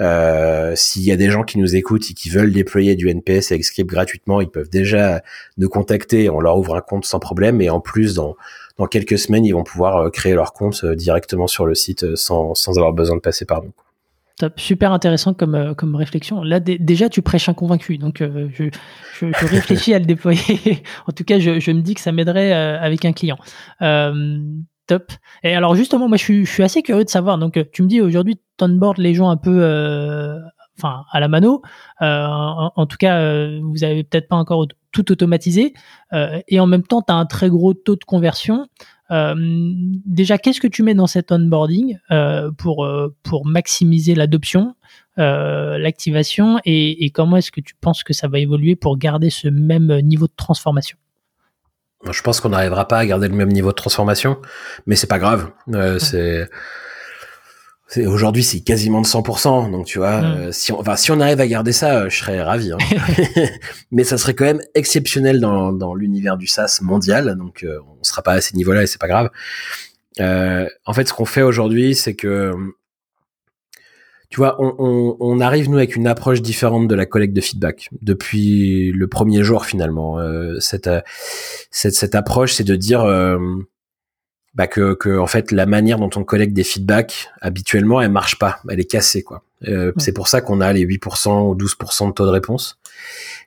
Euh, 0.00 0.74
S'il 0.76 1.02
y 1.02 1.12
a 1.12 1.16
des 1.16 1.30
gens 1.30 1.44
qui 1.44 1.58
nous 1.58 1.76
écoutent 1.76 2.10
et 2.10 2.14
qui 2.14 2.28
veulent 2.28 2.52
déployer 2.52 2.96
du 2.96 3.08
NPS 3.08 3.52
avec 3.52 3.64
Script 3.64 3.88
gratuitement, 3.88 4.40
ils 4.40 4.50
peuvent 4.50 4.70
déjà 4.70 5.22
nous 5.56 5.68
contacter. 5.68 6.28
On 6.28 6.40
leur 6.40 6.58
ouvre 6.58 6.74
un 6.74 6.80
compte 6.80 7.04
sans 7.04 7.20
problème. 7.20 7.60
Et 7.60 7.70
en 7.70 7.80
plus, 7.80 8.14
dans, 8.14 8.36
dans 8.78 8.86
quelques 8.86 9.18
semaines, 9.18 9.44
ils 9.44 9.52
vont 9.52 9.64
pouvoir 9.64 10.10
créer 10.10 10.34
leur 10.34 10.52
compte 10.52 10.84
directement 10.84 11.46
sur 11.46 11.66
le 11.66 11.74
site 11.74 12.16
sans, 12.16 12.54
sans 12.54 12.78
avoir 12.78 12.92
besoin 12.92 13.16
de 13.16 13.20
passer 13.20 13.44
par 13.44 13.62
nous. 13.62 13.72
Super 14.56 14.92
intéressant 14.92 15.34
comme, 15.34 15.54
euh, 15.56 15.74
comme 15.74 15.96
réflexion. 15.96 16.42
Là, 16.42 16.60
déjà, 16.60 17.08
tu 17.08 17.22
prêches 17.22 17.48
un 17.48 17.54
convaincu. 17.54 17.98
Donc, 17.98 18.20
euh, 18.20 18.48
je, 18.52 18.64
je, 19.18 19.26
réfléchis 19.46 19.94
à 19.94 19.98
le 19.98 20.04
déployer. 20.04 20.82
en 21.08 21.12
tout 21.12 21.24
cas, 21.24 21.40
je, 21.40 21.58
je 21.58 21.70
me 21.72 21.80
dis 21.80 21.94
que 21.94 22.00
ça 22.00 22.12
m'aiderait 22.12 22.52
euh, 22.52 22.80
avec 22.80 23.04
un 23.04 23.12
client. 23.12 23.38
top. 24.86 25.12
Et 25.42 25.54
alors, 25.54 25.74
justement, 25.74 26.08
moi, 26.08 26.16
je 26.16 26.22
suis, 26.22 26.44
je 26.46 26.50
suis 26.50 26.62
assez 26.62 26.82
curieux 26.82 27.04
de 27.04 27.10
savoir. 27.10 27.38
Donc, 27.38 27.58
tu 27.72 27.82
me 27.82 27.88
dis 27.88 28.00
aujourd'hui, 28.00 28.40
tu 28.58 28.64
onboard 28.64 28.98
les 28.98 29.12
gens 29.12 29.28
un 29.28 29.36
peu 29.36 29.58
enfin 30.78 31.02
à 31.10 31.18
la 31.18 31.26
mano. 31.26 31.62
En, 32.00 32.70
en, 32.74 32.86
tout 32.86 32.96
cas, 32.96 33.20
vous 33.60 33.82
avez 33.82 34.04
peut-être 34.04 34.28
pas 34.28 34.36
encore 34.36 34.66
tout 34.92 35.10
automatisé. 35.10 35.74
et 36.46 36.60
en 36.60 36.66
même 36.66 36.84
temps, 36.84 37.02
tu 37.02 37.12
as 37.12 37.16
un 37.16 37.26
très 37.26 37.50
gros 37.50 37.74
taux 37.74 37.96
de 37.96 38.04
conversion. 38.04 38.66
Euh, 39.10 39.34
déjà, 39.36 40.38
qu'est-ce 40.38 40.60
que 40.60 40.66
tu 40.66 40.82
mets 40.82 40.94
dans 40.94 41.06
cet 41.06 41.32
onboarding 41.32 41.98
euh, 42.10 42.50
pour, 42.56 42.84
euh, 42.84 43.14
pour 43.22 43.46
maximiser 43.46 44.14
l'adoption, 44.14 44.74
l'activation 45.16 46.60
et, 46.64 47.10
comment 47.10 47.38
est-ce 47.38 47.50
que 47.50 47.60
tu 47.60 47.74
penses 47.80 48.04
que 48.04 48.12
ça 48.12 48.28
va 48.28 48.38
évoluer 48.38 48.76
pour 48.76 48.96
garder 48.98 49.30
ce 49.30 49.48
même 49.48 50.00
niveau 50.02 50.28
de 50.28 50.32
transformation? 50.36 50.96
Je 52.08 52.22
pense 52.22 52.40
qu'on 52.40 52.50
n'arrivera 52.50 52.86
pas 52.86 52.98
à 52.98 53.06
garder 53.06 53.26
le 53.26 53.34
même 53.34 53.50
niveau 53.50 53.70
de 53.70 53.74
transformation, 53.74 54.38
mais 54.86 54.94
c'est 54.94 55.08
pas 55.08 55.18
grave. 55.18 55.50
C'est 55.98 56.48
Aujourd'hui, 57.96 58.44
c'est 58.44 58.60
quasiment 58.60 59.00
de 59.00 59.06
100%. 59.06 59.70
Donc, 59.70 59.86
tu 59.86 59.98
vois, 59.98 60.20
mm. 60.20 60.24
euh, 60.24 60.52
si, 60.52 60.72
on, 60.72 60.80
enfin, 60.80 60.96
si 60.96 61.10
on 61.10 61.20
arrive 61.20 61.40
à 61.40 61.46
garder 61.46 61.72
ça, 61.72 62.02
euh, 62.02 62.10
je 62.10 62.18
serais 62.18 62.42
ravi. 62.42 62.70
Hein. 62.72 62.78
Mais 63.90 64.04
ça 64.04 64.18
serait 64.18 64.34
quand 64.34 64.44
même 64.44 64.60
exceptionnel 64.74 65.40
dans, 65.40 65.72
dans 65.72 65.94
l'univers 65.94 66.36
du 66.36 66.46
SaaS 66.46 66.80
mondial. 66.82 67.34
Donc, 67.36 67.62
euh, 67.62 67.78
on 67.98 68.04
sera 68.04 68.22
pas 68.22 68.32
à 68.32 68.40
ces 68.40 68.56
niveaux-là 68.56 68.82
et 68.82 68.86
c'est 68.86 69.00
pas 69.00 69.08
grave. 69.08 69.30
en 70.20 70.92
fait, 70.92 71.08
ce 71.08 71.14
qu'on 71.14 71.24
fait 71.24 71.42
aujourd'hui, 71.42 71.94
c'est 71.94 72.14
que, 72.14 72.52
tu 74.28 74.36
vois, 74.36 74.56
on, 74.60 74.74
on, 74.78 75.16
on, 75.20 75.40
arrive 75.40 75.70
nous 75.70 75.78
avec 75.78 75.96
une 75.96 76.06
approche 76.06 76.42
différente 76.42 76.88
de 76.88 76.94
la 76.94 77.06
collecte 77.06 77.34
de 77.34 77.40
feedback 77.40 77.88
depuis 78.02 78.92
le 78.92 79.08
premier 79.08 79.42
jour 79.42 79.64
finalement. 79.64 80.18
cette, 80.60 80.90
cette, 81.70 81.94
cette 81.94 82.14
approche, 82.14 82.52
c'est 82.52 82.64
de 82.64 82.76
dire 82.76 83.06
bah 84.54 84.66
que, 84.66 84.94
que, 84.94 85.18
en 85.18 85.26
fait 85.26 85.52
la 85.52 85.66
manière 85.66 85.98
dont 85.98 86.10
on 86.16 86.24
collecte 86.24 86.52
des 86.52 86.64
feedbacks 86.64 87.30
habituellement 87.40 88.00
elle 88.00 88.10
marche 88.10 88.38
pas, 88.38 88.60
elle 88.68 88.80
est 88.80 88.90
cassée 88.90 89.22
quoi. 89.22 89.44
Euh, 89.66 89.92
C'est 89.98 90.12
pour 90.12 90.28
ça 90.28 90.40
qu'on 90.40 90.60
a 90.60 90.72
les 90.72 90.86
8% 90.86 91.48
ou 91.48 91.54
12% 91.56 92.08
de 92.08 92.12
taux 92.12 92.26
de 92.26 92.30
réponse. 92.30 92.78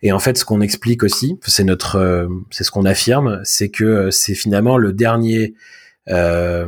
Et 0.02 0.12
en 0.12 0.20
fait 0.20 0.38
ce 0.38 0.46
qu'on 0.46 0.62
explique 0.62 1.04
aussi, 1.04 1.40
c'est 1.46 1.64
notre, 1.64 1.98
euh, 1.98 2.28
c'est 2.50 2.64
ce 2.64 2.72
qu'on 2.72 2.86
affirme, 2.86 3.42
c'est 3.44 3.70
que 3.70 3.84
euh, 3.84 4.12
c'est 4.12 4.36
finalement 4.36 4.78
le 4.78 4.94
dernier, 4.94 5.54
euh, 6.10 6.68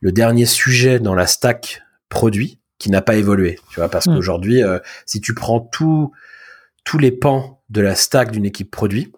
le 0.00 0.12
dernier 0.12 0.46
sujet 0.46 0.98
dans 1.00 1.14
la 1.14 1.26
stack 1.26 1.82
produit 2.08 2.58
qui 2.78 2.90
n'a 2.90 3.02
pas 3.02 3.16
évolué, 3.16 3.58
tu 3.70 3.76
vois, 3.76 3.90
parce 3.90 4.06
qu'aujourd'hui 4.06 4.62
euh, 4.62 4.78
si 5.06 5.20
tu 5.20 5.34
prends 5.34 5.60
tout, 5.60 6.12
tous 6.84 6.98
les 6.98 7.12
pans 7.12 7.62
de 7.68 7.80
la 7.80 7.94
stack 7.94 8.32
d'une 8.32 8.46
équipe 8.46 8.70
produit, 8.70 9.12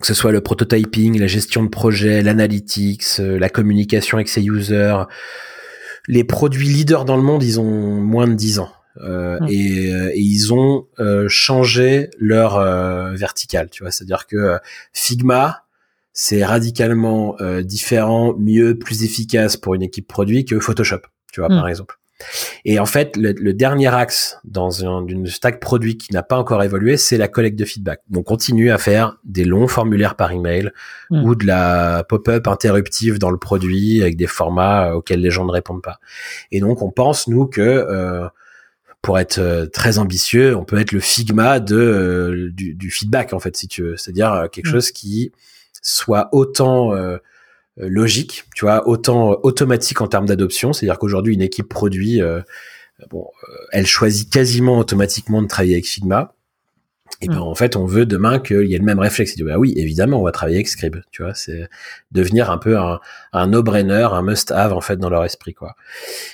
que 0.00 0.06
ce 0.06 0.14
soit 0.14 0.32
le 0.32 0.40
prototyping, 0.40 1.18
la 1.18 1.26
gestion 1.26 1.62
de 1.62 1.68
projet, 1.68 2.22
l'analytics, 2.22 3.04
euh, 3.18 3.38
la 3.38 3.48
communication 3.48 4.16
avec 4.16 4.28
ses 4.28 4.44
users. 4.44 5.04
Les 6.06 6.24
produits 6.24 6.68
leaders 6.68 7.04
dans 7.04 7.16
le 7.16 7.22
monde, 7.22 7.42
ils 7.42 7.60
ont 7.60 8.00
moins 8.00 8.26
de 8.26 8.34
10 8.34 8.60
ans. 8.60 8.70
Euh, 9.00 9.38
et, 9.48 9.92
euh, 9.92 10.10
et, 10.12 10.20
ils 10.20 10.52
ont 10.52 10.86
euh, 10.98 11.26
changé 11.28 12.10
leur 12.18 12.56
euh, 12.56 13.12
verticale, 13.14 13.70
tu 13.70 13.82
vois. 13.82 13.92
C'est-à-dire 13.92 14.26
que 14.26 14.58
Figma, 14.92 15.64
c'est 16.12 16.44
radicalement 16.44 17.36
différent, 17.62 18.34
mieux, 18.36 18.76
plus 18.76 19.04
efficace 19.04 19.56
pour 19.56 19.74
une 19.74 19.82
équipe 19.82 20.08
produit 20.08 20.44
que 20.44 20.58
Photoshop, 20.58 21.02
tu 21.32 21.40
vois, 21.40 21.48
par 21.48 21.68
exemple. 21.68 22.00
Et 22.64 22.78
en 22.78 22.86
fait, 22.86 23.16
le, 23.16 23.52
dernier 23.52 23.94
axe 23.94 24.38
dans 24.44 24.70
une 24.70 25.26
stack 25.26 25.60
produit 25.60 25.96
qui 25.96 26.12
n'a 26.12 26.22
pas 26.22 26.36
encore 26.36 26.62
évolué, 26.62 26.96
c'est 26.96 27.16
la 27.16 27.28
collecte 27.28 27.58
de 27.58 27.64
feedback. 27.64 28.00
On 28.14 28.22
continue 28.22 28.70
à 28.70 28.78
faire 28.78 29.16
des 29.24 29.44
longs 29.44 29.68
formulaires 29.68 30.16
par 30.16 30.32
email 30.32 30.70
hmm. 31.10 31.24
ou 31.24 31.34
de 31.34 31.46
la 31.46 32.04
pop-up 32.08 32.46
interruptive 32.48 33.18
dans 33.18 33.30
le 33.30 33.38
produit 33.38 34.02
avec 34.02 34.16
des 34.16 34.26
formats 34.26 34.94
auxquels 34.94 35.20
les 35.20 35.30
gens 35.30 35.44
ne 35.44 35.52
répondent 35.52 35.82
pas. 35.82 36.00
Et 36.50 36.60
donc, 36.60 36.82
on 36.82 36.90
pense 36.90 37.28
nous 37.28 37.46
que 37.46 37.60
euh, 37.60 38.28
pour 39.02 39.18
être 39.18 39.38
euh, 39.38 39.66
très 39.66 39.98
ambitieux, 39.98 40.56
on 40.56 40.64
peut 40.64 40.78
être 40.78 40.92
le 40.92 41.00
Figma 41.00 41.60
de 41.60 41.76
euh, 41.76 42.50
du, 42.52 42.90
feedback 42.90 43.32
en 43.32 43.38
fait, 43.38 43.56
si 43.56 43.68
tu 43.68 43.82
veux, 43.82 43.96
c'est-à-dire 43.96 44.48
quelque 44.52 44.68
hmm. 44.68 44.72
chose 44.72 44.90
qui 44.90 45.32
soit 45.82 46.28
autant 46.32 46.94
euh, 46.94 47.18
logique, 47.86 48.44
tu 48.54 48.64
vois, 48.64 48.88
autant 48.88 49.32
euh, 49.32 49.36
automatique 49.42 50.00
en 50.00 50.08
termes 50.08 50.26
d'adoption. 50.26 50.72
C'est-à-dire 50.72 50.98
qu'aujourd'hui, 50.98 51.34
une 51.34 51.42
équipe 51.42 51.68
produit, 51.68 52.20
euh, 52.20 52.40
bon, 53.10 53.26
elle 53.72 53.86
choisit 53.86 54.30
quasiment 54.30 54.78
automatiquement 54.78 55.42
de 55.42 55.46
travailler 55.46 55.74
avec 55.74 55.86
Figma. 55.86 56.34
Et 57.20 57.26
ben 57.26 57.36
mm. 57.36 57.42
en 57.42 57.54
fait 57.54 57.74
on 57.76 57.84
veut 57.84 58.06
demain 58.06 58.38
qu'il 58.38 58.64
y 58.64 58.74
ait 58.74 58.78
le 58.78 58.84
même 58.84 58.98
réflexe. 58.98 59.36
Bah 59.38 59.58
oui 59.58 59.72
évidemment 59.76 60.20
on 60.20 60.24
va 60.24 60.32
travailler 60.32 60.58
avec 60.58 60.68
Scribe, 60.68 60.96
tu 61.10 61.22
vois, 61.22 61.34
c'est 61.34 61.68
devenir 62.12 62.50
un 62.50 62.58
peu 62.58 62.78
un, 62.78 63.00
un 63.32 63.46
no-brainer, 63.48 64.08
un 64.12 64.22
must-have 64.22 64.72
en 64.72 64.80
fait 64.80 64.96
dans 64.96 65.10
leur 65.10 65.24
esprit 65.24 65.54
quoi. 65.54 65.74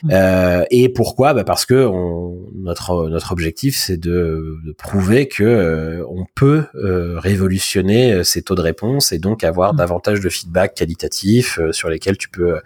Mm. 0.03 0.11
Euh, 0.13 0.65
et 0.71 0.89
pourquoi? 0.91 1.33
Bah 1.33 1.45
parce 1.45 1.65
que 1.65 1.87
on, 1.87 2.39
notre 2.55 3.09
notre 3.09 3.33
objectif 3.33 3.77
c'est 3.77 3.97
de, 3.97 4.59
de, 4.65 4.73
prouver 4.73 5.29
que 5.29 5.43
euh, 5.43 6.05
on 6.09 6.27
peut 6.35 6.65
euh, 6.75 7.19
révolutionner 7.19 8.13
euh, 8.13 8.23
ces 8.25 8.43
taux 8.43 8.55
de 8.55 8.61
réponse 8.61 9.13
et 9.13 9.19
donc 9.19 9.43
avoir 9.43 9.73
mm. 9.73 9.77
davantage 9.79 10.21
de 10.21 10.29
feedback 10.29 10.75
qualitatif 10.75 11.59
sur 11.71 11.89
lesquels 11.89 12.19
tu 12.19 12.29
peux 12.29 12.61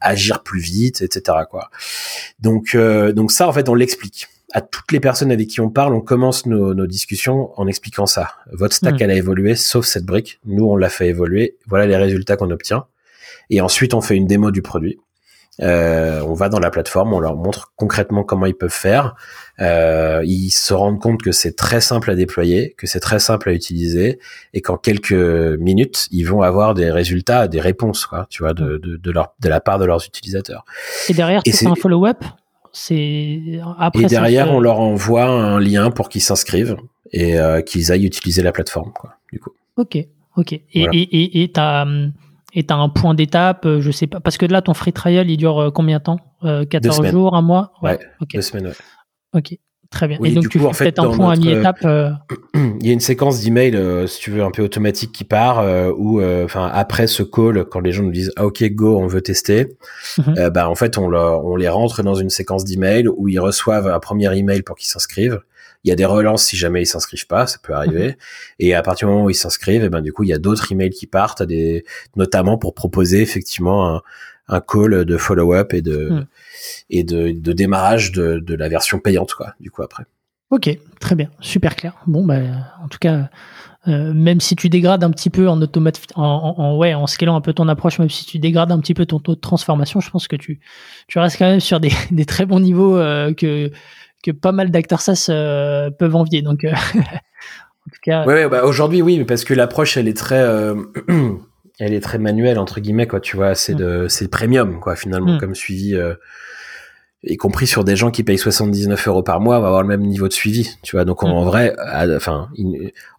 agir 0.00 0.42
plus 0.42 0.60
vite, 0.60 1.02
etc. 1.02 1.38
quoi. 1.50 1.70
Donc 2.40 2.76
donc 2.76 3.32
ça 3.32 3.48
en 3.48 3.52
fait 3.52 3.68
on 3.68 3.74
l'explique 3.74 4.28
à 4.54 4.60
toutes 4.60 4.92
les 4.92 5.00
personnes 5.00 5.32
avec 5.32 5.48
qui 5.48 5.60
on 5.60 5.68
parle, 5.68 5.94
on 5.94 6.00
commence 6.00 6.46
nos, 6.46 6.74
nos 6.74 6.86
discussions 6.86 7.50
en 7.60 7.66
expliquant 7.66 8.06
ça. 8.06 8.30
Votre 8.52 8.76
stack, 8.76 8.94
hmm. 8.94 9.02
elle 9.02 9.10
a 9.10 9.14
évolué, 9.16 9.56
sauf 9.56 9.84
cette 9.84 10.06
brique. 10.06 10.38
Nous, 10.46 10.64
on 10.64 10.76
l'a 10.76 10.88
fait 10.88 11.08
évoluer. 11.08 11.58
Voilà 11.66 11.86
les 11.86 11.96
résultats 11.96 12.36
qu'on 12.36 12.50
obtient. 12.52 12.86
Et 13.50 13.60
ensuite, 13.60 13.94
on 13.94 14.00
fait 14.00 14.14
une 14.14 14.28
démo 14.28 14.52
du 14.52 14.62
produit. 14.62 15.00
Euh, 15.60 16.20
on 16.22 16.34
va 16.34 16.48
dans 16.48 16.58
la 16.58 16.70
plateforme, 16.70 17.12
on 17.12 17.20
leur 17.20 17.36
montre 17.36 17.72
concrètement 17.76 18.24
comment 18.24 18.46
ils 18.46 18.54
peuvent 18.54 18.70
faire. 18.70 19.14
Euh, 19.60 20.22
ils 20.24 20.50
se 20.50 20.72
rendent 20.72 21.00
compte 21.00 21.22
que 21.22 21.32
c'est 21.32 21.54
très 21.54 21.80
simple 21.80 22.10
à 22.10 22.14
déployer, 22.14 22.74
que 22.76 22.86
c'est 22.86 23.00
très 23.00 23.18
simple 23.18 23.50
à 23.50 23.52
utiliser, 23.52 24.18
et 24.52 24.62
qu'en 24.62 24.76
quelques 24.76 25.12
minutes, 25.12 26.08
ils 26.10 26.24
vont 26.24 26.42
avoir 26.42 26.74
des 26.74 26.90
résultats, 26.90 27.46
des 27.46 27.60
réponses, 27.60 28.06
quoi, 28.06 28.26
tu 28.30 28.42
vois, 28.42 28.52
de, 28.52 28.78
de, 28.78 28.96
de, 28.96 29.10
leur, 29.10 29.34
de 29.40 29.48
la 29.48 29.60
part 29.60 29.78
de 29.78 29.84
leurs 29.84 30.04
utilisateurs. 30.04 30.64
Et 31.08 31.12
derrière, 31.12 31.42
c'est 31.44 31.66
un 31.66 31.76
follow-up? 31.76 32.24
C'est 32.74 33.60
après. 33.78 34.02
Et 34.02 34.06
derrière, 34.06 34.52
on 34.52 34.60
leur 34.60 34.80
envoie 34.80 35.26
un 35.26 35.60
lien 35.60 35.90
pour 35.90 36.08
qu'ils 36.08 36.22
s'inscrivent 36.22 36.76
et 37.12 37.38
euh, 37.38 37.62
qu'ils 37.62 37.92
aillent 37.92 38.04
utiliser 38.04 38.42
la 38.42 38.52
plateforme, 38.52 38.92
quoi. 38.92 39.14
Du 39.32 39.38
coup. 39.38 39.50
Ok, 39.76 39.96
ok. 40.36 40.52
Et 40.52 40.62
et 40.72 41.42
et 41.42 41.52
t'as 41.52 41.86
et 42.52 42.66
un 42.68 42.88
point 42.88 43.14
d'étape, 43.14 43.64
euh, 43.66 43.80
je 43.80 43.90
sais 43.90 44.06
pas, 44.06 44.20
parce 44.20 44.36
que 44.36 44.46
là, 44.46 44.60
ton 44.60 44.74
free 44.74 44.92
trial, 44.92 45.30
il 45.30 45.36
dure 45.36 45.58
euh, 45.58 45.70
combien 45.70 45.98
de 45.98 46.02
temps? 46.04 46.18
14 46.42 47.06
jours, 47.06 47.34
un 47.34 47.42
mois? 47.42 47.72
Ouais, 47.82 47.98
deux 48.32 48.42
semaines, 48.42 48.66
ouais. 48.66 48.74
Ok. 49.32 49.58
Très 49.94 50.08
bien. 50.08 50.18
et 50.24 50.32
donc, 50.32 50.48
tu 50.48 50.58
fais 50.58 50.68
peut-être 50.70 51.04
un 51.04 51.16
point 51.16 51.34
à 51.34 51.36
mi-étape. 51.36 51.78
Euh, 51.84 52.10
il 52.54 52.84
y 52.86 52.90
a 52.90 52.92
une 52.92 53.00
séquence 53.00 53.40
d'email, 53.40 53.76
euh, 53.76 54.08
si 54.08 54.20
tu 54.20 54.32
veux, 54.32 54.42
un 54.42 54.50
peu 54.50 54.62
automatique 54.62 55.12
qui 55.12 55.22
part, 55.22 55.60
euh, 55.60 55.92
où, 55.96 56.20
enfin, 56.20 56.68
après 56.72 57.06
ce 57.06 57.22
call, 57.22 57.64
quand 57.66 57.78
les 57.78 57.92
gens 57.92 58.02
nous 58.02 58.10
disent 58.10 58.32
ah, 58.36 58.44
OK, 58.44 58.64
go, 58.72 58.98
on 58.98 59.06
veut 59.06 59.22
tester, 59.22 59.76
mhm. 60.18 60.50
bah, 60.50 60.68
en 60.68 60.74
fait, 60.74 60.98
on, 60.98 61.12
on 61.12 61.54
les 61.54 61.68
rentre 61.68 62.02
dans 62.02 62.14
une 62.14 62.28
séquence 62.28 62.64
d'email 62.64 63.06
où 63.06 63.28
ils 63.28 63.38
reçoivent 63.38 63.86
un 63.86 64.00
premier 64.00 64.36
email 64.36 64.62
pour 64.62 64.74
qu'ils 64.74 64.88
s'inscrivent. 64.88 65.40
Il 65.84 65.90
y 65.90 65.92
a 65.92 65.96
des 65.96 66.06
relances 66.06 66.44
si 66.44 66.56
jamais 66.56 66.82
ils 66.82 66.86
s'inscrivent 66.86 67.26
pas, 67.26 67.46
ça 67.46 67.58
peut 67.62 67.74
arriver. 67.74 68.08
Mhm. 68.08 68.14
Et 68.58 68.74
à 68.74 68.82
partir 68.82 69.06
du 69.06 69.14
moment 69.14 69.26
où 69.26 69.30
ils 69.30 69.34
s'inscrivent, 69.34 69.84
et 69.84 69.90
ben 69.90 70.00
du 70.00 70.12
coup, 70.12 70.24
il 70.24 70.30
y 70.30 70.32
a 70.32 70.38
d'autres 70.38 70.72
emails 70.72 70.90
qui 70.90 71.06
partent, 71.06 71.44
des, 71.44 71.84
notamment 72.16 72.58
pour 72.58 72.74
proposer 72.74 73.20
effectivement 73.22 73.94
un, 73.94 74.02
un 74.48 74.60
call 74.60 75.04
de 75.04 75.16
follow-up 75.16 75.72
et 75.72 75.82
de 75.82 76.26
et 76.90 77.04
de, 77.04 77.32
de 77.32 77.52
démarrage 77.52 78.12
de, 78.12 78.38
de, 78.38 78.54
la 78.54 78.68
version 78.68 78.98
payante, 78.98 79.34
quoi, 79.34 79.54
du 79.60 79.70
coup, 79.70 79.82
après. 79.82 80.04
Ok, 80.50 80.70
très 81.00 81.14
bien, 81.14 81.30
super 81.40 81.74
clair. 81.74 81.94
Bon, 82.06 82.24
bah, 82.24 82.38
en 82.82 82.88
tout 82.88 82.98
cas, 82.98 83.28
euh, 83.88 84.12
même 84.14 84.40
si 84.40 84.56
tu 84.56 84.68
dégrades 84.68 85.02
un 85.02 85.10
petit 85.10 85.30
peu 85.30 85.48
en 85.48 85.60
automate, 85.60 86.00
en, 86.14 86.54
en, 86.56 86.76
ouais, 86.76 86.94
en 86.94 87.06
scalant 87.06 87.36
un 87.36 87.40
peu 87.40 87.52
ton 87.52 87.68
approche, 87.68 87.98
même 87.98 88.10
si 88.10 88.24
tu 88.24 88.38
dégrades 88.38 88.70
un 88.70 88.78
petit 88.78 88.94
peu 88.94 89.06
ton 89.06 89.18
taux 89.18 89.34
de 89.34 89.40
transformation, 89.40 90.00
je 90.00 90.10
pense 90.10 90.28
que 90.28 90.36
tu, 90.36 90.60
tu 91.08 91.18
restes 91.18 91.38
quand 91.38 91.46
même 91.46 91.60
sur 91.60 91.80
des, 91.80 91.92
des 92.10 92.24
très 92.24 92.46
bons 92.46 92.60
niveaux 92.60 92.96
euh, 92.96 93.32
que, 93.34 93.70
que 94.22 94.30
pas 94.30 94.52
mal 94.52 94.70
d'acteurs 94.70 95.00
SaaS 95.00 95.26
euh, 95.30 95.90
peuvent 95.90 96.16
envier. 96.16 96.42
Donc, 96.42 96.64
en 96.98 97.90
tout 97.90 98.00
cas. 98.02 98.24
Ouais, 98.24 98.48
bah, 98.48 98.64
aujourd'hui, 98.64 99.02
oui, 99.02 99.18
mais 99.18 99.24
parce 99.24 99.44
que 99.44 99.54
l'approche, 99.54 99.96
elle 99.96 100.08
est 100.08 100.16
très, 100.16 100.44
elle 101.78 101.94
est 101.94 102.00
très 102.00 102.18
manuelle 102.18 102.58
entre 102.58 102.80
guillemets, 102.80 103.06
quoi. 103.06 103.20
Tu 103.20 103.36
vois, 103.36 103.54
c'est 103.54 103.74
mm. 103.74 103.78
de, 103.78 104.06
c'est 104.08 104.28
premium, 104.28 104.80
quoi, 104.80 104.96
finalement, 104.96 105.34
mm. 105.34 105.38
comme 105.38 105.54
suivi 105.54 105.96
y 107.26 107.36
compris 107.36 107.66
sur 107.66 107.84
des 107.84 107.96
gens 107.96 108.10
qui 108.10 108.22
payent 108.22 108.38
79 108.38 109.08
euros 109.08 109.22
par 109.22 109.40
mois, 109.40 109.58
va 109.58 109.68
avoir 109.68 109.82
le 109.82 109.88
même 109.88 110.02
niveau 110.02 110.28
de 110.28 110.32
suivi, 110.32 110.76
tu 110.82 110.96
vois. 110.96 111.04
Donc 111.04 111.22
en 111.22 111.42
mm. 111.42 111.46
vrai, 111.46 111.76
enfin, 112.16 112.48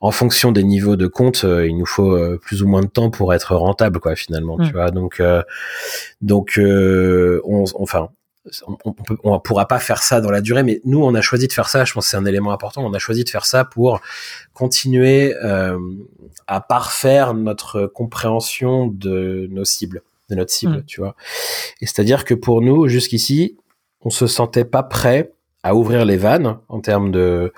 en 0.02 0.12
fonction 0.12 0.52
des 0.52 0.64
niveaux 0.64 0.96
de 0.96 1.08
compte, 1.08 1.44
euh, 1.44 1.68
il 1.68 1.78
nous 1.78 1.86
faut 1.86 2.12
euh, 2.12 2.40
plus 2.42 2.62
ou 2.62 2.68
moins 2.68 2.82
de 2.82 2.88
temps 2.88 3.10
pour 3.10 3.34
être 3.34 3.56
rentable, 3.56 4.00
quoi, 4.00 4.16
finalement, 4.16 4.58
tu 4.58 4.72
vois. 4.72 4.92
Donc, 4.92 5.20
euh, 5.20 5.42
donc, 6.22 6.60
on, 6.60 7.66
enfin, 7.76 8.10
on, 8.68 8.78
on, 9.24 9.40
pourra 9.40 9.68
pas 9.68 9.80
faire 9.80 10.04
ça 10.04 10.22
dans 10.22 10.32
la 10.32 10.42
durée, 10.42 10.64
mais 10.64 10.82
nous, 10.86 11.04
on 11.04 11.16
a 11.16 11.22
choisi 11.22 11.48
de 11.48 11.54
faire 11.54 11.70
ça. 11.70 11.86
Je 11.86 11.94
pense 11.94 12.06
que 12.06 12.12
c'est 12.12 12.18
un 12.18 12.26
élément 12.26 12.52
important. 12.52 12.86
On 12.86 12.94
a 12.94 13.00
choisi 13.00 13.24
de 13.24 13.30
faire 13.30 13.46
ça 13.46 13.66
pour 13.66 14.02
continuer 14.54 15.36
à 16.48 16.62
parfaire 16.62 17.34
notre 17.34 17.88
compréhension 17.88 18.88
de 18.88 19.48
nos 19.52 19.66
cibles 19.66 20.04
de 20.30 20.36
notre 20.36 20.52
cible, 20.52 20.78
mm. 20.78 20.86
tu 20.86 21.02
vois. 21.02 21.16
Et 21.82 21.86
c'est-à-dire 21.86 22.26
que 22.26 22.34
pour 22.34 22.62
nous, 22.62 22.88
jusqu'ici, 22.88 23.58
on 24.02 24.10
se 24.10 24.28
sentait 24.28 24.66
pas 24.66 24.84
prêt 24.84 25.34
à 25.64 25.76
ouvrir 25.76 26.06
les 26.06 26.18
vannes 26.18 26.58
en 26.70 26.80
termes 26.80 27.12
de 27.12 27.54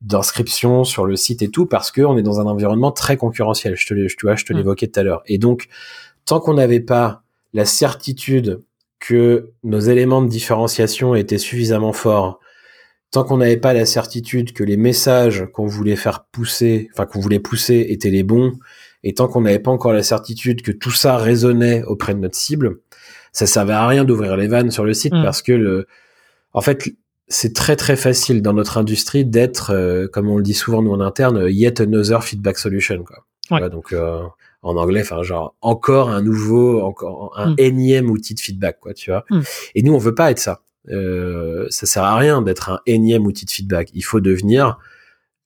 d'inscription 0.00 0.84
sur 0.84 1.06
le 1.06 1.16
site 1.16 1.40
et 1.40 1.48
tout 1.48 1.64
parce 1.64 1.90
que 1.90 2.02
on 2.02 2.18
est 2.18 2.22
dans 2.22 2.38
un 2.38 2.44
environnement 2.44 2.92
très 2.92 3.16
concurrentiel. 3.16 3.74
Je 3.74 3.86
te, 3.86 3.94
tu 3.94 4.26
vois, 4.26 4.36
je 4.36 4.44
te 4.44 4.52
mm. 4.52 4.56
l'évoquais 4.56 4.88
tout 4.88 5.00
à 5.00 5.02
l'heure. 5.02 5.22
Et 5.26 5.38
donc, 5.38 5.68
tant 6.24 6.40
qu'on 6.40 6.54
n'avait 6.54 6.80
pas 6.80 7.22
la 7.54 7.64
certitude 7.64 8.62
que 9.06 9.50
nos 9.62 9.80
éléments 9.80 10.22
de 10.22 10.28
différenciation 10.28 11.14
étaient 11.14 11.36
suffisamment 11.36 11.92
forts, 11.92 12.40
tant 13.10 13.22
qu'on 13.22 13.36
n'avait 13.36 13.58
pas 13.58 13.74
la 13.74 13.84
certitude 13.84 14.54
que 14.54 14.64
les 14.64 14.78
messages 14.78 15.46
qu'on 15.52 15.66
voulait 15.66 15.94
faire 15.94 16.24
pousser, 16.32 16.88
enfin 16.92 17.04
qu'on 17.04 17.20
voulait 17.20 17.38
pousser 17.38 17.86
étaient 17.90 18.10
les 18.10 18.22
bons, 18.22 18.54
et 19.02 19.12
tant 19.12 19.28
qu'on 19.28 19.42
n'avait 19.42 19.58
pas 19.58 19.70
encore 19.70 19.92
la 19.92 20.02
certitude 20.02 20.62
que 20.62 20.72
tout 20.72 20.90
ça 20.90 21.18
résonnait 21.18 21.82
auprès 21.82 22.14
de 22.14 22.20
notre 22.20 22.36
cible, 22.36 22.78
ça 23.32 23.46
servait 23.46 23.74
à 23.74 23.86
rien 23.86 24.04
d'ouvrir 24.04 24.38
les 24.38 24.48
vannes 24.48 24.70
sur 24.70 24.84
le 24.84 24.94
site 24.94 25.12
mm. 25.12 25.22
parce 25.22 25.42
que 25.42 25.52
le, 25.52 25.86
en 26.54 26.62
fait, 26.62 26.88
c'est 27.28 27.54
très 27.54 27.76
très 27.76 27.96
facile 27.96 28.40
dans 28.40 28.54
notre 28.54 28.78
industrie 28.78 29.26
d'être, 29.26 29.74
euh, 29.74 30.08
comme 30.08 30.30
on 30.30 30.38
le 30.38 30.42
dit 30.42 30.54
souvent 30.54 30.80
nous 30.80 30.92
en 30.92 31.00
interne, 31.00 31.46
yet 31.50 31.78
another 31.80 32.24
feedback 32.24 32.56
solution 32.56 33.04
quoi. 33.04 33.68
donc 33.68 33.92
euh, 33.92 34.22
en 34.64 34.76
anglais, 34.76 35.02
enfin 35.02 35.22
genre 35.22 35.54
encore 35.60 36.10
un 36.10 36.22
nouveau, 36.22 36.80
encore 36.80 37.32
un 37.36 37.50
mm. 37.50 37.56
énième 37.58 38.10
outil 38.10 38.34
de 38.34 38.40
feedback 38.40 38.80
quoi, 38.80 38.94
tu 38.94 39.10
vois. 39.10 39.24
Mm. 39.30 39.40
Et 39.74 39.82
nous 39.82 39.94
on 39.94 39.98
veut 39.98 40.14
pas 40.14 40.30
être 40.30 40.38
ça. 40.40 40.62
Euh, 40.90 41.66
ça 41.70 41.86
sert 41.86 42.04
à 42.04 42.16
rien 42.16 42.42
d'être 42.42 42.70
un 42.70 42.80
énième 42.86 43.26
outil 43.26 43.46
de 43.46 43.50
feedback. 43.50 43.90
Il 43.94 44.02
faut 44.02 44.20
devenir 44.20 44.78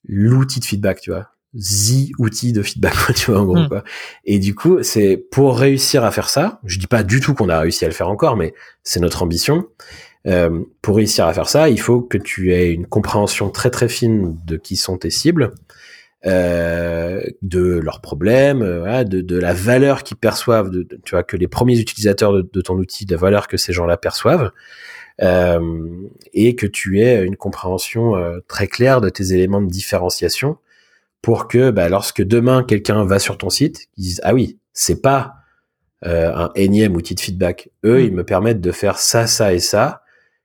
l'outil 0.06 0.60
de 0.60 0.64
feedback, 0.64 1.00
tu 1.00 1.10
vois 1.10 1.28
the 1.54 2.12
outil 2.18 2.52
de 2.52 2.62
feedback, 2.62 2.94
tu 3.14 3.30
vois, 3.30 3.40
en 3.40 3.44
gros, 3.44 3.56
hmm. 3.56 3.68
quoi. 3.68 3.84
Et 4.24 4.38
du 4.38 4.54
coup, 4.54 4.82
c'est 4.82 5.16
pour 5.16 5.58
réussir 5.58 6.04
à 6.04 6.10
faire 6.10 6.28
ça, 6.28 6.60
je 6.64 6.78
dis 6.78 6.86
pas 6.86 7.02
du 7.02 7.20
tout 7.20 7.34
qu'on 7.34 7.48
a 7.48 7.58
réussi 7.58 7.84
à 7.84 7.88
le 7.88 7.94
faire 7.94 8.08
encore, 8.08 8.36
mais 8.36 8.54
c'est 8.82 9.00
notre 9.00 9.22
ambition. 9.22 9.66
Euh, 10.26 10.64
pour 10.82 10.96
réussir 10.96 11.26
à 11.26 11.32
faire 11.32 11.48
ça, 11.48 11.70
il 11.70 11.80
faut 11.80 12.00
que 12.02 12.18
tu 12.18 12.52
aies 12.52 12.72
une 12.72 12.86
compréhension 12.86 13.50
très 13.50 13.70
très 13.70 13.88
fine 13.88 14.36
de 14.44 14.56
qui 14.56 14.76
sont 14.76 14.98
tes 14.98 15.10
cibles, 15.10 15.54
euh, 16.26 17.22
de 17.42 17.78
leurs 17.78 18.00
problèmes, 18.00 18.62
euh, 18.62 19.04
de, 19.04 19.20
de, 19.20 19.38
la 19.38 19.52
valeur 19.52 20.02
qu'ils 20.02 20.16
perçoivent, 20.16 20.70
de, 20.70 20.82
tu 21.04 21.12
vois, 21.12 21.22
que 21.22 21.36
les 21.36 21.48
premiers 21.48 21.78
utilisateurs 21.78 22.32
de, 22.32 22.60
ton 22.60 22.76
outil, 22.76 23.06
de 23.06 23.14
la 23.14 23.20
valeur 23.20 23.46
que 23.46 23.56
ces 23.56 23.72
gens-là 23.72 23.96
perçoivent, 23.96 24.50
euh, 25.20 26.08
et 26.32 26.54
que 26.54 26.66
tu 26.66 27.00
aies 27.00 27.24
une 27.24 27.36
compréhension 27.36 28.16
euh, 28.16 28.38
très 28.46 28.68
claire 28.68 29.00
de 29.00 29.08
tes 29.08 29.32
éléments 29.32 29.60
de 29.60 29.68
différenciation 29.68 30.58
pour 31.22 31.48
que 31.48 31.70
bah, 31.70 31.88
lorsque 31.88 32.22
demain 32.22 32.62
quelqu'un 32.62 33.04
va 33.04 33.18
sur 33.18 33.36
ton 33.36 33.50
site, 33.50 33.88
ils 33.96 34.02
disent 34.02 34.20
ah 34.22 34.32
oui, 34.32 34.58
c'est 34.72 35.02
pas 35.02 35.34
euh, 36.06 36.32
un 36.32 36.52
énième 36.54 36.94
outil 36.94 37.16
de 37.16 37.20
feedback. 37.20 37.70
Eux, 37.84 37.98
mm. 37.98 38.04
ils 38.04 38.12
me 38.12 38.24
permettent 38.24 38.60
de 38.60 38.70
faire 38.70 38.98
ça, 38.98 39.26
ça 39.26 39.52
et 39.52 39.58
ça 39.58 40.02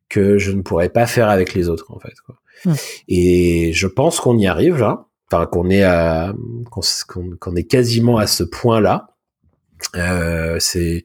que 0.09 0.39
je 0.39 0.51
ne 0.51 0.63
pourrais 0.63 0.89
pas 0.89 1.05
faire 1.05 1.29
avec 1.29 1.53
les 1.53 1.69
autres 1.69 1.91
en 1.91 1.99
fait. 1.99 2.15
Quoi. 2.25 2.39
Mm. 2.65 2.73
Et 3.09 3.73
je 3.73 3.87
pense 3.87 4.19
qu'on 4.19 4.37
y 4.39 4.47
arrive 4.47 4.77
là, 4.77 5.05
enfin 5.27 5.45
qu'on 5.45 5.69
est 5.69 5.83
à 5.83 6.33
qu'on 7.07 7.55
est 7.55 7.63
quasiment 7.63 8.17
à 8.17 8.27
ce 8.27 8.43
point 8.43 8.81
là. 8.81 9.09
Euh, 9.95 10.57
c'est 10.59 11.03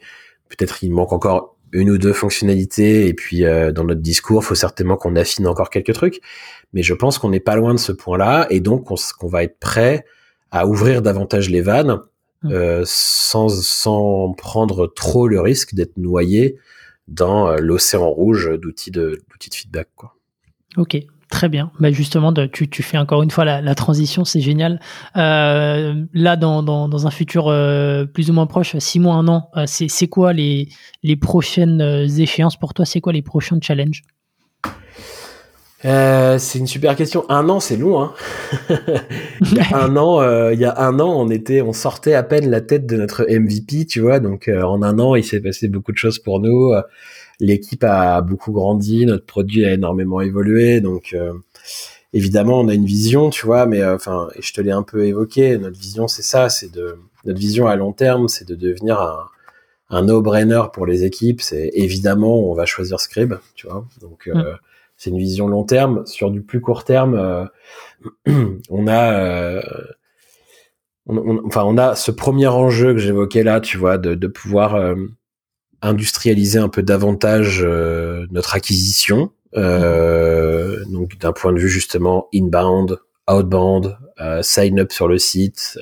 peut-être 0.48 0.82
il 0.84 0.92
manque 0.92 1.12
encore 1.12 1.58
une 1.72 1.90
ou 1.90 1.98
deux 1.98 2.12
fonctionnalités 2.12 3.08
et 3.08 3.14
puis 3.14 3.44
euh, 3.44 3.72
dans 3.72 3.84
notre 3.84 4.00
discours, 4.00 4.44
faut 4.44 4.54
certainement 4.54 4.96
qu'on 4.96 5.16
affine 5.16 5.46
encore 5.46 5.70
quelques 5.70 5.92
trucs. 5.92 6.20
Mais 6.72 6.82
je 6.82 6.94
pense 6.94 7.18
qu'on 7.18 7.30
n'est 7.30 7.40
pas 7.40 7.56
loin 7.56 7.74
de 7.74 7.78
ce 7.78 7.92
point-là 7.92 8.46
et 8.50 8.60
donc 8.60 8.86
qu'on 8.86 9.28
va 9.28 9.42
être 9.42 9.58
prêt 9.58 10.04
à 10.50 10.66
ouvrir 10.66 11.02
davantage 11.02 11.50
les 11.50 11.60
vannes 11.60 11.98
mmh. 12.42 12.52
euh, 12.52 12.82
sans, 12.84 13.48
sans 13.48 14.32
prendre 14.32 14.86
trop 14.86 15.28
le 15.28 15.40
risque 15.40 15.74
d'être 15.74 15.96
noyé 15.96 16.58
dans 17.06 17.48
euh, 17.48 17.56
l'océan 17.58 18.08
rouge 18.08 18.50
d'outils 18.60 18.90
de, 18.90 19.20
d'outils 19.30 19.50
de 19.50 19.54
feedback. 19.54 19.88
Quoi. 19.96 20.14
Ok, 20.76 20.96
Très 21.30 21.50
bien. 21.50 21.70
Bah 21.78 21.90
justement, 21.92 22.32
tu, 22.32 22.82
fais 22.82 22.96
encore 22.96 23.22
une 23.22 23.30
fois 23.30 23.44
la, 23.44 23.74
transition, 23.74 24.24
c'est 24.24 24.40
génial. 24.40 24.80
Euh, 25.16 25.94
là, 26.14 26.36
dans, 26.36 27.06
un 27.06 27.10
futur 27.10 27.48
euh, 27.48 28.06
plus 28.06 28.30
ou 28.30 28.32
moins 28.32 28.46
proche, 28.46 28.76
six 28.78 28.98
mois, 28.98 29.14
un 29.14 29.28
an, 29.28 29.50
euh, 29.56 29.64
c'est, 29.66 30.08
quoi 30.08 30.32
les, 30.32 30.68
prochaines 31.20 31.82
échéances 32.18 32.56
pour 32.56 32.72
toi? 32.72 32.86
C'est 32.86 33.02
quoi 33.02 33.12
les 33.12 33.20
prochains 33.20 33.58
challenges? 33.60 34.04
C'est 35.82 36.58
une 36.58 36.66
super 36.66 36.96
question. 36.96 37.26
Un 37.28 37.50
an, 37.50 37.60
c'est 37.60 37.76
long. 37.76 38.00
Hein 38.00 38.12
il 39.42 39.54
y 39.54 39.74
un 39.74 39.96
an, 39.98 40.50
il 40.50 40.58
y 40.58 40.64
a 40.64 40.80
un 40.80 40.98
an, 40.98 41.10
on 41.10 41.28
était, 41.28 41.60
on 41.60 41.74
sortait 41.74 42.14
à 42.14 42.22
peine 42.22 42.48
la 42.48 42.62
tête 42.62 42.86
de 42.86 42.96
notre 42.96 43.26
MVP, 43.28 43.84
tu 43.84 44.00
vois. 44.00 44.18
Donc 44.18 44.48
en 44.48 44.82
un 44.82 44.98
an, 44.98 45.14
il 45.14 45.24
s'est 45.24 45.40
passé 45.40 45.68
beaucoup 45.68 45.92
de 45.92 45.98
choses 45.98 46.18
pour 46.18 46.40
nous. 46.40 46.72
L'équipe 47.40 47.84
a 47.84 48.20
beaucoup 48.20 48.52
grandi, 48.52 49.06
notre 49.06 49.26
produit 49.26 49.64
a 49.64 49.72
énormément 49.72 50.20
évolué. 50.20 50.80
Donc 50.80 51.16
évidemment, 52.12 52.60
on 52.60 52.68
a 52.68 52.74
une 52.74 52.84
vision, 52.84 53.30
tu 53.30 53.46
vois. 53.46 53.66
Mais 53.66 53.84
enfin, 53.84 54.28
je 54.40 54.52
te 54.52 54.60
l'ai 54.60 54.72
un 54.72 54.82
peu 54.82 55.06
évoqué. 55.06 55.56
Notre 55.58 55.78
vision, 55.78 56.08
c'est 56.08 56.22
ça, 56.22 56.48
c'est 56.48 56.72
de 56.72 56.98
notre 57.24 57.38
vision 57.38 57.66
à 57.66 57.76
long 57.76 57.92
terme, 57.92 58.28
c'est 58.28 58.46
de 58.46 58.54
devenir 58.54 59.00
un 59.00 59.26
un 59.90 60.02
no-brainer 60.02 60.64
pour 60.74 60.84
les 60.84 61.04
équipes, 61.04 61.40
c'est 61.40 61.70
évidemment 61.72 62.50
on 62.50 62.52
va 62.52 62.66
choisir 62.66 63.00
Scribe, 63.00 63.36
tu 63.54 63.66
vois. 63.66 63.86
Donc 64.02 64.26
mm 64.26 64.42
c'est 64.98 65.10
une 65.10 65.18
vision 65.18 65.46
long 65.46 65.64
terme. 65.64 66.04
Sur 66.06 66.30
du 66.30 66.42
plus 66.42 66.60
court 66.60 66.84
terme, 66.84 67.14
euh, 67.14 67.46
on 68.68 68.86
a, 68.86 69.12
euh, 69.14 69.62
enfin, 71.46 71.62
on 71.64 71.78
a 71.78 71.94
ce 71.94 72.10
premier 72.10 72.48
enjeu 72.48 72.92
que 72.92 72.98
j'évoquais 72.98 73.44
là, 73.44 73.60
tu 73.60 73.78
vois, 73.78 73.96
de, 73.96 74.26
pouvoir 74.26 74.74
euh, 74.74 74.96
industrialiser 75.82 76.58
un 76.58 76.68
peu 76.68 76.82
davantage 76.82 77.64
notre 78.30 78.54
acquisition. 78.54 79.32
donc 79.54 81.18
d'un 81.20 81.32
point 81.32 81.52
de 81.52 81.58
vue 81.58 81.68
justement 81.68 82.28
inbound, 82.34 82.98
outbound, 83.30 83.96
sign 84.42 84.80
up 84.80 84.92
sur 84.92 85.08
le 85.08 85.18
site, 85.18 85.78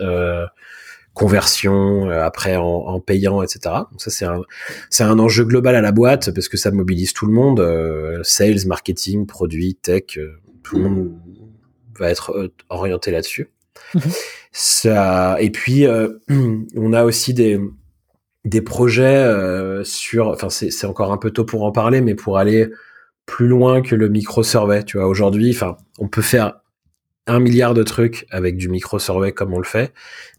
conversion, 1.16 2.10
euh, 2.10 2.22
après 2.22 2.56
en, 2.56 3.00
payant, 3.00 3.42
etc. 3.42 3.74
Donc 3.90 4.02
ça 4.02 4.10
c'est 4.10 4.26
un 4.26 4.42
c'est 4.90 5.02
un 5.02 5.18
enjeu 5.18 5.44
global 5.44 5.74
à 5.74 5.80
la 5.80 5.90
boîte 5.90 6.30
parce 6.32 6.48
que 6.48 6.58
ça 6.58 6.70
mobilise 6.70 7.14
tout 7.14 7.24
le 7.26 7.32
monde, 7.32 7.58
euh, 7.58 8.22
sales, 8.22 8.66
marketing, 8.66 9.26
produits, 9.26 9.76
tech, 9.76 10.18
euh, 10.18 10.38
tout 10.62 10.76
le 10.76 10.82
monde 10.82 11.12
va 11.98 12.10
être 12.10 12.52
orienté 12.68 13.10
là-dessus. 13.10 13.50
Mhm. 13.94 14.02
Ça 14.52 15.38
et 15.40 15.50
puis 15.50 15.86
on 16.76 16.92
a 16.92 17.04
aussi 17.04 17.32
des 17.32 17.58
des 18.46 18.62
projets 18.62 19.30
sur, 19.84 20.28
enfin 20.28 20.48
c'est 20.48 20.86
encore 20.86 21.12
un 21.12 21.18
peu 21.18 21.30
tôt 21.30 21.44
pour 21.44 21.64
en 21.64 21.72
parler, 21.72 22.00
mais 22.00 22.14
pour 22.14 22.38
aller 22.38 22.70
plus 23.26 23.48
loin 23.48 23.82
que 23.82 23.94
le 23.94 24.08
micro 24.08 24.42
survey, 24.42 24.84
tu 24.84 24.96
vois. 24.98 25.06
Aujourd'hui, 25.06 25.50
enfin, 25.50 25.76
on 25.98 26.08
peut 26.08 26.22
faire 26.22 26.54
un 27.26 27.40
milliard 27.40 27.74
de 27.74 27.82
trucs 27.82 28.26
avec 28.30 28.56
du 28.56 28.68
micro-survey 28.68 29.32
comme 29.32 29.52
on 29.52 29.58
le 29.58 29.64
fait. 29.64 29.92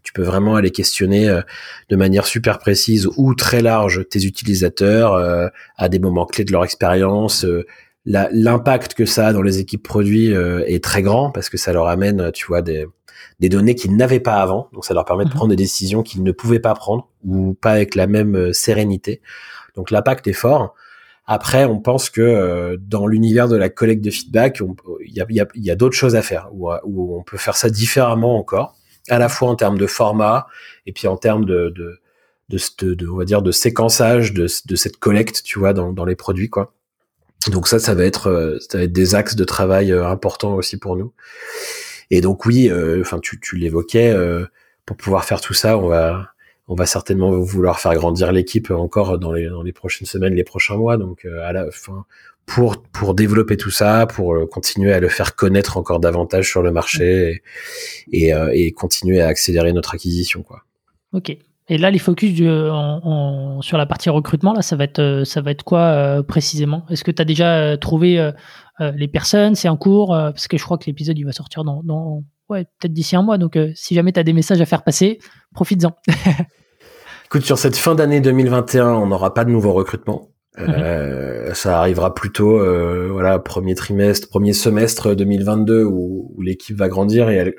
Tu 0.04 0.14
peux 0.14 0.24
vraiment 0.24 0.56
aller 0.56 0.72
questionner 0.72 1.30
euh, 1.30 1.42
de 1.90 1.96
manière 1.96 2.26
super 2.26 2.60
précise 2.60 3.08
ou 3.18 3.36
très 3.36 3.62
large 3.62 4.08
tes 4.10 4.24
utilisateurs 4.24 5.14
euh, 5.14 5.48
à 5.76 5.90
des 5.90 6.00
moments 6.00 6.26
clés 6.26 6.46
de 6.46 6.52
leur 6.52 6.64
expérience. 6.64 7.44
Euh, 7.44 7.66
l'impact 8.06 8.94
que 8.94 9.06
ça 9.06 9.28
a 9.28 9.34
dans 9.34 9.42
les 9.42 9.60
équipes 9.60 9.84
produits 9.84 10.32
est 10.32 10.82
très 10.82 11.02
grand 11.02 11.30
parce 11.30 11.50
que 11.50 11.58
ça 11.58 11.74
leur 11.74 11.88
amène, 11.88 12.32
tu 12.32 12.46
vois, 12.46 12.62
des, 12.62 12.86
des 13.40 13.50
données 13.50 13.76
qu'ils 13.76 13.96
n'avaient 13.96 14.20
pas 14.20 14.36
avant. 14.36 14.70
Donc 14.74 14.86
ça 14.86 14.94
leur 14.94 15.06
permet 15.06 15.26
de 15.26 15.30
mhm. 15.30 15.36
prendre 15.36 15.50
des 15.50 15.56
décisions 15.56 16.04
qu'ils 16.04 16.24
ne 16.24 16.32
pouvaient 16.32 16.60
pas 16.60 16.74
prendre 16.74 17.08
ou 17.26 17.54
pas 17.54 17.72
avec 17.72 17.96
la 17.96 18.08
même 18.08 18.54
sérénité. 18.54 19.22
Donc 19.76 19.92
l'impact 19.92 20.28
est 20.28 20.34
fort. 20.34 20.74
Après, 21.30 21.66
on 21.66 21.80
pense 21.80 22.10
que 22.10 22.22
euh, 22.22 22.78
dans 22.80 23.06
l'univers 23.06 23.50
de 23.50 23.58
la 23.58 23.68
collecte 23.68 24.04
de 24.04 24.10
feedback, 24.10 24.62
il 25.06 25.14
y 25.14 25.20
a, 25.20 25.26
y 25.30 25.42
a, 25.42 25.48
y 25.56 25.70
a 25.70 25.76
d'autres 25.76 25.96
choses 25.96 26.16
à 26.16 26.22
faire, 26.22 26.48
où, 26.54 26.72
où, 26.86 27.18
on 27.20 27.24
peut 27.24 27.38
faire 27.38 27.58
ça 27.58 27.70
différemment 27.70 28.38
encore, 28.38 28.76
à 29.10 29.20
la 29.20 29.28
fois 29.28 29.50
en 29.50 29.56
termes 29.56 29.78
de 29.78 29.88
format 29.88 30.48
et 30.86 30.94
puis 30.94 31.08
en 31.08 31.18
termes 31.18 31.44
de, 31.44 31.74
de, 31.76 32.00
de, 32.48 32.94
de, 32.94 33.08
on 33.10 33.18
va 33.18 33.26
dire, 33.26 33.42
de 33.42 33.52
séquençage 33.52 34.34
de, 34.34 34.48
de 34.66 34.76
cette 34.78 34.98
collecte, 34.98 35.44
tu 35.44 35.60
vois, 35.60 35.74
dans, 35.74 35.92
dans 35.92 36.06
les 36.06 36.16
produits, 36.16 36.50
quoi. 36.50 36.74
Donc 37.52 37.68
ça, 37.68 37.78
ça 37.78 37.94
va 37.94 38.04
être, 38.06 38.28
euh, 38.28 38.58
ça 38.60 38.78
va 38.78 38.86
être 38.86 38.94
des 38.94 39.14
axes 39.14 39.36
de 39.36 39.44
travail 39.44 39.92
euh, 39.92 40.08
importants 40.08 40.56
aussi 40.56 40.78
pour 40.78 40.96
nous. 40.96 41.14
Et 42.10 42.22
donc 42.22 42.46
oui, 42.46 42.72
enfin, 43.02 43.20
tu, 43.20 43.58
l'évoquais, 43.58 44.16
pour 44.86 44.98
pouvoir 44.98 45.26
faire 45.26 45.42
tout 45.42 45.54
ça, 45.54 45.78
on 45.78 45.88
va 45.88 46.34
on 46.68 46.76
va 46.76 46.86
certainement 46.86 47.32
vouloir 47.32 47.80
faire 47.80 47.94
grandir 47.96 48.32
l'équipe 48.32 48.72
encore 48.72 49.18
dans 49.20 49.32
les, 49.32 49.48
dans 49.48 49.64
les 49.64 49.72
prochaines 49.72 50.08
semaines, 50.08 50.34
les 50.34 50.44
prochains 50.44 50.76
mois. 50.76 50.98
Donc 50.98 51.26
euh, 51.26 51.48
à 51.48 51.54
la 51.54 51.72
fin, 51.72 52.06
pour 52.46 52.82
pour 52.92 53.14
développer 53.14 53.58
tout 53.58 53.72
ça, 53.72 54.06
pour 54.06 54.36
euh, 54.36 54.46
continuer 54.46 54.94
à 54.94 55.00
le 55.00 55.08
faire 55.08 55.36
connaître 55.36 55.78
encore 55.78 56.00
davantage 56.00 56.50
sur 56.50 56.62
le 56.62 56.72
marché 56.72 57.42
et, 58.12 58.34
euh, 58.34 58.70
continuer 58.76 59.22
à 59.22 59.28
accélérer 59.28 59.72
notre 59.74 59.96
acquisition, 59.96 60.44
quoi. 60.44 60.64
Ok. 61.14 61.36
Et 61.70 61.78
là, 61.78 61.92
les 61.92 62.00
focus 62.00 62.38
sur 62.38 63.78
la 63.78 63.86
partie 63.86 64.10
recrutement, 64.10 64.54
là, 64.54 64.62
ça 64.62 64.78
va 64.78 64.86
être 64.86 65.24
ça 65.26 65.42
va 65.42 65.52
être 65.52 65.64
quoi 65.64 66.24
précisément? 66.26 66.86
Est-ce 66.90 67.04
que 67.04 67.12
tu 67.12 67.22
as 67.22 67.26
déjà 67.26 67.78
trouvé 67.78 68.32
les 68.80 69.08
personnes 69.08 69.56
C'est 69.56 69.70
en 69.70 69.78
cours 69.78 70.10
Parce 70.10 70.48
que 70.48 70.58
je 70.58 70.64
crois 70.64 70.78
que 70.78 70.86
l'épisode 70.86 71.18
il 71.18 71.24
va 71.24 71.32
sortir 71.32 71.64
dans, 71.64 71.82
dans 71.84 72.24
ouais, 72.50 72.66
peut-être 72.80 72.94
d'ici 72.94 73.16
un 73.16 73.22
mois. 73.22 73.38
Donc, 73.38 73.58
si 73.76 73.96
jamais 73.96 74.12
tu 74.12 74.20
as 74.20 74.24
des 74.24 74.34
messages 74.34 74.62
à 74.62 74.66
faire 74.66 74.84
passer, 74.84 75.20
profites-en. 75.54 75.96
Écoute, 77.26 77.44
sur 77.44 77.58
cette 77.58 77.76
fin 77.76 77.96
d'année 77.96 78.22
2021, 78.22 78.94
on 78.94 79.08
n'aura 79.08 79.34
pas 79.34 79.44
de 79.44 79.50
nouveau 79.50 79.74
recrutement. 79.74 80.30
Euh, 80.60 81.54
ça 81.54 81.80
arrivera 81.80 82.14
plutôt, 82.14 82.60
euh, 82.60 83.10
voilà, 83.12 83.40
premier 83.40 83.76
trimestre, 83.76 84.28
premier 84.30 84.54
semestre 84.54 85.16
2022 85.16 85.84
où, 85.84 86.32
où 86.36 86.42
l'équipe 86.42 86.76
va 86.76 86.90
grandir 86.90 87.30
et 87.30 87.36
elle. 87.36 87.56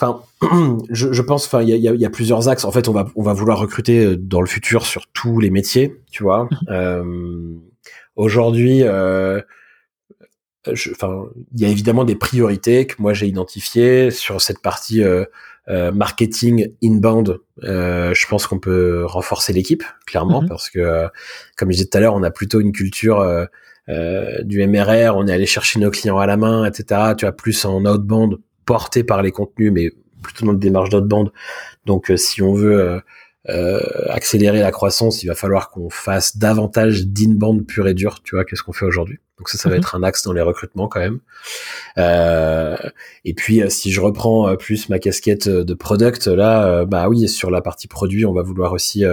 Enfin, 0.00 0.22
je, 0.90 1.12
je 1.12 1.22
pense, 1.22 1.46
enfin, 1.46 1.62
il 1.62 1.68
y 1.68 1.88
a, 1.88 1.94
y 1.94 2.04
a, 2.04 2.10
plusieurs 2.10 2.48
axes. 2.48 2.64
En 2.64 2.72
fait, 2.72 2.88
on 2.88 2.92
va, 2.92 3.06
on 3.16 3.22
va 3.22 3.32
vouloir 3.32 3.58
recruter 3.58 4.04
euh, 4.04 4.16
dans 4.16 4.40
le 4.40 4.46
futur 4.46 4.86
sur 4.86 5.06
tous 5.12 5.40
les 5.40 5.50
métiers, 5.50 5.96
tu 6.10 6.22
vois. 6.22 6.44
Mhm. 6.44 6.58
euh, 6.70 7.54
Aujourd'hui, 8.16 8.82
euh, 8.82 9.40
enfin, 10.92 11.26
il 11.54 11.60
y 11.60 11.64
a 11.64 11.68
évidemment 11.68 12.04
des 12.04 12.16
priorités 12.16 12.86
que 12.86 12.94
moi 12.98 13.12
j'ai 13.12 13.26
identifiées 13.26 14.10
sur 14.10 14.40
cette 14.40 14.60
partie 14.60 15.02
euh, 15.02 15.24
euh, 15.70 15.92
marketing 15.92 16.72
inbound, 16.82 17.40
euh, 17.64 18.14
je 18.14 18.26
pense 18.26 18.46
qu'on 18.46 18.58
peut 18.58 19.04
renforcer 19.04 19.52
l'équipe 19.52 19.84
clairement 20.06 20.40
mhm. 20.40 20.48
parce 20.48 20.70
que, 20.70 20.78
euh, 20.78 21.08
comme 21.58 21.70
je 21.70 21.76
disais 21.76 21.88
tout 21.90 21.98
à 21.98 22.00
l'heure, 22.00 22.14
on 22.14 22.22
a 22.22 22.30
plutôt 22.30 22.60
une 22.60 22.72
culture 22.72 23.22
du 24.44 24.66
MRR, 24.66 25.16
on 25.16 25.26
est 25.26 25.32
allé 25.32 25.46
chercher 25.46 25.78
nos 25.80 25.90
clients 25.90 26.18
à 26.18 26.26
la 26.26 26.36
main, 26.36 26.64
etc. 26.64 27.14
Tu 27.16 27.26
as 27.26 27.32
plus 27.32 27.64
en 27.64 27.84
outbound 27.84 28.36
porté 28.64 29.02
par 29.02 29.22
les 29.22 29.30
contenus, 29.30 29.72
mais 29.72 29.90
plutôt 30.22 30.46
dans 30.46 30.52
une 30.52 30.58
démarche 30.58 30.90
d'outbound. 30.90 31.30
Donc, 31.86 32.12
si 32.16 32.42
on 32.42 32.52
veut 32.52 33.00
accélérer 34.08 34.60
la 34.60 34.70
croissance, 34.72 35.22
il 35.22 35.26
va 35.26 35.34
falloir 35.34 35.70
qu'on 35.70 35.88
fasse 35.88 36.36
davantage 36.36 37.06
d'inbound 37.06 37.66
pur 37.66 37.88
et 37.88 37.94
dur. 37.94 38.20
Tu 38.22 38.36
vois, 38.36 38.44
qu'est-ce 38.44 38.62
qu'on 38.62 38.74
fait 38.74 38.84
aujourd'hui? 38.84 39.20
Donc 39.38 39.48
ça, 39.48 39.58
ça 39.58 39.68
va 39.68 39.76
mhm. 39.76 39.80
être 39.80 39.94
un 39.94 40.02
axe 40.02 40.24
dans 40.24 40.32
les 40.32 40.42
recrutements 40.42 40.88
quand 40.88 41.00
même. 41.00 41.20
Euh, 41.96 42.76
et 43.24 43.34
puis, 43.34 43.62
euh, 43.62 43.68
si 43.68 43.92
je 43.92 44.00
reprends 44.00 44.48
euh, 44.48 44.56
plus 44.56 44.88
ma 44.88 44.98
casquette 44.98 45.48
de 45.48 45.74
product, 45.74 46.26
là, 46.26 46.84
bah 46.84 47.08
oui, 47.08 47.28
sur 47.28 47.50
la 47.50 47.60
partie 47.60 47.86
produit, 47.86 48.26
on 48.26 48.32
va 48.32 48.42
vouloir 48.42 48.72
aussi 48.72 49.04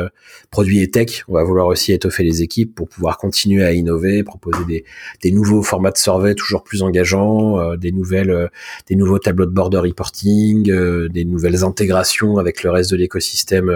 produit 0.49 0.81
et 0.81 0.89
tech, 0.89 1.23
on 1.27 1.33
va 1.33 1.43
vouloir 1.43 1.67
aussi 1.67 1.93
étoffer 1.93 2.23
les 2.23 2.41
équipes 2.41 2.73
pour 2.73 2.89
pouvoir 2.89 3.17
continuer 3.17 3.63
à 3.63 3.73
innover, 3.73 4.23
proposer 4.23 4.63
des, 4.65 4.85
des 5.21 5.31
nouveaux 5.31 5.61
formats 5.61 5.91
de 5.91 5.97
survey 5.97 6.33
toujours 6.33 6.63
plus 6.63 6.81
engageants, 6.83 7.75
des 7.75 7.91
nouvelles, 7.91 8.49
des 8.87 8.95
nouveaux 8.95 9.19
tableaux 9.19 9.45
de 9.45 9.51
border 9.51 9.79
reporting, 9.79 10.63
des 11.09 11.25
nouvelles 11.25 11.63
intégrations 11.63 12.37
avec 12.37 12.63
le 12.63 12.71
reste 12.71 12.91
de 12.91 12.97
l'écosystème 12.97 13.71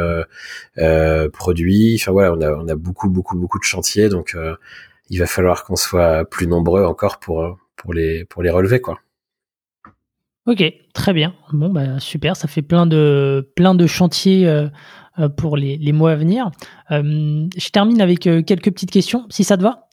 produit. 1.33 1.97
Enfin 1.99 2.11
voilà, 2.11 2.33
on 2.33 2.41
a, 2.41 2.51
on 2.51 2.67
a 2.67 2.75
beaucoup, 2.75 3.09
beaucoup, 3.09 3.37
beaucoup 3.37 3.59
de 3.59 3.63
chantiers, 3.63 4.09
donc 4.09 4.35
il 5.09 5.19
va 5.19 5.25
falloir 5.25 5.63
qu'on 5.63 5.75
soit 5.75 6.25
plus 6.25 6.47
nombreux 6.47 6.85
encore 6.85 7.19
pour, 7.19 7.57
pour, 7.75 7.93
les, 7.93 8.25
pour 8.25 8.43
les 8.43 8.49
relever, 8.49 8.79
quoi. 8.79 8.99
Ok, 10.45 10.63
très 10.93 11.13
bien. 11.13 11.35
Bon, 11.53 11.69
bah, 11.69 11.99
super, 11.99 12.35
ça 12.35 12.47
fait 12.47 12.61
plein 12.61 12.87
de, 12.87 13.51
plein 13.55 13.75
de 13.75 13.85
chantiers 13.85 14.47
euh, 14.47 14.67
euh, 15.19 15.29
pour 15.29 15.57
les, 15.57 15.77
les, 15.77 15.91
mois 15.91 16.13
à 16.13 16.15
venir. 16.15 16.49
Euh, 16.89 17.47
je 17.55 17.69
termine 17.69 18.01
avec 18.01 18.21
quelques 18.21 18.71
petites 18.71 18.89
questions, 18.89 19.27
si 19.29 19.43
ça 19.43 19.57
te 19.57 19.61
va. 19.61 19.87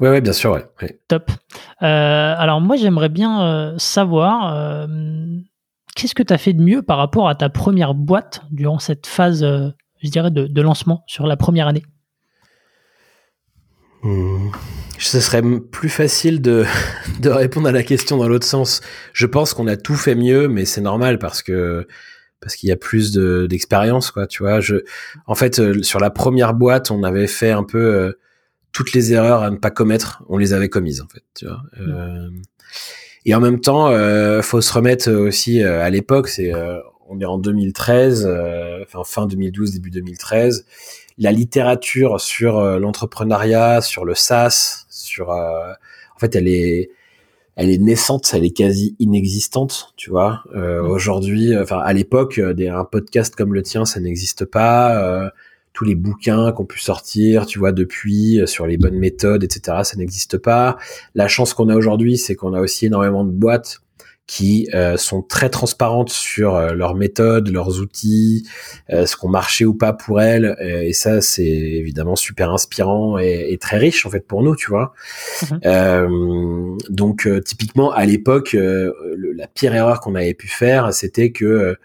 Oui, 0.00 0.08
ouais, 0.10 0.20
bien 0.20 0.34
sûr, 0.34 0.52
ouais. 0.52 1.00
Top. 1.08 1.30
alors 1.78 2.60
moi, 2.60 2.76
j'aimerais 2.76 3.08
bien 3.08 3.74
savoir 3.78 4.86
qu'est-ce 5.94 6.14
que 6.14 6.22
tu 6.22 6.34
as 6.34 6.38
fait 6.38 6.52
de 6.52 6.60
mieux 6.60 6.82
par 6.82 6.98
rapport 6.98 7.30
à 7.30 7.34
ta 7.34 7.48
première 7.48 7.94
boîte 7.94 8.42
durant 8.50 8.78
cette 8.78 9.06
phase, 9.06 9.42
je 9.42 10.10
dirais, 10.10 10.30
de, 10.30 10.46
de 10.46 10.60
lancement 10.60 11.02
sur 11.06 11.26
la 11.26 11.38
première 11.38 11.68
année? 11.68 11.84
Ce 14.98 15.20
serait 15.20 15.42
plus 15.70 15.88
facile 15.88 16.40
de, 16.40 16.64
de 17.20 17.30
répondre 17.30 17.68
à 17.68 17.72
la 17.72 17.82
question 17.82 18.16
dans 18.16 18.28
l'autre 18.28 18.46
sens. 18.46 18.80
Je 19.12 19.26
pense 19.26 19.54
qu'on 19.54 19.66
a 19.66 19.76
tout 19.76 19.96
fait 19.96 20.14
mieux, 20.14 20.48
mais 20.48 20.64
c'est 20.64 20.80
normal 20.80 21.18
parce 21.18 21.42
que 21.42 21.86
parce 22.40 22.54
qu'il 22.54 22.68
y 22.68 22.72
a 22.72 22.76
plus 22.76 23.12
d'expérience, 23.12 24.10
quoi. 24.10 24.26
Tu 24.26 24.42
vois, 24.42 24.60
je, 24.60 24.76
en 25.26 25.34
fait, 25.34 25.58
euh, 25.58 25.82
sur 25.82 25.98
la 25.98 26.10
première 26.10 26.54
boîte, 26.54 26.90
on 26.90 27.02
avait 27.02 27.26
fait 27.26 27.50
un 27.50 27.64
peu 27.64 27.78
euh, 27.78 28.12
toutes 28.72 28.92
les 28.92 29.12
erreurs 29.12 29.42
à 29.42 29.50
ne 29.50 29.56
pas 29.56 29.70
commettre, 29.70 30.22
on 30.28 30.36
les 30.36 30.52
avait 30.52 30.68
commises, 30.68 31.00
en 31.00 31.08
fait. 31.08 31.24
Tu 31.34 31.46
vois. 31.46 31.62
Euh, 31.80 32.28
et 33.24 33.34
en 33.34 33.40
même 33.40 33.60
temps, 33.60 33.88
euh, 33.88 34.42
faut 34.42 34.60
se 34.60 34.72
remettre 34.72 35.10
aussi 35.10 35.62
à 35.62 35.90
l'époque. 35.90 36.28
C'est, 36.28 36.52
on 37.08 37.18
est 37.18 37.24
en 37.24 37.38
2013, 37.38 38.26
enfin 38.82 39.02
fin 39.04 39.26
2012, 39.26 39.72
début 39.72 39.90
2013 39.90 40.66
la 41.18 41.32
littérature 41.32 42.20
sur 42.20 42.60
l'entrepreneuriat, 42.78 43.80
sur 43.80 44.04
le 44.04 44.14
SaaS, 44.14 44.86
sur 44.90 45.30
en 45.30 46.18
fait 46.18 46.34
elle 46.36 46.48
est 46.48 46.90
elle 47.56 47.70
est 47.70 47.78
naissante, 47.78 48.30
elle 48.34 48.44
est 48.44 48.50
quasi 48.50 48.94
inexistante, 48.98 49.94
tu 49.96 50.10
vois. 50.10 50.44
Euh, 50.54 50.82
Aujourd'hui, 50.82 51.56
enfin 51.56 51.78
à 51.78 51.92
l'époque, 51.94 52.38
un 52.38 52.84
podcast 52.84 53.34
comme 53.34 53.54
le 53.54 53.62
tien, 53.62 53.86
ça 53.86 53.98
n'existe 53.98 54.44
pas. 54.44 55.02
Euh, 55.02 55.30
tous 55.72 55.84
les 55.84 55.94
bouquins 55.94 56.52
qu'on 56.52 56.64
pu 56.64 56.80
sortir, 56.80 57.44
tu 57.44 57.58
vois, 57.58 57.72
depuis 57.72 58.40
sur 58.46 58.66
les 58.66 58.78
bonnes 58.78 58.98
méthodes, 58.98 59.44
etc., 59.44 59.78
ça 59.84 59.96
n'existe 59.96 60.38
pas. 60.38 60.78
La 61.14 61.28
chance 61.28 61.52
qu'on 61.52 61.68
a 61.68 61.76
aujourd'hui, 61.76 62.16
c'est 62.16 62.34
qu'on 62.34 62.54
a 62.54 62.60
aussi 62.60 62.86
énormément 62.86 63.24
de 63.24 63.30
boîtes 63.30 63.80
qui 64.26 64.68
euh, 64.74 64.96
sont 64.96 65.22
très 65.22 65.50
transparentes 65.50 66.10
sur 66.10 66.56
euh, 66.56 66.72
leurs 66.72 66.96
méthodes, 66.96 67.48
leurs 67.48 67.80
outils, 67.80 68.44
euh, 68.90 69.06
ce 69.06 69.16
qu'on 69.16 69.28
marchait 69.28 69.64
ou 69.64 69.74
pas 69.74 69.92
pour 69.92 70.20
elles. 70.20 70.56
et 70.60 70.92
ça, 70.92 71.20
c'est 71.20 71.44
évidemment 71.44 72.16
super 72.16 72.52
inspirant 72.52 73.18
et, 73.18 73.46
et, 73.50 73.58
très 73.58 73.78
riche 73.78 74.04
en 74.04 74.10
fait 74.10 74.26
pour 74.26 74.42
nous, 74.42 74.56
tu 74.56 74.70
vois. 74.70 74.94
Mhm. 75.50 76.78
donc 76.88 77.28
typiquement 77.44 77.90
à 77.92 78.04
l'époque, 78.04 78.56
la 78.56 79.46
pire 79.46 79.74
erreur 79.74 80.00
qu'on 80.00 80.14
avait 80.14 80.34
pu 80.34 80.48
faire, 80.48 80.92
c'était 80.92 81.30
que 81.30 81.76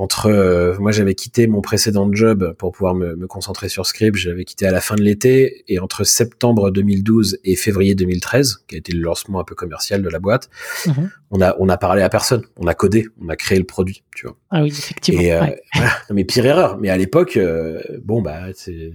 entre 0.00 0.76
moi 0.78 0.92
j'avais 0.92 1.14
quitté 1.14 1.46
mon 1.46 1.60
précédent 1.60 2.08
job 2.12 2.54
pour 2.58 2.72
pouvoir 2.72 2.94
me, 2.94 3.16
me 3.16 3.26
concentrer 3.26 3.68
sur 3.68 3.86
Script, 3.86 4.16
j'avais 4.16 4.44
quitté 4.44 4.66
à 4.66 4.70
la 4.70 4.80
fin 4.80 4.94
de 4.94 5.02
l'été 5.02 5.64
et 5.68 5.78
entre 5.78 6.04
septembre 6.04 6.70
2012 6.70 7.38
et 7.44 7.56
février 7.56 7.94
2013, 7.94 8.64
qui 8.66 8.76
a 8.76 8.78
été 8.78 8.92
le 8.92 9.00
lancement 9.00 9.40
un 9.40 9.44
peu 9.44 9.54
commercial 9.54 10.02
de 10.02 10.08
la 10.08 10.18
boîte, 10.18 10.48
mhm. 10.86 11.10
on 11.30 11.40
a 11.40 11.54
on 11.58 11.68
a 11.68 11.76
parlé 11.76 12.02
à 12.02 12.08
personne, 12.08 12.42
on 12.56 12.66
a 12.66 12.74
codé, 12.74 13.08
on 13.20 13.28
a 13.28 13.36
créé 13.36 13.58
le 13.58 13.64
produit, 13.64 14.02
tu 14.14 14.26
vois. 14.26 14.36
Ah 14.52 14.62
oui, 14.62 14.68
effectivement. 14.68 15.20
Et, 15.20 15.32
euh, 15.32 15.46
mais 16.10 16.24
pire 16.24 16.44
erreur. 16.44 16.78
Mais 16.78 16.90
à 16.90 16.96
l'époque, 16.96 17.36
euh, 17.36 17.80
bon 18.02 18.20
bah, 18.20 18.46
c'est, 18.54 18.92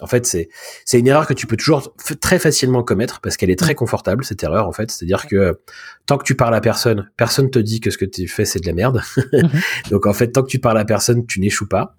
en 0.00 0.06
fait 0.06 0.26
c'est 0.26 0.48
c'est 0.84 1.00
une 1.00 1.08
erreur 1.08 1.26
que 1.26 1.34
tu 1.34 1.48
peux 1.48 1.56
toujours 1.56 1.92
très 2.20 2.38
facilement 2.38 2.84
commettre 2.84 3.20
parce 3.20 3.36
qu'elle 3.36 3.50
est 3.50 3.58
très 3.58 3.74
confortable 3.74 4.24
cette 4.24 4.42
erreur 4.44 4.68
en 4.68 4.72
fait. 4.72 4.92
C'est-à-dire 4.92 5.26
que 5.26 5.60
tant 6.06 6.18
que 6.18 6.24
tu 6.24 6.36
parles 6.36 6.54
à 6.54 6.60
personne, 6.60 7.10
personne 7.16 7.50
te 7.50 7.58
dit 7.58 7.80
que 7.80 7.90
ce 7.90 7.98
que 7.98 8.04
tu 8.04 8.28
fais 8.28 8.44
c'est 8.44 8.60
de 8.60 8.66
la 8.66 8.74
merde. 8.74 9.02
Mhm. 9.32 9.50
Donc 9.90 10.06
en 10.06 10.12
fait, 10.12 10.28
tant 10.28 10.42
que 10.42 10.48
tu 10.48 10.60
parles 10.60 10.78
à 10.78 10.84
personne, 10.84 11.26
tu 11.26 11.40
n'échoues 11.40 11.68
pas. 11.68 11.96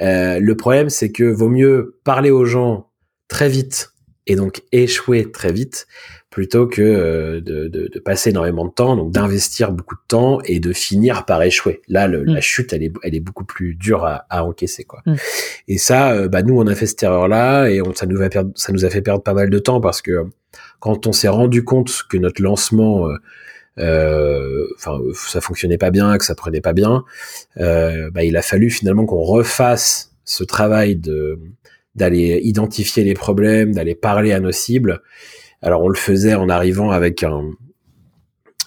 Euh, 0.00 0.38
le 0.38 0.56
problème, 0.56 0.90
c'est 0.90 1.12
que 1.12 1.24
vaut 1.24 1.48
mieux 1.48 1.98
parler 2.04 2.30
aux 2.30 2.44
gens 2.44 2.90
très 3.28 3.48
vite 3.48 3.93
et 4.26 4.36
donc 4.36 4.62
échouer 4.72 5.30
très 5.30 5.52
vite 5.52 5.86
plutôt 6.30 6.66
que 6.66 6.82
euh, 6.82 7.40
de, 7.40 7.68
de, 7.68 7.88
de, 7.92 7.98
passer 8.00 8.30
énormément 8.30 8.64
de 8.64 8.72
temps, 8.72 8.96
donc 8.96 9.12
d'investir 9.12 9.70
beaucoup 9.70 9.94
de 9.94 10.00
temps 10.08 10.40
et 10.44 10.58
de 10.58 10.72
finir 10.72 11.26
par 11.26 11.40
échouer. 11.42 11.80
Là, 11.88 12.08
le, 12.08 12.24
la 12.24 12.38
mm. 12.38 12.42
chute, 12.42 12.72
elle 12.72 12.82
est, 12.82 12.92
elle 13.04 13.14
est 13.14 13.20
beaucoup 13.20 13.44
plus 13.44 13.76
dure 13.76 14.04
à, 14.04 14.26
à 14.30 14.42
encaisser, 14.42 14.82
quoi. 14.82 15.00
Mm. 15.06 15.14
Et 15.68 15.78
ça, 15.78 16.10
euh, 16.10 16.26
bah 16.26 16.42
nous, 16.42 16.58
on 16.58 16.66
a 16.66 16.74
fait 16.74 16.86
cette 16.86 17.04
erreur-là 17.04 17.68
et 17.68 17.80
on, 17.80 17.94
ça 17.94 18.06
nous 18.06 18.20
a 18.20 18.28
perdu, 18.28 18.50
ça 18.56 18.72
nous 18.72 18.84
a 18.84 18.90
fait 18.90 19.00
perdre 19.00 19.22
pas 19.22 19.34
mal 19.34 19.48
de 19.48 19.58
temps 19.60 19.80
parce 19.80 20.02
que 20.02 20.26
quand 20.80 21.06
on 21.06 21.12
s'est 21.12 21.28
rendu 21.28 21.62
compte 21.62 22.02
que 22.08 22.16
notre 22.16 22.42
lancement 22.42 23.08
euh, 23.78 24.66
enfin 24.76 24.98
ça 25.14 25.40
fonctionnait 25.40 25.78
pas 25.78 25.90
bien, 25.90 26.16
que 26.18 26.24
ça 26.24 26.34
prenait 26.34 26.60
pas 26.60 26.72
bien, 26.72 27.04
euh, 27.58 28.10
bah, 28.10 28.24
il 28.24 28.36
a 28.36 28.42
fallu 28.42 28.70
finalement 28.70 29.06
qu'on 29.06 29.22
refasse 29.22 30.12
ce 30.24 30.44
travail 30.44 30.96
de 30.96 31.38
d'aller 31.94 32.40
identifier 32.42 33.04
les 33.04 33.14
problèmes, 33.14 33.72
d'aller 33.72 33.94
parler 33.94 34.32
à 34.32 34.40
nos 34.40 34.52
cibles 34.52 35.00
alors 35.64 35.82
on 35.82 35.88
le 35.88 35.96
faisait 35.96 36.34
en 36.34 36.50
arrivant 36.50 36.90
avec 36.90 37.24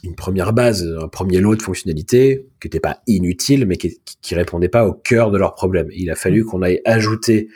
une 0.04 0.16
première 0.16 0.52
base, 0.52 0.84
un 1.00 1.08
premier 1.08 1.40
lot 1.40 1.56
de 1.56 1.62
fonctionnalités 1.62 2.48
qui 2.60 2.68
n'était 2.68 2.80
pas 2.80 3.02
inutile, 3.06 3.68
mais 3.68 3.78
qui, 3.78 4.02
qui 4.22 4.34
répondait 4.34 4.68
pas 4.68 4.86
au 4.88 4.94
cœur 4.94 5.30
de 5.30 5.38
leurs 5.38 5.54
problèmes. 5.54 5.90
Il 5.96 6.10
a 6.10 6.16
fallu 6.16 6.44
qu'on 6.44 6.64
aille 6.64 6.82
ajouter 6.86 7.50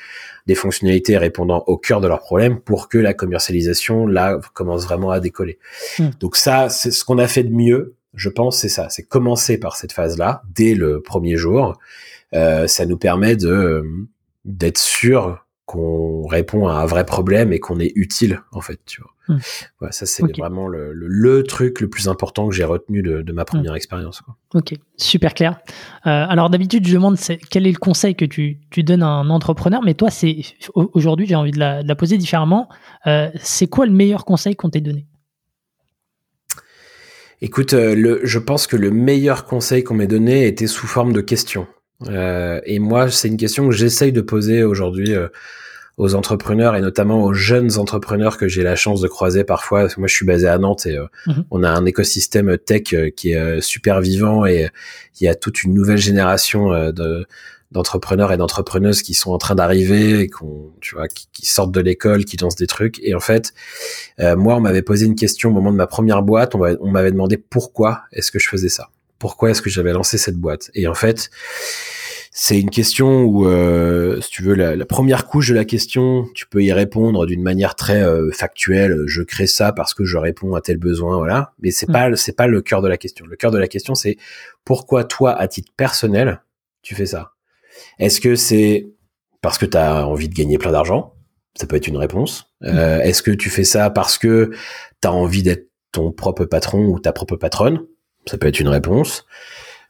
des 0.45 0.53
fonctionnalités 0.53 1.17
répondant 1.17 1.63
au 1.65 1.75
cœur 1.75 2.01
de 2.01 2.07
leurs 2.07 2.19
problèmes 2.19 2.59
pour 2.59 2.87
que 2.87 2.99
la 2.99 3.15
commercialisation 3.15 4.05
là 4.05 4.39
commence 4.53 4.83
vraiment 4.83 5.09
à 5.09 5.19
décoller. 5.19 5.57
Hmm. 5.97 6.09
Donc 6.19 6.35
ça, 6.35 6.69
c'est 6.69 6.91
ce 6.91 7.03
qu'on 7.03 7.17
a 7.17 7.27
fait 7.27 7.43
de 7.43 7.51
mieux, 7.51 7.95
je 8.13 8.29
pense, 8.29 8.59
c'est 8.59 8.69
ça, 8.69 8.89
c'est 8.89 9.03
commencer 9.03 9.57
par 9.57 9.75
cette 9.75 9.91
phase-là 9.91 10.43
dès 10.53 10.75
le 10.75 11.01
premier 11.01 11.35
jour. 11.35 11.79
Euh, 12.33 12.67
ça 12.67 12.85
nous 12.85 12.97
permet 12.97 13.35
de 13.35 13.83
d'être 14.45 14.79
sûr 14.79 15.45
qu'on 15.71 16.27
répond 16.27 16.67
à 16.67 16.73
un 16.73 16.85
vrai 16.85 17.05
problème 17.05 17.53
et 17.53 17.59
qu'on 17.59 17.79
est 17.79 17.91
utile 17.95 18.41
en 18.51 18.61
fait 18.61 18.79
tu 18.85 19.01
vois. 19.01 19.11
Hmm. 19.27 19.37
ça 19.91 20.05
c'est 20.05 20.23
vraiment 20.37 20.67
le, 20.67 20.91
le, 20.93 21.43
truc 21.43 21.79
le 21.79 21.89
plus 21.89 22.09
important 22.09 22.49
que 22.49 22.55
j'ai 22.55 22.63
retenu 22.63 23.01
de, 23.01 23.21
de, 23.21 23.31
ma 23.31 23.45
première 23.45 23.73
hmm. 23.73 23.77
expérience 23.77 24.23
ok 24.53 24.73
super 24.97 25.33
clair. 25.33 25.59
Euh, 26.05 26.25
alors 26.27 26.49
d'habitude 26.49 26.85
je 26.85 26.93
demande 26.93 27.17
quel 27.49 27.67
est 27.67 27.71
le 27.71 27.77
conseil 27.77 28.15
que 28.15 28.25
tu, 28.25 28.59
tu, 28.69 28.83
donnes 28.83 29.03
à 29.03 29.07
un 29.07 29.29
entrepreneur 29.29 29.81
mais 29.83 29.93
toi 29.93 30.09
c'est 30.09 30.41
aujourd'hui 30.75 31.27
j'ai 31.27 31.35
envie 31.35 31.51
de 31.51 31.59
la, 31.59 31.83
de 31.83 31.87
la, 31.87 31.95
poser 31.95 32.17
différemment. 32.17 32.67
Euh, 33.07 33.29
c'est 33.41 33.67
quoi 33.67 33.85
le 33.85 33.93
meilleur 33.93 34.25
conseil 34.25 34.55
qu'on 34.55 34.69
t'ait 34.69 34.81
donné? 34.81 35.05
Écoute 37.41 37.73
euh, 37.73 37.95
le, 37.95 38.19
je 38.23 38.39
pense 38.39 38.67
que 38.67 38.75
le 38.75 38.91
meilleur 38.91 39.45
conseil 39.45 39.83
qu'on 39.83 39.95
m'ait 39.95 40.07
donné 40.07 40.47
était 40.47 40.67
sous 40.67 40.87
forme 40.87 41.13
de 41.13 41.21
question 41.21 41.67
euh, 42.07 42.61
et 42.65 42.79
moi, 42.79 43.09
c'est 43.09 43.27
une 43.27 43.37
question 43.37 43.67
que 43.67 43.75
j'essaye 43.75 44.11
de 44.11 44.21
poser 44.21 44.63
aujourd'hui 44.63 45.13
euh, 45.13 45.27
aux 45.97 46.15
entrepreneurs 46.15 46.75
et 46.75 46.81
notamment 46.81 47.23
aux 47.23 47.33
jeunes 47.33 47.77
entrepreneurs 47.77 48.37
que 48.37 48.47
j'ai 48.47 48.63
la 48.63 48.75
chance 48.75 49.01
de 49.01 49.07
croiser 49.07 49.43
parfois. 49.43 49.87
moi, 49.97 50.07
je 50.07 50.15
suis 50.15 50.25
basé 50.25 50.47
à 50.47 50.57
Nantes 50.57 50.85
et 50.85 50.97
euh, 50.97 51.05
mhm. 51.27 51.45
on 51.51 51.63
a 51.63 51.69
un 51.69 51.85
écosystème 51.85 52.57
tech 52.57 52.93
qui 53.15 53.31
est 53.31 53.61
super 53.61 54.01
vivant 54.01 54.45
et 54.45 54.69
il 55.19 55.25
y 55.25 55.27
a 55.27 55.35
toute 55.35 55.63
une 55.63 55.73
nouvelle 55.73 55.99
génération 55.99 56.71
de 56.91 57.25
d'entrepreneurs 57.71 58.33
et 58.33 58.37
d'entrepreneuses 58.37 59.01
qui 59.01 59.13
sont 59.13 59.31
en 59.31 59.37
train 59.37 59.55
d'arriver, 59.55 60.29
tu 60.81 60.95
vois, 60.95 61.07
qui, 61.07 61.29
qui, 61.31 61.45
sortent 61.45 61.71
de 61.71 61.79
l'école, 61.79 62.25
qui 62.25 62.35
lancent 62.35 62.57
des 62.57 62.67
trucs. 62.67 62.99
Et 63.01 63.15
en 63.15 63.21
fait, 63.21 63.53
moi, 64.19 64.57
on 64.57 64.59
m'avait 64.59 64.81
posé 64.81 65.05
une 65.05 65.15
question 65.15 65.51
au 65.51 65.53
moment 65.53 65.71
de 65.71 65.77
ma 65.77 65.87
première 65.87 66.21
boîte. 66.21 66.53
On 66.53 66.91
m'avait 66.91 67.13
demandé 67.13 67.37
pourquoi 67.37 68.01
est-ce 68.11 68.29
que 68.29 68.39
je 68.39 68.49
faisais 68.49 68.67
ça 68.67 68.89
pourquoi 69.21 69.51
est-ce 69.51 69.61
que 69.61 69.69
j'avais 69.69 69.93
lancé 69.93 70.17
cette 70.17 70.37
boîte? 70.37 70.71
Et 70.73 70.87
en 70.87 70.95
fait, 70.95 71.29
c'est 72.31 72.59
une 72.59 72.71
question 72.71 73.21
où, 73.21 73.45
euh, 73.45 74.19
si 74.19 74.31
tu 74.31 74.41
veux, 74.41 74.55
la, 74.55 74.85
première 74.85 75.27
couche 75.27 75.49
de 75.49 75.53
la 75.53 75.63
question, 75.63 76.25
tu 76.33 76.47
peux 76.47 76.63
y 76.63 76.73
répondre 76.73 77.27
d'une 77.27 77.43
manière 77.43 77.75
très 77.75 78.01
euh, 78.01 78.31
factuelle. 78.31 79.03
Je 79.05 79.21
crée 79.21 79.45
ça 79.45 79.73
parce 79.73 79.93
que 79.93 80.05
je 80.05 80.17
réponds 80.17 80.55
à 80.55 80.61
tel 80.61 80.77
besoin, 80.77 81.17
voilà. 81.17 81.53
Mais 81.59 81.69
c'est 81.69 81.87
mm. 81.87 81.93
pas, 81.93 82.15
c'est 82.15 82.35
pas 82.35 82.47
le 82.47 82.63
cœur 82.63 82.81
de 82.81 82.87
la 82.87 82.97
question. 82.97 83.27
Le 83.27 83.35
cœur 83.35 83.51
de 83.51 83.59
la 83.59 83.67
question, 83.67 83.93
c'est 83.93 84.17
pourquoi 84.65 85.03
toi, 85.03 85.39
à 85.39 85.47
titre 85.47 85.71
personnel, 85.77 86.41
tu 86.81 86.95
fais 86.95 87.05
ça? 87.05 87.33
Est-ce 87.99 88.19
que 88.19 88.35
c'est 88.35 88.87
parce 89.43 89.59
que 89.59 89.67
tu 89.67 89.77
as 89.77 90.07
envie 90.07 90.29
de 90.29 90.33
gagner 90.33 90.57
plein 90.57 90.71
d'argent? 90.71 91.13
Ça 91.53 91.67
peut 91.67 91.75
être 91.75 91.87
une 91.87 91.97
réponse. 91.97 92.51
Euh, 92.63 92.97
mm. 92.97 93.01
Est-ce 93.01 93.21
que 93.21 93.31
tu 93.31 93.51
fais 93.51 93.65
ça 93.65 93.91
parce 93.91 94.17
que 94.17 94.49
tu 94.99 95.07
as 95.07 95.11
envie 95.11 95.43
d'être 95.43 95.67
ton 95.91 96.11
propre 96.11 96.45
patron 96.45 96.85
ou 96.87 96.99
ta 96.99 97.11
propre 97.11 97.35
patronne? 97.35 97.85
Ça 98.25 98.37
peut 98.37 98.47
être 98.47 98.59
une 98.59 98.67
réponse. 98.67 99.25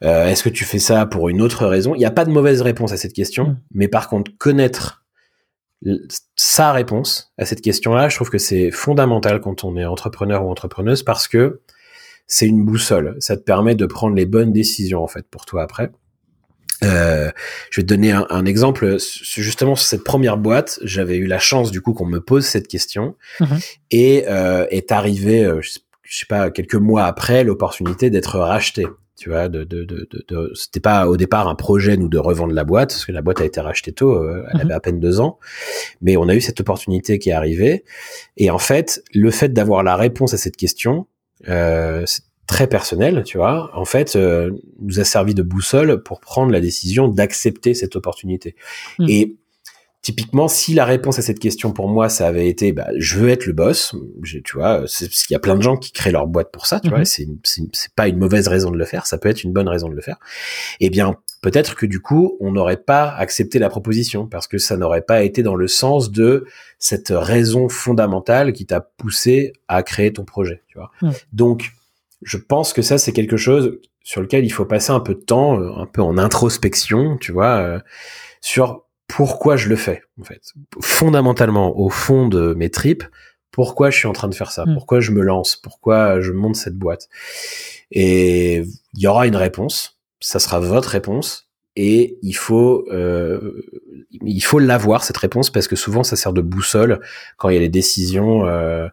Euh, 0.04 0.26
Est-ce 0.26 0.44
que 0.44 0.50
tu 0.50 0.66
fais 0.66 0.80
ça 0.80 1.06
pour 1.06 1.30
une 1.30 1.42
autre 1.42 1.66
raison? 1.68 1.94
Il 1.96 2.00
n'y 2.00 2.06
a 2.06 2.12
pas 2.12 2.26
de 2.26 2.32
mauvaise 2.32 2.62
réponse 2.62 2.92
à 2.92 2.98
cette 2.98 3.14
question, 3.14 3.50
mm. 3.50 3.58
mais 3.74 3.88
par 3.88 4.10
contre, 4.10 4.32
connaître 4.38 5.04
sa 6.36 6.72
réponse 6.72 7.34
à 7.38 7.46
cette 7.46 7.62
question-là, 7.62 8.10
je 8.10 8.16
trouve 8.16 8.30
que 8.30 8.38
c'est 8.38 8.70
fondamental 8.72 9.42
quand 9.42 9.64
on 9.64 9.76
est 9.78 9.86
entrepreneur 9.86 10.46
ou 10.46 10.50
entrepreneuse 10.50 11.02
parce 11.04 11.28
que 11.28 11.62
c'est 12.28 12.46
une 12.46 12.64
boussole. 12.64 13.16
Ça 13.20 13.36
te 13.36 13.42
permet 13.42 13.76
de 13.76 13.86
prendre 13.86 14.16
les 14.16 14.26
bonnes 14.26 14.54
décisions 14.54 15.04
en 15.04 15.08
fait 15.08 15.26
pour 15.28 15.46
toi 15.46 15.64
après. 15.64 15.92
Euh, 16.84 17.30
je 17.70 17.82
vais 17.82 17.86
te 17.86 17.94
donner 17.94 18.12
un, 18.12 18.26
un, 18.30 18.46
exemple. 18.46 18.98
Justement, 19.00 19.76
sur 19.76 19.88
cette 19.88 20.04
première 20.04 20.38
boîte, 20.38 20.80
j'avais 20.82 21.18
eu 21.18 21.28
la 21.28 21.40
chance 21.40 21.72
du 21.72 21.82
coup 21.82 21.94
qu'on 21.94 22.06
me 22.06 22.20
pose 22.20 22.46
cette 22.46 22.68
question 22.68 23.16
mm-hmm. 23.40 23.78
et 23.92 24.26
euh, 24.28 24.66
est 24.70 24.92
arrivé, 24.92 25.46
euh, 25.46 25.62
je 26.12 26.20
sais 26.20 26.26
pas, 26.26 26.52
quelques 26.52 26.76
mois 26.76 27.06
après, 27.06 27.46
l'opportunité 27.46 28.10
d'être 28.10 28.38
racheté. 28.38 28.86
Tu 29.18 29.30
vois, 29.30 29.48
de, 29.48 29.64
de, 29.64 29.86
de, 29.86 30.08
de, 30.28 30.52
c'était 30.56 30.80
pas 30.80 31.08
au 31.08 31.16
départ 31.16 31.48
un 31.48 31.56
projet 31.56 31.96
nous 31.96 32.10
de 32.10 32.18
revendre 32.18 32.54
la 32.54 32.64
boîte 32.64 32.90
parce 32.90 33.06
que 33.06 33.12
la 33.12 33.22
boîte 33.22 33.40
a 33.40 33.46
été 33.46 33.62
rachetée 33.62 33.94
tôt, 33.94 34.16
euh, 34.16 34.44
elle 34.50 34.56
mhm. 34.56 34.62
avait 34.62 34.74
à 34.74 34.80
peine 34.80 35.00
deux 35.00 35.22
ans, 35.22 35.38
mais 36.02 36.18
on 36.18 36.28
a 36.28 36.36
eu 36.36 36.42
cette 36.42 36.60
opportunité 36.60 37.18
qui 37.18 37.30
est 37.30 37.34
arrivée. 37.34 37.86
Et 38.36 38.50
en 38.50 38.58
fait, 38.58 39.04
le 39.14 39.32
fait 39.32 39.54
d'avoir 39.54 39.84
la 39.84 39.96
réponse 39.96 40.34
à 40.34 40.38
cette 40.38 40.58
question, 40.58 41.08
euh, 41.48 42.04
c'est 42.06 42.24
très 42.48 42.68
personnel, 42.68 43.24
tu 43.24 43.38
vois. 43.38 43.70
En 43.74 43.86
fait, 43.86 44.16
euh, 44.18 44.52
nous 44.82 45.00
a 45.00 45.06
servi 45.06 45.34
de 45.34 45.44
boussole 45.44 46.04
pour 46.04 46.20
prendre 46.20 46.52
la 46.52 46.60
décision 46.60 47.08
d'accepter 47.08 47.74
cette 47.74 47.96
opportunité. 47.96 48.56
Mhm. 49.00 49.06
Et 49.08 49.38
Typiquement, 50.02 50.48
si 50.48 50.74
la 50.74 50.86
réponse 50.86 51.20
à 51.20 51.22
cette 51.22 51.38
question 51.38 51.72
pour 51.72 51.88
moi, 51.88 52.10
ça 52.10 52.28
avait 52.28 52.48
été, 52.48 52.72
bah, 52.72 52.88
je 52.98 53.20
veux 53.20 53.30
être 53.30 53.46
le 53.46 53.54
boss, 53.54 53.96
tu 54.24 54.58
vois, 54.58 54.80
parce 54.80 54.98
qu'il 54.98 55.34
y 55.34 55.36
a 55.36 55.40
plein 55.40 55.56
de 55.56 55.62
gens 55.62 55.78
qui 55.78 55.92
créent 55.92 56.12
leur 56.12 56.26
boîte 56.26 56.52
pour 56.52 56.66
ça, 56.66 56.80
tu 56.80 56.90
vois, 56.90 57.00
mhm. 57.00 57.06
c'est, 57.06 57.28
c'est 57.44 57.94
pas 57.94 58.08
une 58.08 58.18
mauvaise 58.18 58.48
raison 58.48 58.72
de 58.72 58.78
le 58.78 58.86
faire, 58.86 59.06
ça 59.06 59.20
peut 59.20 59.30
être 59.30 59.44
une 59.44 59.54
bonne 59.54 59.70
raison 59.70 59.90
de 59.90 59.94
le 59.94 60.02
faire. 60.02 60.18
Eh 60.80 60.90
bien, 60.90 61.18
peut-être 61.42 61.76
que 61.76 61.86
du 61.86 62.02
coup, 62.02 62.36
on 62.40 62.52
n'aurait 62.52 62.78
pas 62.78 63.10
accepté 63.12 63.60
la 63.60 63.70
proposition 63.70 64.26
parce 64.26 64.48
que 64.48 64.58
ça 64.58 64.76
n'aurait 64.76 65.04
pas 65.04 65.24
été 65.24 65.44
dans 65.44 65.56
le 65.56 65.68
sens 65.68 66.12
de 66.12 66.46
cette 66.80 67.14
raison 67.16 67.70
fondamentale 67.70 68.54
qui 68.54 68.66
t'a 68.66 68.82
poussé 68.82 69.54
à 69.68 69.84
créer 69.84 70.14
ton 70.14 70.26
projet, 70.26 70.64
tu 70.68 70.80
vois. 70.80 70.92
Donc, 71.32 71.74
je 72.24 72.38
pense 72.38 72.74
que 72.74 72.82
ça, 72.82 72.98
c'est 72.98 73.12
quelque 73.12 73.38
chose 73.38 73.80
sur 74.04 74.22
lequel 74.22 74.46
il 74.46 74.50
faut 74.50 74.66
passer 74.66 74.92
un 74.92 75.00
peu 75.00 75.14
de 75.14 75.20
temps, 75.22 75.60
euh, 75.60 75.72
un 75.78 75.86
peu 75.86 76.02
en 76.02 76.18
introspection, 76.18 77.18
tu 77.18 77.32
vois, 77.32 77.58
euh, 77.58 77.80
sur 78.42 78.84
pourquoi 79.12 79.58
je 79.58 79.70
le 79.70 79.76
fais 79.76 80.04
en 80.20 80.24
fait. 80.24 80.42
Fondamentalement, 80.82 81.78
au 81.78 81.90
fond 81.90 82.28
de 82.28 82.54
mes 82.54 82.70
tripes, 82.70 83.04
pourquoi 83.52 83.90
je 83.90 83.98
suis 83.98 84.08
en 84.08 84.14
train 84.14 84.30
de 84.30 84.36
faire 84.36 84.52
ça, 84.52 84.66
mm. 84.66 84.74
pourquoi 84.74 85.00
je 85.02 85.12
me 85.12 85.22
lance, 85.22 85.56
pourquoi 85.56 86.22
je 86.22 86.32
monte 86.32 86.56
cette 86.56 86.78
boîte? 86.78 87.10
Et 87.92 88.64
il 88.94 89.00
y 89.00 89.08
aura 89.08 89.28
une 89.28 89.36
réponse, 89.36 90.00
ça 90.22 90.40
sera 90.40 90.60
votre 90.60 90.90
réponse, 90.90 91.50
et 91.76 92.18
il 92.22 92.34
faut 92.34 92.86
euh, 92.92 93.62
il 94.22 94.42
faut 94.42 94.60
l'avoir 94.60 95.04
cette 95.04 95.18
réponse 95.18 95.50
parce 95.50 95.68
que 95.68 95.76
souvent 95.76 96.04
ça 96.04 96.16
sert 96.16 96.34
de 96.34 96.42
boussole 96.42 97.00
quand 97.38 97.50
il 97.50 97.54
y 97.54 97.58
a 97.58 97.62
des 97.62 97.70
décisions 97.70 98.46
euh, 98.46 98.88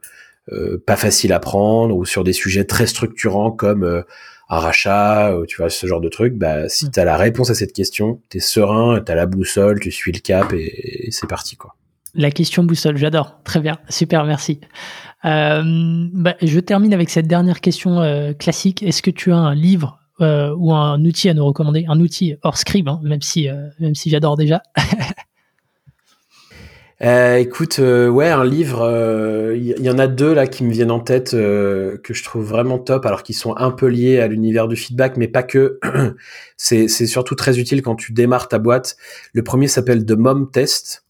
euh, 0.52 0.82
pas 0.84 0.96
faciles 0.96 1.32
à 1.32 1.40
prendre 1.40 1.96
ou 1.96 2.04
sur 2.04 2.24
des 2.24 2.32
sujets 2.32 2.64
très 2.64 2.86
structurants 2.86 3.50
comme 3.50 3.82
euh, 3.82 4.02
un 4.48 4.58
rachat 4.58 5.36
ou 5.36 5.46
tu 5.46 5.56
vois 5.56 5.70
ce 5.70 5.86
genre 5.86 6.00
de 6.00 6.08
truc 6.08 6.34
bah 6.34 6.68
si 6.68 6.86
mm. 6.86 6.90
tu 6.90 7.00
as 7.00 7.04
la 7.04 7.16
réponse 7.16 7.50
à 7.50 7.54
cette 7.54 7.72
question 7.72 8.20
tu 8.30 8.38
es 8.38 8.40
serein 8.40 9.00
tu 9.04 9.12
as 9.12 9.14
la 9.14 9.26
boussole 9.26 9.80
tu 9.80 9.90
suis 9.90 10.12
le 10.12 10.20
cap 10.20 10.52
et, 10.52 11.08
c'est 11.10 11.28
parti 11.28 11.56
quoi. 11.56 11.74
La 12.14 12.30
question 12.30 12.64
boussole 12.64 12.96
j'adore. 12.96 13.38
Très 13.44 13.60
bien. 13.60 13.78
Super 13.88 14.24
merci. 14.24 14.60
Euh, 15.24 15.62
bah, 16.12 16.34
je 16.40 16.58
termine 16.58 16.94
avec 16.94 17.10
cette 17.10 17.26
dernière 17.26 17.60
question 17.60 18.00
euh, 18.00 18.32
classique. 18.32 18.82
Est-ce 18.82 19.02
que 19.02 19.10
tu 19.10 19.30
as 19.30 19.36
un 19.36 19.54
livre 19.54 19.98
euh, 20.20 20.52
ou 20.56 20.72
un 20.72 21.04
outil 21.04 21.28
à 21.28 21.34
nous 21.34 21.44
recommander, 21.44 21.84
un 21.88 22.00
outil 22.00 22.34
hors 22.42 22.56
scribe, 22.56 22.88
hein, 22.88 22.98
même 23.04 23.22
si 23.22 23.48
euh, 23.48 23.68
même 23.78 23.94
si 23.94 24.10
j'adore 24.10 24.36
déjà. 24.36 24.62
Euh, 27.00 27.36
écoute, 27.36 27.78
ouais, 27.78 28.28
un 28.28 28.44
livre, 28.44 29.52
il 29.54 29.84
y, 29.84 29.90
en 29.90 29.98
a 29.98 30.06
deux 30.08 30.34
là 30.34 30.46
qui 30.46 30.64
me 30.64 30.72
viennent 30.72 30.90
en 30.90 31.00
tête 31.00 31.30
que 31.30 32.00
je 32.08 32.24
trouve 32.24 32.44
vraiment 32.44 32.78
top, 32.78 33.06
alors 33.06 33.22
qu'ils 33.22 33.36
sont 33.36 33.56
un 33.56 33.70
peu 33.70 33.86
liés 33.86 34.18
à 34.18 34.26
l'univers 34.26 34.66
du 34.66 34.76
feedback, 34.76 35.16
mais 35.16 35.28
pas 35.28 35.44
que. 35.44 35.78
c'est 36.56 36.88
surtout 36.88 37.36
très 37.36 37.58
utile 37.58 37.82
quand 37.82 37.94
tu 37.94 38.12
démarres 38.12 38.48
ta 38.48 38.58
boîte. 38.58 38.96
Le 39.32 39.44
premier 39.44 39.68
s'appelle 39.68 40.04
The 40.04 40.12
Mom 40.12 40.50
Test. 40.50 41.04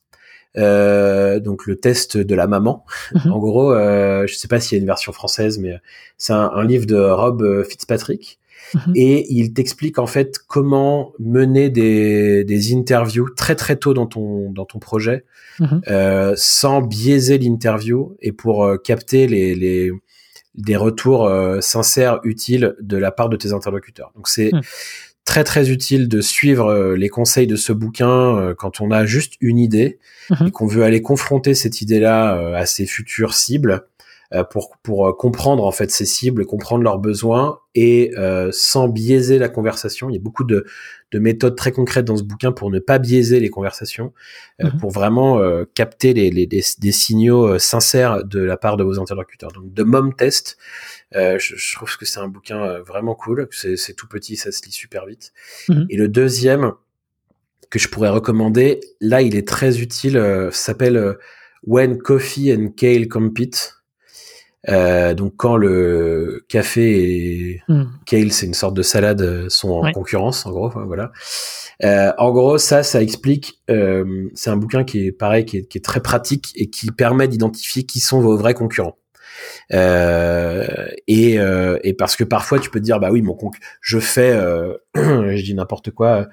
donc 0.54 1.66
le 1.66 1.76
test 1.80 2.18
de 2.18 2.34
la 2.34 2.46
maman. 2.46 2.84
Mhm. 3.14 3.32
En 3.32 3.38
gros, 3.38 3.74
je 3.74 4.34
sais 4.34 4.48
pas 4.48 4.60
s'il 4.60 4.76
y 4.76 4.78
a 4.78 4.82
une 4.82 4.86
version 4.86 5.12
française, 5.12 5.58
mais 5.58 5.74
c'est 6.18 6.34
un, 6.34 6.50
un, 6.54 6.64
livre 6.64 6.84
de 6.84 6.96
Rob 6.96 7.64
Fitzpatrick 7.64 8.38
Mhm. 8.74 8.92
Et 8.94 9.32
il 9.32 9.52
t'explique 9.52 9.98
en 9.98 10.06
fait 10.06 10.38
comment 10.46 11.12
mener 11.18 11.70
des, 11.70 12.44
des, 12.44 12.74
interviews 12.74 13.28
très 13.30 13.54
très 13.54 13.76
tôt 13.76 13.94
dans 13.94 14.06
ton 14.06 14.50
dans 14.50 14.64
ton 14.64 14.78
projet, 14.78 15.24
mhm. 15.60 15.80
euh, 15.88 16.34
sans 16.36 16.82
biaiser 16.82 17.38
l'interview 17.38 18.16
et 18.20 18.32
pour 18.32 18.64
euh, 18.64 18.76
capter 18.76 19.26
les, 19.26 19.54
les 19.54 19.90
des 20.54 20.76
retours 20.76 21.26
euh, 21.26 21.60
sincères, 21.60 22.20
utiles 22.24 22.74
de 22.80 22.96
la 22.96 23.12
part 23.12 23.28
de 23.28 23.36
tes 23.36 23.52
interlocuteurs. 23.52 24.12
Donc 24.16 24.28
c'est 24.28 24.50
mhm. 24.52 24.60
très 25.24 25.44
très 25.44 25.70
utile 25.70 26.08
de 26.08 26.20
suivre 26.20 26.94
les 26.94 27.08
conseils 27.08 27.46
de 27.46 27.56
ce 27.56 27.72
bouquin 27.72 28.54
quand 28.58 28.80
on 28.80 28.90
a 28.90 29.06
juste 29.06 29.34
une 29.40 29.58
idée 29.58 29.98
et 30.44 30.50
qu'on 30.50 30.66
veut 30.66 30.82
aller 30.82 31.00
confronter 31.00 31.54
cette 31.54 31.80
idée-là 31.80 32.56
à 32.56 32.66
ses 32.66 32.86
futures 32.86 33.34
cibles 33.34 33.86
pour 34.50 34.76
pour 34.82 35.06
euh, 35.06 35.12
comprendre 35.12 35.64
en 35.64 35.72
fait 35.72 35.90
ces 35.90 36.04
cibles, 36.04 36.44
comprendre 36.44 36.84
leurs 36.84 36.98
besoins 36.98 37.60
et 37.74 38.12
euh, 38.18 38.50
sans 38.52 38.86
biaiser 38.86 39.38
la 39.38 39.48
conversation. 39.48 40.10
Il 40.10 40.14
y 40.14 40.18
a 40.18 40.20
beaucoup 40.20 40.44
de, 40.44 40.66
de 41.12 41.18
méthodes 41.18 41.56
très 41.56 41.72
concrètes 41.72 42.04
dans 42.04 42.16
ce 42.16 42.22
bouquin 42.22 42.52
pour 42.52 42.70
ne 42.70 42.78
pas 42.78 42.98
biaiser 42.98 43.40
les 43.40 43.48
conversations, 43.48 44.12
mhm. 44.62 44.78
pour 44.80 44.90
vraiment 44.90 45.40
capter 45.74 46.12
les, 46.12 46.30
les, 46.30 46.46
des 46.46 46.92
signaux 46.92 47.58
sincères 47.58 48.24
de 48.24 48.40
la 48.40 48.58
part 48.58 48.76
de 48.76 48.84
vos 48.84 49.00
interlocuteurs. 49.00 49.52
Donc 49.52 49.72
de 49.72 49.82
Mom 49.82 50.14
Test, 50.14 50.58
je, 51.12 51.36
je, 51.38 51.74
trouve 51.74 51.96
que 51.96 52.04
c'est 52.04 52.20
un 52.20 52.28
bouquin 52.28 52.80
vraiment 52.80 53.14
cool. 53.14 53.48
C'est 53.52 53.94
tout 53.96 54.08
petit, 54.08 54.36
ça 54.36 54.52
se 54.52 54.62
lit 54.64 54.72
super 54.72 55.06
vite. 55.06 55.32
Mhm. 55.68 55.86
Et 55.88 55.96
le 55.96 56.08
deuxième 56.08 56.72
que 57.70 57.78
je 57.78 57.88
pourrais 57.88 58.10
recommander, 58.10 58.80
là 59.00 59.22
il 59.22 59.36
est 59.36 59.48
très 59.48 59.80
utile, 59.80 60.48
s'appelle 60.52 61.16
When 61.66 61.96
Coffee 61.98 62.52
and 62.52 62.72
Kale 62.76 63.08
Compete. 63.08 63.77
Euh, 64.68 65.14
donc 65.14 65.34
quand 65.36 65.56
le 65.56 66.44
café 66.48 67.02
et 67.02 67.62
hmm. 67.68 67.84
kale, 68.06 68.32
c'est 68.32 68.46
une 68.46 68.54
sorte 68.54 68.74
de 68.74 68.82
salade, 68.82 69.22
euh, 69.22 69.48
sont 69.48 69.70
en 69.70 69.92
concurrence, 69.92 70.46
en 70.46 70.50
gros, 70.50 70.70
voilà. 70.86 71.12
Euh, 71.84 72.12
en 72.18 72.32
gros, 72.32 72.58
ça, 72.58 72.82
ça 72.82 73.00
explique. 73.00 73.60
Euh, 73.70 74.28
c'est 74.34 74.50
un 74.50 74.56
bouquin 74.56 74.84
qui 74.84 75.06
est 75.06 75.12
pareil, 75.12 75.44
qui 75.44 75.58
est, 75.58 75.64
qui 75.66 75.78
est, 75.78 75.84
très 75.84 76.00
pratique 76.00 76.52
et 76.56 76.70
qui 76.70 76.90
permet 76.90 77.28
d'identifier 77.28 77.84
qui 77.84 78.00
sont 78.00 78.20
vos 78.20 78.36
vrais 78.36 78.54
concurrents. 78.54 78.98
Euh, 79.72 80.88
et, 81.06 81.38
euh, 81.38 81.78
et, 81.84 81.94
parce 81.94 82.16
que 82.16 82.24
parfois 82.24 82.58
tu 82.58 82.70
peux 82.70 82.80
te 82.80 82.84
dire 82.84 82.98
bah 82.98 83.10
oui 83.12 83.22
mon 83.22 83.34
conc 83.34 83.52
je 83.80 84.00
fais 84.00 84.32
je 84.96 85.42
dis 85.42 85.54
n'importe 85.54 85.92
quoi 85.92 86.26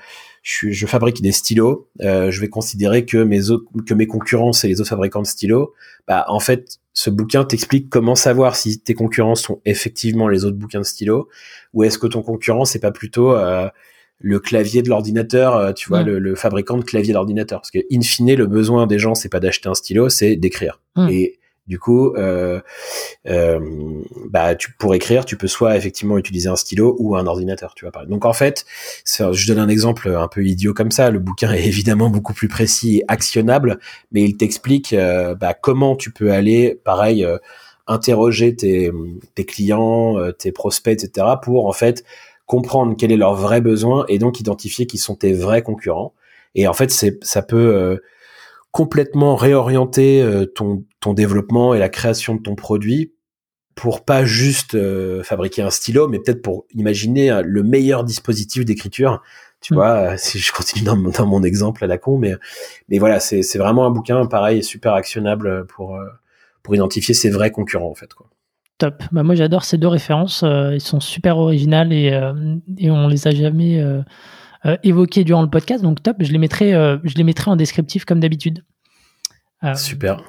je, 0.45 0.69
je, 0.69 0.85
fabrique 0.85 1.21
des 1.21 1.31
stylos 1.31 1.87
je 1.99 2.39
vais 2.39 2.49
considérer 2.49 3.03
que 3.03 3.17
mes 3.17 3.49
autres 3.49 3.65
que 3.85 3.93
mes 3.93 4.07
concurrents 4.07 4.53
c'est 4.53 4.67
les 4.67 4.79
autres 4.79 4.89
fabricants 4.89 5.23
de 5.23 5.27
stylos 5.27 5.73
bah 6.07 6.25
en 6.27 6.39
fait 6.39 6.79
ce 6.93 7.09
bouquin 7.09 7.43
t'explique 7.43 7.89
comment 7.89 8.15
savoir 8.15 8.55
si 8.55 8.79
tes 8.79 8.93
concurrents 8.93 9.35
sont 9.35 9.59
effectivement 9.65 10.27
les 10.29 10.45
autres 10.45 10.57
bouquins 10.57 10.79
de 10.79 10.85
stylo 10.85 11.27
ou 11.73 11.83
est-ce 11.83 11.97
que 11.97 12.07
ton 12.07 12.21
concurrent 12.21 12.63
c'est 12.63 12.79
pas 12.79 12.91
plutôt 12.91 13.35
euh, 13.35 13.67
le 14.19 14.39
clavier 14.39 14.81
de 14.81 14.89
l'ordinateur, 14.89 15.55
euh, 15.55 15.73
tu 15.73 15.89
vois, 15.89 16.03
mm. 16.03 16.07
le, 16.07 16.35
fabricant 16.35 16.77
de 16.77 16.83
clavier 16.83 17.13
d'ordinateur. 17.13 17.59
Parce 17.59 17.71
que 17.71 17.79
in 17.91 18.01
fine, 18.01 18.33
le 18.33 18.47
besoin 18.47 18.87
des 18.87 18.97
gens 18.97 19.13
c'est 19.13 19.29
pas 19.29 19.41
d'acheter 19.41 19.67
un 19.67 19.73
stylo, 19.73 20.09
c'est 20.09 20.37
d'écrire. 20.37 20.79
Mm. 20.95 21.09
Et 21.09 21.39
du 21.67 21.79
coup, 21.79 22.13
euh, 22.15 22.61
euh, 23.27 23.59
bah, 24.29 24.55
tu, 24.55 24.71
pour 24.73 24.93
écrire, 24.93 25.25
tu 25.25 25.35
peux 25.35 25.47
soit 25.47 25.75
effectivement 25.75 26.17
utiliser 26.17 26.47
un 26.47 26.55
stylo 26.55 26.95
ou 26.99 27.15
un 27.15 27.25
ordinateur, 27.25 27.73
tu 27.73 27.85
vois. 27.85 28.05
Donc 28.05 28.25
en 28.25 28.33
fait, 28.33 28.65
je 29.05 29.47
donne 29.47 29.59
un 29.59 29.69
exemple 29.69 30.09
un 30.09 30.27
peu 30.27 30.45
idiot 30.45 30.73
comme 30.73 30.91
ça. 30.91 31.09
Le 31.09 31.19
bouquin 31.19 31.51
est 31.53 31.65
évidemment 31.65 32.09
beaucoup 32.09 32.33
plus 32.33 32.47
précis 32.47 32.97
et 32.97 33.03
actionnable, 33.07 33.79
mais 34.11 34.23
il 34.23 34.37
t'explique 34.37 34.93
euh, 34.93 35.33
bah, 35.33 35.53
comment 35.53 35.95
tu 35.95 36.11
peux 36.11 36.31
aller, 36.31 36.79
pareil, 36.83 37.25
euh, 37.25 37.37
interroger 37.87 38.55
tes, 38.55 38.91
tes 39.33 39.45
clients, 39.45 40.19
euh, 40.19 40.31
tes 40.31 40.51
prospects, 40.51 41.03
etc., 41.03 41.27
pour 41.41 41.67
en 41.67 41.73
fait 41.73 42.03
comprendre 42.45 42.95
quel 42.97 43.11
est 43.11 43.17
leur 43.17 43.33
vrai 43.33 43.59
besoin 43.59 44.05
et 44.07 44.19
donc 44.19 44.39
identifier 44.39 44.85
qui 44.85 44.99
sont 44.99 45.15
tes 45.15 45.33
vrais 45.33 45.63
concurrents. 45.63 46.13
Et 46.53 46.67
en 46.67 46.73
fait, 46.73 46.91
c'est 46.91 47.23
ça 47.23 47.41
peut 47.41 47.99
complètement 48.75 49.37
réorienter 49.37 50.21
euh, 50.21 50.45
ton, 50.45 50.83
ton 50.99 51.13
développement 51.13 51.73
et 51.73 51.79
la 51.79 51.87
création 51.87 52.35
de 52.35 52.41
ton 52.41 52.55
produit 52.55 53.13
pour 53.73 54.03
pas 54.03 54.25
juste 54.25 54.75
euh, 54.75 55.23
fabriquer 55.23 55.61
un 55.61 55.69
stylo, 55.69 56.09
mais 56.09 56.19
peut-être 56.19 56.41
pour 56.41 56.65
imaginer 56.73 57.31
euh, 57.31 57.41
le 57.41 57.63
meilleur 57.63 58.03
dispositif 58.03 58.65
d'écriture. 58.65 59.21
Tu 59.61 59.73
mm. 59.73 59.77
vois, 59.77 60.17
si 60.17 60.39
je 60.39 60.51
continue 60.51 60.83
dans, 60.83 60.97
dans, 60.97 61.25
mon 61.25 61.41
exemple 61.41 61.85
à 61.85 61.87
la 61.87 61.97
con, 61.97 62.17
mais 62.17 62.35
mais 62.89 62.99
voilà, 62.99 63.21
c'est 63.21 63.43
c'est 63.43 63.59
vraiment 63.59 63.85
un 63.85 63.91
bouquin 63.91 64.25
pareil 64.25 64.61
super 64.61 64.93
actionnable 64.93 65.65
pour 65.67 65.97
pour 66.61 66.75
identifier 66.75 67.13
ses 67.13 67.29
vrais 67.29 67.51
concurrents 67.51 67.89
en 67.89 67.95
fait 67.95 68.13
quoi. 68.13 68.27
Top. 68.77 69.03
Bah 69.13 69.23
moi 69.23 69.35
j'adore 69.35 69.63
ces 69.63 69.77
deux 69.77 69.87
références, 69.87 70.43
ils 70.43 70.81
sont 70.81 70.99
super 70.99 71.37
originales 71.37 71.93
et 71.93 72.07
et 72.77 72.91
on 72.91 73.07
les 73.07 73.25
a 73.25 73.31
jamais 73.31 73.81
euh, 74.65 74.77
évoqué 74.83 75.23
durant 75.23 75.41
le 75.41 75.49
podcast. 75.49 75.83
Donc 75.83 76.01
top, 76.01 76.17
je 76.19 76.31
les 76.31 76.37
mettrai, 76.37 76.73
euh, 76.73 76.97
je 77.03 77.15
les 77.15 77.23
mettrai 77.23 77.51
en 77.51 77.55
descriptif 77.55 78.05
comme 78.05 78.19
d'habitude. 78.19 78.63
Euh, 79.63 79.73
Super. 79.75 80.21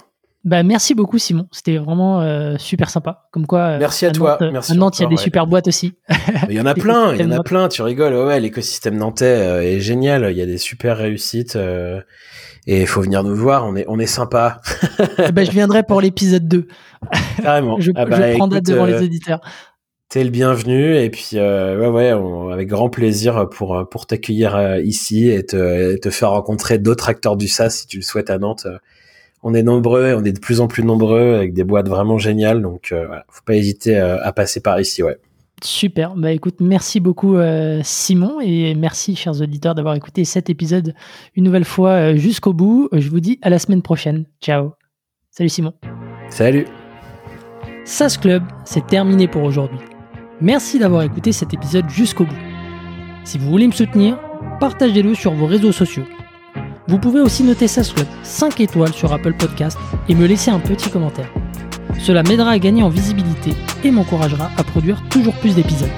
Bah, 0.45 0.63
merci 0.63 0.95
beaucoup 0.95 1.19
Simon, 1.19 1.49
c'était 1.51 1.77
vraiment 1.77 2.57
super 2.57 2.89
sympa. 2.89 3.27
Comme 3.33 3.49
quoi, 3.49 3.79
merci 3.79 4.07
à, 4.07 4.13
toi. 4.13 4.39
merci 4.53 4.71
à 4.71 4.75
Nantes, 4.77 4.97
il 5.01 5.03
y 5.03 5.07
a 5.07 5.09
des 5.09 5.17
super 5.17 5.49
boîtes 5.49 5.67
aussi. 5.67 5.95
Il 6.49 6.55
y 6.55 6.61
en 6.61 6.67
a 6.67 6.75
plein, 6.77 7.15
il 7.15 7.21
y 7.21 7.25
en 7.25 7.33
a 7.33 7.43
plein. 7.43 7.67
Tu 7.67 7.83
rigoles, 7.83 8.15
ouais, 8.15 8.39
l'écosystème 8.39 8.97
nantais 8.97 9.27
est 9.75 9.81
génial. 9.81 10.29
Il 10.31 10.37
y 10.37 10.43
a 10.43 10.47
des 10.47 10.59
super 10.59 10.99
réussites 10.99 11.59
et 12.67 12.81
il 12.81 12.87
faut 12.87 13.01
venir 13.01 13.23
nous 13.23 13.35
voir. 13.35 13.67
On 13.67 13.77
est, 13.77 13.85
on 13.89 13.99
est 13.99 14.07
sympa. 14.07 14.61
bah, 15.33 15.45
je 15.45 15.51
viendrai 15.51 15.83
pour 15.83 16.01
l'épisode 16.01 16.47
2. 16.47 16.69
Carrément. 17.43 17.77
je, 17.81 17.93
ah 17.95 18.05
bah, 18.05 18.33
je 18.33 18.37
prends 18.37 18.49
date 18.49 18.67
devant 18.67 18.87
les 18.87 19.03
éditeurs. 19.03 19.41
T'es 20.09 20.23
le 20.23 20.31
bienvenu 20.31 20.97
et 20.97 21.11
puis 21.11 21.31
euh, 21.35 21.77
ouais 21.81 21.89
ouais 21.89 22.53
avec 22.53 22.69
grand 22.69 22.89
plaisir 22.89 23.49
pour 23.51 23.77
euh, 23.77 23.85
pour 23.85 24.07
t'accueillir 24.07 24.55
euh, 24.55 24.81
ici 24.81 25.29
et 25.29 25.45
te, 25.45 25.97
te 25.97 26.11
faire 26.11 26.31
rencontrer 26.31 26.79
d'autres 26.79 27.09
acteurs 27.09 27.37
du 27.37 27.49
SaaS 27.49 27.71
si 27.71 27.87
tu 27.89 27.97
le 27.97 28.03
souhaites 28.03 28.31
à 28.31 28.39
Nantes. 28.39 28.69
On 29.43 29.53
est 29.53 29.65
nombreux, 29.65 30.15
on 30.15 30.25
est 30.25 30.33
de 30.33 30.39
plus 30.39 30.61
en 30.61 30.69
plus 30.69 30.85
nombreux 30.85 31.35
avec 31.35 31.55
des 31.55 31.65
boîtes 31.65 31.89
vraiment 31.89 32.19
géniales 32.19 32.63
donc 32.63 32.93
voilà, 32.93 33.25
faut 33.29 33.43
pas 33.45 33.55
hésiter 33.55 33.97
à 33.97 34.33
passer 34.33 34.61
par 34.61 34.81
ici 34.81 35.03
ouais. 35.03 35.19
Super, 35.63 36.15
bah 36.15 36.33
écoute, 36.33 36.57
merci 36.61 37.01
beaucoup 37.01 37.37
Simon 37.83 38.41
et 38.41 38.75
merci 38.75 39.17
chers 39.17 39.41
auditeurs 39.41 39.75
d'avoir 39.75 39.95
écouté 39.95 40.25
cet 40.25 40.51
épisode 40.51 40.95
une 41.35 41.45
nouvelle 41.45 41.65
fois 41.65 42.15
jusqu'au 42.15 42.53
bout. 42.53 42.89
Je 42.93 43.09
vous 43.09 43.21
dis 43.21 43.39
à 43.43 43.51
la 43.51 43.59
semaine 43.59 43.83
prochaine. 43.83 44.25
Ciao. 44.41 44.73
Salut 45.31 45.49
Simon. 45.49 45.75
Salut. 46.29 46.67
SaaS 47.85 48.19
Club, 48.21 48.43
c'est 48.65 48.87
terminé 48.87 49.29
pour 49.29 49.43
aujourd'hui. 49.43 49.79
Merci 50.41 50.79
d'avoir 50.79 51.03
écouté 51.03 51.33
cet 51.33 51.55
épisode 51.55 51.89
jusqu'au 51.89 52.25
bout. 52.25 52.37
Si 53.25 53.39
vous 53.39 53.49
voulez 53.49 53.67
me 53.67 53.73
soutenir, 53.73 54.19
partagez-le 54.61 55.15
sur 55.15 55.33
vos 55.33 55.47
réseaux 55.47 55.73
sociaux. 55.73 56.05
Vous 56.89 56.99
pouvez 56.99 57.21
aussi 57.21 57.43
noter 57.43 57.67
Club 57.67 58.07
5 58.23 58.61
étoiles 58.61 58.93
sur 58.93 59.13
Apple 59.13 59.33
Podcast 59.33 59.79
et 60.09 60.15
me 60.15 60.27
laisser 60.27 60.51
un 60.51 60.59
petit 60.59 60.91
commentaire. 60.91 61.33
Cela 61.99 62.23
m'aidera 62.23 62.51
à 62.51 62.59
gagner 62.59 62.83
en 62.83 62.91
visibilité 62.91 63.53
et 63.83 63.91
m'encouragera 63.91 64.51
à 64.59 64.63
produire 64.63 65.03
toujours 65.09 65.35
plus 65.35 65.55
d'épisodes. 65.55 65.89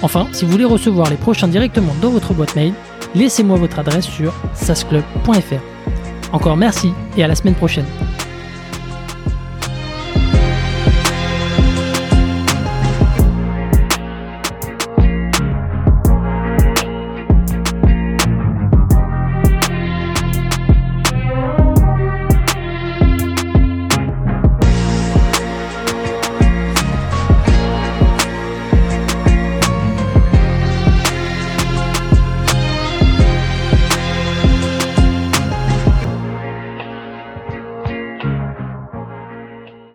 Enfin, 0.00 0.26
si 0.32 0.46
vous 0.46 0.50
voulez 0.50 0.64
recevoir 0.64 1.10
les 1.10 1.16
prochains 1.16 1.48
directement 1.48 1.94
dans 2.00 2.10
votre 2.10 2.32
boîte 2.32 2.56
mail, 2.56 2.72
laissez-moi 3.14 3.58
votre 3.58 3.78
adresse 3.78 4.06
sur 4.06 4.32
sasclub.fr. 4.54 6.32
Encore 6.32 6.56
merci 6.56 6.92
et 7.16 7.22
à 7.22 7.28
la 7.28 7.34
semaine 7.34 7.54
prochaine. 7.54 7.86